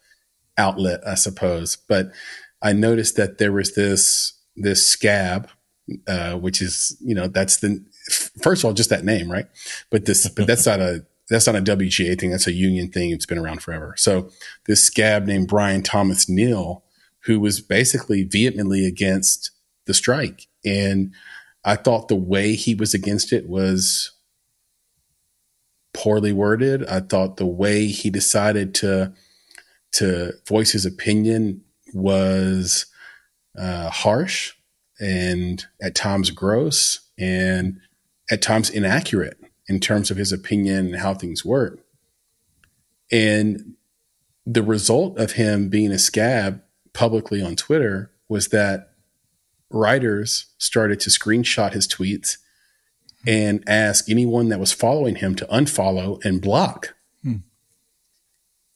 outlet, 0.63 1.01
I 1.07 1.17
suppose. 1.17 1.77
But 1.77 2.13
I 2.63 2.73
noticed 2.73 3.17
that 3.17 3.39
there 3.39 3.53
was 3.53 3.75
this 3.75 4.33
this 4.57 4.87
scab, 4.87 5.49
uh, 6.07 6.35
which 6.37 6.63
is 6.63 6.97
you 7.01 7.15
know 7.15 7.27
that's 7.27 7.59
the 7.59 7.85
first 8.43 8.63
of 8.63 8.67
all 8.67 8.73
just 8.73 8.91
that 8.91 9.05
name, 9.05 9.31
right? 9.31 9.47
But 9.91 10.07
this 10.07 10.29
but 10.29 10.47
that's 10.47 10.67
not 10.67 10.81
a 10.81 11.05
that's 11.29 11.47
not 11.47 11.57
a 11.57 11.63
WGA 11.63 12.19
thing. 12.19 12.31
That's 12.31 12.47
a 12.47 12.53
union 12.53 12.91
thing. 12.91 13.11
It's 13.11 13.27
been 13.27 13.39
around 13.39 13.63
forever. 13.63 13.95
So 13.97 14.31
this 14.67 14.85
scab 14.85 15.27
named 15.27 15.49
Brian 15.49 15.83
Thomas 15.83 16.29
Neal, 16.29 16.85
who 17.25 17.41
was 17.41 17.61
basically 17.61 18.23
vehemently 18.23 18.87
against 18.87 19.51
the 19.87 19.95
strike, 19.95 20.47
and 20.65 21.13
I 21.65 21.77
thought 21.77 22.09
the 22.09 22.17
way 22.17 22.55
he 22.55 22.75
was 22.75 22.95
against 22.95 23.33
it 23.33 23.49
was 23.49 24.13
poorly 25.95 26.33
worded. 26.33 26.87
I 26.87 27.01
thought 27.01 27.37
the 27.37 27.47
way 27.47 27.87
he 27.87 28.11
decided 28.11 28.75
to 28.77 29.13
to 29.93 30.33
voice 30.47 30.73
his 30.73 30.87
opinion 30.87 31.63
was 31.93 32.87
uh, 33.59 33.91
harsh 33.91 34.55
and 35.01 35.67
at 35.81 35.95
times 35.95 36.31
gross 36.31 37.01
and 37.19 37.81
at 38.31 38.43
times 38.43 38.71
inaccurate 38.71 39.39
in 39.69 39.81
terms 39.81 40.11
of 40.11 40.17
his 40.17 40.33
opinion 40.33 40.87
and 40.87 40.97
how 40.97 41.15
things 41.15 41.45
work. 41.45 41.81
And 43.11 43.75
the 44.47 44.63
result 44.63 45.19
of 45.19 45.33
him 45.33 45.69
being 45.69 45.93
a 45.93 45.99
scab 45.99 46.63
publicly 46.93 47.43
on 47.43 47.57
Twitter 47.57 48.11
was 48.29 48.49
that 48.49 48.93
writers 49.71 50.47
started 50.59 51.01
to 51.01 51.11
screenshot 51.11 51.73
his 51.73 51.87
tweets 51.87 52.39
and 53.27 53.63
ask 53.67 54.09
anyone 54.09 54.49
that 54.49 54.61
was 54.61 54.73
following 54.73 55.17
him 55.17 55.35
to 55.37 55.47
unfollow 55.47 56.23
and 56.25 56.41
block. 56.41 56.95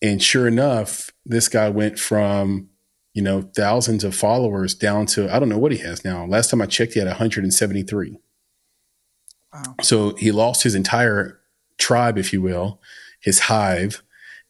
And 0.02 0.22
sure 0.22 0.46
enough, 0.46 1.10
this 1.24 1.48
guy 1.48 1.68
went 1.68 1.98
from, 1.98 2.68
you 3.14 3.22
know, 3.22 3.42
thousands 3.42 4.04
of 4.04 4.14
followers 4.14 4.74
down 4.74 5.06
to, 5.06 5.34
I 5.34 5.38
don't 5.38 5.48
know 5.48 5.58
what 5.58 5.72
he 5.72 5.78
has 5.78 6.04
now. 6.04 6.26
Last 6.26 6.50
time 6.50 6.60
I 6.60 6.66
checked, 6.66 6.92
he 6.92 6.98
had 6.98 7.08
173. 7.08 8.18
Wow. 9.52 9.62
So 9.82 10.14
he 10.16 10.32
lost 10.32 10.62
his 10.62 10.74
entire 10.74 11.40
tribe, 11.78 12.18
if 12.18 12.32
you 12.32 12.42
will, 12.42 12.80
his 13.20 13.40
hive. 13.40 14.02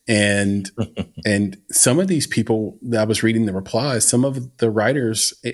And, 0.09 0.70
and 1.24 1.59
some 1.70 2.01
of 2.01 2.09
these 2.09 2.27
people 2.27 2.78
that 2.82 3.02
I 3.02 3.05
was 3.05 3.23
reading 3.23 3.47
the 3.47 3.52
replies, 3.52 4.06
some 4.06 4.24
of 4.24 4.56
the 4.59 4.70
writers 4.70 5.32
eh, 5.44 5.52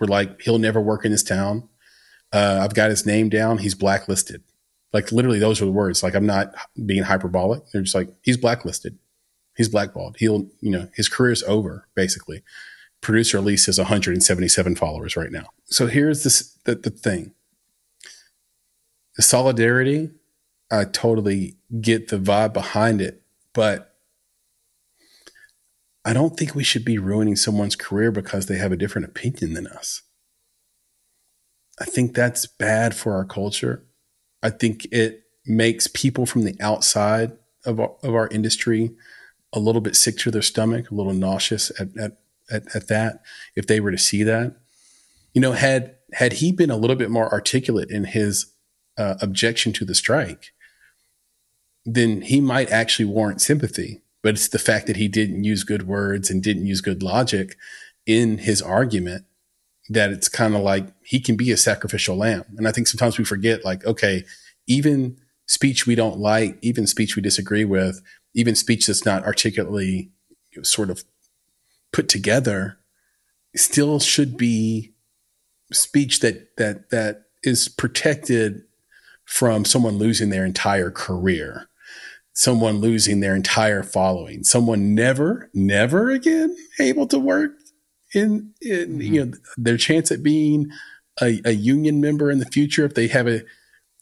were 0.00 0.06
like, 0.06 0.40
he'll 0.42 0.58
never 0.58 0.80
work 0.80 1.04
in 1.04 1.12
this 1.12 1.22
town. 1.22 1.68
Uh, 2.32 2.60
I've 2.62 2.74
got 2.74 2.90
his 2.90 3.04
name 3.06 3.28
down. 3.28 3.58
He's 3.58 3.74
blacklisted. 3.74 4.42
Like 4.94 5.10
literally, 5.10 5.40
those 5.40 5.60
are 5.60 5.64
the 5.64 5.72
words. 5.72 6.04
Like 6.04 6.14
I'm 6.14 6.24
not 6.24 6.54
being 6.86 7.02
hyperbolic. 7.02 7.64
They're 7.72 7.82
just 7.82 7.96
like 7.96 8.08
he's 8.22 8.36
blacklisted. 8.36 8.96
He's 9.56 9.68
blackballed. 9.68 10.16
He'll, 10.20 10.46
you 10.60 10.70
know, 10.70 10.88
his 10.94 11.08
career's 11.08 11.42
over. 11.42 11.88
Basically, 11.96 12.42
producer 13.00 13.38
Elise 13.38 13.66
has 13.66 13.76
177 13.76 14.76
followers 14.76 15.16
right 15.16 15.32
now. 15.32 15.46
So 15.64 15.88
here's 15.88 16.22
this 16.22 16.56
the, 16.64 16.76
the 16.76 16.90
thing. 16.90 17.32
The 19.16 19.22
solidarity, 19.22 20.10
I 20.70 20.84
totally 20.84 21.56
get 21.80 22.08
the 22.08 22.18
vibe 22.18 22.52
behind 22.52 23.00
it, 23.00 23.22
but 23.52 23.96
I 26.04 26.12
don't 26.12 26.36
think 26.36 26.54
we 26.54 26.64
should 26.64 26.84
be 26.84 26.98
ruining 26.98 27.34
someone's 27.34 27.76
career 27.76 28.12
because 28.12 28.46
they 28.46 28.58
have 28.58 28.70
a 28.70 28.76
different 28.76 29.08
opinion 29.08 29.54
than 29.54 29.66
us. 29.66 30.02
I 31.80 31.84
think 31.84 32.14
that's 32.14 32.46
bad 32.46 32.94
for 32.94 33.14
our 33.14 33.24
culture. 33.24 33.84
I 34.44 34.50
think 34.50 34.86
it 34.92 35.22
makes 35.46 35.88
people 35.88 36.26
from 36.26 36.44
the 36.44 36.54
outside 36.60 37.32
of 37.64 37.80
our, 37.80 37.92
of 38.02 38.14
our 38.14 38.28
industry 38.28 38.94
a 39.54 39.58
little 39.58 39.80
bit 39.80 39.96
sick 39.96 40.18
to 40.18 40.30
their 40.30 40.42
stomach, 40.42 40.90
a 40.90 40.94
little 40.94 41.14
nauseous 41.14 41.72
at, 41.80 41.96
at, 41.96 42.18
at, 42.50 42.76
at 42.76 42.88
that 42.88 43.22
if 43.56 43.66
they 43.66 43.80
were 43.80 43.90
to 43.90 43.98
see 43.98 44.22
that. 44.22 44.54
You 45.32 45.40
know, 45.40 45.52
had 45.52 45.96
had 46.12 46.34
he 46.34 46.52
been 46.52 46.70
a 46.70 46.76
little 46.76 46.94
bit 46.94 47.10
more 47.10 47.32
articulate 47.32 47.90
in 47.90 48.04
his 48.04 48.52
uh, 48.98 49.14
objection 49.20 49.72
to 49.72 49.84
the 49.84 49.94
strike, 49.94 50.52
then 51.84 52.20
he 52.20 52.40
might 52.40 52.70
actually 52.70 53.06
warrant 53.06 53.40
sympathy. 53.40 54.02
But 54.22 54.34
it's 54.34 54.48
the 54.48 54.58
fact 54.58 54.86
that 54.86 54.96
he 54.96 55.08
didn't 55.08 55.44
use 55.44 55.64
good 55.64 55.86
words 55.86 56.30
and 56.30 56.42
didn't 56.42 56.66
use 56.66 56.80
good 56.80 57.02
logic 57.02 57.56
in 58.06 58.38
his 58.38 58.62
argument 58.62 59.24
that 59.88 60.10
it's 60.10 60.28
kind 60.28 60.54
of 60.54 60.62
like 60.62 60.86
he 61.02 61.20
can 61.20 61.36
be 61.36 61.50
a 61.50 61.56
sacrificial 61.56 62.16
lamb. 62.16 62.44
And 62.56 62.66
I 62.66 62.72
think 62.72 62.86
sometimes 62.86 63.18
we 63.18 63.24
forget, 63.24 63.64
like, 63.64 63.84
okay, 63.84 64.24
even 64.66 65.18
speech 65.46 65.86
we 65.86 65.94
don't 65.94 66.18
like, 66.18 66.58
even 66.62 66.86
speech 66.86 67.16
we 67.16 67.22
disagree 67.22 67.64
with, 67.64 68.00
even 68.34 68.54
speech 68.54 68.86
that's 68.86 69.04
not 69.04 69.24
articulately 69.24 70.10
sort 70.62 70.90
of 70.90 71.04
put 71.92 72.08
together, 72.08 72.78
still 73.54 74.00
should 74.00 74.36
be 74.36 74.94
speech 75.72 76.20
that 76.20 76.56
that 76.56 76.90
that 76.90 77.22
is 77.42 77.68
protected 77.68 78.62
from 79.24 79.64
someone 79.64 79.98
losing 79.98 80.30
their 80.30 80.44
entire 80.44 80.90
career 80.90 81.68
someone 82.34 82.78
losing 82.78 83.20
their 83.20 83.34
entire 83.34 83.82
following 83.82 84.44
someone 84.44 84.94
never 84.94 85.50
never 85.54 86.10
again 86.10 86.54
able 86.78 87.06
to 87.06 87.18
work 87.18 87.52
in, 88.14 88.52
in 88.60 88.98
mm-hmm. 88.98 89.00
you 89.00 89.26
know 89.26 89.32
their 89.56 89.76
chance 89.76 90.10
at 90.10 90.22
being 90.22 90.70
a, 91.20 91.40
a, 91.44 91.52
union 91.52 92.00
member 92.00 92.30
in 92.30 92.38
the 92.38 92.46
future 92.46 92.84
if 92.84 92.94
they 92.94 93.08
have 93.08 93.26
a 93.26 93.42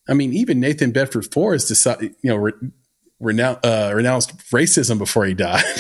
I 0.09 0.15
mean 0.15 0.33
even 0.33 0.61
Nathan 0.61 0.93
Bedford 0.93 1.33
Forrest 1.33 1.69
decided 1.69 2.15
you 2.23 2.31
know 2.31 2.37
re, 2.37 2.53
renoun, 3.21 3.59
uh, 3.65 3.93
renounced 3.95 4.37
racism 4.51 4.99
before 4.99 5.25
he 5.25 5.35
died. 5.35 5.65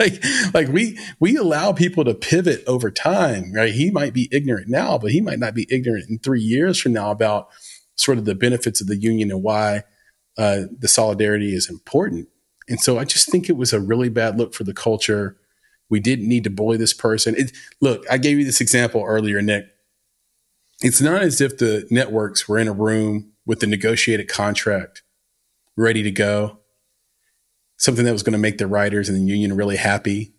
Like 0.00 0.24
like 0.54 0.68
we 0.68 0.98
we 1.20 1.36
allow 1.36 1.74
people 1.74 2.06
to 2.06 2.14
pivot 2.14 2.64
over 2.66 2.90
time 2.90 3.52
right? 3.52 3.70
He 3.70 3.90
might 3.90 4.14
be 4.14 4.30
ignorant 4.32 4.66
now 4.66 4.96
but 4.96 5.10
he 5.10 5.20
might 5.20 5.38
not 5.38 5.52
be 5.52 5.66
ignorant 5.68 6.08
in 6.08 6.18
3 6.20 6.40
years 6.40 6.80
from 6.80 6.94
now 6.94 7.10
about 7.10 7.50
sort 7.94 8.16
of 8.16 8.24
the 8.24 8.34
benefits 8.34 8.80
of 8.80 8.86
the 8.86 8.96
union 8.96 9.30
and 9.30 9.42
why 9.42 9.82
uh, 10.38 10.62
the 10.78 10.88
solidarity 10.88 11.54
is 11.54 11.68
important. 11.68 12.28
And 12.66 12.80
so 12.80 12.98
I 12.98 13.04
just 13.04 13.28
think 13.28 13.48
it 13.50 13.58
was 13.58 13.74
a 13.74 13.80
really 13.80 14.08
bad 14.08 14.38
look 14.38 14.54
for 14.54 14.64
the 14.64 14.72
culture 14.72 15.36
we 15.90 16.00
didn't 16.00 16.28
need 16.28 16.44
to 16.44 16.50
bully 16.50 16.76
this 16.76 16.94
person. 16.94 17.34
It, 17.36 17.52
look, 17.80 18.04
I 18.10 18.18
gave 18.18 18.38
you 18.38 18.44
this 18.44 18.60
example 18.60 19.04
earlier, 19.06 19.40
Nick. 19.42 19.66
It's 20.80 21.00
not 21.00 21.22
as 21.22 21.40
if 21.40 21.58
the 21.58 21.86
networks 21.90 22.48
were 22.48 22.58
in 22.58 22.68
a 22.68 22.72
room 22.72 23.32
with 23.46 23.60
the 23.60 23.66
negotiated 23.66 24.28
contract 24.28 25.02
ready 25.76 26.02
to 26.02 26.10
go, 26.10 26.58
something 27.76 28.04
that 28.04 28.12
was 28.12 28.22
going 28.22 28.32
to 28.32 28.38
make 28.38 28.58
the 28.58 28.66
writers 28.66 29.08
and 29.08 29.16
the 29.16 29.30
union 29.32 29.56
really 29.56 29.76
happy. 29.76 30.34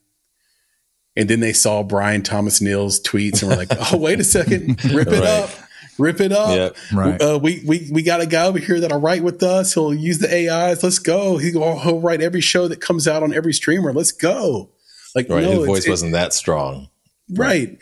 And 1.16 1.30
then 1.30 1.40
they 1.40 1.54
saw 1.54 1.84
Brian 1.84 2.22
Thomas 2.22 2.60
Neal's 2.60 3.02
tweets 3.02 3.42
and 3.42 3.50
were 3.50 3.58
like, 3.58 3.70
oh, 3.94 3.98
wait 3.98 4.20
a 4.20 4.24
second, 4.24 4.84
rip 4.94 5.08
it 5.08 5.20
right. 5.20 5.24
up. 5.24 5.50
Rip 5.98 6.20
it 6.20 6.34
up. 6.34 6.50
Yep. 6.50 6.78
Right. 6.94 7.22
Uh, 7.22 7.40
we 7.42 7.64
we 7.66 7.88
we 7.90 8.04
got 8.04 8.20
a 8.20 8.26
guy 8.26 8.46
over 8.48 8.60
here 8.60 8.82
that'll 8.82 9.00
write 9.00 9.24
with 9.24 9.42
us. 9.42 9.74
He'll 9.76 9.94
use 9.94 10.18
the 10.18 10.28
AIs. 10.28 10.84
Let's 10.84 11.00
go. 11.00 11.38
He'll, 11.38 11.80
he'll 11.80 12.02
write 12.02 12.22
every 12.22 12.42
show 12.42 12.68
that 12.68 12.82
comes 12.82 13.08
out 13.08 13.24
on 13.24 13.34
every 13.34 13.54
streamer. 13.54 13.94
Let's 13.94 14.12
go. 14.12 14.72
Like 15.16 15.30
Right. 15.30 15.44
no, 15.44 15.52
His 15.60 15.66
voice 15.66 15.86
it- 15.88 15.90
wasn't 15.90 16.12
that 16.12 16.34
strong. 16.34 16.90
right. 17.30 17.78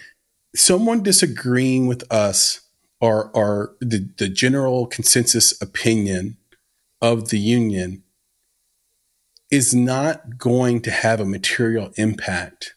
Someone 0.55 1.01
disagreeing 1.01 1.87
with 1.87 2.03
us 2.11 2.61
or 3.01 3.31
or 3.31 3.75
the, 3.81 4.07
the 4.17 4.29
general 4.29 4.85
consensus 4.85 5.59
opinion 5.61 6.37
of 7.01 7.29
the 7.29 7.39
union 7.39 8.03
is 9.49 9.73
not 9.73 10.37
going 10.37 10.79
to 10.83 10.91
have 10.91 11.19
a 11.19 11.25
material 11.25 11.91
impact 11.95 12.75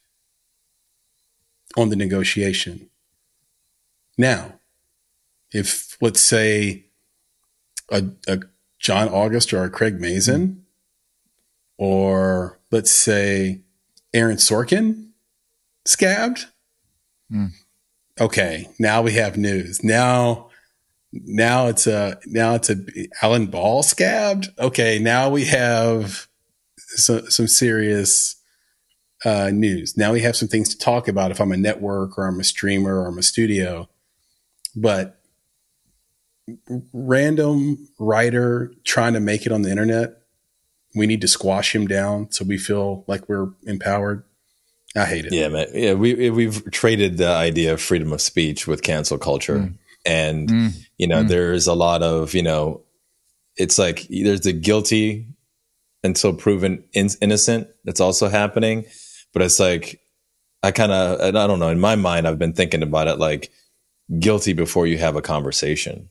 on 1.76 1.90
the 1.90 1.96
negotiation. 1.96 2.88
Now, 4.18 4.58
if 5.52 5.96
let's 6.00 6.20
say 6.20 6.86
a, 7.90 8.06
a 8.26 8.40
John 8.78 9.08
August 9.10 9.52
or 9.52 9.62
a 9.64 9.70
Craig 9.70 10.00
Mazin, 10.00 10.64
or 11.76 12.58
let's 12.70 12.90
say 12.90 13.60
Aaron 14.16 14.38
Sorkin 14.38 15.10
scabbed, 15.84 16.46
okay, 18.18 18.66
now 18.78 19.02
we 19.02 19.12
have 19.12 19.36
news. 19.36 19.84
Now, 19.84 20.48
now 21.12 21.66
it's 21.66 21.86
a 21.86 22.18
now 22.26 22.54
it's 22.54 22.70
a 22.70 22.76
Alan 23.22 23.46
Ball 23.46 23.82
scabbed. 23.82 24.48
Okay, 24.58 24.98
now 24.98 25.28
we 25.28 25.44
have 25.44 26.26
some 26.76 27.30
some 27.30 27.46
serious 27.46 28.36
uh, 29.24 29.50
news. 29.52 29.96
Now 29.96 30.12
we 30.12 30.20
have 30.22 30.36
some 30.36 30.48
things 30.48 30.70
to 30.70 30.78
talk 30.78 31.08
about. 31.08 31.30
If 31.30 31.40
I'm 31.40 31.52
a 31.52 31.56
network 31.56 32.18
or 32.18 32.26
I'm 32.26 32.40
a 32.40 32.44
streamer 32.44 33.00
or 33.02 33.08
I'm 33.08 33.18
a 33.18 33.22
studio, 33.22 33.88
but 34.74 35.20
random 36.92 37.88
writer 37.98 38.72
trying 38.84 39.12
to 39.12 39.20
make 39.20 39.44
it 39.46 39.52
on 39.52 39.62
the 39.62 39.70
internet, 39.70 40.22
we 40.96 41.06
need 41.06 41.20
to 41.20 41.28
squash 41.28 41.74
him 41.74 41.86
down 41.86 42.30
so 42.32 42.44
we 42.44 42.58
feel 42.58 43.04
like 43.06 43.28
we're 43.28 43.50
empowered. 43.66 44.24
I 44.96 45.04
hate 45.04 45.26
it. 45.26 45.32
Yeah, 45.32 45.48
man. 45.48 45.66
Yeah, 45.74 45.92
we 45.94 46.30
we've 46.30 46.68
traded 46.70 47.18
the 47.18 47.28
idea 47.28 47.74
of 47.74 47.80
freedom 47.82 48.12
of 48.12 48.20
speech 48.20 48.66
with 48.66 48.82
cancel 48.82 49.18
culture, 49.18 49.72
and 50.06 50.48
Mm. 50.48 50.72
you 50.96 51.06
know, 51.06 51.22
Mm. 51.22 51.28
there's 51.28 51.66
a 51.66 51.74
lot 51.74 52.02
of 52.02 52.34
you 52.34 52.42
know, 52.42 52.82
it's 53.56 53.78
like 53.78 54.06
there's 54.08 54.40
the 54.40 54.52
guilty 54.54 55.26
until 56.02 56.32
proven 56.32 56.84
in- 56.92 57.10
innocent 57.20 57.68
that's 57.84 58.00
also 58.00 58.28
happening, 58.28 58.86
but 59.32 59.42
it's 59.42 59.60
like 59.60 60.00
I 60.62 60.70
kind 60.70 60.92
of 60.92 61.20
I 61.20 61.30
don't 61.46 61.58
know. 61.60 61.68
In 61.68 61.78
my 61.80 61.96
mind, 61.96 62.26
I've 62.26 62.38
been 62.38 62.54
thinking 62.54 62.82
about 62.82 63.06
it 63.08 63.18
like 63.18 63.50
guilty 64.18 64.52
before 64.54 64.86
you 64.86 64.98
have 64.98 65.16
a 65.16 65.22
conversation 65.22 66.08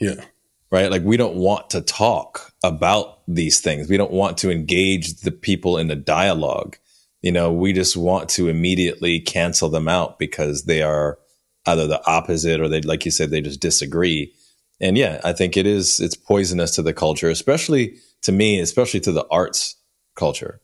Yeah. 0.00 0.24
Right? 0.70 0.90
Like 0.90 1.02
we 1.02 1.16
don't 1.16 1.36
want 1.36 1.70
to 1.70 1.80
talk 1.80 2.52
about 2.62 3.20
these 3.26 3.60
things. 3.60 3.88
We 3.88 3.96
don't 3.96 4.12
want 4.12 4.38
to 4.38 4.50
engage 4.50 5.20
the 5.20 5.32
people 5.32 5.78
in 5.78 5.88
the 5.88 5.96
dialogue. 5.96 6.76
You 7.22 7.32
know, 7.32 7.52
we 7.52 7.72
just 7.72 7.96
want 7.96 8.28
to 8.30 8.48
immediately 8.48 9.20
cancel 9.20 9.68
them 9.68 9.88
out 9.88 10.18
because 10.18 10.64
they 10.64 10.82
are 10.82 11.18
either 11.66 11.86
the 11.86 12.04
opposite 12.06 12.60
or 12.60 12.68
they, 12.68 12.80
like 12.80 13.04
you 13.04 13.10
said, 13.10 13.30
they 13.30 13.40
just 13.40 13.60
disagree. 13.60 14.32
And 14.80 14.96
yeah, 14.96 15.20
I 15.22 15.32
think 15.32 15.56
it 15.56 15.66
is, 15.66 16.00
it's 16.00 16.14
poisonous 16.14 16.74
to 16.76 16.82
the 16.82 16.94
culture, 16.94 17.28
especially 17.28 17.96
to 18.22 18.32
me, 18.32 18.60
especially 18.60 19.00
to 19.00 19.12
the 19.12 19.26
arts 19.30 19.76
culture. 20.14 20.60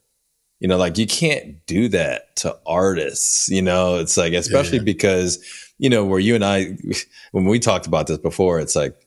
You 0.60 0.68
know, 0.68 0.78
like 0.78 0.96
you 0.96 1.06
can't 1.06 1.64
do 1.66 1.88
that 1.88 2.34
to 2.36 2.56
artists, 2.66 3.48
you 3.48 3.60
know, 3.60 3.96
it's 3.96 4.16
like, 4.16 4.32
especially 4.32 4.78
because, 4.78 5.44
you 5.76 5.90
know, 5.90 6.06
where 6.06 6.18
you 6.18 6.34
and 6.34 6.44
I, 6.44 6.78
when 7.32 7.44
we 7.44 7.58
talked 7.58 7.86
about 7.86 8.06
this 8.06 8.16
before, 8.16 8.58
it's 8.58 8.74
like, 8.74 9.05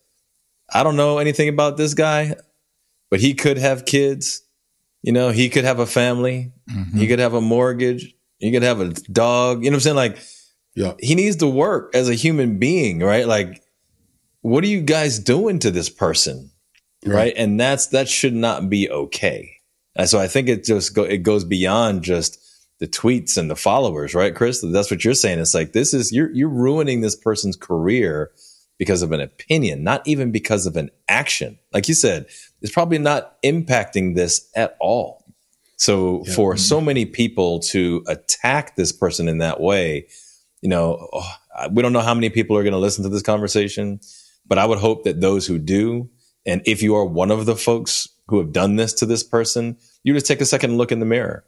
I 0.73 0.83
don't 0.83 0.95
know 0.95 1.17
anything 1.17 1.49
about 1.49 1.77
this 1.77 1.93
guy, 1.93 2.35
but 3.09 3.19
he 3.19 3.33
could 3.33 3.57
have 3.57 3.85
kids. 3.85 4.41
You 5.01 5.13
know, 5.13 5.29
he 5.29 5.49
could 5.49 5.63
have 5.63 5.79
a 5.79 5.85
family. 5.85 6.51
Mm-hmm. 6.69 6.97
He 6.97 7.07
could 7.07 7.19
have 7.19 7.33
a 7.33 7.41
mortgage. 7.41 8.13
He 8.37 8.51
could 8.51 8.63
have 8.63 8.79
a 8.81 8.89
dog. 8.89 9.63
You 9.63 9.71
know 9.71 9.75
what 9.75 9.77
I'm 9.77 9.81
saying? 9.81 9.95
Like, 9.95 10.17
Yeah. 10.75 10.93
he 10.99 11.15
needs 11.15 11.37
to 11.37 11.47
work 11.47 11.95
as 11.95 12.09
a 12.09 12.13
human 12.15 12.59
being, 12.59 12.99
right? 12.99 13.27
Like, 13.27 13.61
what 14.41 14.63
are 14.63 14.67
you 14.67 14.81
guys 14.81 15.19
doing 15.19 15.59
to 15.59 15.71
this 15.71 15.89
person? 15.89 16.51
Right. 17.05 17.33
And 17.35 17.59
that's, 17.59 17.87
that 17.87 18.09
should 18.09 18.33
not 18.33 18.69
be 18.69 18.89
okay. 18.89 19.51
And 19.95 20.07
so 20.09 20.19
I 20.19 20.27
think 20.27 20.49
it 20.49 20.63
just 20.65 20.93
go, 20.93 21.03
it 21.03 21.19
goes 21.23 21.43
beyond 21.45 22.03
just 22.03 22.37
the 22.79 22.87
tweets 22.87 23.37
and 23.37 23.49
the 23.49 23.55
followers, 23.55 24.13
right, 24.13 24.35
Chris? 24.35 24.61
That's 24.61 24.91
what 24.91 25.03
you're 25.03 25.13
saying. 25.13 25.39
It's 25.39 25.53
like, 25.53 25.73
this 25.73 25.93
is, 25.93 26.11
you're, 26.11 26.31
you're 26.31 26.49
ruining 26.49 27.01
this 27.01 27.15
person's 27.15 27.55
career 27.57 28.31
because 28.79 29.03
of 29.03 29.11
an 29.11 29.19
opinion, 29.19 29.83
not 29.83 30.01
even 30.07 30.31
because 30.31 30.65
of 30.65 30.77
an 30.77 30.89
action. 31.07 31.59
Like 31.73 31.87
you 31.87 31.93
said, 31.93 32.25
it's 32.61 32.73
probably 32.73 32.97
not 32.97 33.39
impacting 33.43 34.15
this 34.15 34.49
at 34.55 34.75
all. 34.79 35.25
So 35.75 36.23
for 36.35 36.57
so 36.57 36.77
mm-hmm. 36.77 36.85
many 36.87 37.05
people 37.05 37.59
to 37.59 38.03
attack 38.07 38.75
this 38.75 38.91
person 38.91 39.27
in 39.27 39.37
that 39.37 39.61
way, 39.61 40.07
you 40.61 40.69
know, 40.69 41.07
oh, 41.13 41.31
we 41.71 41.81
don't 41.81 41.93
know 41.93 42.01
how 42.01 42.13
many 42.13 42.29
people 42.29 42.57
are 42.57 42.63
going 42.63 42.73
to 42.73 42.79
listen 42.79 43.03
to 43.03 43.09
this 43.09 43.21
conversation, 43.21 43.99
but 44.45 44.57
I 44.57 44.65
would 44.65 44.79
hope 44.79 45.03
that 45.03 45.21
those 45.21 45.45
who 45.45 45.59
do, 45.59 46.09
and 46.45 46.61
if 46.65 46.81
you 46.81 46.95
are 46.95 47.05
one 47.05 47.31
of 47.31 47.45
the 47.45 47.55
folks 47.55 48.09
who 48.27 48.39
have 48.39 48.51
done 48.51 48.75
this 48.75 48.93
to 48.93 49.05
this 49.05 49.23
person, 49.23 49.77
you 50.03 50.13
just 50.13 50.25
take 50.25 50.41
a 50.41 50.45
second 50.45 50.71
and 50.71 50.77
look 50.77 50.91
in 50.91 50.99
the 50.99 51.05
mirror. 51.05 51.45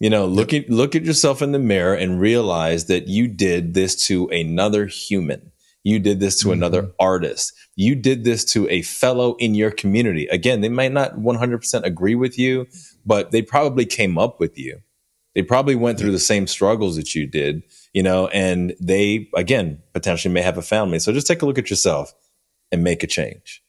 You 0.00 0.10
know, 0.10 0.26
look 0.26 0.52
at 0.54 0.70
look 0.70 0.94
at 0.94 1.04
yourself 1.04 1.42
in 1.42 1.52
the 1.52 1.58
mirror 1.58 1.94
and 1.94 2.20
realize 2.20 2.84
that 2.86 3.08
you 3.08 3.26
did 3.28 3.74
this 3.74 4.06
to 4.06 4.28
another 4.28 4.86
human. 4.86 5.50
You 5.84 5.98
did 5.98 6.20
this 6.20 6.40
to 6.42 6.52
another 6.52 6.90
artist. 6.98 7.52
You 7.76 7.94
did 7.94 8.24
this 8.24 8.44
to 8.52 8.68
a 8.68 8.82
fellow 8.82 9.36
in 9.36 9.54
your 9.54 9.70
community. 9.70 10.26
Again, 10.26 10.60
they 10.60 10.68
might 10.68 10.92
not 10.92 11.14
100% 11.16 11.82
agree 11.84 12.14
with 12.14 12.38
you, 12.38 12.66
but 13.06 13.30
they 13.30 13.42
probably 13.42 13.86
came 13.86 14.18
up 14.18 14.40
with 14.40 14.58
you. 14.58 14.80
They 15.34 15.42
probably 15.42 15.76
went 15.76 15.98
through 15.98 16.10
the 16.12 16.18
same 16.18 16.46
struggles 16.48 16.96
that 16.96 17.14
you 17.14 17.26
did, 17.26 17.62
you 17.92 18.02
know, 18.02 18.26
and 18.28 18.74
they, 18.80 19.28
again, 19.36 19.80
potentially 19.94 20.34
may 20.34 20.42
have 20.42 20.58
a 20.58 20.62
family. 20.62 20.98
So 20.98 21.12
just 21.12 21.26
take 21.28 21.42
a 21.42 21.46
look 21.46 21.58
at 21.58 21.70
yourself 21.70 22.12
and 22.72 22.82
make 22.82 23.02
a 23.02 23.06
change. 23.06 23.62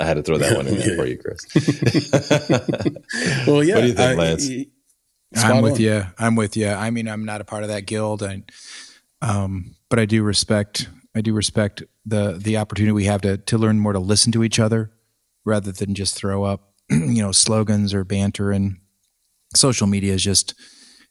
I 0.00 0.04
had 0.04 0.14
to 0.14 0.22
throw 0.22 0.38
that 0.38 0.56
one 0.56 0.66
in 0.66 0.78
there 0.78 0.96
for 0.96 1.06
you, 1.06 1.18
Chris. 1.18 1.46
Well, 3.46 3.62
yeah. 3.62 3.74
What 3.76 3.80
do 3.82 3.86
you 3.88 3.92
think, 3.94 3.98
I- 4.00 4.14
Lance? 4.14 4.46
spot 5.34 5.50
I'm 5.50 5.62
with 5.62 5.74
on. 5.74 5.80
you. 5.80 6.02
I'm 6.18 6.36
with 6.36 6.56
you. 6.56 6.68
I 6.68 6.90
mean, 6.90 7.08
I'm 7.08 7.24
not 7.24 7.40
a 7.40 7.44
part 7.44 7.62
of 7.62 7.68
that 7.70 7.86
guild, 7.86 8.22
and 8.22 8.50
um, 9.20 9.76
but 9.88 9.98
I 9.98 10.04
do 10.04 10.22
respect. 10.22 10.88
I 11.14 11.20
do 11.20 11.34
respect 11.34 11.82
the 12.06 12.38
the 12.38 12.56
opportunity 12.56 12.92
we 12.92 13.04
have 13.04 13.20
to 13.22 13.36
to 13.36 13.58
learn 13.58 13.78
more 13.78 13.92
to 13.92 13.98
listen 13.98 14.32
to 14.32 14.44
each 14.44 14.58
other, 14.58 14.90
rather 15.44 15.72
than 15.72 15.94
just 15.94 16.14
throw 16.14 16.44
up, 16.44 16.72
you 16.90 17.22
know, 17.22 17.32
slogans 17.32 17.92
or 17.94 18.04
banter. 18.04 18.50
And 18.50 18.78
social 19.54 19.86
media 19.86 20.14
is 20.14 20.22
just, 20.22 20.54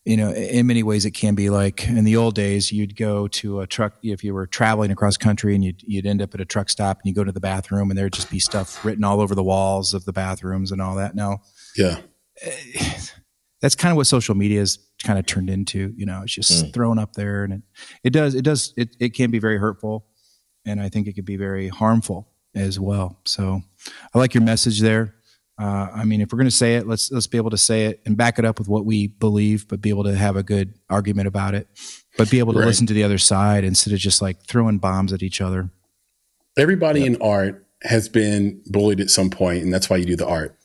you 0.06 0.18
know, 0.18 0.32
in 0.32 0.66
many 0.66 0.82
ways 0.82 1.06
it 1.06 1.12
can 1.12 1.36
be 1.36 1.50
like 1.50 1.88
in 1.88 2.04
the 2.04 2.18
old 2.18 2.34
days. 2.34 2.72
You'd 2.72 2.96
go 2.96 3.28
to 3.28 3.62
a 3.62 3.68
truck 3.68 3.94
if 4.02 4.24
you 4.24 4.34
were 4.34 4.48
traveling 4.48 4.92
across 4.92 5.18
country, 5.18 5.54
and 5.54 5.64
you'd 5.64 5.84
you'd 5.84 6.08
end 6.08 6.22
up 6.22 6.34
at 6.34 6.42
a 6.42 6.46
truck 6.46 6.70
stop, 6.70 7.00
and 7.00 7.10
you 7.10 7.14
go 7.14 7.24
to 7.24 7.32
the 7.32 7.40
bathroom, 7.40 7.92
and 7.92 7.98
there'd 7.98 8.14
just 8.14 8.32
be 8.32 8.40
stuff 8.40 8.84
written 8.84 9.04
all 9.04 9.22
over 9.22 9.36
the 9.36 9.44
walls 9.44 9.94
of 9.94 10.06
the 10.06 10.14
bathrooms 10.14 10.72
and 10.72 10.82
all 10.82 10.96
that. 10.96 11.16
Now 11.16 11.42
Yeah. 11.78 12.00
Eh, 12.42 12.98
that's 13.62 13.76
kind 13.76 13.92
of 13.92 13.98
what 13.98 14.08
social 14.08 14.34
media 14.34 14.60
has 14.60 14.80
kind 15.04 15.18
of 15.20 15.26
turned 15.26 15.50
into. 15.50 15.94
You 15.96 16.06
know, 16.06 16.22
it's 16.24 16.34
just 16.34 16.66
Mm. 16.66 16.74
thrown 16.74 17.00
up 17.00 17.14
there, 17.14 17.44
and 17.44 17.54
it, 17.54 17.62
it 18.04 18.10
does 18.12 18.36
it 18.36 18.44
does 18.44 18.74
it 18.78 18.96
it 19.00 19.10
can 19.14 19.32
be 19.32 19.40
very 19.40 19.58
hurtful, 19.58 20.06
and 20.66 20.80
I 20.82 20.90
think 20.90 21.08
it 21.08 21.14
could 21.14 21.26
be 21.26 21.38
very 21.38 21.68
harmful 21.68 22.28
as 22.56 22.80
well. 22.80 23.20
So, 23.26 23.62
I 24.14 24.18
like 24.20 24.34
your 24.34 24.44
message 24.44 24.80
there. 24.82 25.16
Uh, 25.60 25.88
I 25.94 26.06
mean, 26.06 26.22
if 26.22 26.32
we're 26.32 26.38
going 26.38 26.48
to 26.50 26.52
say 26.56 26.76
it, 26.76 26.88
let's 26.88 27.12
let's 27.12 27.28
be 27.28 27.38
able 27.38 27.52
to 27.52 27.58
say 27.58 27.86
it 27.86 28.02
and 28.06 28.18
back 28.18 28.40
it 28.40 28.46
up 28.46 28.58
with 28.60 28.68
what 28.68 28.86
we 28.86 29.08
believe, 29.08 29.68
but 29.68 29.80
be 29.82 29.90
able 29.90 30.04
to 30.06 30.16
have 30.16 30.36
a 30.36 30.44
good 30.44 30.74
argument 30.90 31.28
about 31.28 31.54
it, 31.56 31.68
but 32.18 32.30
be 32.32 32.40
able 32.40 32.54
to 32.54 32.60
Right. 32.60 32.66
listen 32.66 32.88
to 32.88 32.94
the 32.94 33.04
other 33.04 33.18
side 33.20 33.64
instead 33.64 33.94
of 33.94 34.00
just 34.00 34.22
like 34.22 34.44
throwing 34.48 34.80
bombs 34.80 35.14
at 35.14 35.22
each 35.22 35.40
other. 35.40 35.70
Everybody 36.58 37.06
in 37.06 37.22
art 37.22 37.66
has 37.84 38.10
been 38.10 38.62
bullied 38.68 39.00
at 39.00 39.10
some 39.10 39.30
point, 39.30 39.64
and 39.64 39.74
that's 39.74 39.90
why 39.90 39.98
you 39.98 40.06
do 40.06 40.16
the 40.16 40.28
art. 40.28 40.58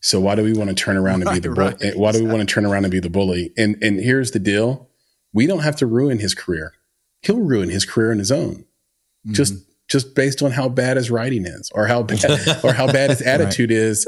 So 0.00 0.18
why 0.18 0.34
do 0.34 0.42
we 0.42 0.54
want 0.54 0.70
to 0.70 0.74
turn 0.74 0.96
around 0.96 1.22
and 1.22 1.30
be 1.32 1.38
the 1.48 1.50
Right, 1.50 1.78
bull- 1.78 1.88
eh, 1.88 1.92
why 1.94 2.12
do 2.12 2.24
we 2.24 2.30
want 2.30 2.46
to 2.46 2.52
turn 2.52 2.66
around 2.66 2.84
and 2.84 2.92
be 2.92 3.00
the 3.00 3.10
bully? 3.10 3.52
And 3.56 3.76
and 3.82 4.00
here's 4.00 4.30
the 4.32 4.38
deal: 4.38 4.88
we 5.32 5.46
don't 5.46 5.60
have 5.60 5.76
to 5.76 5.86
ruin 5.86 6.18
his 6.18 6.34
career. 6.34 6.72
He'll 7.22 7.40
ruin 7.40 7.68
his 7.68 7.84
career 7.84 8.12
on 8.12 8.18
his 8.18 8.32
own, 8.32 8.54
mm-hmm. 8.54 9.32
just 9.32 9.54
just 9.88 10.14
based 10.14 10.42
on 10.42 10.52
how 10.52 10.68
bad 10.68 10.96
his 10.96 11.10
writing 11.10 11.44
is, 11.44 11.70
or 11.74 11.86
how 11.86 12.02
bad 12.02 12.24
or 12.64 12.72
how 12.72 12.86
bad 12.86 13.10
his 13.10 13.22
attitude 13.22 13.70
is. 13.70 14.06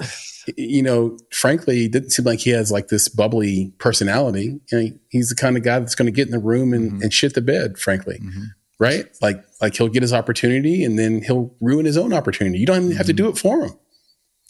You 0.56 0.82
know, 0.82 1.18
frankly, 1.30 1.84
it 1.84 1.92
didn't 1.92 2.10
seem 2.10 2.24
like 2.24 2.40
he 2.40 2.50
has 2.50 2.72
like 2.72 2.88
this 2.88 3.08
bubbly 3.08 3.72
personality. 3.78 4.60
You 4.72 4.80
know, 4.80 4.88
he's 5.08 5.28
the 5.28 5.36
kind 5.36 5.56
of 5.56 5.62
guy 5.62 5.78
that's 5.78 5.94
going 5.94 6.06
to 6.06 6.12
get 6.12 6.26
in 6.26 6.32
the 6.32 6.40
room 6.40 6.72
and, 6.72 6.90
mm-hmm. 6.90 7.02
and 7.02 7.12
shit 7.12 7.34
the 7.34 7.40
bed. 7.40 7.78
Frankly, 7.78 8.18
mm-hmm. 8.18 8.44
right? 8.80 9.06
Like 9.20 9.44
like 9.60 9.76
he'll 9.76 9.88
get 9.88 10.02
his 10.02 10.12
opportunity 10.12 10.84
and 10.84 10.98
then 10.98 11.22
he'll 11.22 11.54
ruin 11.60 11.84
his 11.84 11.96
own 11.96 12.12
opportunity. 12.12 12.58
You 12.58 12.66
don't 12.66 12.84
even 12.84 12.96
have 12.96 13.06
to 13.06 13.12
do 13.12 13.28
it 13.28 13.38
for 13.38 13.66
him. 13.66 13.72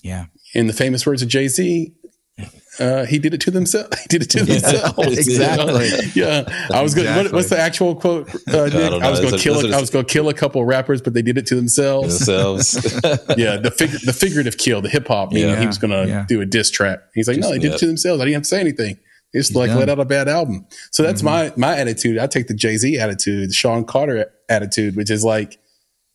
Yeah. 0.03 0.27
In 0.55 0.67
the 0.67 0.73
famous 0.73 1.07
words 1.07 1.23
of 1.23 1.29
Jay 1.29 1.49
Z, 1.49 1.95
Uh, 2.81 3.05
he 3.05 3.19
did 3.19 3.35
it 3.35 3.41
to 3.43 3.51
themselves. 3.51 3.89
He 4.03 4.07
did 4.09 4.23
it 4.23 4.31
to 4.31 4.45
themselves. 4.45 5.19
Exactly. 5.19 5.91
yeah, 6.15 6.45
I 6.73 6.83
was 6.83 6.95
going. 6.95 7.15
What, 7.15 7.31
what's 7.33 7.51
the 7.51 7.59
actual 7.59 7.95
quote? 7.95 8.29
Uh, 8.49 8.65
Nick? 8.65 8.73
don't 8.73 9.03
I, 9.03 9.11
was 9.11 9.21
going 9.21 9.33
to 9.33 9.39
kill. 9.39 9.55
those 9.55 9.65
A, 9.65 9.73
are 9.73 9.77
I 9.77 9.81
was 9.81 9.91
going 9.91 10.05
to 10.07 10.11
kill 10.13 10.29
a 10.31 10.35
couple 10.35 10.63
of 10.63 10.67
rappers, 10.67 11.03
but 11.03 11.13
they 11.13 11.21
did 11.23 11.37
it 11.37 11.47
to 11.49 11.55
themselves. 11.55 12.19
Themselves. 12.19 12.75
yeah, 13.37 13.59
the 13.59 13.71
figure, 13.77 13.99
the 14.05 14.13
figurative 14.15 14.57
kill, 14.57 14.81
the 14.81 14.89
hip 14.89 15.07
hop. 15.07 15.33
meaning 15.33 15.51
Yeah. 15.51 15.61
he 15.61 15.67
was 15.67 15.77
going 15.79 15.91
to 15.91 16.09
Yeah. 16.09 16.25
do 16.27 16.41
a 16.41 16.47
diss 16.47 16.71
track. 16.71 17.01
He's 17.15 17.29
like, 17.29 17.37
no, 17.39 17.51
they 17.51 17.59
did 17.59 17.69
yeah. 17.69 17.75
it 17.75 17.79
to 17.81 17.87
themselves. 17.87 18.21
I 18.23 18.25
didn't 18.25 18.35
have 18.37 18.43
to 18.45 18.49
say 18.49 18.61
anything. 18.61 18.97
They 19.35 19.39
just 19.41 19.55
like 19.55 19.69
done. 19.71 19.79
let 19.79 19.89
out 19.91 20.01
a 20.01 20.05
bad 20.07 20.29
album. 20.29 20.67
So 20.93 21.03
that's 21.03 21.23
my 21.23 21.53
my 21.57 21.77
attitude. 21.77 22.17
I 22.19 22.27
take 22.27 22.47
the 22.49 22.55
Jay 22.55 22.77
Z 22.79 22.99
attitude, 22.99 23.51
the 23.51 23.55
Shawn 23.55 23.85
Carter 23.85 24.31
attitude, 24.49 24.97
which 24.97 25.11
is 25.11 25.25
like, 25.25 25.59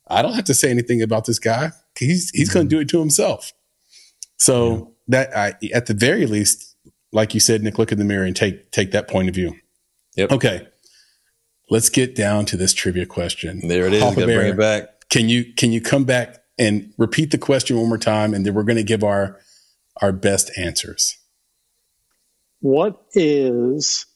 I 0.08 0.22
don't 0.22 0.34
have 0.34 0.44
to 0.46 0.54
say 0.54 0.70
anything 0.70 1.02
about 1.02 1.24
this 1.26 1.38
guy. 1.38 1.70
He's 1.98 2.30
he's 2.30 2.48
going 2.48 2.68
to 2.68 2.74
do 2.76 2.80
it 2.80 2.88
to 2.90 2.98
himself. 3.00 3.52
So 4.38 4.94
that 5.08 5.36
I, 5.36 5.54
at 5.72 5.86
the 5.86 5.94
very 5.94 6.26
least, 6.26 6.76
like 7.12 7.34
you 7.34 7.40
said, 7.40 7.62
Nick, 7.62 7.78
look 7.78 7.92
in 7.92 7.98
the 7.98 8.04
mirror 8.04 8.24
and 8.24 8.36
take 8.36 8.70
take 8.70 8.92
that 8.92 9.08
point 9.08 9.28
of 9.28 9.34
view. 9.34 9.54
Yep. 10.16 10.32
Okay, 10.32 10.68
let's 11.70 11.88
get 11.88 12.14
down 12.14 12.44
to 12.46 12.56
this 12.56 12.72
trivia 12.72 13.06
question. 13.06 13.66
There 13.66 13.86
it 13.86 13.92
is. 13.92 14.02
Papa 14.02 14.20
Got 14.20 14.26
to 14.26 14.34
bring 14.34 14.52
it 14.52 14.58
back. 14.58 15.08
Can 15.08 15.28
you 15.28 15.52
can 15.54 15.72
you 15.72 15.80
come 15.80 16.04
back 16.04 16.38
and 16.58 16.92
repeat 16.98 17.30
the 17.30 17.38
question 17.38 17.76
one 17.76 17.88
more 17.88 17.98
time, 17.98 18.34
and 18.34 18.44
then 18.44 18.54
we're 18.54 18.64
going 18.64 18.76
to 18.76 18.82
give 18.82 19.04
our 19.04 19.38
our 20.00 20.12
best 20.12 20.50
answers. 20.56 21.18
What 22.60 23.00
is 23.12 24.06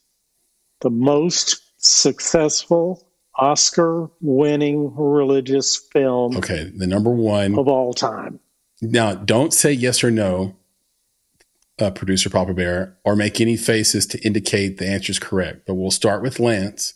the 0.81 0.91
most 0.91 1.63
successful 1.79 3.09
Oscar 3.37 4.09
winning 4.21 4.95
religious 4.95 5.77
film 5.77 6.37
Okay, 6.37 6.71
the 6.77 6.87
number 6.87 7.11
one. 7.11 7.59
of 7.59 7.69
all 7.69 7.93
time? 7.93 8.41
Now, 8.83 9.15
don't 9.15 9.55
say 9.55 9.73
yes 9.73 10.03
or 10.03 10.11
no, 10.11 10.57
uh, 11.79 11.93
producer 11.93 12.29
Papa 12.29 12.53
Bear, 12.53 12.99
or 13.05 13.15
make 13.15 13.41
any 13.41 13.57
faces 13.57 14.07
to 14.07 14.21
indicate 14.27 14.79
the 14.79 14.89
answer 14.89 15.13
is 15.13 15.21
correct. 15.21 15.67
But 15.67 15.75
we'll 15.75 15.93
start 15.93 16.21
with 16.21 16.41
Lance. 16.41 16.95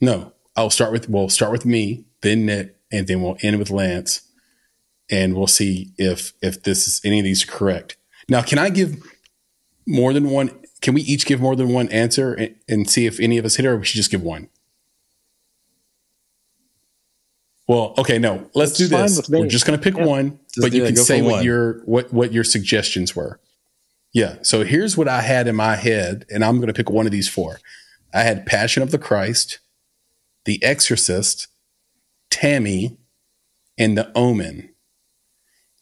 No, 0.00 0.34
I'll 0.54 0.70
start 0.70 0.92
with 0.92 1.08
we'll 1.08 1.30
start 1.30 1.52
with 1.52 1.64
me, 1.64 2.04
then 2.20 2.46
Nick, 2.46 2.76
and 2.92 3.06
then 3.06 3.22
we'll 3.22 3.38
end 3.42 3.58
with 3.58 3.70
Lance, 3.70 4.22
and 5.10 5.34
we'll 5.34 5.46
see 5.46 5.92
if 5.96 6.34
if 6.42 6.62
this 6.62 6.86
is 6.86 7.00
any 7.02 7.18
of 7.18 7.24
these 7.24 7.44
are 7.44 7.50
correct. 7.50 7.96
Now, 8.28 8.42
can 8.42 8.58
I 8.58 8.68
give 8.68 9.02
more 9.86 10.12
than 10.12 10.28
one? 10.28 10.50
Can 10.82 10.94
we 10.94 11.00
each 11.02 11.24
give 11.26 11.40
more 11.40 11.56
than 11.56 11.70
one 11.72 11.88
answer 11.88 12.34
and, 12.34 12.54
and 12.68 12.90
see 12.90 13.06
if 13.06 13.18
any 13.18 13.38
of 13.38 13.44
us 13.46 13.56
hit 13.56 13.64
it, 13.64 13.68
or 13.68 13.78
we 13.78 13.86
should 13.86 13.96
just 13.96 14.10
give 14.10 14.22
one? 14.22 14.50
Well, 17.68 17.94
okay, 17.98 18.18
no. 18.18 18.48
Let's 18.54 18.72
It's 18.72 18.78
do 18.78 18.88
this. 18.88 19.28
We're 19.28 19.46
just 19.46 19.66
going 19.66 19.78
to 19.78 19.82
pick 19.82 19.96
Yeah. 19.96 20.06
one, 20.06 20.40
Just 20.54 20.60
but 20.62 20.72
you 20.72 20.80
do 20.80 20.86
can 20.86 20.94
Go 20.94 21.02
say 21.02 21.20
what 21.22 21.32
one. 21.32 21.44
your 21.44 21.80
what 21.84 22.12
what 22.12 22.32
your 22.32 22.42
suggestions 22.44 23.14
were. 23.14 23.38
Yeah. 24.12 24.36
So 24.42 24.64
here's 24.64 24.96
what 24.96 25.06
I 25.06 25.20
had 25.20 25.46
in 25.46 25.54
my 25.54 25.76
head, 25.76 26.24
and 26.30 26.42
I'm 26.44 26.56
going 26.56 26.68
to 26.68 26.72
pick 26.72 26.88
one 26.90 27.04
of 27.06 27.12
these 27.12 27.28
four. 27.28 27.60
I 28.14 28.22
had 28.22 28.46
Passion 28.46 28.82
of 28.82 28.90
the 28.90 28.98
Christ, 28.98 29.58
The 30.46 30.62
Exorcist, 30.64 31.48
Tammy, 32.30 32.96
and 33.76 33.98
The 33.98 34.10
Omen, 34.16 34.70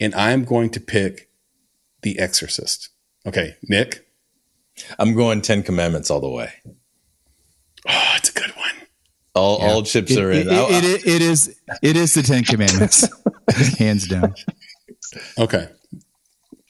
and 0.00 0.12
I'm 0.16 0.44
going 0.44 0.70
to 0.70 0.80
pick 0.80 1.30
The 2.02 2.18
Exorcist. 2.18 2.88
Okay, 3.24 3.54
Nick. 3.62 4.02
I'm 4.98 5.14
going 5.14 5.40
Ten 5.40 5.62
Commandments 5.62 6.10
all 6.10 6.20
the 6.20 6.28
way. 6.28 6.52
Oh, 7.88 8.12
it's 8.16 8.28
a 8.30 8.32
good 8.32 8.55
one. 9.36 9.44
All 9.44 9.56
all 9.62 9.82
chips 9.82 10.12
It, 10.12 10.18
are 10.18 10.30
in. 10.32 10.48
it- 10.48 10.52
it- 10.52 10.84
it- 10.84 11.06
it 11.06 11.22
is 11.22 11.54
it 11.82 11.96
is 11.96 12.14
the 12.14 12.22
Ten 12.22 12.44
Commandments, 12.44 13.08
hands 13.78 14.06
down. 14.08 14.34
Okay. 15.38 15.68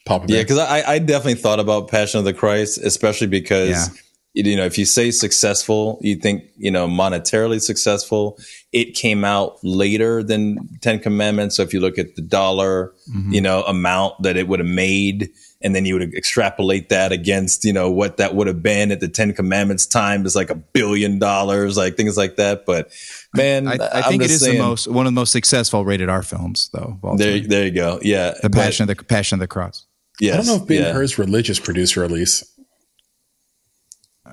Papa 0.05 0.25
Yeah, 0.29 0.41
because 0.41 0.57
I, 0.57 0.83
I 0.93 0.99
definitely 0.99 1.35
thought 1.35 1.59
about 1.59 1.89
Passion 1.89 2.19
of 2.19 2.25
the 2.25 2.33
Christ, 2.33 2.77
especially 2.77 3.27
because 3.27 3.69
Yeah. 3.69 4.45
you 4.49 4.55
know 4.55 4.65
if 4.65 4.77
you 4.77 4.85
say 4.85 5.11
successful, 5.11 5.99
you 6.01 6.15
think 6.15 6.43
you 6.57 6.71
know 6.71 6.87
monetarily 6.87 7.59
successful. 7.61 8.37
It 8.71 8.93
came 8.95 9.23
out 9.25 9.57
later 9.63 10.23
than 10.23 10.69
Ten 10.81 10.99
Commandments, 10.99 11.57
so 11.57 11.63
if 11.63 11.73
you 11.73 11.79
look 11.81 11.97
at 11.97 12.15
the 12.15 12.21
dollar, 12.21 12.93
Mm-hmm. 13.09 13.31
you 13.33 13.41
know 13.41 13.63
amount 13.63 14.21
that 14.23 14.35
it 14.37 14.47
would 14.49 14.59
have 14.59 14.67
made, 14.67 15.29
and 15.61 15.75
then 15.75 15.85
you 15.85 15.95
would 15.95 16.13
extrapolate 16.13 16.89
that 16.89 17.11
against 17.11 17.65
you 17.65 17.73
know 17.73 17.89
what 17.89 18.17
that 18.17 18.35
would 18.35 18.47
have 18.47 18.61
been 18.61 18.91
at 18.91 18.99
the 18.99 19.07
Ten 19.07 19.33
Commandments 19.33 19.85
time 19.85 20.25
is 20.25 20.35
like 20.35 20.49
a 20.49 20.55
billion 20.55 21.17
dollars, 21.19 21.77
like 21.77 21.95
things 21.97 22.15
like 22.17 22.35
that. 22.35 22.65
But 22.65 22.91
man, 23.35 23.67
I, 23.67 23.73
I 23.73 23.89
I'm 24.01 24.03
think 24.03 24.21
it 24.23 24.27
just 24.27 24.35
is 24.35 24.41
saying- 24.41 24.57
the 24.57 24.63
most 24.63 24.87
one 24.87 25.05
of 25.07 25.13
the 25.13 25.19
most 25.19 25.31
successful 25.31 25.83
rated 25.85 26.09
R 26.09 26.21
films, 26.23 26.69
though. 26.73 26.99
There, 27.17 27.39
time. 27.39 27.47
there 27.49 27.65
you 27.65 27.71
go. 27.71 27.99
Yeah, 28.01 28.33
the 28.41 28.49
but- 28.49 28.57
passion 28.59 28.89
of 28.89 28.95
the 28.95 29.03
Passion 29.03 29.35
of 29.37 29.39
the 29.39 29.47
Cross. 29.47 29.85
Yes, 30.19 30.33
I 30.33 30.37
don't 30.37 30.45
know 30.47 30.55
if 30.63 30.67
Ben 30.67 30.81
yeah. 30.81 30.93
Hur's 30.93 31.19
religious 31.19 31.59
producer, 31.59 32.03
Elise, 32.03 32.43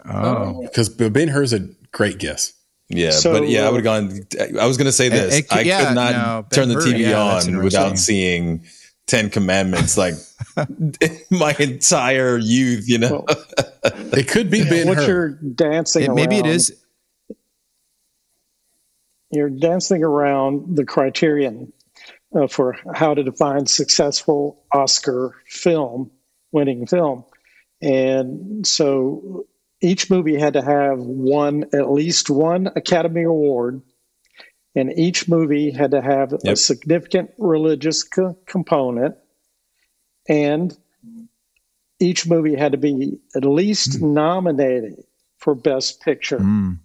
Oh, 0.06 0.62
because 0.62 0.88
Ben 0.88 1.28
Hur's 1.28 1.52
a 1.52 1.60
great 1.92 2.18
guess. 2.18 2.52
Yeah, 2.88 3.10
So, 3.12 3.32
but 3.32 3.48
yeah, 3.48 3.66
I 3.66 3.70
would 3.70 3.84
have 3.84 3.84
gone. 3.84 4.26
I 4.60 4.66
was 4.66 4.76
going 4.76 4.86
to 4.86 4.92
say 4.92 5.08
this. 5.08 5.38
it- 5.38 5.46
I 5.52 5.60
yeah, 5.60 5.86
could 5.86 5.94
not 5.94 6.12
no, 6.12 6.46
turn 6.52 6.68
the 6.68 6.74
TV 6.76 6.98
yeah, 7.00 7.20
on 7.20 7.62
without 7.62 7.98
seeing 7.98 8.64
Ten 9.06 9.30
Commandments 9.30 9.96
like 9.96 10.14
my 11.30 11.54
entire 11.58 12.38
youth. 12.38 12.88
You 12.88 12.98
know, 12.98 13.26
It 13.84 14.28
could 14.28 14.50
be 14.50 14.64
Ben 14.64 14.88
What 14.88 15.06
you're 15.06 15.30
dancing 15.30 16.04
It- 16.04 16.14
maybe 16.14 16.38
it 16.38 16.46
is. 16.46 16.80
You're 19.30 19.50
dancing 19.50 20.04
around 20.04 20.76
the 20.76 20.84
criterion 20.84 21.72
uh, 22.34 22.46
for 22.46 22.76
how 22.94 23.14
to 23.14 23.22
define 23.24 23.66
successful 23.66 24.62
Oscar 24.72 25.34
film, 25.48 26.12
winning 26.52 26.86
film. 26.86 27.24
And 27.82 28.64
so 28.66 29.46
each 29.80 30.08
movie 30.08 30.38
had 30.38 30.54
to 30.54 30.62
have 30.62 30.98
one, 30.98 31.64
at 31.72 31.90
least 31.90 32.30
one 32.30 32.68
Academy 32.76 33.24
Award, 33.24 33.82
and 34.74 34.92
each 34.96 35.28
movie 35.28 35.70
had 35.72 35.90
to 35.90 36.00
have 36.00 36.32
a 36.46 36.56
significant 36.56 37.30
religious 37.38 38.04
co- 38.04 38.38
component, 38.46 39.16
and 40.28 40.76
each 42.00 42.26
movie 42.26 42.54
had 42.56 42.72
to 42.72 42.78
be 42.78 43.18
at 43.34 43.44
least 43.44 44.00
nominated 44.02 45.02
for 45.38 45.54
Best 45.54 46.00
Picture. 46.02 46.38
Mm. 46.38 46.78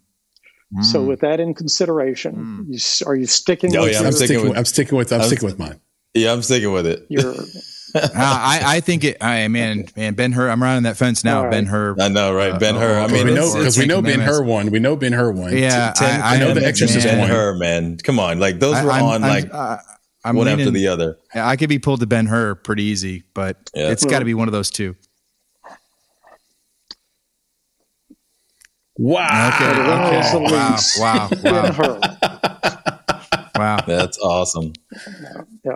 So, 0.84 1.02
with 1.04 1.22
that 1.22 1.40
in 1.40 1.56
consideration, 1.56 2.68
you, 2.70 2.78
are 3.08 3.16
you 3.16 3.26
sticking 3.26 3.76
Oh, 3.76 3.82
with 3.84 3.94
yeah, 3.94 4.00
I'm 4.02 4.06
I'm 4.06 4.12
sticking 4.12 4.36
sticking, 4.38 4.50
with- 4.50 4.58
I'm 4.60 4.66
sticking 4.66 4.98
with. 5.00 5.12
I'm 5.12 5.22
I'm- 5.22 5.28
sticking 5.28 5.46
with 5.48 5.58
mine. 5.58 5.80
yeah, 6.14 6.32
I'm 6.32 6.44
sticking 6.44 6.72
with 6.72 6.86
it. 6.86 7.08
your 7.10 7.32
Uh, 7.32 7.44
I, 8.14 8.62
I 8.64 8.80
think 8.82 9.04
it. 9.04 9.18
I 9.20 9.48
man, 9.48 9.88
man, 9.98 10.14
Ben 10.14 10.32
Hur. 10.32 10.48
I'm 10.48 10.62
running 10.62 10.84
that 10.84 10.96
fence 10.96 11.24
now. 11.24 11.40
All 11.40 11.44
right. 11.46 11.52
Ben 11.52 11.66
Hur. 11.66 11.96
I 12.00 12.08
know, 12.10 12.36
right? 12.36 12.60
Ben 12.60 12.76
Hur. 12.76 13.00
I 13.00 13.06
uh, 13.06 13.08
mean, 13.08 13.26
we 13.26 13.34
know 13.34 13.52
because 13.52 13.80
we 13.80 13.88
know 13.88 14.00
Ben 14.04 14.20
Hur 14.20 14.44
won. 14.44 14.70
We 14.70 14.78
know 14.78 14.96
Ben 14.96 15.12
Hur 15.12 15.32
won. 15.32 15.58
Yeah, 15.58 15.92
Ten 15.96 16.22
I, 16.22 16.36
I 16.36 16.38
know 16.38 16.50
the 16.50 16.60
Commandments 16.60 16.82
Exorcist 16.84 17.08
and 17.08 17.18
won. 17.20 17.30
Ben 17.30 17.36
Hur, 17.36 17.56
man. 17.56 17.98
Come 17.98 18.20
on, 18.20 18.40
like 18.40 18.60
those 18.60 18.80
were 18.84 18.92
I'm- 18.92 19.04
on 19.06 19.24
I'm- 19.24 19.44
like 19.44 19.52
uh, 19.52 19.78
I'm 20.24 20.36
one 20.36 20.48
after 20.48 20.70
the 20.72 20.88
other. 20.88 21.18
I 21.34 21.56
could 21.56 21.70
be 21.70 21.80
pulled 21.80 22.02
to 22.02 22.08
Ben 22.08 22.26
Hur 22.26 22.56
pretty 22.56 22.84
easy, 22.84 23.24
but 23.34 23.58
Yeah. 23.74 23.90
it's 23.90 24.04
got 24.06 24.20
to 24.20 24.26
be 24.26 24.34
one 24.34 24.48
of 24.48 24.52
those 24.52 24.70
two. 24.70 24.96
Wow. 28.98 29.52
Okay. 29.56 29.74
the 29.74 30.40
winner 30.40 30.54
okay. 30.54 31.00
Wow. 31.00 31.30
Wow. 31.44 31.70
Wow. 31.82 32.00
Wow. 33.56 33.84
That's 33.86 34.18
awesome. 34.20 34.72
Yeah. 35.66 35.76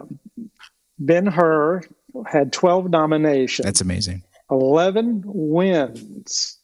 Ben 1.00 1.26
Hur 1.26 1.82
had 2.26 2.54
12 2.54 2.90
nominations, 2.90 3.66
That's 3.66 3.82
amazing. 3.82 4.24
11 4.50 5.24
wins, 5.26 6.60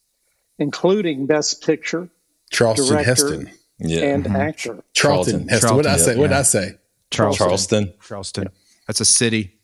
including 0.59 1.25
Best 1.25 1.61
Picture 1.65 2.07
Charleston 2.51 2.87
Director. 2.87 3.09
Heston. 3.09 3.49
Yeah, 3.79 4.01
and 4.13 4.23
Mm-hmm. 4.23 4.35
actor. 4.35 4.83
Charlton, 4.93 5.33
Charlton. 5.33 5.47
Heston. 5.49 5.75
What 5.75 5.81
did 5.83 5.89
I 5.91 5.95
Charlton, 5.97 6.13
say? 6.15 6.19
What 6.19 6.27
did. 6.27 6.37
I 6.37 6.41
say? 6.43 6.71
Charleston. 7.11 7.45
Charleston. 7.45 7.93
Charleston. 8.01 8.47
That's 8.87 9.01
a 9.01 9.05
city. 9.05 9.55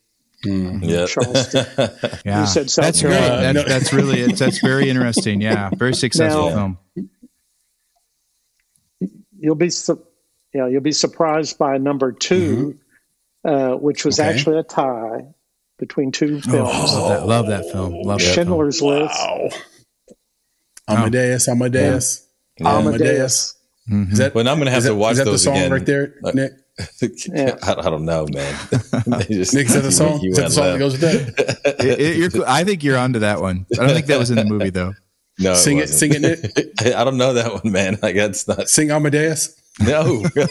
Yeah, 0.43 1.05
Charleston. 1.07 1.65
Yeah. 2.25 2.41
You 2.41 2.47
said 2.47 2.69
South 2.69 2.85
that's 2.85 3.01
great. 3.01 3.11
That's, 3.11 3.67
that's 3.67 3.93
really 3.93 4.21
it's, 4.21 4.39
that's 4.39 4.59
very 4.59 4.89
interesting. 4.89 5.41
Yeah, 5.41 5.69
very 5.75 5.93
successful 5.93 6.49
Now- 6.49 6.55
film. 6.55 6.77
You'll 9.37 9.55
be, 9.55 9.69
su- 9.69 10.03
yeah, 10.53 10.67
you'll 10.67 10.81
be 10.81 10.91
surprised 10.91 11.57
by 11.57 11.77
number 11.77 12.11
2 12.11 12.77
uh, 13.43 13.73
which 13.75 14.03
was 14.05 14.19
Okay. 14.19 14.27
actually 14.29 14.57
a 14.57 14.63
tie 14.63 15.25
between 15.77 16.11
two 16.11 16.41
films. 16.41 16.55
Love 16.93 17.09
that, 17.09 17.27
love 17.27 17.47
that 17.47 17.71
film. 17.71 17.93
Love 18.01 18.17
that 18.19 18.23
film. 18.25 18.33
Schindler's 18.35 18.81
List, 18.81 19.13
Wow. 19.19 19.49
Amadeus, 20.87 21.47
Amadeus, 21.47 22.27
Amadeus. 22.59 23.55
Is 23.87 24.17
that, 24.17 24.33
Well, 24.33 24.47
I'm 24.47 24.57
gonna 24.57 24.71
have 24.71 24.79
is 24.79 24.83
that- 24.85 24.89
to 24.91 24.95
watch 24.95 25.11
is 25.13 25.17
that 25.19 25.25
those 25.25 25.43
the 25.43 25.45
song 25.51 25.57
again. 25.57 25.71
right 25.71 25.85
there, 25.85 26.15
Uh, 26.23 26.31
Nick? 26.31 26.51
Yeah. 27.33 27.57
I, 27.63 27.73
I 27.73 27.89
don't 27.89 28.05
know, 28.05 28.25
man. 28.31 28.55
Just- 29.29 29.53
Nick, 29.53 29.67
is 29.67 29.73
that 29.73 29.83
the 29.83 29.91
song? 30.01 30.19
you 30.21 30.31
Is 30.31 30.37
that 30.37 30.45
the 30.45 30.49
song 30.51 30.65
that 30.73 30.79
goes 30.79 30.93
with 30.93 31.01
that? 31.01 31.75
It- 31.79 31.99
it- 31.99 32.17
you're 32.33 32.47
I 32.47 32.63
think 32.63 32.83
you're 32.83 32.97
onto 32.97 33.19
that 33.19 33.41
one. 33.41 33.65
I 33.73 33.85
don't 33.85 33.89
think 33.91 34.05
that 34.07 34.19
was 34.19 34.31
in 34.31 34.37
the 34.37 34.45
movie 34.45 34.69
though. 34.71 34.93
No, 35.39 35.53
Sing 35.53 35.77
it, 35.77 35.81
wasn't. 35.89 36.13
sing 36.13 36.23
it, 36.23 36.31
Nick. 36.85 36.95
I 36.95 37.03
don't 37.03 37.17
know 37.17 37.33
that 37.33 37.53
one, 37.63 37.71
man. 37.71 37.97
Like 38.01 38.15
that's 38.15 38.47
not. 38.47 38.69
Sing 38.69 38.89
Amadeus. 38.91 39.59
No. 39.81 40.23
but 40.33 40.49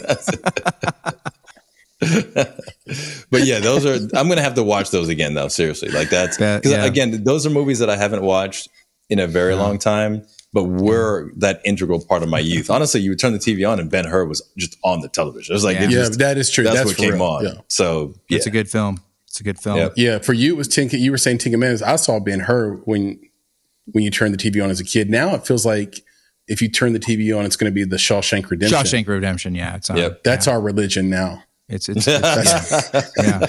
but 3.31 3.43
yeah, 3.45 3.59
those 3.59 3.85
are. 3.85 3.95
I'm 4.17 4.27
gonna 4.29 4.41
have 4.41 4.55
to 4.55 4.63
watch 4.63 4.91
those 4.91 5.09
again 5.09 5.33
though. 5.33 5.47
Seriously, 5.47 5.89
like 5.89 6.09
that's 6.09 6.37
because 6.37 6.71
yeah. 6.71 6.85
again, 6.85 7.23
those 7.23 7.45
are 7.45 7.49
movies 7.49 7.79
that 7.79 7.89
I 7.89 7.97
haven't 7.97 8.21
watched 8.21 8.69
in 9.09 9.19
a 9.19 9.27
very 9.27 9.55
long 9.55 9.79
time, 9.79 10.25
but 10.55 10.63
were 10.63 11.31
that 11.35 11.61
integral 11.65 12.03
part 12.03 12.23
of 12.23 12.29
my 12.29 12.39
youth. 12.53 12.71
Honestly, 12.71 13.01
you 13.01 13.11
would 13.11 13.19
turn 13.19 13.33
the 13.33 13.39
TV 13.39 13.69
on 13.69 13.79
and 13.79 13.91
Ben 13.91 14.05
Hur 14.05 14.25
was 14.25 14.41
just 14.57 14.77
on 14.83 15.01
the 15.01 15.07
television. 15.09 15.53
It 15.53 15.57
was 15.57 15.63
like 15.65 15.75
Yeah. 15.75 15.83
Yeah, 15.83 15.89
just- 15.89 16.17
that 16.19 16.37
is 16.39 16.49
true. 16.49 16.63
That's, 16.63 16.77
That's 16.77 16.87
what 16.87 16.97
came 16.97 17.13
real. 17.13 17.21
on. 17.23 17.43
Yeah. 17.45 17.53
So 17.67 18.15
yeah, 18.29 18.37
It's 18.37 18.47
a 18.47 18.49
good 18.51 18.69
film. 18.69 19.01
It's 19.27 19.39
a 19.41 19.43
good 19.43 19.59
film. 19.59 19.77
Yep. 19.77 19.93
Yeah, 19.97 20.17
for 20.19 20.31
you 20.33 20.53
it 20.53 20.57
was 20.57 20.67
Ten. 20.69 20.89
You 20.91 21.11
were 21.11 21.17
saying 21.17 21.37
Ten 21.39 21.51
Commandments. 21.51 21.83
I 21.83 21.97
saw 21.97 22.19
Ben 22.21 22.39
Hur 22.39 22.75
when 22.85 23.19
when 23.91 24.03
you 24.03 24.09
turned 24.09 24.33
the 24.33 24.37
TV 24.37 24.63
on 24.63 24.69
as 24.71 24.79
a 24.79 24.83
kid. 24.85 25.09
Now 25.09 25.35
it 25.35 25.45
feels 25.45 25.65
like 25.65 26.01
if 26.47 26.61
you 26.61 26.69
turn 26.69 26.93
the 26.93 26.99
TV 26.99 27.37
on, 27.37 27.43
it's 27.45 27.55
going 27.57 27.69
to 27.69 27.73
be 27.75 27.83
the 27.83 27.97
Shawshank 27.97 28.49
Redemption. 28.49 28.79
Shawshank 28.79 29.07
Redemption. 29.07 29.53
Yeah, 29.55 29.75
it's 29.75 29.89
on. 29.89 29.97
Yep. 29.97 30.23
That's 30.23 30.47
our 30.47 30.61
religion 30.61 31.09
now. 31.09 31.43
It's 31.67 31.89
it's, 31.89 32.05
it's 32.07 33.11
yeah. 33.17 33.45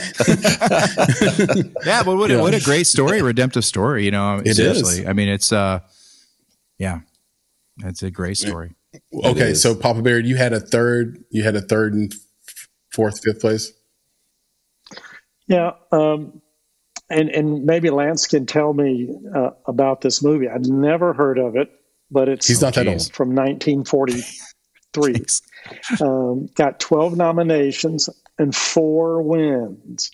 yeah, 1.87 2.03
but 2.03 2.17
what 2.17 2.31
a, 2.31 2.35
Yeah. 2.35 2.41
what 2.41 2.55
a 2.55 2.61
great 2.65 2.87
story, 2.87 3.23
redemptive 3.23 3.65
story. 3.65 4.05
You 4.05 4.11
know, 4.11 4.43
It 4.45 4.55
seriously. 4.55 5.03
is. 5.03 5.07
I 5.07 5.13
mean, 5.13 5.29
it's 5.29 5.53
uh, 5.53 5.81
yeah, 6.79 7.01
that's 7.79 8.03
a 8.03 8.11
great 8.11 8.37
story. 8.37 8.75
Okay, 9.25 9.55
so 9.55 9.75
Papa 9.75 10.03
Bear, 10.03 10.19
you 10.19 10.37
had 10.37 10.53
a 10.53 10.61
third. 10.61 11.23
You 11.31 11.43
had 11.43 11.55
a 11.57 11.61
third 11.61 11.95
and 11.95 12.15
fourth, 12.93 13.21
fifth 13.23 13.41
place. 13.41 13.73
Yeah, 15.49 15.73
um, 15.93 16.41
and 17.11 17.29
and 17.29 17.65
maybe 17.65 17.91
Lance 17.91 18.27
can 18.27 18.47
tell 18.47 18.73
me 18.73 19.15
uh, 19.35 19.51
about 19.67 20.01
this 20.01 20.23
movie. 20.23 20.49
I'd 20.49 20.67
never 20.67 21.13
heard 21.13 21.39
of 21.39 21.57
it, 21.57 21.71
but 22.11 22.29
it's 22.29 22.49
He's 22.49 22.63
not 22.63 22.75
that 22.75 22.89
old. 22.89 23.13
from 23.13 23.35
1943. 23.35 25.15
um, 26.01 26.47
got 26.55 26.81
12 26.81 27.17
nominations 27.17 28.09
and 28.39 28.55
four 28.55 29.23
wins. 29.23 30.11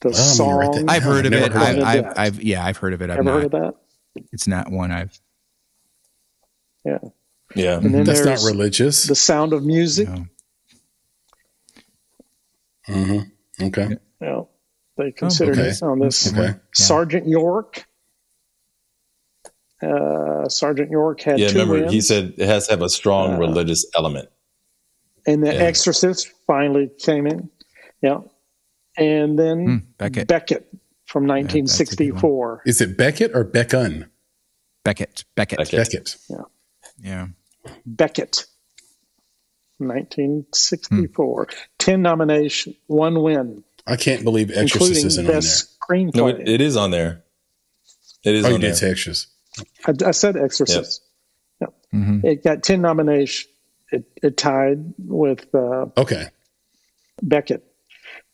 The 0.00 0.08
I'm 0.08 0.38
gonna 0.38 0.56
write 0.56 0.72
that 0.72 0.74
song. 0.78 0.86
down. 0.86 0.88
I've 0.88 1.02
heard 1.02 1.26
of 1.26 1.32
Never 1.32 1.44
it. 1.46 1.52
heard 1.52 1.62
I've, 1.62 1.76
of 1.76 1.84
I've. 1.84 2.18
I've, 2.18 2.42
yeah, 2.42 2.64
I've 2.64 2.76
heard 2.78 2.94
of 2.94 3.02
it. 3.02 3.10
I've 3.10 3.18
Ever 3.18 3.22
not. 3.24 3.34
heard 3.34 3.44
of 3.44 3.50
that? 3.52 3.74
It's 4.32 4.46
not 4.48 4.70
one 4.70 4.90
I've. 4.90 5.20
Yeah. 6.84 6.98
yeah. 7.54 7.76
And 7.78 7.94
then 7.94 8.04
That's 8.04 8.24
not 8.24 8.42
religious. 8.50 9.04
The 9.04 9.14
Sound 9.14 9.52
of 9.52 9.64
Music. 9.64 10.08
No. 10.08 10.26
hmm 12.86 13.18
Okay. 13.62 13.96
Yeah, 14.20 14.42
they 14.96 15.12
considered 15.12 15.58
okay. 15.58 15.68
it 15.68 15.82
on 15.82 15.98
this. 15.98 16.32
Okay. 16.32 16.54
Sergeant 16.74 17.26
York. 17.28 17.84
Uh, 19.82 20.48
Sergeant 20.48 20.90
York 20.90 21.20
had 21.22 21.38
Yeah, 21.38 21.48
two 21.48 21.58
remember 21.60 21.80
wins. 21.80 21.92
he 21.92 22.00
said 22.00 22.34
it 22.36 22.46
has 22.46 22.66
to 22.66 22.72
have 22.74 22.82
a 22.82 22.88
strong 22.88 23.34
Uh, 23.34 23.38
religious 23.38 23.84
element. 23.96 24.28
and 25.26 25.42
The 25.42 25.52
Yeah. 25.54 25.60
Exorcist 25.60 26.28
finally 26.46 26.90
came 26.98 27.26
in. 27.26 27.48
Yeah, 28.02 28.20
and 28.96 29.38
then 29.38 29.64
Hmm, 29.66 29.76
Becket. 29.98 30.26
Becket 30.28 30.66
from 31.06 31.26
that's 31.26 31.52
a 31.52 31.54
good 31.54 31.60
1964. 31.60 32.62
Is 32.66 32.80
it 32.80 32.96
Becket 32.96 33.32
or 33.34 33.44
Beckun? 33.44 34.08
Becket. 34.84 35.24
Becket. 35.36 35.58
Becket. 35.58 35.76
Becket. 35.76 36.16
Yeah. 36.30 36.36
Becket, 37.86 38.46
1964. 39.78 41.48
Ten 41.78 42.02
nomination, 42.02 42.74
one 42.86 43.22
win, 43.22 43.64
I 43.86 43.96
can't 43.96 44.22
believe 44.24 44.50
Exorcist 44.50 45.04
isn't 45.06 45.22
on 45.24 45.26
there. 45.26 45.36
best 45.36 45.76
screenplay. 45.80 46.14
No, 46.14 46.28
it, 46.28 46.48
it 46.48 46.60
is 46.60 46.76
on 46.76 46.90
there. 46.90 47.22
It 48.24 48.34
is 48.34 48.44
Oh, 48.44 48.48
you 48.50 48.54
on 48.56 48.60
there. 48.60 48.70
did 48.70 48.76
say 48.76 48.90
Exorcist. 48.90 49.28
I, 49.86 49.94
I 50.06 50.10
said 50.12 50.36
Exorcist. 50.36 51.02
Mhm. 51.92 52.24
It 52.24 52.44
got 52.44 52.62
ten 52.62 52.82
nominations. 52.82 53.48
It, 53.90 54.04
it 54.22 54.36
tied 54.36 54.94
with 54.98 55.52
uh, 55.52 55.86
Okay. 55.96 56.28
Becket 57.20 57.64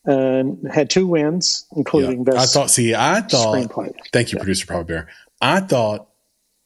and 0.05 0.59
had 0.71 0.91
two 0.91 1.07
wins, 1.07 1.65
including 1.75 2.19
Yeah. 2.19 2.33
best 2.35 2.37
I 2.39 2.61
thought. 2.61 2.71
See, 2.71 2.95
I 2.95 3.23
thought. 3.23 3.55
screenplay. 3.57 3.95
Thank 4.13 4.33
you, 4.33 4.39
producer 4.39 4.67
Papa 4.67 4.85
Bear. 4.85 5.09
I 5.41 5.61
thought 5.61 6.09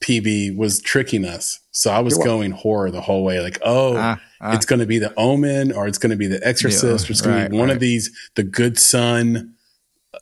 PB 0.02 0.56
was 0.56 0.80
tricking 0.80 1.24
us, 1.24 1.59
so 1.70 1.90
I 1.90 2.00
was 2.00 2.18
going 2.18 2.50
horror 2.50 2.90
the 2.90 3.00
whole 3.00 3.24
way. 3.24 3.40
Like, 3.40 3.58
oh, 3.64 3.96
Ah, 3.96 4.20
ah. 4.40 4.54
it's 4.54 4.66
going 4.66 4.80
to 4.80 4.86
be 4.86 4.98
the 4.98 5.12
Omen, 5.16 5.72
or 5.72 5.86
it's 5.86 5.98
going 5.98 6.10
to 6.10 6.16
be 6.16 6.26
the 6.26 6.44
Exorcist, 6.46 7.08
or 7.08 7.12
it's 7.12 7.20
going 7.20 7.36
right, 7.36 7.44
to 7.44 7.50
be 7.50 7.58
one 7.58 7.68
right. 7.68 7.74
of 7.74 7.80
these, 7.80 8.10
the 8.34 8.42
Good 8.42 8.78
Son. 8.78 9.54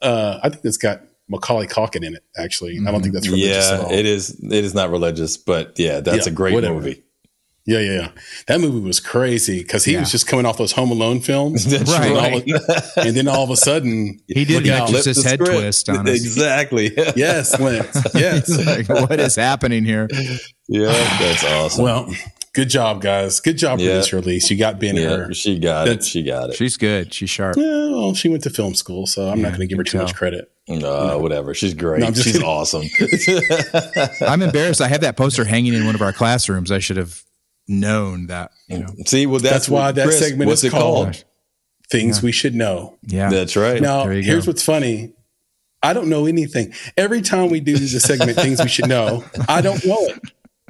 Uh, 0.03 0.39
I 0.43 0.49
think 0.51 0.65
it's 0.65 0.77
got 0.77 1.03
Macaulay 1.29 1.67
Culkin 1.67 2.05
in 2.05 2.15
it. 2.15 2.25
Actually, 2.37 2.79
I 2.87 2.91
don't 2.91 3.01
think 3.03 3.15
that's 3.15 3.29
religious 3.29 3.71
at 3.71 3.79
Yeah, 3.81 3.85
all. 3.87 3.93
it 3.93 4.07
is. 4.07 4.31
It 4.43 4.65
is 4.65 4.75
not 4.75 4.91
religious, 4.91 5.37
but 5.37 5.79
yeah, 5.79 6.01
that's 6.01 6.27
Yeah, 6.27 6.33
a 6.33 6.35
great 6.35 6.55
whatever. 6.55 6.75
movie. 6.75 7.03
Yeah, 7.69 7.81
yeah, 7.81 7.93
yeah. 8.01 8.09
That 8.47 8.61
movie 8.61 8.81
was 8.81 8.99
crazy 8.99 9.59
because 9.59 9.85
he 9.85 9.93
Yeah. 9.93 10.01
was 10.01 10.11
just 10.11 10.27
coming 10.27 10.47
off 10.47 10.57
those 10.57 10.73
Home 10.73 10.91
Alone 10.91 11.21
films, 11.21 11.65
That's 11.71 11.91
Right. 11.93 12.07
and, 12.07 12.17
all 12.17 12.23
right. 12.31 12.51
of, 12.97 13.07
and 13.07 13.15
then 13.17 13.29
all 13.29 13.45
of 13.45 13.51
a 13.51 13.57
sudden, 13.57 14.21
He 14.27 14.47
did 14.47 14.63
Look 14.63 14.73
an 14.73 14.81
out. 14.81 14.89
Flip 14.89 14.99
Exorcist 15.01 15.23
the 15.25 15.29
head 15.29 15.39
script. 15.41 15.61
twist 15.61 15.89
on 15.91 16.09
us. 16.09 16.15
Exactly. 16.17 16.93
yes, 17.15 17.61
Lance, 17.61 17.95
yes. 18.15 18.49
It's 18.49 18.67
like, 18.89 18.89
what 19.11 19.21
is 19.21 19.37
happening 19.37 19.85
here? 19.85 20.09
yeah, 20.67 20.93
that's 21.19 21.45
awesome. 21.45 21.85
Well, 21.85 22.15
good 22.55 22.71
job, 22.71 23.03
guys. 23.03 23.39
Good 23.41 23.59
job 23.59 23.81
for 23.81 23.85
Yeah. 23.85 23.95
this 23.97 24.15
release. 24.15 24.51
You 24.51 24.57
got 24.57 24.81
Ben 24.81 24.97
yeah, 24.97 25.09
Hur. 25.09 25.35
she 25.35 25.59
got 25.59 25.85
That's- 25.85 26.07
it. 26.07 26.09
She 26.09 26.23
got 26.23 26.49
it. 26.51 26.57
She's 26.57 26.79
good. 26.79 27.13
She's 27.13 27.29
sharp. 27.29 27.57
Well, 27.59 28.15
she 28.15 28.31
went 28.31 28.43
to 28.45 28.51
film 28.51 28.75
school, 28.75 29.07
so 29.07 29.29
I'm 29.29 29.43
not 29.43 29.49
going 29.51 29.61
to 29.61 29.67
give 29.67 29.77
her 29.77 29.85
too 29.85 29.91
can 29.93 30.01
much 30.01 30.13
tell. 30.13 30.19
credit. 30.19 30.51
No, 30.69 31.19
whatever. 31.19 31.53
She's 31.55 31.75
great. 31.75 32.01
No, 32.01 32.13
She's 32.13 32.25
kidding. 32.33 32.43
awesome. 32.43 32.85
I'm 34.27 34.43
embarrassed. 34.43 34.81
I 34.81 34.89
have 34.89 35.01
that 35.03 35.17
poster 35.17 35.45
hanging 35.45 35.75
in 35.75 35.85
one 35.87 35.95
of 35.95 36.03
our 36.03 36.13
classrooms. 36.13 36.71
I 36.71 36.79
should 36.79 36.97
have 36.97 37.23
known 37.69 38.27
that. 38.29 38.51
You 38.69 38.79
know. 38.81 38.89
See, 39.07 39.27
well, 39.27 39.41
that's, 39.41 39.53
That's 39.53 39.69
why 39.69 39.93
that 39.93 40.05
Chris, 40.05 40.19
segment 40.19 40.49
what's 40.49 40.65
is 40.65 40.73
it 40.73 40.77
called? 40.77 41.25
Things 41.91 42.23
we 42.23 42.33
should 42.33 42.55
know. 42.55 42.99
Yeah. 43.07 43.31
That's 43.31 43.57
right. 43.57 43.81
Now, 43.81 44.07
here's 44.09 44.45
go. 44.47 44.51
what's 44.51 44.63
funny. 44.63 45.13
I 45.83 45.93
don't 45.93 46.09
know 46.09 46.27
anything. 46.27 46.75
Every 46.97 47.23
time 47.23 47.51
we 47.51 47.61
do 47.61 47.79
the 47.79 47.87
segment, 48.01 48.37
things 48.39 48.61
we 48.63 48.69
should 48.69 48.89
know, 48.89 49.25
I 49.49 49.61
don't 49.61 49.85
know 49.87 49.97
it. 50.01 50.21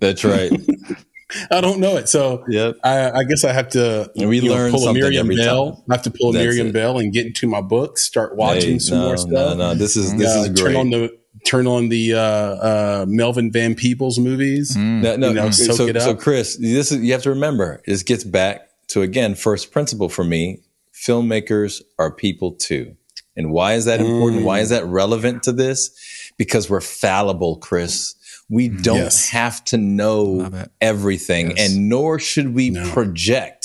That's 0.01 0.23
right. 0.25 0.53
I 1.51 1.61
don't 1.61 1.81
know 1.81 1.97
it. 1.97 2.09
So 2.09 2.45
Yep. 2.49 2.77
I, 2.85 3.11
I 3.11 3.25
guess 3.25 3.45
I 3.45 3.53
have 3.53 3.69
to 3.71 4.11
And 4.17 4.29
we 4.29 4.39
you 4.41 4.49
know, 4.49 4.55
learn 4.55 4.71
pull 4.71 4.81
a 4.81 4.85
something 4.85 5.03
Miriam 5.03 5.27
every 5.27 5.37
Bell. 5.37 5.73
time. 5.73 5.83
I 5.91 5.95
have 5.95 6.03
to 6.05 6.11
pull 6.11 6.31
a 6.31 6.33
That's 6.35 6.43
Miriam 6.45 6.69
it. 6.69 6.73
Bell 6.73 6.99
and 6.99 7.13
get 7.13 7.27
into 7.27 7.47
my 7.47 7.61
books, 7.61 8.03
start 8.03 8.37
watching 8.37 8.73
Hey, 8.75 8.79
some 8.79 8.99
no, 8.99 9.05
more 9.09 9.17
stuff. 9.17 9.31
no. 9.33 9.55
No, 9.55 9.75
this 9.75 9.97
is 9.97 10.15
this 10.17 10.35
Uh, 10.35 10.41
is 10.51 10.59
turn 10.59 10.73
great. 10.73 10.77
on 10.77 10.91
the 10.91 11.18
turn 11.45 11.67
on 11.67 11.89
the 11.89 12.15
uh, 12.15 12.21
uh, 12.21 13.07
Melvin 13.09 13.51
Van 13.53 13.75
Peebles 13.75 14.19
movies. 14.19 14.77
No, 14.77 15.17
no, 15.17 15.29
you 15.29 15.35
know, 15.35 15.51
soak 15.51 15.77
so, 15.77 15.87
it 15.87 16.01
so. 16.01 16.15
Chris, 16.15 16.57
this 16.57 16.93
is 16.93 17.01
you 17.01 17.13
have 17.13 17.23
to 17.23 17.31
remember. 17.31 17.83
This 17.87 18.03
gets 18.03 18.25
back 18.25 18.69
to 18.89 19.03
again 19.03 19.35
first 19.35 19.71
principle 19.73 20.09
for 20.09 20.25
me. 20.25 20.61
Filmmakers 20.95 21.81
are 21.99 22.11
people 22.11 22.53
too, 22.53 22.97
and 23.37 23.51
why 23.53 23.75
is 23.75 23.85
that 23.87 24.01
important? 24.01 24.45
Why 24.45 24.59
Mm. 24.59 24.63
is 24.63 24.69
that 24.71 24.85
relevant 24.87 25.43
to 25.45 25.53
this? 25.53 25.91
Because 26.37 26.69
we're 26.69 26.81
fallible, 26.81 27.57
Chris. 27.57 28.15
We 28.51 28.69
don't 28.69 28.97
Mm, 28.99 29.03
Yes. 29.05 29.29
have 29.29 29.63
to 29.67 29.77
know 29.77 30.51
everything, 30.81 31.51
Yes. 31.57 31.71
and 31.73 31.89
nor 31.89 32.19
should 32.19 32.55
we 32.55 32.71
No. 32.71 32.89
project 32.91 33.58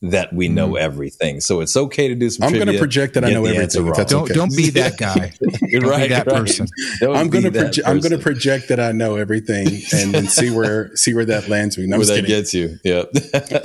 that 0.00 0.32
we 0.32 0.48
know 0.48 0.70
mm. 0.70 0.78
everything. 0.78 1.40
So 1.40 1.60
it's 1.60 1.76
okay 1.76 2.08
to 2.08 2.14
do 2.14 2.30
some. 2.30 2.46
I'm 2.46 2.54
going 2.54 2.68
to 2.68 2.78
project 2.78 3.14
that 3.14 3.24
I 3.24 3.30
know 3.30 3.44
everything. 3.44 3.62
answer 3.62 3.80
if 3.80 3.84
wrong. 3.84 3.94
that's 3.96 4.12
Don't 4.12 4.22
okay. 4.24 4.34
don't 4.34 4.56
be 4.56 4.70
that 4.70 4.96
guy. 4.98 5.32
You're 5.62 5.80
Don't 5.80 5.90
be 5.90 5.96
right, 5.96 6.10
that 6.10 6.26
right. 6.26 6.36
person. 6.36 6.68
Don't 7.00 7.16
I'm 7.16 7.28
going 7.28 7.44
to 7.44 7.50
be 7.50 7.58
proje- 7.58 7.82
I'm 7.84 7.98
going 7.98 8.12
to 8.12 8.18
project 8.18 8.68
that 8.68 8.78
I 8.78 8.92
know 8.92 9.16
everything 9.16 9.66
and, 9.92 10.14
and 10.14 10.30
see 10.30 10.50
where 10.50 10.94
see 10.96 11.14
where 11.14 11.24
that 11.24 11.48
lands 11.48 11.76
me. 11.76 11.86
No, 11.86 11.98
where 11.98 12.06
that 12.06 12.14
kidding. 12.14 12.28
gets 12.28 12.54
you. 12.54 12.78
Yep. 12.84 13.12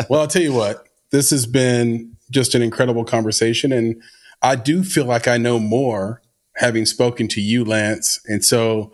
Well, 0.10 0.22
I'll 0.22 0.28
tell 0.28 0.42
you 0.42 0.54
what, 0.54 0.88
this 1.12 1.30
has 1.30 1.46
been 1.46 2.16
just 2.32 2.56
an 2.56 2.62
incredible 2.62 3.06
conversation. 3.06 3.72
And 3.72 4.02
I 4.42 4.56
do 4.56 4.84
feel 4.84 5.06
like 5.06 5.28
I 5.28 5.38
know 5.38 5.60
more 5.60 6.22
having 6.56 6.86
spoken 6.86 7.28
to 7.30 7.42
you, 7.42 7.64
Lance. 7.64 8.20
And 8.28 8.44
so, 8.44 8.92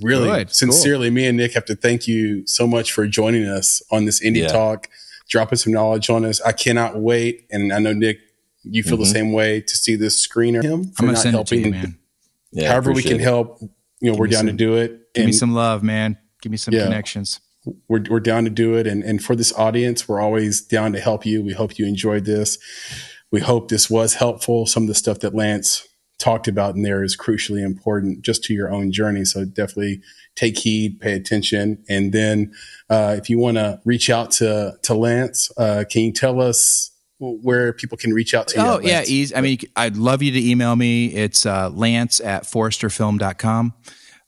really, 0.00 0.28
Good, 0.28 0.48
cool. 0.48 0.54
sincerely, 0.54 1.10
me 1.10 1.26
and 1.26 1.38
Nick 1.38 1.54
have 1.54 1.64
to 1.66 1.74
thank 1.74 2.06
you 2.06 2.46
so 2.46 2.66
much 2.66 2.92
for 2.92 3.06
joining 3.06 3.46
us 3.46 3.82
on 3.90 4.04
this 4.04 4.22
Indie 4.22 4.42
Yeah. 4.42 4.48
Talk, 4.48 4.88
dropping 5.30 5.56
some 5.56 5.72
knowledge 5.72 6.10
on 6.10 6.24
us. 6.26 6.40
I 6.42 6.52
cannot 6.52 6.98
wait. 7.00 7.46
And 7.50 7.72
I 7.72 7.78
know, 7.78 7.92
Nick, 7.94 8.18
you 8.62 8.82
feel 8.82 8.98
the 8.98 9.04
Mhm. 9.04 9.12
same 9.12 9.32
way 9.32 9.60
to 9.62 9.76
see 9.76 9.96
this 9.96 10.26
screener. 10.26 10.62
Him 10.62 10.84
for 10.84 11.04
I'm 11.04 11.06
gonna 11.06 11.12
not 11.12 11.18
send 11.22 11.36
it 11.36 11.46
to 11.46 11.54
helping. 11.56 11.64
you, 11.64 11.70
man. 11.70 11.98
Yeah, 12.52 12.68
However, 12.72 12.92
we 12.92 13.02
can 13.02 13.14
it. 13.20 13.20
help, 13.22 13.60
you 14.00 14.10
know, 14.12 14.18
we're 14.18 14.26
me 14.26 14.32
down 14.32 14.46
to 14.46 14.52
do 14.52 14.76
it. 14.76 15.14
Give 15.14 15.24
me 15.26 15.32
some 15.32 15.54
love, 15.54 15.82
man. 15.82 16.18
Give 16.42 16.50
me 16.52 16.58
some 16.58 16.74
Yeah. 16.74 16.84
connections. 16.84 17.40
we're, 17.88 18.02
we're 18.08 18.20
down 18.20 18.44
to 18.44 18.50
do 18.50 18.74
it. 18.74 18.86
And, 18.86 19.04
and 19.04 19.22
for 19.22 19.36
this 19.36 19.52
audience, 19.52 20.08
we're 20.08 20.18
always 20.20 20.62
down 20.62 20.94
to 20.94 20.98
help 21.00 21.26
you. 21.26 21.42
We 21.42 21.52
hope 21.52 21.78
you 21.78 21.84
enjoyed 21.86 22.24
this. 22.24 22.56
We 23.30 23.40
hope 23.40 23.68
this 23.68 23.90
was 23.90 24.14
helpful. 24.14 24.64
Some 24.64 24.84
of 24.84 24.88
the 24.88 24.94
stuff 24.94 25.18
that 25.20 25.34
Lance 25.34 25.86
talked 26.18 26.48
about 26.48 26.74
in 26.74 26.80
there 26.82 27.02
is 27.04 27.18
crucially 27.18 27.62
important 27.62 28.22
just 28.22 28.42
to 28.44 28.54
your 28.54 28.72
own 28.72 28.92
journey. 28.92 29.26
So 29.26 29.44
definitely 29.44 30.00
take 30.40 30.58
heed, 30.58 31.00
pay 31.00 31.12
attention. 31.12 31.84
And 31.88 32.12
then 32.12 32.52
uh, 32.88 33.14
if 33.18 33.28
you 33.28 33.38
want 33.38 33.58
to 33.58 33.80
reach 33.84 34.08
out 34.08 34.30
to, 34.32 34.78
to 34.82 34.94
Lance, 34.94 35.52
uh, 35.56 35.84
can 35.88 36.02
you 36.02 36.12
tell 36.12 36.40
us 36.40 36.90
where 37.18 37.74
people 37.74 37.98
can 37.98 38.14
reach 38.14 38.32
out 38.32 38.48
to 38.48 38.58
you? 38.58 38.66
Oh, 38.66 38.78
at, 38.78 38.84
yeah. 38.84 39.02
Easy. 39.06 39.36
I 39.36 39.42
mean, 39.42 39.58
I'd 39.76 39.96
love 39.96 40.22
you 40.22 40.32
to 40.32 40.50
email 40.50 40.74
me. 40.74 41.06
It's 41.14 41.44
uh, 41.44 41.68
lance 41.68 42.20
at 42.20 42.44
foresterfilm.com. 42.44 43.74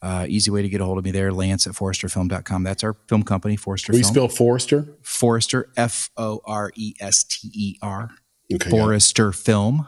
Uh, 0.03 0.27
easy 0.29 0.51
way 0.51 0.61
to 0.61 0.69
get 0.69 0.81
a 0.81 0.85
hold 0.85 0.99
of 0.99 1.05
me 1.05 1.13
there, 1.13 1.33
lance 1.33 1.67
at 1.67 1.75
foresterfilm.com. 1.75 2.65
That's 2.65 2.83
our 2.83 2.95
film 3.09 3.23
company, 3.23 3.57
Forester 3.57 3.93
We 3.93 4.03
spell 4.03 4.29
Forester. 4.29 4.97
Forester, 5.01 5.71
F 5.77 6.11
O 6.17 6.41
R 6.45 6.73
E 6.75 6.95
S 7.01 7.23
T 7.23 7.49
E 7.55 7.79
R. 7.81 8.11
Okay, 8.53 8.59
got 8.59 8.67
it. 8.67 8.71
Forester 8.71 9.33
Film. 9.33 9.87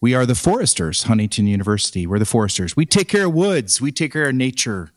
We 0.00 0.14
are 0.14 0.24
the 0.24 0.36
foresters, 0.36 1.02
Huntington 1.02 1.46
University. 1.48 2.06
We're 2.06 2.20
the 2.20 2.24
foresters. 2.24 2.74
We 2.76 2.86
take 2.86 3.08
care 3.08 3.26
of 3.26 3.34
woods. 3.34 3.80
We 3.82 3.92
take 3.92 4.12
care 4.12 4.28
of 4.28 4.34
nature. 4.34 4.92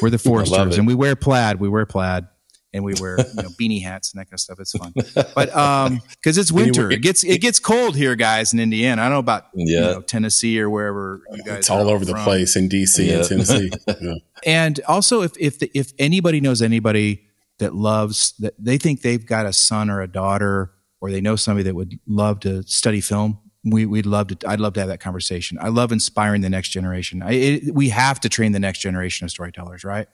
We're 0.00 0.10
the 0.10 0.18
foresters, 0.18 0.78
and 0.78 0.86
we 0.86 0.94
wear 0.94 1.16
plaid. 1.16 1.60
We 1.60 1.68
wear 1.68 1.86
plaid, 1.86 2.26
and 2.72 2.84
we 2.84 2.94
wear 3.00 3.18
you 3.18 3.42
know, 3.42 3.48
beanie 3.60 3.82
hats 3.82 4.12
and 4.12 4.20
that 4.20 4.26
kind 4.26 4.34
of 4.34 4.40
stuff. 4.40 4.58
It's 4.60 4.72
fun, 4.72 4.92
but 5.34 5.54
um, 5.56 6.00
because 6.10 6.38
it's 6.38 6.50
winter, 6.52 6.90
it 6.90 7.02
gets 7.02 7.24
it 7.24 7.40
gets 7.40 7.58
cold 7.58 7.96
here, 7.96 8.16
guys, 8.16 8.52
in 8.52 8.60
Indiana. 8.60 9.02
I 9.02 9.04
don't 9.06 9.12
know 9.12 9.18
about 9.18 9.44
you 9.54 9.80
know, 9.80 10.00
Tennessee 10.02 10.60
or 10.60 10.68
wherever 10.70 11.22
you 11.32 11.42
guys. 11.44 11.58
It's 11.58 11.70
all 11.70 11.88
over 11.88 12.04
the 12.04 12.14
place 12.14 12.56
in 12.56 12.68
DC 12.68 13.06
Yeah. 13.06 13.18
and 13.18 13.28
Tennessee. 13.28 13.70
Yeah. 14.00 14.14
And 14.44 14.80
also, 14.88 15.22
if 15.22 15.32
if 15.38 15.58
the, 15.60 15.70
if 15.74 15.92
anybody 15.98 16.40
knows 16.40 16.62
anybody 16.62 17.26
that 17.58 17.74
loves 17.74 18.34
that 18.40 18.54
they 18.58 18.76
think 18.78 19.02
they've 19.02 19.24
got 19.24 19.46
a 19.46 19.52
son 19.52 19.88
or 19.90 20.00
a 20.00 20.08
daughter, 20.08 20.72
or 21.00 21.10
they 21.12 21.20
know 21.20 21.36
somebody 21.36 21.62
that 21.64 21.74
would 21.74 21.98
love 22.08 22.40
to 22.40 22.62
study 22.64 23.00
film, 23.00 23.38
we 23.64 23.86
we'd 23.86 24.06
love 24.06 24.28
to. 24.28 24.48
I'd 24.48 24.60
love 24.60 24.72
to 24.74 24.80
have 24.80 24.88
that 24.88 25.00
conversation. 25.00 25.58
I 25.60 25.68
love 25.68 25.92
inspiring 25.92 26.40
the 26.42 26.50
next 26.50 26.70
generation. 26.70 27.22
I, 27.22 27.32
it, 27.32 27.74
we 27.74 27.90
have 27.90 28.18
to 28.20 28.28
train 28.28 28.52
the 28.52 28.60
next 28.60 28.80
generation 28.80 29.24
of 29.24 29.30
storytellers, 29.30 29.84
right? 29.84 30.08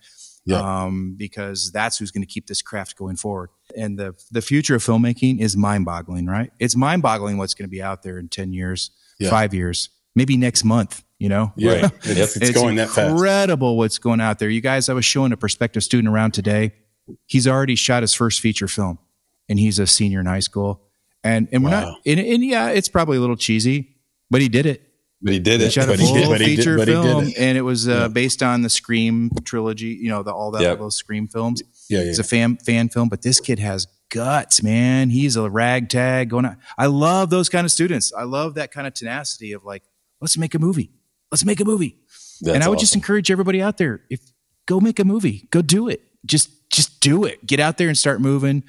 Yeah. 0.45 0.61
Um, 0.85 1.15
because 1.19 1.71
that's 1.73 1.99
who's 1.99 2.11
going 2.11 2.23
to 2.23 2.27
keep 2.27 2.47
this 2.47 2.63
craft 2.63 2.97
going 2.97 3.17
forward. 3.17 3.51
And 3.77 3.99
the 3.99 4.15
the 4.31 4.41
future 4.43 4.75
of 4.75 4.83
filmmaking 4.85 5.41
is 5.41 5.57
mind 5.57 5.85
boggling, 5.85 6.27
right? 6.27 6.51
It's 6.59 6.77
mind 6.77 7.03
boggling 7.03 7.37
what's 7.39 7.55
going 7.55 7.67
to 7.69 7.71
be 7.71 7.83
out 7.83 8.03
there 8.03 8.19
in 8.19 8.29
ten 8.29 8.53
years, 8.53 8.91
Yeah. 9.19 9.31
five 9.31 9.53
years, 9.55 9.91
maybe 10.15 10.37
next 10.37 10.65
month. 10.65 11.03
You 11.19 11.29
know, 11.29 11.53
Yeah. 11.57 11.71
Right. 11.83 11.93
It's, 12.05 12.37
it's 12.37 12.51
going 12.53 12.77
that 12.77 12.89
fast. 12.91 13.11
incredible 13.11 13.77
what's 13.77 13.99
going 13.99 14.21
out 14.21 14.39
there. 14.39 14.49
You 14.49 14.61
guys, 14.61 14.89
I 14.89 14.93
was 14.95 15.05
showing 15.05 15.33
a 15.33 15.37
prospective 15.37 15.83
student 15.83 16.13
around 16.13 16.33
today. 16.33 16.73
He's 17.27 17.49
already 17.49 17.75
shot 17.75 18.03
his 18.03 18.15
first 18.15 18.41
feature 18.41 18.69
film, 18.69 18.99
and 19.49 19.59
he's 19.59 19.79
a 19.79 19.87
senior 19.87 20.21
in 20.21 20.27
high 20.27 20.39
school. 20.41 20.83
And 21.25 21.49
and 21.53 21.65
we're 21.65 21.71
not. 21.71 21.99
And, 22.07 22.21
and 22.21 22.45
yeah, 22.45 22.71
it's 22.71 22.89
probably 22.89 23.17
a 23.17 23.21
little 23.21 23.37
cheesy, 23.37 23.97
but 24.31 24.41
he 24.41 24.49
did 24.49 24.67
it. 24.67 24.83
But 25.21 25.33
he 25.33 25.41
did 25.41 25.61
He 25.61 25.67
it. 25.67 25.73
shot 25.73 25.89
a 25.89 25.97
he 25.97 26.05
full 26.07 26.15
did- 26.15 26.29
but 26.29 26.41
he 26.41 26.47
did- 26.47 26.57
feature 26.59 26.77
but 26.77 26.87
film, 26.87 27.25
it. 27.25 27.37
and 27.39 27.59
it 27.59 27.63
was 27.63 27.89
uh, 27.89 28.09
based 28.09 28.41
on 28.43 28.63
the 28.63 28.69
Scream 28.71 29.31
trilogy. 29.45 29.87
You 30.01 30.11
know, 30.11 30.23
the, 30.23 30.33
all 30.33 30.53
that 30.53 30.63
Yep. 30.63 30.79
those 30.79 30.95
Scream 30.97 31.27
films. 31.27 31.61
Yeah, 31.91 32.01
yeah. 32.03 32.05
It's 32.11 32.21
a 32.21 32.25
fan 32.25 32.57
fan 32.59 32.89
film, 32.89 33.09
but 33.09 33.23
this 33.23 33.41
kid 33.41 33.59
has 33.59 33.89
guts, 34.11 34.63
man. 34.63 35.11
He's 35.11 35.35
a 35.37 35.51
ragtag 35.51 36.31
going 36.31 36.45
on. 36.47 36.57
I 36.79 36.87
love 36.87 37.31
those 37.31 37.49
kind 37.49 37.65
of 37.65 37.73
students. 37.73 38.13
I 38.17 38.23
love 38.23 38.55
that 38.55 38.71
kind 38.71 38.87
of 38.87 38.95
tenacity 38.95 39.53
of 39.53 39.65
like, 39.65 39.83
let's 40.21 40.39
make 40.39 40.55
a 40.55 40.59
movie. 40.61 40.93
Let's 41.33 41.45
make 41.45 41.61
a 41.61 41.65
movie 41.65 41.99
That's 42.41 42.55
and 42.55 42.65
I 42.65 42.69
would 42.69 42.79
just 42.79 42.95
encourage 42.95 43.31
everybody 43.31 43.61
out 43.61 43.77
there 43.77 44.03
if 44.09 44.21
go 44.67 44.81
make 44.81 44.99
a 45.01 45.05
movie, 45.05 45.49
go 45.51 45.61
do 45.63 45.89
it. 45.89 46.01
Just 46.25 46.71
just 46.71 47.01
do 47.01 47.25
it. 47.25 47.45
Get 47.45 47.59
out 47.59 47.77
there 47.77 47.89
and 47.89 47.99
start 47.99 48.21
moving. 48.21 48.63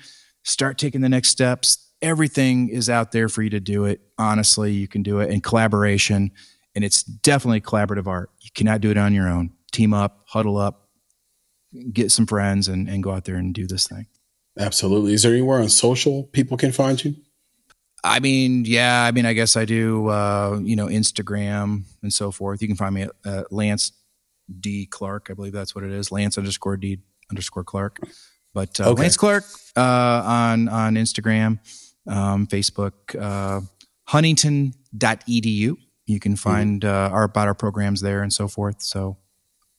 Start 0.43 0.77
taking 0.79 1.01
the 1.01 1.09
next 1.09 1.29
steps. 1.29 1.85
Everything 2.01 2.69
is 2.69 2.89
out 2.89 3.11
there 3.11 3.27
for 3.29 3.41
you 3.41 3.49
to 3.49 3.59
do 3.59 3.85
it. 3.85 4.01
Honestly, 4.17 4.71
you 4.71 4.87
can 4.87 5.03
do 5.03 5.19
it 5.19 5.29
in 5.29 5.41
collaboration, 5.41 6.31
and 6.75 6.83
it's 6.85 7.03
definitely 7.03 7.61
collaborative 7.61 8.07
art. 8.07 8.29
You 8.39 8.49
cannot 8.53 8.81
do 8.81 8.89
it 8.89 8.97
on 8.97 9.13
your 9.13 9.27
own. 9.27 9.51
Team 9.71 9.93
up, 9.93 10.23
huddle 10.25 10.57
up, 10.57 10.87
get 11.91 12.11
some 12.11 12.25
friends, 12.25 12.67
and, 12.67 12.87
and 12.87 13.03
go 13.03 13.11
out 13.11 13.25
there 13.25 13.35
and 13.35 13.53
do 13.53 13.67
this 13.67 13.87
thing. 13.87 14.07
Absolutely. 14.57 15.13
Is 15.13 15.23
there 15.23 15.33
anywhere 15.33 15.59
on 15.61 15.69
social 15.69 16.23
people 16.23 16.57
can 16.57 16.71
find 16.71 17.03
you? 17.03 17.15
I 18.03 18.19
mean, 18.21 18.63
yeah, 18.65 19.03
I 19.03 19.11
mean, 19.11 19.25
I 19.25 19.33
guess 19.33 19.57
I 19.57 19.65
do, 19.65 20.07
uh, 20.07 20.59
you 20.63 20.75
know, 20.77 20.87
Instagram 20.87 21.83
and 22.01 22.13
so 22.13 22.31
forth. 22.31 22.61
You 22.61 22.67
can 22.69 22.77
find 22.77 22.95
me 22.95 23.01
at 23.03 23.11
uh, 23.25 23.43
Lance 23.51 23.91
D 24.59 24.85
Clark. 24.85 25.27
I 25.29 25.33
believe 25.33 25.51
that's 25.51 25.75
what 25.75 25.83
it 25.83 25.91
is. 25.91 26.11
Lance 26.11 26.37
underscore 26.37 26.77
D 26.77 26.99
underscore 27.29 27.65
Clark. 27.65 27.99
But 28.53 28.79
uh, 28.79 28.91
Okay. 28.91 29.01
Lance 29.01 29.17
Clark 29.17 29.43
uh, 29.75 29.81
on 30.25 30.69
on 30.69 30.95
Instagram, 30.95 31.59
um, 32.07 32.47
Facebook, 32.47 32.93
uh, 33.19 33.61
Huntington.edu. 34.05 35.77
You 36.05 36.19
can 36.19 36.35
find 36.35 36.83
uh, 36.83 37.09
our 37.11 37.23
about 37.23 37.47
our 37.47 37.53
programs 37.53 38.01
there 38.01 38.23
and 38.23 38.33
so 38.33 38.47
forth. 38.47 38.81
So 38.81 39.17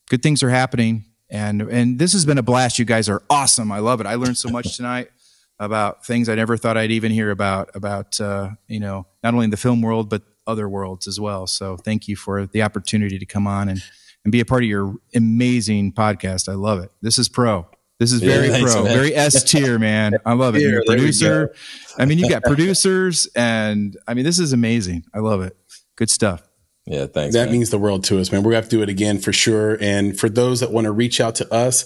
good 0.09 0.23
things 0.23 0.43
are 0.43 0.51
happening, 0.51 1.07
and 1.29 1.63
and 1.63 1.99
this 1.99 2.13
has 2.13 2.25
been 2.25 2.39
a 2.39 2.43
blast. 2.43 2.79
You 2.79 2.85
guys 2.85 3.09
are 3.09 3.23
awesome. 3.29 3.73
I 3.73 3.81
love 3.81 4.01
it. 4.01 4.07
I 4.07 4.15
learned 4.15 4.39
so 4.39 4.49
much 4.49 4.77
tonight 4.77 5.11
about 5.59 6.07
things 6.07 6.29
I 6.29 6.37
never 6.37 6.57
thought 6.57 6.77
I'd 6.77 6.93
even 6.93 7.13
hear 7.13 7.31
about 7.31 7.71
about 7.75 8.21
uh, 8.21 8.51
you 8.69 8.81
know 8.81 9.07
not 9.25 9.35
only 9.35 9.45
in 9.45 9.51
the 9.51 9.57
film 9.57 9.83
world 9.83 10.09
but 10.09 10.23
other 10.47 10.69
worlds 10.69 11.07
as 11.07 11.19
well. 11.19 11.47
So 11.47 11.77
thank 11.77 12.09
you 12.09 12.17
for 12.17 12.47
the 12.47 12.63
opportunity 12.63 13.19
to 13.19 13.27
come 13.27 13.47
on 13.47 13.69
and 13.69 13.83
and 14.25 14.33
be 14.33 14.41
a 14.41 14.45
part 14.45 14.63
of 14.63 14.69
your 14.69 14.95
amazing 15.15 15.93
podcast. 15.93 16.49
I 16.49 16.55
love 16.55 16.81
it. 16.81 16.91
This 17.01 17.19
is 17.19 17.29
pro. 17.29 17.67
This 18.01 18.13
is 18.13 18.23
very 18.23 18.49
thanks, 18.49 18.73
pro, 18.73 18.85
man. 18.85 18.95
very 18.95 19.15
S 19.15 19.45
tier, 19.51 19.79
man. 19.79 20.15
I 20.25 20.33
love 20.33 20.57
it. 20.57 20.61
Here, 20.61 20.71
You're 20.71 20.81
a 20.81 20.85
producer. 20.87 21.55
I 21.99 22.07
mean, 22.07 22.19
you 22.19 22.31
got 22.31 22.43
producers, 22.45 23.29
and 23.37 23.95
I 24.09 24.15
mean, 24.15 24.25
this 24.25 24.39
is 24.39 24.55
amazing. 24.55 25.05
I 25.15 25.19
love 25.19 25.43
it. 25.43 25.55
Good 25.97 26.09
stuff. 26.09 26.49
Yeah, 26.87 27.05
thanks. 27.05 27.35
that 27.35 27.45
man. 27.45 27.53
means 27.53 27.69
the 27.69 27.79
world 27.79 28.03
to 28.05 28.19
us, 28.19 28.33
man. 28.33 28.43
We're 28.43 28.53
going 28.53 28.63
to 28.63 28.65
have 28.65 28.71
to 28.71 28.77
do 28.79 28.83
it 28.83 28.89
again 28.89 29.19
for 29.19 29.35
sure. 29.35 29.77
And 29.83 30.19
for 30.19 30.31
those 30.31 30.61
that 30.61 30.73
want 30.73 30.87
to 30.87 30.93
reach 30.93 31.21
out 31.21 31.35
to 31.37 31.55
us, 31.55 31.85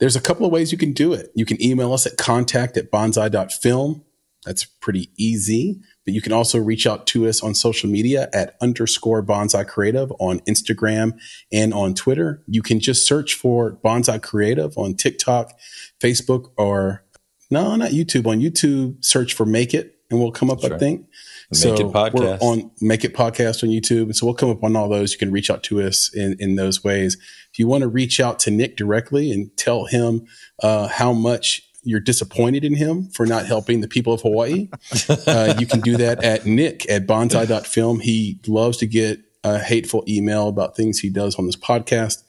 there's 0.00 0.16
a 0.16 0.20
couple 0.20 0.44
of 0.44 0.52
ways 0.52 0.70
you 0.70 0.76
can 0.76 0.92
do 0.92 1.14
it. 1.14 1.32
You 1.34 1.46
can 1.46 1.60
email 1.62 1.94
us 1.94 2.06
at 2.06 2.18
contact 2.18 2.76
at 2.76 2.90
bonsai.film. 2.90 4.04
That's 4.44 4.64
pretty 4.64 5.10
easy. 5.16 5.80
But 6.04 6.14
you 6.14 6.22
can 6.22 6.32
also 6.32 6.58
reach 6.58 6.86
out 6.86 7.06
to 7.08 7.28
us 7.28 7.42
on 7.42 7.54
social 7.54 7.90
media 7.90 8.28
at 8.32 8.56
underscore 8.60 9.22
bonsai 9.22 9.66
creative 9.66 10.12
on 10.18 10.40
Instagram 10.40 11.18
and 11.52 11.74
on 11.74 11.94
Twitter. 11.94 12.42
You 12.46 12.62
can 12.62 12.80
just 12.80 13.06
search 13.06 13.34
for 13.34 13.78
bonsai 13.84 14.22
creative 14.22 14.78
on 14.78 14.94
TikTok, 14.94 15.58
Facebook, 16.00 16.52
or 16.56 17.04
no, 17.50 17.76
not 17.76 17.90
YouTube. 17.90 18.26
On 18.26 18.40
YouTube, 18.40 19.04
search 19.04 19.34
for 19.34 19.44
Make 19.44 19.74
It 19.74 19.98
and 20.10 20.20
we'll 20.20 20.32
come 20.32 20.50
up, 20.50 20.64
I 20.64 20.68
right. 20.68 20.80
think. 20.80 21.06
Make 21.52 21.80
It 21.80 21.86
Podcast. 21.86 22.40
We're 22.40 22.48
on 22.48 22.70
Make 22.80 23.04
It 23.04 23.14
Podcast 23.14 23.62
on 23.62 23.68
YouTube. 23.68 24.04
And 24.04 24.16
so 24.16 24.26
we'll 24.26 24.34
come 24.34 24.50
up 24.50 24.64
on 24.64 24.74
all 24.76 24.88
those. 24.88 25.12
You 25.12 25.18
can 25.18 25.30
reach 25.30 25.50
out 25.50 25.62
to 25.64 25.82
us 25.82 26.12
in, 26.14 26.36
in 26.38 26.56
those 26.56 26.82
ways. 26.82 27.16
If 27.52 27.58
you 27.58 27.66
want 27.66 27.82
to 27.82 27.88
reach 27.88 28.20
out 28.20 28.38
to 28.40 28.50
Nick 28.50 28.76
directly 28.76 29.32
and 29.32 29.54
tell 29.56 29.84
him 29.86 30.26
uh, 30.62 30.88
how 30.88 31.12
much 31.12 31.67
you're 31.82 32.00
disappointed 32.00 32.64
in 32.64 32.74
him 32.74 33.08
for 33.10 33.26
not 33.26 33.46
helping 33.46 33.80
the 33.80 33.88
people 33.88 34.12
of 34.12 34.22
Hawaii, 34.22 34.68
uh, 35.26 35.54
you 35.58 35.66
can 35.66 35.80
do 35.80 35.96
that 35.96 36.22
at 36.22 36.46
nick 36.46 36.88
at 36.90 37.06
bonsai.film. 37.06 38.00
He 38.00 38.40
loves 38.46 38.78
to 38.78 38.86
get 38.86 39.20
a 39.44 39.58
hateful 39.58 40.04
email 40.08 40.48
about 40.48 40.76
things 40.76 40.98
he 40.98 41.10
does 41.10 41.36
on 41.36 41.46
this 41.46 41.56
podcast. 41.56 42.22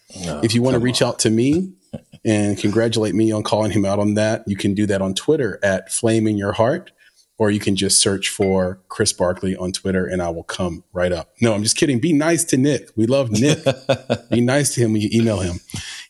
if 0.44 0.54
you 0.54 0.62
want 0.62 0.76
to 0.76 0.80
reach 0.80 1.02
out 1.02 1.20
to 1.20 1.30
me 1.30 1.72
and 2.26 2.58
congratulate 2.58 3.16
me 3.16 3.32
on 3.32 3.44
calling 3.44 3.72
him 3.72 3.86
out 3.86 4.00
on 4.00 4.14
that, 4.16 4.44
you 4.48 4.56
can 4.56 4.74
do 4.74 4.86
that 4.86 5.02
on 5.02 5.14
Twitter 5.14 5.60
at 5.64 5.92
Flame 5.92 6.28
in 6.28 6.38
Your 6.38 6.52
Heart 6.52 6.92
or 7.40 7.49
you 7.49 7.60
can 7.60 7.76
just 7.78 7.99
search 7.99 8.30
for 8.30 8.80
Chris 8.90 9.14
Barkley 9.14 9.56
on 9.56 9.72
Twitter 9.72 10.06
and 10.06 10.22
I 10.22 10.30
will 10.30 10.44
come 10.44 10.84
right 10.91 11.14
up. 11.14 11.30
No, 11.41 11.53
I'm 11.53 11.64
just 11.64 11.78
kidding. 11.78 11.99
Be 11.99 12.11
nice 12.11 12.44
to 12.45 12.57
Nick. 12.57 12.90
We 12.98 13.06
love 13.07 13.32
Nick. 13.32 13.60
Be 14.30 14.41
nice 14.41 14.76
to 14.76 14.82
him 14.82 14.91
when 14.91 15.02
you 15.02 15.10
email 15.11 15.40
him. 15.40 15.61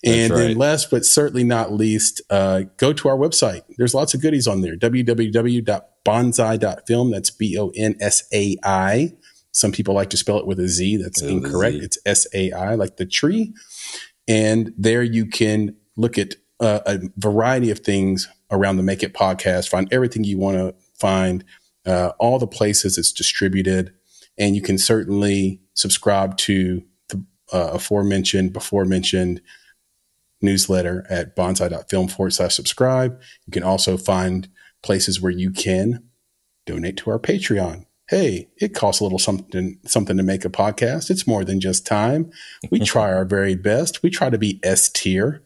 And 0.03 0.31
That's 0.31 0.41
then 0.41 0.57
last 0.57 0.89
but 0.89 1.05
certainly 1.05 1.43
not 1.43 1.71
least, 1.71 2.23
uh, 2.31 2.63
go 2.77 2.93
to 2.93 3.07
our 3.07 3.15
website. 3.15 3.61
There's 3.77 3.93
lots 3.93 4.15
of 4.15 4.21
goodies 4.21 4.47
on 4.47 4.61
there. 4.61 4.75
www.bonsai.film. 4.75 7.11
That's 7.11 7.29
B 7.29 7.59
O 7.59 7.71
N 7.75 7.95
S 8.01 8.23
A 8.33 8.57
I. 8.63 9.13
Some 9.51 9.71
people 9.71 9.93
like 9.93 10.09
to 10.09 10.17
spell 10.17 10.39
it 10.39 10.47
with 10.47 10.59
a 10.59 10.67
Z. 10.67 10.97
That's 10.97 11.21
With 11.21 11.29
incorrect. 11.31 11.77
Z. 11.77 11.83
It's 11.83 11.99
S 12.05 12.25
A 12.33 12.51
I, 12.51 12.73
like 12.73 12.97
the 12.97 13.05
tree. 13.05 13.53
And 14.27 14.73
there 14.77 15.03
you 15.03 15.27
can 15.27 15.75
look 15.95 16.17
at 16.17 16.33
uh, 16.59 16.79
a 16.87 16.97
variety 17.17 17.69
of 17.69 17.77
things 17.79 18.27
around 18.51 18.77
the 18.77 18.83
Make 18.83 19.03
It 19.03 19.13
podcast, 19.13 19.69
find 19.69 19.87
everything 19.93 20.23
you 20.23 20.39
want 20.39 20.57
to 20.57 20.73
find, 20.99 21.43
uh, 21.85 22.11
all 22.19 22.39
the 22.39 22.47
places 22.47 22.97
it's 22.97 23.11
distributed. 23.11 23.93
And 24.37 24.55
you 24.55 24.61
can 24.61 24.77
certainly 24.77 25.61
subscribe 25.73 26.37
to 26.37 26.83
the 27.09 27.23
uh, 27.51 27.71
aforementioned, 27.73 28.53
before 28.53 28.85
mentioned 28.85 29.41
newsletter 30.41 31.05
at 31.09 31.35
bonsai.film 31.35 32.07
forward 32.07 32.31
slash 32.31 32.55
subscribe. 32.55 33.19
You 33.45 33.51
can 33.51 33.63
also 33.63 33.97
find 33.97 34.47
places 34.81 35.21
where 35.21 35.31
you 35.31 35.51
can 35.51 36.03
donate 36.65 36.97
to 36.97 37.09
our 37.09 37.19
Patreon. 37.19 37.85
Hey, 38.07 38.49
it 38.57 38.73
costs 38.73 39.01
a 39.01 39.03
little 39.03 39.19
something 39.19 39.77
something 39.85 40.17
to 40.17 40.23
make 40.23 40.43
a 40.43 40.49
podcast. 40.49 41.09
It's 41.11 41.27
more 41.27 41.43
than 41.43 41.59
just 41.59 41.85
time. 41.85 42.31
We 42.71 42.79
try 42.85 43.13
our 43.13 43.25
very 43.25 43.55
best. 43.55 44.01
We 44.01 44.09
try 44.09 44.29
to 44.29 44.37
be 44.37 44.59
S 44.63 44.89
tier, 44.89 45.43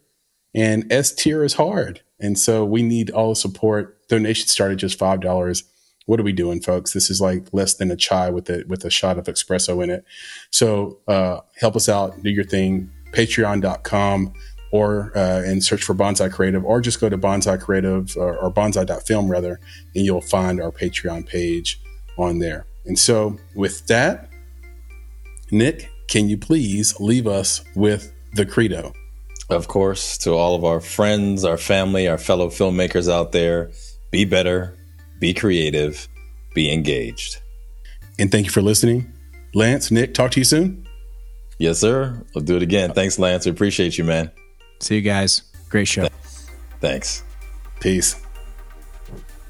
and 0.54 0.92
S 0.92 1.12
tier 1.12 1.44
is 1.44 1.56
hard. 1.56 2.02
And 2.24 2.40
so 2.40 2.64
we 2.64 2.82
need 2.82 3.12
all 3.12 3.30
the 3.30 3.36
support. 3.36 4.08
Donations 4.08 4.52
start 4.52 4.72
at 4.72 4.78
just 4.78 4.98
five 4.98 5.20
dollars. 5.20 5.66
What 6.06 6.20
are 6.20 6.24
we 6.24 6.34
doing, 6.34 6.62
folks? 6.62 6.94
This 6.94 7.10
is 7.10 7.22
like 7.22 7.48
less 7.52 7.76
than 7.76 7.92
a 7.92 7.96
chai 7.98 8.30
with 8.30 8.50
a 8.50 8.64
with 8.68 8.84
a 8.86 8.90
shot 8.90 9.20
of 9.20 9.26
espresso 9.26 9.84
in 9.84 9.90
it. 9.90 10.06
So 10.50 11.00
uh, 11.08 11.42
help 11.58 11.76
us 11.76 11.88
out. 11.90 12.24
Do 12.24 12.30
your 12.30 12.46
thing. 12.46 12.90
Patreon.com 13.12 14.34
or 14.72 15.16
uh, 15.16 15.44
and 15.46 15.64
search 15.64 15.84
for 15.84 15.94
Bonsai 15.94 16.32
Creative, 16.32 16.66
or 16.66 16.82
just 16.82 17.00
go 17.00 17.08
to 17.08 17.18
Bonsai 17.18 17.62
Creative 17.62 18.18
or, 18.18 18.36
or 18.38 18.52
Bonsai.film 18.52 19.30
rather, 19.30 19.60
and 19.94 20.04
you'll 20.04 20.22
find 20.22 20.60
our 20.60 20.72
Patreon 20.72 21.28
page 21.28 21.80
on 22.18 22.40
there. 22.40 22.66
And 22.86 22.98
so, 22.98 23.38
with 23.54 23.86
that, 23.88 24.30
Nick, 25.52 25.92
can 26.08 26.28
you 26.28 26.38
please 26.38 27.00
leave 27.00 27.28
us 27.28 27.64
with 27.76 28.12
the 28.34 28.46
credo? 28.48 28.94
Of 29.50 29.68
course, 29.68 30.18
to 30.20 30.34
all 30.34 30.56
of 30.56 30.64
our 30.64 30.80
friends, 30.80 31.44
our 31.44 31.58
family, 31.58 32.08
our 32.08 32.18
fellow 32.18 32.48
filmmakers 32.48 33.12
out 33.12 33.34
there, 33.34 33.72
be 34.10 34.26
better, 34.26 34.78
be 35.20 35.34
creative, 35.34 36.08
be 36.54 36.72
engaged. 36.72 37.42
And 38.18 38.32
thank 38.32 38.46
you 38.46 38.52
for 38.52 38.62
listening. 38.62 39.12
Lance, 39.54 39.92
Nick, 39.92 40.14
talk 40.14 40.32
to 40.32 40.40
you 40.40 40.46
soon. 40.46 40.88
Yes, 41.58 41.80
sir. 41.80 42.22
We'll 42.34 42.44
do 42.44 42.56
it 42.56 42.64
again. 42.64 42.94
Thanks, 42.94 43.20
Lance. 43.20 43.46
We 43.46 43.52
appreciate 43.52 43.98
you, 43.98 44.04
man. 44.04 44.32
See 44.80 44.96
you 44.96 45.02
guys. 45.02 45.44
Great 45.70 45.88
show. 45.88 46.08
Thanks. 46.80 47.24
Peace. 47.80 48.22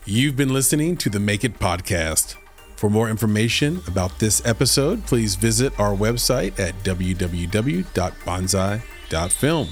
You've 0.05 0.35
been 0.35 0.53
listening 0.53 0.97
to 0.97 1.09
the 1.09 1.19
Make 1.19 1.43
It 1.43 1.59
Podcast. 1.59 2.35
For 2.75 2.89
more 2.89 3.09
information 3.09 3.81
about 3.87 4.19
this 4.19 4.45
episode, 4.45 5.05
please 5.05 5.35
visit 5.35 5.79
our 5.79 5.95
website 5.95 6.59
at 6.59 6.75
www.bonsai.film. 6.83 9.67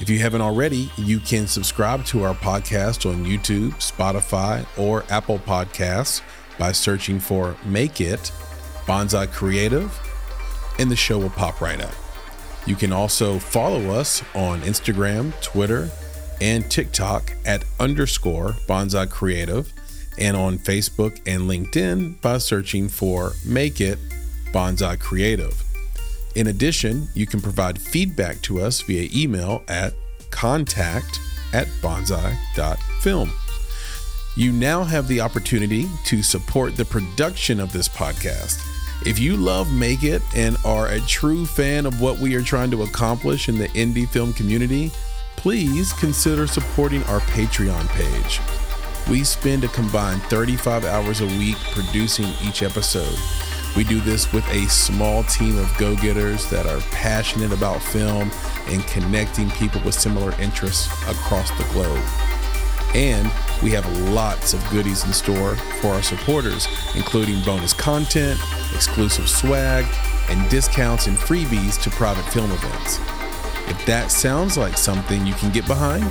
If 0.00 0.08
you 0.08 0.20
haven't 0.20 0.42
already, 0.42 0.90
you 0.96 1.18
can 1.18 1.48
subscribe 1.48 2.04
to 2.06 2.22
our 2.22 2.34
podcast 2.34 3.08
on 3.08 3.24
YouTube, 3.24 3.72
Spotify, 3.74 4.64
or 4.78 5.04
Apple 5.10 5.40
Podcasts 5.40 6.22
by 6.56 6.70
searching 6.70 7.18
for 7.18 7.56
Make 7.64 8.00
It 8.00 8.30
Bonsai 8.86 9.30
Creative, 9.32 9.92
and 10.78 10.88
the 10.88 10.94
show 10.94 11.18
will 11.18 11.30
pop 11.30 11.60
right 11.60 11.80
up. 11.80 11.94
You 12.64 12.76
can 12.76 12.92
also 12.92 13.40
follow 13.40 13.90
us 13.90 14.22
on 14.36 14.60
Instagram, 14.60 15.38
Twitter, 15.42 15.90
and 16.40 16.70
TikTok 16.70 17.32
at 17.44 17.64
underscore 17.80 18.50
Bonsai 18.68 19.10
Creative, 19.10 19.72
and 20.16 20.36
on 20.36 20.58
Facebook 20.58 21.20
and 21.26 21.50
LinkedIn 21.50 22.20
by 22.20 22.38
searching 22.38 22.88
for 22.88 23.32
Make 23.44 23.80
It 23.80 23.98
Bonsai 24.52 25.00
Creative. 25.00 25.67
In 26.38 26.46
addition, 26.46 27.08
you 27.14 27.26
can 27.26 27.40
provide 27.40 27.80
feedback 27.80 28.40
to 28.42 28.60
us 28.60 28.80
via 28.82 29.08
email 29.12 29.64
at 29.66 29.92
contact 30.30 31.18
at 31.52 31.66
bonsai.film. 31.82 33.32
You 34.36 34.52
now 34.52 34.84
have 34.84 35.08
the 35.08 35.20
opportunity 35.20 35.86
to 36.04 36.22
support 36.22 36.76
the 36.76 36.84
production 36.84 37.58
of 37.58 37.72
this 37.72 37.88
podcast. 37.88 38.64
If 39.04 39.18
you 39.18 39.36
love 39.36 39.72
Make 39.72 40.04
It 40.04 40.22
and 40.36 40.56
are 40.64 40.86
a 40.86 41.00
true 41.00 41.44
fan 41.44 41.86
of 41.86 42.00
what 42.00 42.18
we 42.18 42.36
are 42.36 42.42
trying 42.42 42.70
to 42.70 42.84
accomplish 42.84 43.48
in 43.48 43.58
the 43.58 43.66
indie 43.70 44.08
film 44.08 44.32
community, 44.32 44.92
please 45.36 45.92
consider 45.94 46.46
supporting 46.46 47.02
our 47.04 47.18
Patreon 47.18 47.88
page. 47.88 48.40
We 49.10 49.24
spend 49.24 49.64
a 49.64 49.68
combined 49.68 50.22
35 50.24 50.84
hours 50.84 51.20
a 51.20 51.26
week 51.26 51.56
producing 51.72 52.28
each 52.44 52.62
episode. 52.62 53.18
We 53.76 53.84
do 53.84 54.00
this 54.00 54.32
with 54.32 54.46
a 54.48 54.68
small 54.68 55.22
team 55.24 55.56
of 55.58 55.76
go 55.78 55.94
getters 55.96 56.48
that 56.50 56.66
are 56.66 56.80
passionate 56.90 57.52
about 57.52 57.82
film 57.82 58.30
and 58.66 58.82
connecting 58.86 59.50
people 59.52 59.80
with 59.84 59.94
similar 59.94 60.32
interests 60.40 60.88
across 61.08 61.50
the 61.58 61.64
globe. 61.72 62.02
And 62.94 63.30
we 63.62 63.70
have 63.70 63.86
lots 64.10 64.54
of 64.54 64.70
goodies 64.70 65.04
in 65.04 65.12
store 65.12 65.56
for 65.80 65.88
our 65.88 66.02
supporters, 66.02 66.66
including 66.96 67.44
bonus 67.44 67.72
content, 67.72 68.40
exclusive 68.74 69.28
swag, 69.28 69.84
and 70.30 70.48
discounts 70.50 71.06
and 71.06 71.16
freebies 71.16 71.80
to 71.82 71.90
private 71.90 72.24
film 72.32 72.50
events. 72.50 72.98
If 73.68 73.84
that 73.86 74.10
sounds 74.10 74.56
like 74.56 74.78
something 74.78 75.26
you 75.26 75.34
can 75.34 75.52
get 75.52 75.66
behind, 75.66 76.04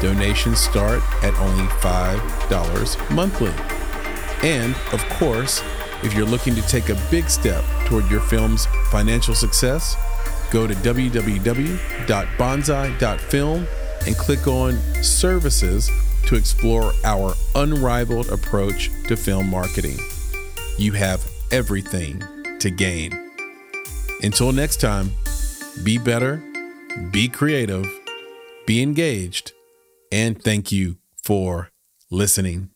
donations 0.00 0.60
start 0.60 1.02
at 1.22 1.34
only 1.34 1.64
$5 1.64 3.10
monthly. 3.10 3.52
And 4.48 4.74
of 4.92 5.04
course, 5.10 5.62
if 6.02 6.14
you're 6.14 6.26
looking 6.26 6.54
to 6.54 6.62
take 6.62 6.88
a 6.88 6.96
big 7.10 7.28
step 7.28 7.62
toward 7.86 8.10
your 8.10 8.20
film's 8.20 8.66
financial 8.90 9.34
success, 9.34 9.96
go 10.50 10.66
to 10.66 10.74
www.bonsai.film 10.74 13.66
and 14.06 14.16
click 14.16 14.46
on 14.46 14.78
Services 15.02 15.90
to 16.26 16.34
explore 16.34 16.92
our 17.04 17.34
unrivaled 17.54 18.30
approach 18.30 18.90
to 19.06 19.16
film 19.16 19.50
marketing. 19.50 19.98
You 20.78 20.92
have 20.92 21.24
everything 21.50 22.22
to 22.58 22.70
gain. 22.70 23.12
Until 24.22 24.52
next 24.52 24.80
time, 24.80 25.10
be 25.82 25.98
better, 25.98 26.42
be 27.10 27.28
creative, 27.28 27.86
be 28.66 28.82
engaged, 28.82 29.52
and 30.10 30.42
thank 30.42 30.70
you 30.70 30.96
for 31.22 31.70
listening. 32.10 32.71